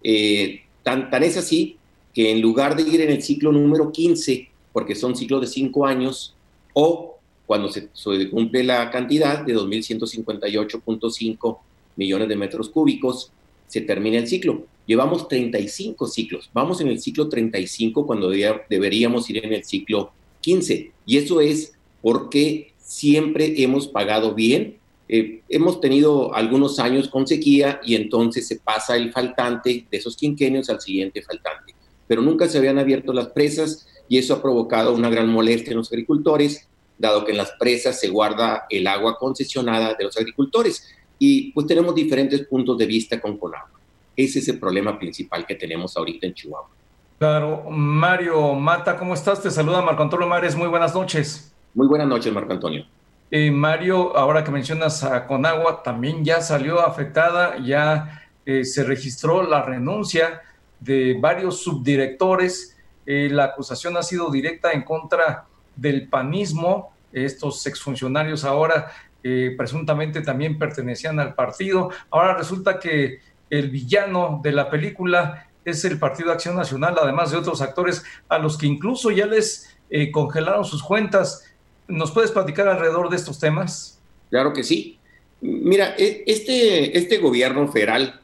Eh, 0.03 0.63
tan, 0.83 1.09
tan 1.09 1.23
es 1.23 1.37
así 1.37 1.77
que 2.13 2.31
en 2.31 2.41
lugar 2.41 2.75
de 2.75 2.83
ir 2.83 2.99
en 2.99 3.11
el 3.11 3.23
ciclo 3.23 3.53
número 3.53 3.93
15, 3.93 4.49
porque 4.73 4.93
son 4.93 5.15
ciclos 5.15 5.39
de 5.39 5.47
5 5.47 5.85
años, 5.85 6.35
o 6.73 7.17
cuando 7.45 7.71
se, 7.71 7.87
cumple 8.29 8.65
la 8.65 8.91
cantidad 8.91 9.45
de 9.45 9.55
2.158.5 9.55 11.57
millones 11.95 12.27
de 12.27 12.35
metros 12.35 12.67
cúbicos, 12.67 13.31
se 13.67 13.79
termina 13.79 14.17
el 14.17 14.27
ciclo. 14.27 14.65
Llevamos 14.85 15.29
35 15.29 16.07
ciclos. 16.07 16.49
Vamos 16.53 16.81
en 16.81 16.89
el 16.89 16.99
ciclo 16.99 17.29
35 17.29 18.05
cuando 18.05 18.29
deberíamos 18.29 19.29
ir 19.29 19.45
en 19.45 19.53
el 19.53 19.63
ciclo 19.63 20.11
15. 20.41 20.91
Y 21.05 21.15
eso 21.15 21.39
es 21.39 21.71
porque 22.01 22.70
siempre 22.91 23.63
hemos 23.63 23.87
pagado 23.87 24.35
bien. 24.35 24.77
Eh, 25.07 25.41
hemos 25.47 25.79
tenido 25.79 26.35
algunos 26.35 26.77
años 26.77 27.07
con 27.07 27.25
sequía 27.25 27.79
y 27.85 27.95
entonces 27.95 28.47
se 28.47 28.57
pasa 28.57 28.97
el 28.97 29.13
faltante 29.13 29.85
de 29.89 29.97
esos 29.97 30.17
quinquenios 30.17 30.69
al 30.69 30.81
siguiente 30.81 31.21
faltante. 31.21 31.73
Pero 32.07 32.21
nunca 32.21 32.49
se 32.49 32.57
habían 32.57 32.79
abierto 32.79 33.13
las 33.13 33.27
presas 33.27 33.87
y 34.09 34.17
eso 34.17 34.33
ha 34.33 34.41
provocado 34.41 34.93
una 34.93 35.09
gran 35.09 35.29
molestia 35.29 35.71
en 35.71 35.77
los 35.77 35.91
agricultores 35.91 36.67
dado 36.97 37.25
que 37.25 37.31
en 37.31 37.37
las 37.37 37.51
presas 37.53 37.99
se 37.99 38.09
guarda 38.09 38.67
el 38.69 38.85
agua 38.85 39.17
concesionada 39.17 39.95
de 39.95 40.03
los 40.03 40.15
agricultores. 40.17 40.87
Y 41.17 41.51
pues 41.53 41.65
tenemos 41.67 41.95
diferentes 41.95 42.45
puntos 42.45 42.77
de 42.77 42.85
vista 42.85 43.19
con 43.19 43.37
Conagua. 43.37 43.79
Ese 44.15 44.39
es 44.39 44.47
el 44.49 44.59
problema 44.59 44.99
principal 44.99 45.45
que 45.47 45.55
tenemos 45.55 45.95
ahorita 45.97 46.27
en 46.27 46.33
Chihuahua. 46.33 46.69
Claro, 47.17 47.69
Mario 47.69 48.53
Mata, 48.53 48.97
¿cómo 48.97 49.13
estás? 49.13 49.41
Te 49.41 49.49
saluda 49.49 49.81
Marco 49.81 50.03
Antonio 50.03 50.27
Mares, 50.27 50.55
muy 50.55 50.67
buenas 50.67 50.93
noches. 50.93 51.50
Muy 51.73 51.87
buenas 51.87 52.07
noches, 52.07 52.33
Marco 52.33 52.53
Antonio. 52.53 52.85
Eh, 53.29 53.49
Mario, 53.49 54.15
ahora 54.17 54.43
que 54.43 54.51
mencionas 54.51 55.03
a 55.03 55.25
Conagua, 55.25 55.83
también 55.83 56.25
ya 56.25 56.41
salió 56.41 56.81
afectada, 56.81 57.57
ya 57.59 58.21
eh, 58.45 58.65
se 58.65 58.83
registró 58.83 59.43
la 59.43 59.61
renuncia 59.61 60.41
de 60.79 61.17
varios 61.19 61.63
subdirectores. 61.63 62.77
Eh, 63.05 63.29
la 63.31 63.45
acusación 63.45 63.95
ha 63.97 64.03
sido 64.03 64.31
directa 64.31 64.71
en 64.71 64.81
contra 64.81 65.45
del 65.75 66.09
panismo, 66.09 66.93
estos 67.13 67.65
exfuncionarios 67.67 68.43
ahora 68.43 68.91
eh, 69.23 69.53
presuntamente 69.57 70.21
también 70.21 70.57
pertenecían 70.57 71.19
al 71.19 71.35
partido. 71.35 71.91
Ahora 72.09 72.35
resulta 72.35 72.79
que 72.79 73.19
el 73.49 73.69
villano 73.69 74.39
de 74.43 74.51
la 74.51 74.69
película 74.69 75.47
es 75.63 75.85
el 75.85 75.99
Partido 75.99 76.31
Acción 76.31 76.55
Nacional, 76.55 76.95
además 77.01 77.31
de 77.31 77.37
otros 77.37 77.61
actores 77.61 78.03
a 78.27 78.39
los 78.39 78.57
que 78.57 78.65
incluso 78.65 79.11
ya 79.11 79.27
les 79.27 79.77
congelaron 80.11 80.65
sus 80.65 80.81
cuentas. 80.81 81.50
¿Nos 81.91 82.11
puedes 82.11 82.31
platicar 82.31 82.67
alrededor 82.69 83.09
de 83.09 83.17
estos 83.17 83.37
temas? 83.37 83.99
Claro 84.29 84.53
que 84.53 84.63
sí. 84.63 84.97
Mira, 85.41 85.93
e, 85.97 86.23
este, 86.25 86.97
este 86.97 87.17
gobierno 87.17 87.67
federal, 87.67 88.21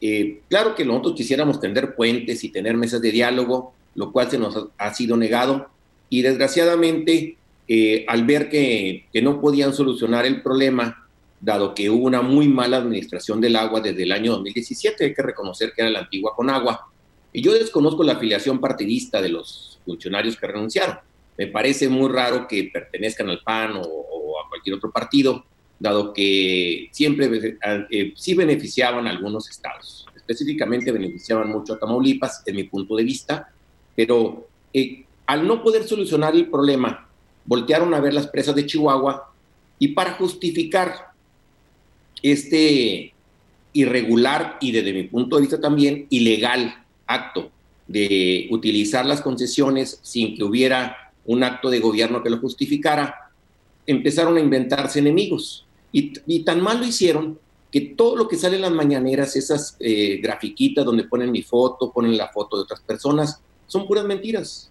eh, 0.00 0.40
claro 0.48 0.74
que 0.74 0.84
nosotros 0.84 1.14
quisiéramos 1.14 1.60
tender 1.60 1.94
puentes 1.94 2.42
y 2.42 2.48
tener 2.48 2.76
mesas 2.76 3.02
de 3.02 3.12
diálogo, 3.12 3.74
lo 3.94 4.12
cual 4.12 4.30
se 4.30 4.38
nos 4.38 4.68
ha 4.78 4.94
sido 4.94 5.16
negado, 5.18 5.68
y 6.08 6.22
desgraciadamente, 6.22 7.36
eh, 7.68 8.04
al 8.08 8.24
ver 8.24 8.48
que, 8.48 9.06
que 9.12 9.20
no 9.20 9.40
podían 9.40 9.74
solucionar 9.74 10.24
el 10.24 10.40
problema, 10.40 11.06
dado 11.38 11.74
que 11.74 11.90
hubo 11.90 12.06
una 12.06 12.22
muy 12.22 12.48
mala 12.48 12.78
administración 12.78 13.40
del 13.40 13.56
agua 13.56 13.80
desde 13.80 14.04
el 14.04 14.12
año 14.12 14.32
2017, 14.32 15.04
hay 15.04 15.14
que 15.14 15.22
reconocer 15.22 15.72
que 15.74 15.82
era 15.82 15.90
la 15.90 16.00
antigua 16.00 16.32
Conagua, 16.34 16.88
y 17.30 17.42
yo 17.42 17.52
desconozco 17.52 18.02
la 18.04 18.14
afiliación 18.14 18.58
partidista 18.58 19.20
de 19.20 19.28
los 19.28 19.80
funcionarios 19.84 20.36
que 20.36 20.46
renunciaron. 20.46 20.98
Me 21.38 21.46
parece 21.46 21.88
muy 21.88 22.10
raro 22.10 22.46
que 22.46 22.70
pertenezcan 22.72 23.28
al 23.28 23.40
PAN 23.42 23.76
o, 23.76 24.34
a 24.44 24.48
cualquier 24.48 24.76
otro 24.76 24.90
partido, 24.90 25.44
dado 25.78 26.12
que 26.12 26.88
siempre 26.92 27.56
eh, 27.90 28.12
sí 28.16 28.34
beneficiaban 28.34 29.06
a 29.06 29.10
algunos 29.10 29.48
estados. 29.48 30.06
Específicamente 30.14 30.92
beneficiaban 30.92 31.48
mucho 31.50 31.74
a 31.74 31.78
Tamaulipas, 31.78 32.42
en 32.46 32.56
mi 32.56 32.64
punto 32.64 32.96
de 32.96 33.04
vista, 33.04 33.52
pero 33.96 34.46
eh, 34.72 35.04
al 35.26 35.46
no 35.46 35.62
poder 35.62 35.84
solucionar 35.84 36.34
el 36.34 36.48
problema, 36.48 37.08
voltearon 37.44 37.92
a 37.94 38.00
ver 38.00 38.14
las 38.14 38.26
presas 38.26 38.54
de 38.54 38.66
Chihuahua 38.66 39.32
y 39.78 39.88
para 39.88 40.12
justificar 40.12 41.12
este 42.22 43.12
irregular 43.72 44.58
y 44.60 44.70
desde 44.70 44.92
mi 44.92 45.04
punto 45.04 45.36
de 45.36 45.42
vista 45.42 45.60
también 45.60 46.06
ilegal 46.10 46.84
acto 47.06 47.50
de 47.88 48.48
utilizar 48.50 49.04
las 49.06 49.20
concesiones 49.20 49.98
sin 50.02 50.36
que 50.36 50.44
hubiera 50.44 50.96
un 51.26 51.44
acto 51.44 51.70
de 51.70 51.80
gobierno 51.80 52.22
que 52.22 52.30
lo 52.30 52.38
justificara, 52.38 53.32
empezaron 53.86 54.36
a 54.36 54.40
inventarse 54.40 54.98
enemigos. 54.98 55.66
Y, 55.92 56.42
tan 56.44 56.60
mal 56.60 56.80
lo 56.80 56.86
hicieron 56.86 57.38
que 57.70 57.80
todo 57.80 58.16
lo 58.16 58.28
que 58.28 58.36
sale 58.36 58.56
en 58.56 58.62
las 58.62 58.72
mañaneras, 58.72 59.36
esas 59.36 59.76
eh, 59.80 60.18
grafiquitas 60.22 60.84
donde 60.84 61.04
ponen 61.04 61.30
mi 61.30 61.42
foto, 61.42 61.92
ponen 61.92 62.16
la 62.16 62.28
foto 62.28 62.56
de 62.56 62.62
otras 62.62 62.80
personas, 62.80 63.40
son 63.66 63.86
puras 63.86 64.04
mentiras. 64.04 64.70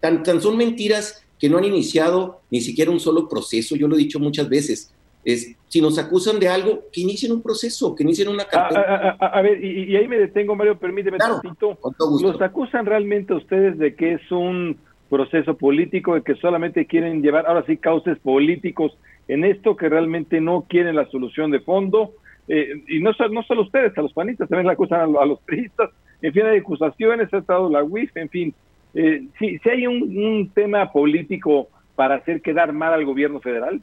Tan, 0.00 0.22
tan 0.22 0.40
son 0.40 0.56
mentiras 0.56 1.24
que 1.38 1.48
no 1.48 1.58
han 1.58 1.64
iniciado 1.64 2.40
ni 2.50 2.60
siquiera 2.60 2.90
un 2.90 3.00
solo 3.00 3.28
proceso. 3.28 3.76
Yo 3.76 3.88
lo 3.88 3.94
he 3.94 3.98
dicho 3.98 4.18
muchas 4.18 4.48
veces. 4.48 4.92
Es, 5.24 5.56
si 5.68 5.80
nos 5.80 5.98
acusan 5.98 6.38
de 6.38 6.48
algo, 6.48 6.84
que 6.92 7.00
inicien 7.00 7.32
un 7.32 7.42
proceso, 7.42 7.94
que 7.94 8.04
inicien 8.04 8.28
una 8.28 8.44
carpeta. 8.44 9.16
A, 9.18 9.42
ver, 9.42 9.62
y, 9.62 9.96
ahí 9.96 10.06
me 10.06 10.18
detengo, 10.18 10.54
Mario, 10.54 10.78
permíteme 10.78 11.18
un 11.20 11.42
poquito. 11.42 11.78
¿Los 12.22 12.40
acusan 12.40 12.86
realmente 12.86 13.32
a 13.32 13.36
ustedes 13.36 13.76
de 13.78 13.96
que 13.96 14.14
es 14.14 14.30
un 14.30 14.78
proceso 15.08 15.56
político, 15.56 16.14
de 16.14 16.22
que 16.22 16.34
solamente 16.36 16.86
quieren 16.86 17.22
llevar, 17.22 17.46
ahora 17.46 17.64
sí, 17.66 17.76
cauces 17.76 18.18
políticos 18.18 18.96
en 19.28 19.44
esto, 19.44 19.76
que 19.76 19.88
realmente 19.88 20.40
no 20.40 20.66
quieren 20.68 20.96
la 20.96 21.08
solución 21.10 21.50
de 21.50 21.60
fondo? 21.60 22.12
Eh, 22.48 22.82
y 22.88 23.00
no, 23.00 23.10
no 23.30 23.42
solo 23.42 23.62
ustedes, 23.62 23.96
a 23.98 24.02
los 24.02 24.12
panistas 24.12 24.48
también 24.48 24.66
la 24.66 24.74
acusan 24.74 25.00
a, 25.00 25.24
los 25.24 25.40
periodistas, 25.40 25.90
en 26.22 26.32
fin, 26.32 26.42
hay 26.46 26.58
acusaciones, 26.58 27.32
ha 27.32 27.38
estado 27.38 27.68
la 27.68 27.82
UIF, 27.82 28.16
en 28.16 28.28
fin. 28.28 28.54
Eh, 28.94 29.26
si, 29.38 29.58
si 29.58 29.68
hay 29.68 29.86
un, 29.86 30.16
un 30.16 30.50
tema 30.54 30.90
político 30.90 31.68
para 31.94 32.16
hacer 32.16 32.40
quedar 32.42 32.72
mal 32.72 32.92
al 32.92 33.04
gobierno 33.04 33.40
federal. 33.40 33.80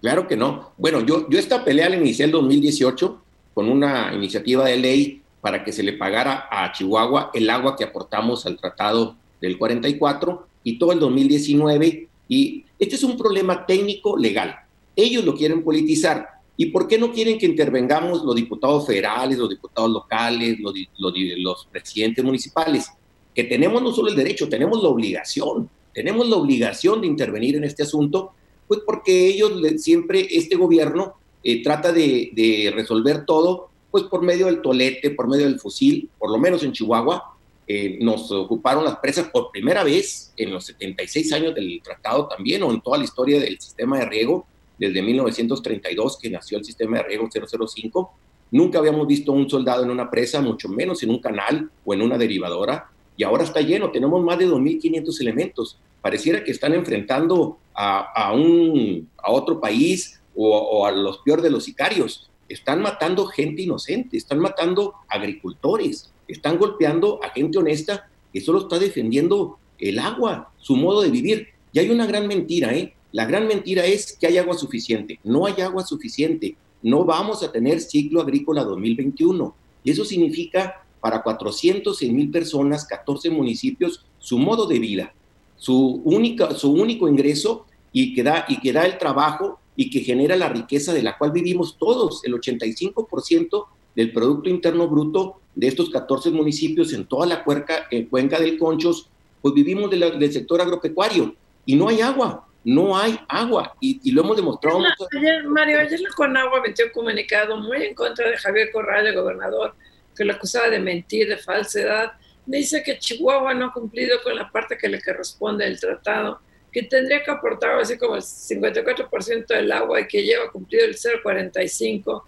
Claro 0.00 0.26
que 0.26 0.36
no. 0.36 0.70
Bueno, 0.78 1.00
yo, 1.04 1.28
yo 1.28 1.38
esta 1.38 1.64
pelea 1.64 1.88
la 1.88 1.96
inicié 1.96 2.24
en 2.24 2.30
2018 2.30 3.22
con 3.52 3.68
una 3.68 4.12
iniciativa 4.14 4.64
de 4.64 4.76
ley 4.76 5.22
para 5.40 5.64
que 5.64 5.72
se 5.72 5.82
le 5.82 5.92
pagara 5.92 6.48
a 6.50 6.72
Chihuahua 6.72 7.30
el 7.34 7.50
agua 7.50 7.76
que 7.76 7.84
aportamos 7.84 8.46
al 8.46 8.56
tratado 8.56 9.16
del 9.40 9.58
44 9.58 10.47
y 10.64 10.78
todo 10.78 10.92
el 10.92 11.00
2019. 11.00 12.08
Y 12.28 12.64
este 12.78 12.96
es 12.96 13.04
un 13.04 13.16
problema 13.16 13.66
técnico 13.66 14.16
legal. 14.16 14.56
Ellos 14.94 15.24
lo 15.24 15.34
quieren 15.34 15.62
politizar. 15.62 16.26
¿Y 16.56 16.66
por 16.66 16.88
qué 16.88 16.98
no 16.98 17.12
quieren 17.12 17.38
que 17.38 17.46
intervengamos 17.46 18.24
los 18.24 18.34
diputados 18.34 18.86
federales, 18.86 19.38
los 19.38 19.48
diputados 19.48 19.90
locales, 19.90 20.58
los, 20.58 20.74
los, 20.98 21.14
los 21.38 21.66
presidentes 21.70 22.24
municipales? 22.24 22.88
Que 23.34 23.44
tenemos 23.44 23.80
no 23.80 23.92
solo 23.92 24.08
el 24.08 24.16
derecho, 24.16 24.48
tenemos 24.48 24.82
la 24.82 24.88
obligación. 24.88 25.70
Tenemos 25.94 26.28
la 26.28 26.36
obligación 26.36 27.00
de 27.00 27.06
intervenir 27.06 27.56
en 27.56 27.64
este 27.64 27.84
asunto 27.84 28.32
pues 28.68 28.80
porque 28.84 29.26
ellos 29.26 29.52
siempre, 29.78 30.28
este 30.30 30.54
gobierno 30.54 31.14
eh, 31.42 31.62
trata 31.62 31.90
de, 31.90 32.70
resolver 32.74 33.24
todo, 33.24 33.70
pues 33.90 34.04
por 34.04 34.22
medio 34.22 34.46
del 34.46 34.60
tolete, 34.60 35.10
por 35.10 35.26
medio 35.26 35.46
del 35.46 35.58
fusil, 35.58 36.10
por 36.18 36.30
lo 36.30 36.38
menos 36.38 36.62
en 36.62 36.72
Chihuahua, 36.72 37.36
eh, 37.70 37.98
nos 38.00 38.32
ocuparon 38.32 38.82
las 38.82 38.96
presas 38.96 39.28
por 39.28 39.50
primera 39.50 39.84
vez 39.84 40.32
en 40.38 40.50
los 40.50 40.64
76 40.64 41.32
años 41.34 41.54
del 41.54 41.82
tratado 41.82 42.26
también, 42.26 42.62
o 42.62 42.70
en 42.72 42.80
toda 42.80 42.96
la 42.96 43.04
historia 43.04 43.38
del 43.38 43.60
sistema 43.60 43.98
de 43.98 44.06
riego, 44.06 44.46
desde 44.78 45.02
1932 45.02 46.18
que 46.18 46.30
nació 46.30 46.56
el 46.56 46.64
sistema 46.64 46.96
de 46.96 47.02
riego 47.02 47.28
005. 47.28 48.10
Nunca 48.50 48.78
habíamos 48.78 49.06
visto 49.06 49.32
un 49.32 49.50
soldado 49.50 49.84
en 49.84 49.90
una 49.90 50.10
presa, 50.10 50.40
mucho 50.40 50.68
menos 50.70 51.02
en 51.02 51.10
un 51.10 51.18
canal 51.18 51.70
o 51.84 51.92
en 51.92 52.00
una 52.00 52.16
derivadora, 52.16 52.90
y 53.18 53.24
ahora 53.24 53.44
está 53.44 53.60
lleno, 53.60 53.90
tenemos 53.90 54.22
más 54.22 54.38
de 54.38 54.46
2.500 54.48 55.20
elementos. 55.20 55.78
Pareciera 56.00 56.42
que 56.44 56.52
están 56.52 56.72
enfrentando 56.72 57.58
a, 57.74 58.32
un, 58.32 59.08
a 59.18 59.30
otro 59.32 59.60
país 59.60 60.20
o, 60.34 60.86
a 60.86 60.92
los 60.92 61.18
peores 61.18 61.42
de 61.42 61.50
los 61.50 61.64
sicarios. 61.64 62.30
Están 62.48 62.80
matando 62.80 63.26
gente 63.26 63.62
inocente, 63.62 64.16
están 64.16 64.38
matando 64.38 64.94
agricultores, 65.08 66.12
están 66.28 66.58
golpeando 66.58 67.18
a 67.24 67.30
gente 67.30 67.58
honesta 67.58 68.08
que 68.32 68.40
solo 68.40 68.60
está 68.60 68.78
defendiendo 68.78 69.58
el 69.78 69.98
agua, 69.98 70.52
su 70.58 70.76
modo 70.76 71.02
de 71.02 71.10
vivir. 71.10 71.48
Y 71.72 71.78
hay 71.78 71.90
una 71.90 72.06
gran 72.06 72.26
mentira, 72.26 72.74
¿eh? 72.74 72.94
La 73.12 73.24
gran 73.24 73.46
mentira 73.46 73.86
es 73.86 74.16
que 74.18 74.26
hay 74.26 74.38
agua 74.38 74.56
suficiente. 74.56 75.18
No 75.24 75.46
hay 75.46 75.60
agua 75.62 75.84
suficiente. 75.84 76.56
No 76.82 77.04
vamos 77.04 77.42
a 77.42 77.50
tener 77.50 77.80
ciclo 77.80 78.20
agrícola 78.20 78.64
2021. 78.64 79.54
Y 79.82 79.90
eso 79.90 80.04
significa 80.04 80.84
para 81.00 81.22
406 81.22 82.12
mil 82.12 82.30
personas, 82.30 82.84
14 82.84 83.30
municipios, 83.30 84.04
su 84.18 84.38
modo 84.38 84.66
de 84.66 84.78
vida, 84.78 85.14
su, 85.56 86.02
única, 86.04 86.54
su 86.54 86.72
único 86.72 87.08
ingreso 87.08 87.66
y 87.92 88.14
que, 88.14 88.22
da, 88.22 88.44
y 88.48 88.60
que 88.60 88.72
da 88.72 88.84
el 88.84 88.98
trabajo 88.98 89.60
y 89.76 89.90
que 89.90 90.00
genera 90.00 90.36
la 90.36 90.48
riqueza 90.48 90.92
de 90.92 91.02
la 91.02 91.16
cual 91.16 91.30
vivimos 91.32 91.76
todos, 91.78 92.24
el 92.24 92.34
85% 92.34 93.66
del 93.94 94.12
Producto 94.12 94.50
Interno 94.50 94.88
Bruto 94.88 95.40
de 95.58 95.66
estos 95.66 95.90
14 95.90 96.30
municipios 96.30 96.92
en 96.92 97.04
toda 97.04 97.26
la 97.26 97.42
cuenca, 97.42 97.88
en 97.90 98.06
cuenca 98.06 98.38
del 98.38 98.56
Conchos, 98.56 99.10
pues 99.42 99.52
vivimos 99.52 99.90
del 99.90 100.32
sector 100.32 100.60
agropecuario 100.60 101.34
y 101.66 101.74
no 101.74 101.88
hay 101.88 102.00
agua, 102.00 102.46
no 102.62 102.96
hay 102.96 103.18
agua 103.28 103.74
y, 103.80 104.08
lo 104.12 104.22
hemos 104.22 104.36
demostrado. 104.36 104.80
Ayer, 105.16 105.42
Mario, 105.48 105.80
ayer 105.80 105.98
la 105.98 106.10
Conagua 106.10 106.62
metió 106.62 106.86
un 106.86 106.92
comunicado 106.92 107.56
muy 107.56 107.82
en 107.86 107.94
contra 107.96 108.30
de 108.30 108.36
Javier 108.36 108.70
Corral, 108.70 109.08
el 109.08 109.16
gobernador, 109.16 109.74
que 110.16 110.24
lo 110.24 110.32
acusaba 110.32 110.68
de 110.68 110.78
mentir, 110.78 111.26
de 111.28 111.38
falsedad. 111.38 112.12
Dice 112.46 112.84
que 112.84 112.96
Chihuahua 112.96 113.52
no 113.52 113.66
ha 113.66 113.72
cumplido 113.72 114.22
con 114.22 114.36
la 114.36 114.48
parte 114.52 114.78
que 114.78 114.88
le 114.88 115.02
corresponde 115.02 115.64
del 115.64 115.80
tratado 115.80 116.38
que 116.72 116.82
tendría 116.84 117.24
que 117.24 117.30
aportar 117.32 117.80
así 117.80 117.98
como 117.98 118.14
el 118.14 118.22
54% 118.22 119.46
del 119.46 119.72
agua 119.72 120.00
y 120.00 120.06
que 120.06 120.22
lleva 120.22 120.52
cumplido 120.52 120.84
el 120.84 120.94
0,45%. 120.94 122.22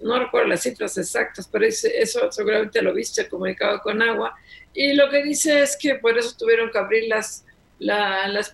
No 0.00 0.18
recuerdo 0.18 0.48
las 0.48 0.62
cifras 0.62 0.96
exactas, 0.96 1.48
pero 1.50 1.66
eso 1.66 2.30
seguramente 2.30 2.80
lo 2.82 2.94
viste 2.94 3.28
comunicado 3.28 3.80
con 3.80 4.00
agua. 4.00 4.34
Y 4.72 4.92
lo 4.92 5.10
que 5.10 5.22
dice 5.22 5.62
es 5.62 5.76
que 5.76 5.96
por 5.96 6.16
eso 6.16 6.34
tuvieron 6.38 6.70
que 6.70 6.78
abrir 6.78 7.04
las, 7.08 7.44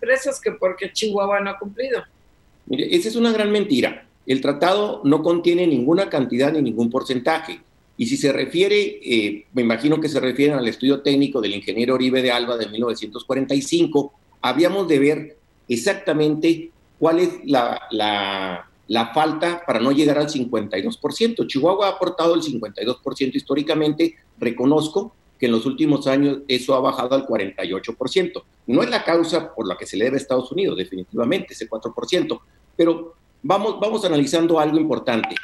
presas, 0.01 0.41
que 0.41 0.53
porque 0.53 0.93
Chihuahua 0.93 1.41
no 1.41 1.51
ha 1.51 1.59
cumplido. 1.59 2.03
Mire, 2.67 2.95
esa 2.97 3.09
es 3.09 3.17
una 3.17 3.33
gran 3.33 3.53
mentira. 3.53 4.07
El 4.27 4.41
tratado 4.41 5.03
no 5.05 5.23
contiene 5.23 5.67
ninguna 5.67 6.09
cantidad 6.09 6.53
ni 6.53 6.63
ningún 6.63 6.91
porcentaje. 6.91 7.61
Y 7.97 8.07
si 8.07 8.17
se 8.17 8.33
refiere, 8.33 8.99
eh, 9.03 9.47
me 9.53 9.63
imagino 9.63 10.01
que 10.01 10.09
se 10.09 10.19
refieren 10.19 10.57
al 10.57 10.67
estudio 10.67 11.03
técnico 11.03 11.41
del 11.41 11.55
ingeniero 11.55 11.95
Oribe 11.95 12.23
de 12.23 12.33
Alba 12.33 12.57
de 12.57 12.69
1945, 12.69 14.13
habíamos 14.41 14.89
de 14.89 14.99
ver 14.99 15.37
exactamente 15.69 16.71
cuál 16.99 17.19
es 17.21 17.31
la, 17.45 18.69
falta 19.13 19.63
para 19.67 19.81
no 19.81 19.93
llegar 19.93 20.19
al 20.19 20.29
52%. 20.29 21.47
Chihuahua 21.47 21.87
ha 21.87 21.91
aportado 21.91 22.35
el 22.35 22.43
52% 22.43 23.35
históricamente, 23.35 24.17
reconozco 24.39 25.15
que 25.39 25.47
en 25.47 25.53
los 25.53 25.67
últimos 25.67 26.07
años 26.07 26.39
eso 26.49 26.75
ha 26.75 26.81
bajado 26.81 27.15
al 27.15 27.27
48%. 27.27 28.43
No 28.67 28.83
es 28.83 28.91
la 28.91 29.05
causa 29.05 29.55
por 29.55 29.67
la 29.67 29.77
que 29.77 29.87
se 29.87 29.97
le 29.97 30.05
debe 30.05 30.17
a 30.17 30.21
Estados 30.21 30.51
Unidos, 30.53 30.77
definitivamente, 30.77 31.55
ese 31.55 31.69
4%, 31.69 32.41
pero 32.77 33.15
vamos, 33.43 33.79
vamos 33.81 34.05
analizando 34.05 34.61
algo 34.61 34.79
importante. 34.79 35.35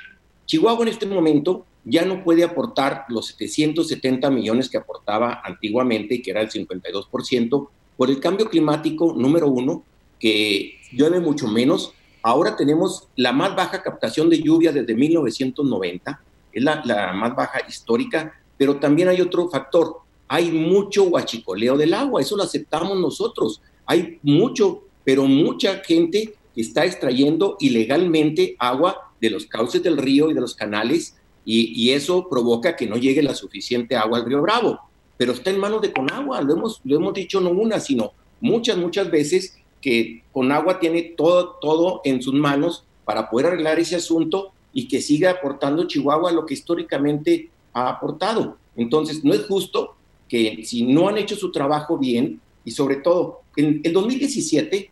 Chihuahua 0.46 0.82
en 0.82 0.88
este 0.88 1.06
momento 1.06 1.64
ya 1.84 2.04
no 2.04 2.22
puede 2.22 2.44
aportar 2.44 3.04
los 3.08 3.28
770 3.28 4.30
millones 4.30 4.68
que 4.68 4.76
aportaba 4.76 5.40
antiguamente, 5.44 6.20
que 6.20 6.30
era 6.30 6.42
el 6.42 6.50
52%, 6.50 7.68
por 7.96 8.10
el 8.10 8.20
cambio 8.20 8.48
climático, 8.48 9.14
número 9.16 9.48
uno, 9.48 9.84
que 10.18 10.78
llueve 10.92 11.20
mucho 11.20 11.48
menos. 11.48 11.92
Ahora 12.22 12.56
tenemos 12.56 13.08
la 13.16 13.32
más 13.32 13.56
baja 13.56 13.82
captación 13.82 14.28
de 14.28 14.42
lluvia 14.42 14.72
desde 14.72 14.94
1990, 14.94 16.20
es 16.52 16.62
la, 16.62 17.12
más 17.14 17.34
baja 17.34 17.60
histórica, 17.68 18.34
pero 18.58 18.76
también 18.76 19.08
hay 19.08 19.20
otro 19.20 19.48
factor. 19.48 20.00
hay 20.28 20.52
mucho 20.52 21.04
huachicoleo 21.04 21.76
del 21.76 21.94
agua, 21.94 22.20
eso 22.20 22.36
lo 22.36 22.44
aceptamos 22.44 22.98
nosotros. 22.98 23.60
Hay 23.86 24.20
mucho, 24.22 24.84
pero 25.04 25.24
mucha 25.24 25.82
gente 25.84 26.34
está 26.54 26.84
extrayendo 26.84 27.56
ilegalmente 27.58 28.54
agua 28.58 29.12
de 29.20 29.30
los 29.30 29.46
cauces 29.46 29.82
del 29.82 29.96
río 29.96 30.30
y 30.30 30.34
de 30.34 30.40
los 30.40 30.54
canales 30.54 31.16
y, 31.44 31.90
eso 31.90 32.28
provoca 32.28 32.76
que 32.76 32.86
no 32.86 32.96
llegue 32.96 33.22
la 33.22 33.34
suficiente 33.34 33.96
agua 33.96 34.18
al 34.18 34.26
río 34.26 34.42
Bravo. 34.42 34.78
Pero 35.16 35.32
está 35.32 35.50
en 35.50 35.58
manos 35.58 35.82
de 35.82 35.92
Conagua, 35.92 36.40
lo 36.42 36.54
hemos, 36.54 36.80
lo 36.84 36.96
hemos 36.96 37.14
dicho 37.14 37.40
no 37.40 37.50
una, 37.50 37.80
sino 37.80 38.12
muchas, 38.40 38.76
muchas 38.76 39.10
veces 39.10 39.56
que 39.80 40.24
Conagua 40.32 40.78
tiene 40.78 41.02
todo, 41.02 41.56
todo 41.60 42.00
en 42.04 42.22
sus 42.22 42.34
manos 42.34 42.84
para 43.04 43.30
poder 43.30 43.46
arreglar 43.46 43.78
ese 43.78 43.96
asunto 43.96 44.52
y 44.72 44.88
que 44.88 45.00
siga 45.00 45.30
aportando 45.30 45.86
Chihuahua 45.86 46.32
lo 46.32 46.46
que 46.46 46.54
históricamente 46.54 47.50
ha 47.72 47.88
aportado. 47.88 48.56
Entonces, 48.76 49.24
no 49.24 49.34
es 49.34 49.46
justo 49.46 49.94
que 50.28 50.62
si 50.64 50.84
no 50.84 51.08
han 51.08 51.18
hecho 51.18 51.36
su 51.36 51.50
trabajo 51.50 51.98
bien, 51.98 52.40
y 52.64 52.70
sobre 52.70 52.96
todo, 52.96 53.40
en 53.56 53.80
el 53.82 53.92
2017, 53.92 54.90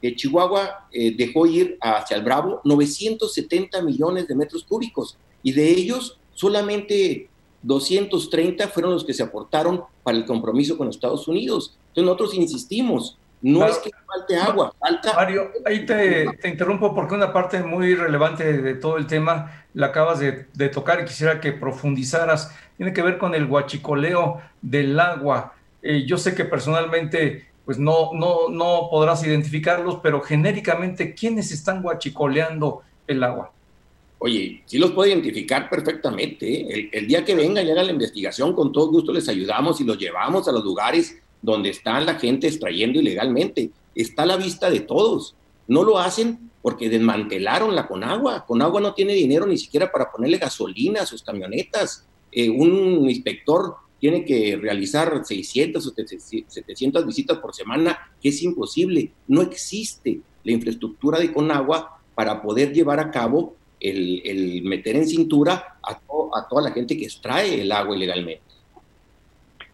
eh, 0.00 0.16
Chihuahua 0.16 0.88
eh, 0.92 1.14
dejó 1.16 1.46
ir 1.46 1.76
hacia 1.80 2.16
el 2.16 2.22
Bravo 2.22 2.60
970 2.64 3.82
millones 3.82 4.28
de 4.28 4.34
metros 4.36 4.64
cúbicos 4.64 5.18
y 5.42 5.52
de 5.52 5.70
ellos 5.70 6.18
solamente 6.34 7.28
230 7.62 8.68
fueron 8.68 8.92
los 8.92 9.04
que 9.04 9.12
se 9.12 9.24
aportaron 9.24 9.82
para 10.04 10.16
el 10.16 10.24
compromiso 10.24 10.78
con 10.78 10.88
Estados 10.88 11.26
Unidos. 11.26 11.76
Entonces 11.88 12.04
nosotros 12.04 12.34
insistimos, 12.34 13.18
no 13.42 13.66
es 13.66 13.78
que 13.78 13.90
falte 14.06 14.36
agua, 14.36 14.74
falta... 14.78 15.14
Mario, 15.14 15.50
ahí 15.64 15.86
te, 15.86 16.26
interrumpo 16.44 16.94
porque 16.94 17.14
una 17.14 17.32
parte 17.32 17.62
muy 17.62 17.94
relevante 17.94 18.60
de 18.60 18.74
todo 18.74 18.96
el 18.96 19.06
tema 19.06 19.64
la 19.74 19.86
acabas 19.86 20.18
de, 20.18 20.68
tocar 20.68 21.00
y 21.00 21.04
quisiera 21.04 21.40
que 21.40 21.52
profundizaras. 21.52 22.54
Tiene 22.76 22.92
que 22.92 23.02
ver 23.02 23.18
con 23.18 23.34
el 23.34 23.46
guachicoleo 23.46 24.40
del 24.60 24.98
agua. 24.98 25.54
Eh, 25.82 26.04
yo 26.06 26.18
sé 26.18 26.34
que 26.34 26.44
personalmente 26.44 27.48
pues 27.64 27.78
no, 27.78 28.12
no, 28.14 28.48
no 28.48 28.88
podrás 28.90 29.22
identificarlos, 29.24 29.98
pero 30.02 30.22
genéricamente, 30.22 31.14
¿quiénes 31.14 31.52
están 31.52 31.82
guachicoleando 31.82 32.82
el 33.06 33.22
agua? 33.22 33.52
Oye, 34.20 34.62
sí 34.66 34.78
los 34.78 34.92
puedo 34.92 35.08
identificar 35.08 35.68
perfectamente. 35.70 36.46
¿eh? 36.46 36.90
El, 36.92 37.06
día 37.06 37.24
que 37.24 37.34
venga 37.34 37.62
y 37.62 37.70
haga 37.70 37.84
la 37.84 37.92
investigación, 37.92 38.54
con 38.54 38.72
todo 38.72 38.90
gusto 38.90 39.12
les 39.12 39.28
ayudamos 39.28 39.80
y 39.80 39.84
los 39.84 39.98
llevamos 39.98 40.48
a 40.48 40.52
los 40.52 40.64
lugares 40.64 41.20
donde 41.42 41.70
está 41.70 42.00
la 42.00 42.14
gente 42.14 42.46
extrayendo 42.46 43.00
ilegalmente. 43.00 43.70
Está 43.94 44.22
a 44.22 44.26
la 44.26 44.36
vista 44.36 44.70
de 44.70 44.80
todos. 44.80 45.34
No 45.66 45.84
lo 45.84 45.98
hacen 45.98 46.50
porque 46.62 46.88
desmantelaron 46.88 47.74
la 47.74 47.86
Conagua. 47.86 48.44
Conagua 48.46 48.80
no 48.80 48.94
tiene 48.94 49.14
dinero 49.14 49.46
ni 49.46 49.58
siquiera 49.58 49.90
para 49.90 50.10
ponerle 50.10 50.38
gasolina 50.38 51.02
a 51.02 51.06
sus 51.06 51.22
camionetas. 51.22 52.06
Eh, 52.32 52.50
un 52.50 53.08
inspector 53.08 53.76
tiene 54.00 54.24
que 54.24 54.56
realizar 54.56 55.22
600 55.24 55.86
o 55.86 55.92
700 56.46 57.06
visitas 57.06 57.38
por 57.38 57.54
semana, 57.54 57.98
que 58.20 58.28
es 58.28 58.42
imposible. 58.42 59.12
No 59.26 59.42
existe 59.42 60.20
la 60.44 60.52
infraestructura 60.52 61.18
de 61.18 61.32
Conagua 61.32 62.00
para 62.14 62.40
poder 62.42 62.72
llevar 62.72 63.00
a 63.00 63.10
cabo 63.10 63.56
el, 63.80 64.62
meter 64.64 64.96
en 64.96 65.06
cintura 65.06 65.78
a, 65.82 65.92
a 65.92 66.48
toda 66.48 66.62
la 66.62 66.72
gente 66.72 66.96
que 66.96 67.04
extrae 67.04 67.60
el 67.60 67.72
agua 67.72 67.96
ilegalmente. 67.96 68.47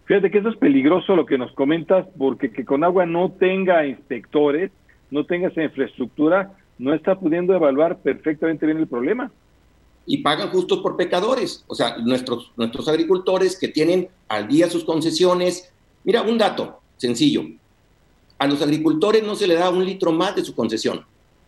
Fíjate 0.06 0.30
que 0.30 0.38
eso 0.38 0.50
es 0.50 0.56
peligroso 0.56 1.16
lo 1.16 1.24
que 1.24 1.38
nos 1.38 1.52
comentas, 1.52 2.06
porque 2.18 2.50
que 2.50 2.64
Conagua 2.64 3.06
no 3.06 3.30
tenga 3.32 3.86
inspectores, 3.86 4.70
no 5.10 5.24
tenga 5.24 5.48
esa 5.48 5.62
infraestructura, 5.62 6.52
no 6.78 6.92
está 6.92 7.18
pudiendo 7.18 7.54
evaluar 7.54 7.98
perfectamente 7.98 8.66
bien 8.66 8.78
el 8.78 8.86
problema 8.86 9.30
y 10.06 10.18
pagan 10.18 10.50
justos 10.50 10.80
por 10.80 10.96
pecadores. 10.96 11.64
O 11.66 11.74
sea, 11.74 11.96
nuestros, 11.98 12.52
nuestros 12.56 12.88
agricultores 12.88 13.58
que 13.58 13.68
tienen 13.68 14.08
al 14.28 14.48
día 14.48 14.68
sus 14.68 14.84
concesiones. 14.84 15.72
Mira, 16.04 16.22
un 16.22 16.36
dato 16.36 16.80
sencillo. 16.96 17.44
A 18.38 18.46
los 18.46 18.60
agricultores 18.60 19.22
no 19.22 19.34
se 19.34 19.46
le 19.46 19.54
da 19.54 19.70
un 19.70 19.84
litro 19.84 20.12
más 20.12 20.36
de 20.36 20.44
su 20.44 20.54
concesión. 20.54 21.04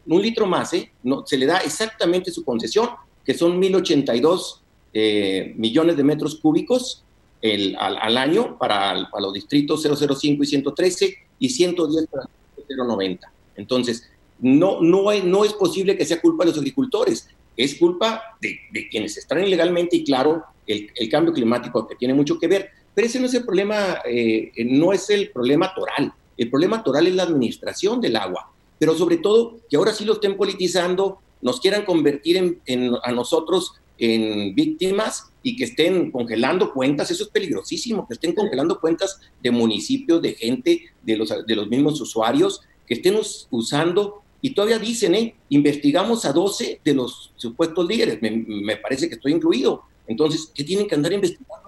Un 0.07 0.23
litro 0.23 0.47
más, 0.47 0.73
¿eh? 0.73 0.93
No, 1.03 1.27
se 1.27 1.37
le 1.37 1.47
da 1.47 1.59
exactamente 1.59 2.31
su 2.31 2.45
concesión, 2.45 2.89
que 3.25 3.35
son 3.35 3.61
1.082 3.61 4.61
eh, 4.95 5.53
millones 5.57 5.97
de 5.97 6.05
metros 6.05 6.37
cúbicos 6.37 7.05
el, 7.43 7.77
al, 7.79 8.17
año 8.17 8.57
para, 8.59 9.09
para, 9.11 9.23
los 9.23 9.33
distritos 9.33 9.83
005 9.83 10.43
y 10.43 10.47
113 10.47 11.19
y 11.39 11.49
110 11.49 12.07
para 12.07 12.29
090. 12.69 13.33
Entonces, 13.57 14.09
no, 14.41 14.81
no, 14.81 15.13
no 15.25 15.45
es 15.45 15.53
posible 15.53 15.97
que 15.97 16.05
sea 16.05 16.21
culpa 16.21 16.45
de 16.45 16.51
los 16.51 16.59
agricultores 16.59 17.29
es 17.57 17.77
culpa 17.77 18.23
de, 18.41 18.89
quienes 18.91 19.17
están 19.17 19.43
ilegalmente 19.43 19.97
y 19.97 20.05
claro, 20.05 20.45
el, 20.67 20.91
cambio 21.11 21.33
climático 21.33 21.87
que 21.87 21.97
tiene 21.97 22.15
mucho 22.15 22.39
que 22.39 22.49
ver. 22.49 22.71
Pero 22.95 23.07
ese 23.07 23.21
no 23.21 23.27
es 23.27 23.35
el 23.35 23.45
problema, 23.45 24.01
eh, 24.05 24.53
no 24.67 24.93
es 24.93 25.11
el 25.11 25.31
problema 25.31 25.75
toral. 25.75 26.13
El 26.37 26.51
problema 26.51 26.83
toral 26.83 27.07
es 27.07 27.15
la 27.15 27.23
administración 27.23 28.01
del 28.01 28.17
agua. 28.17 28.51
Pero 28.79 28.95
sobre 28.95 29.19
todo, 29.19 29.59
que 29.69 29.77
ahora 29.77 29.93
sí 29.93 30.05
lo 30.05 30.15
estén 30.15 30.37
politizando, 30.37 31.19
nos 31.41 31.61
quieran 31.61 31.85
convertir 31.85 32.61
en, 32.67 32.93
a 33.03 33.13
nosotros 33.13 33.75
en 33.99 34.55
víctimas 34.55 35.31
y 35.43 35.57
que 35.57 35.65
estén 35.65 36.11
congelando 36.11 36.73
cuentas, 36.73 37.11
eso 37.11 37.25
es 37.25 37.31
peligrosísimo, 37.31 38.07
que 38.07 38.15
estén 38.15 38.35
congelando 38.35 38.81
cuentas 38.81 39.21
de 39.43 39.51
municipios, 39.51 40.21
de 40.21 40.35
gente, 40.35 40.83
de 41.03 41.17
los, 41.17 41.33
de 41.47 41.57
los 41.57 41.69
mismos 41.69 42.01
usuarios, 42.01 42.61
que 42.87 42.95
estén 42.95 43.17
usando 43.51 44.23
y 44.41 44.51
todavía 44.51 44.79
dicen, 44.79 45.15
¿eh? 45.15 45.35
investigamos 45.49 46.25
a 46.25 46.33
12 46.33 46.81
de 46.85 46.95
los 46.95 47.33
supuestos 47.37 47.87
líderes, 47.87 48.19
me, 48.21 48.77
parece 48.77 49.09
que 49.09 49.17
estoy 49.17 49.33
incluido. 49.33 49.83
Entonces, 50.07 50.53
¿qué 50.55 50.63
tienen 50.63 50.87
que 50.87 50.95
andar 50.95 51.13
investigando? 51.13 51.66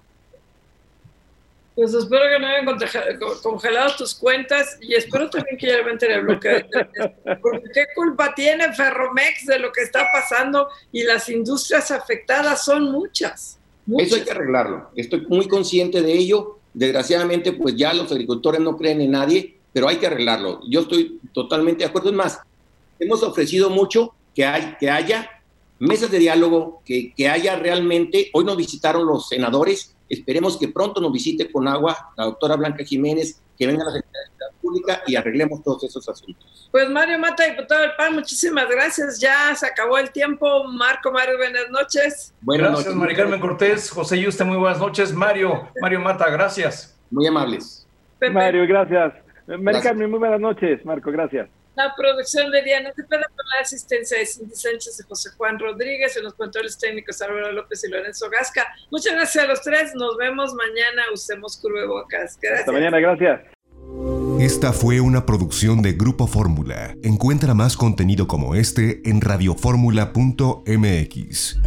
Pues 1.79 1.95
espero 1.95 2.25
que 2.29 2.41
no 2.41 2.47
hayan 2.49 3.41
congelado 3.41 3.95
tus 3.97 4.13
cuentas 4.13 4.77
y 4.81 4.95
espero 4.95 5.31
también 5.31 5.57
que 5.57 5.69
ya 5.69 5.77
levanten 5.77 6.11
el 6.11 6.23
bloqueo. 6.23 6.67
Porque 7.41 7.63
qué 7.73 7.87
culpa 7.95 8.35
tiene 8.35 8.73
Ferromex 8.73 9.47
de 9.47 9.61
lo 9.61 9.71
que 9.71 9.83
está 9.83 10.09
pasando 10.13 10.67
y 10.91 11.05
las 11.05 11.29
industrias 11.29 11.93
afectadas 11.93 12.65
son 12.65 12.91
muchas, 12.91 13.61
muchas. 13.87 14.09
Eso 14.09 14.17
hay 14.17 14.23
que 14.23 14.31
arreglarlo. 14.33 14.91
Estoy 14.97 15.21
muy 15.29 15.47
consciente 15.47 16.03
de 16.03 16.13
ello. 16.15 16.59
Desgraciadamente, 16.75 17.53
pues 17.53 17.77
ya 17.77 17.95
los 17.95 18.11
agricultores 18.11 18.61
no 18.61 18.77
creen 18.77 19.01
en 19.01 19.13
nadie, 19.13 19.55
pero 19.73 19.87
hay 19.87 19.99
que 19.99 20.09
arreglarlo. 20.09 20.59
Yo 20.69 20.81
estoy 20.81 21.21
totalmente 21.33 21.85
de 21.85 21.91
acuerdo. 21.91 22.11
Es 22.11 22.17
más, 22.17 22.41
hemos 22.99 23.23
ofrecido 23.23 23.71
mucho 23.71 24.17
que, 24.35 24.45
hay, 24.45 24.75
que 24.81 24.91
haya 24.91 25.31
mesas 25.79 26.11
de 26.11 26.19
diálogo, 26.19 26.83
que, 26.85 27.13
que 27.15 27.29
haya 27.29 27.57
realmente, 27.57 28.31
hoy 28.33 28.45
nos 28.45 28.57
visitaron 28.57 29.07
los 29.07 29.29
senadores, 29.29 29.97
esperemos 30.09 30.57
que 30.57 30.69
pronto 30.69 31.01
nos 31.01 31.13
visite 31.13 31.51
con 31.51 31.69
agua 31.69 32.13
la 32.17 32.25
doctora 32.25 32.57
Blanca 32.57 32.85
Jiménez, 32.85 33.43
que 33.57 33.67
venga 33.67 33.83
a 33.83 33.87
la 33.87 33.93
Secretaría 33.93 34.29
Pública 34.61 35.03
y 35.07 35.17
arreglemos 35.17 35.63
todos 35.63 35.85
esos 35.85 36.09
asuntos. 36.09 36.69
Pues 36.71 36.89
Mario 36.91 37.19
Mata, 37.19 37.45
diputado 37.45 37.83
del 37.83 37.93
PAN, 37.97 38.15
muchísimas 38.15 38.69
gracias. 38.69 39.21
Ya 39.21 39.55
se 39.55 39.67
acabó 39.67 39.99
el 39.99 40.11
tiempo. 40.11 40.65
Marco, 40.65 41.11
Mario, 41.11 41.37
buenas 41.37 41.71
noches. 41.71 42.35
Buenas 42.41 42.73
gracias, 42.73 42.95
Mari 42.95 43.15
Carmen 43.15 43.41
Cortés, 43.41 43.91
José 43.91 44.21
Yuste, 44.21 44.45
muy 44.45 44.57
buenas 44.57 44.79
noches. 44.79 45.13
Mario, 45.13 45.69
Mario 45.81 46.01
Mata, 46.01 46.29
gracias. 46.31 46.99
Muy 47.11 47.27
amables. 47.27 47.87
Mario, 48.33 48.67
gracias. 48.67 49.15
Mari 49.47 49.81
Carmen, 49.81 50.11
muy 50.11 50.19
buenas 50.19 50.41
noches. 50.41 50.85
Marco, 50.85 51.11
gracias. 51.11 51.49
La 51.79 51.95
producción 51.95 52.51
de 52.51 52.61
Diana 52.63 52.93
Cepeda 52.93 53.23
con 53.37 53.47
la 53.55 53.61
asistencia 53.63 54.19
de 54.19 54.27
Cindy 54.27 54.57
Sánchez 54.57 54.99
y 54.99 55.05
José 55.05 55.31
Juan 55.37 55.61
Rodríguez, 55.61 56.17
en 56.17 56.25
los 56.25 56.35
controles 56.35 56.77
técnicos 56.77 57.23
Álvaro 57.23 57.53
López 57.53 57.85
y 57.85 57.89
Lorenzo 57.89 58.29
Gasca. 58.29 58.67
Muchas 58.91 59.15
gracias 59.15 59.45
a 59.45 59.47
los 59.47 59.63
tres. 59.63 59.95
Nos 59.95 60.17
vemos 60.17 60.55
mañana. 60.55 61.03
Usemos 61.15 61.57
cubrebocas. 61.57 62.37
Gracias. 62.43 62.63
Hasta 62.63 62.73
mañana, 62.73 62.99
gracias. 62.99 63.43
Esta 64.41 64.73
fue 64.73 65.01
una 65.01 65.25
producción 65.25 65.81
de 65.81 65.93
Grupo 65.93 66.27
Fórmula. 66.27 66.97
Encuentra 67.05 67.55
más 67.55 67.77
contenido 67.77 68.27
como 68.27 68.57
este 68.57 69.01
en 69.09 69.21
radioformula.mx. 69.21 71.61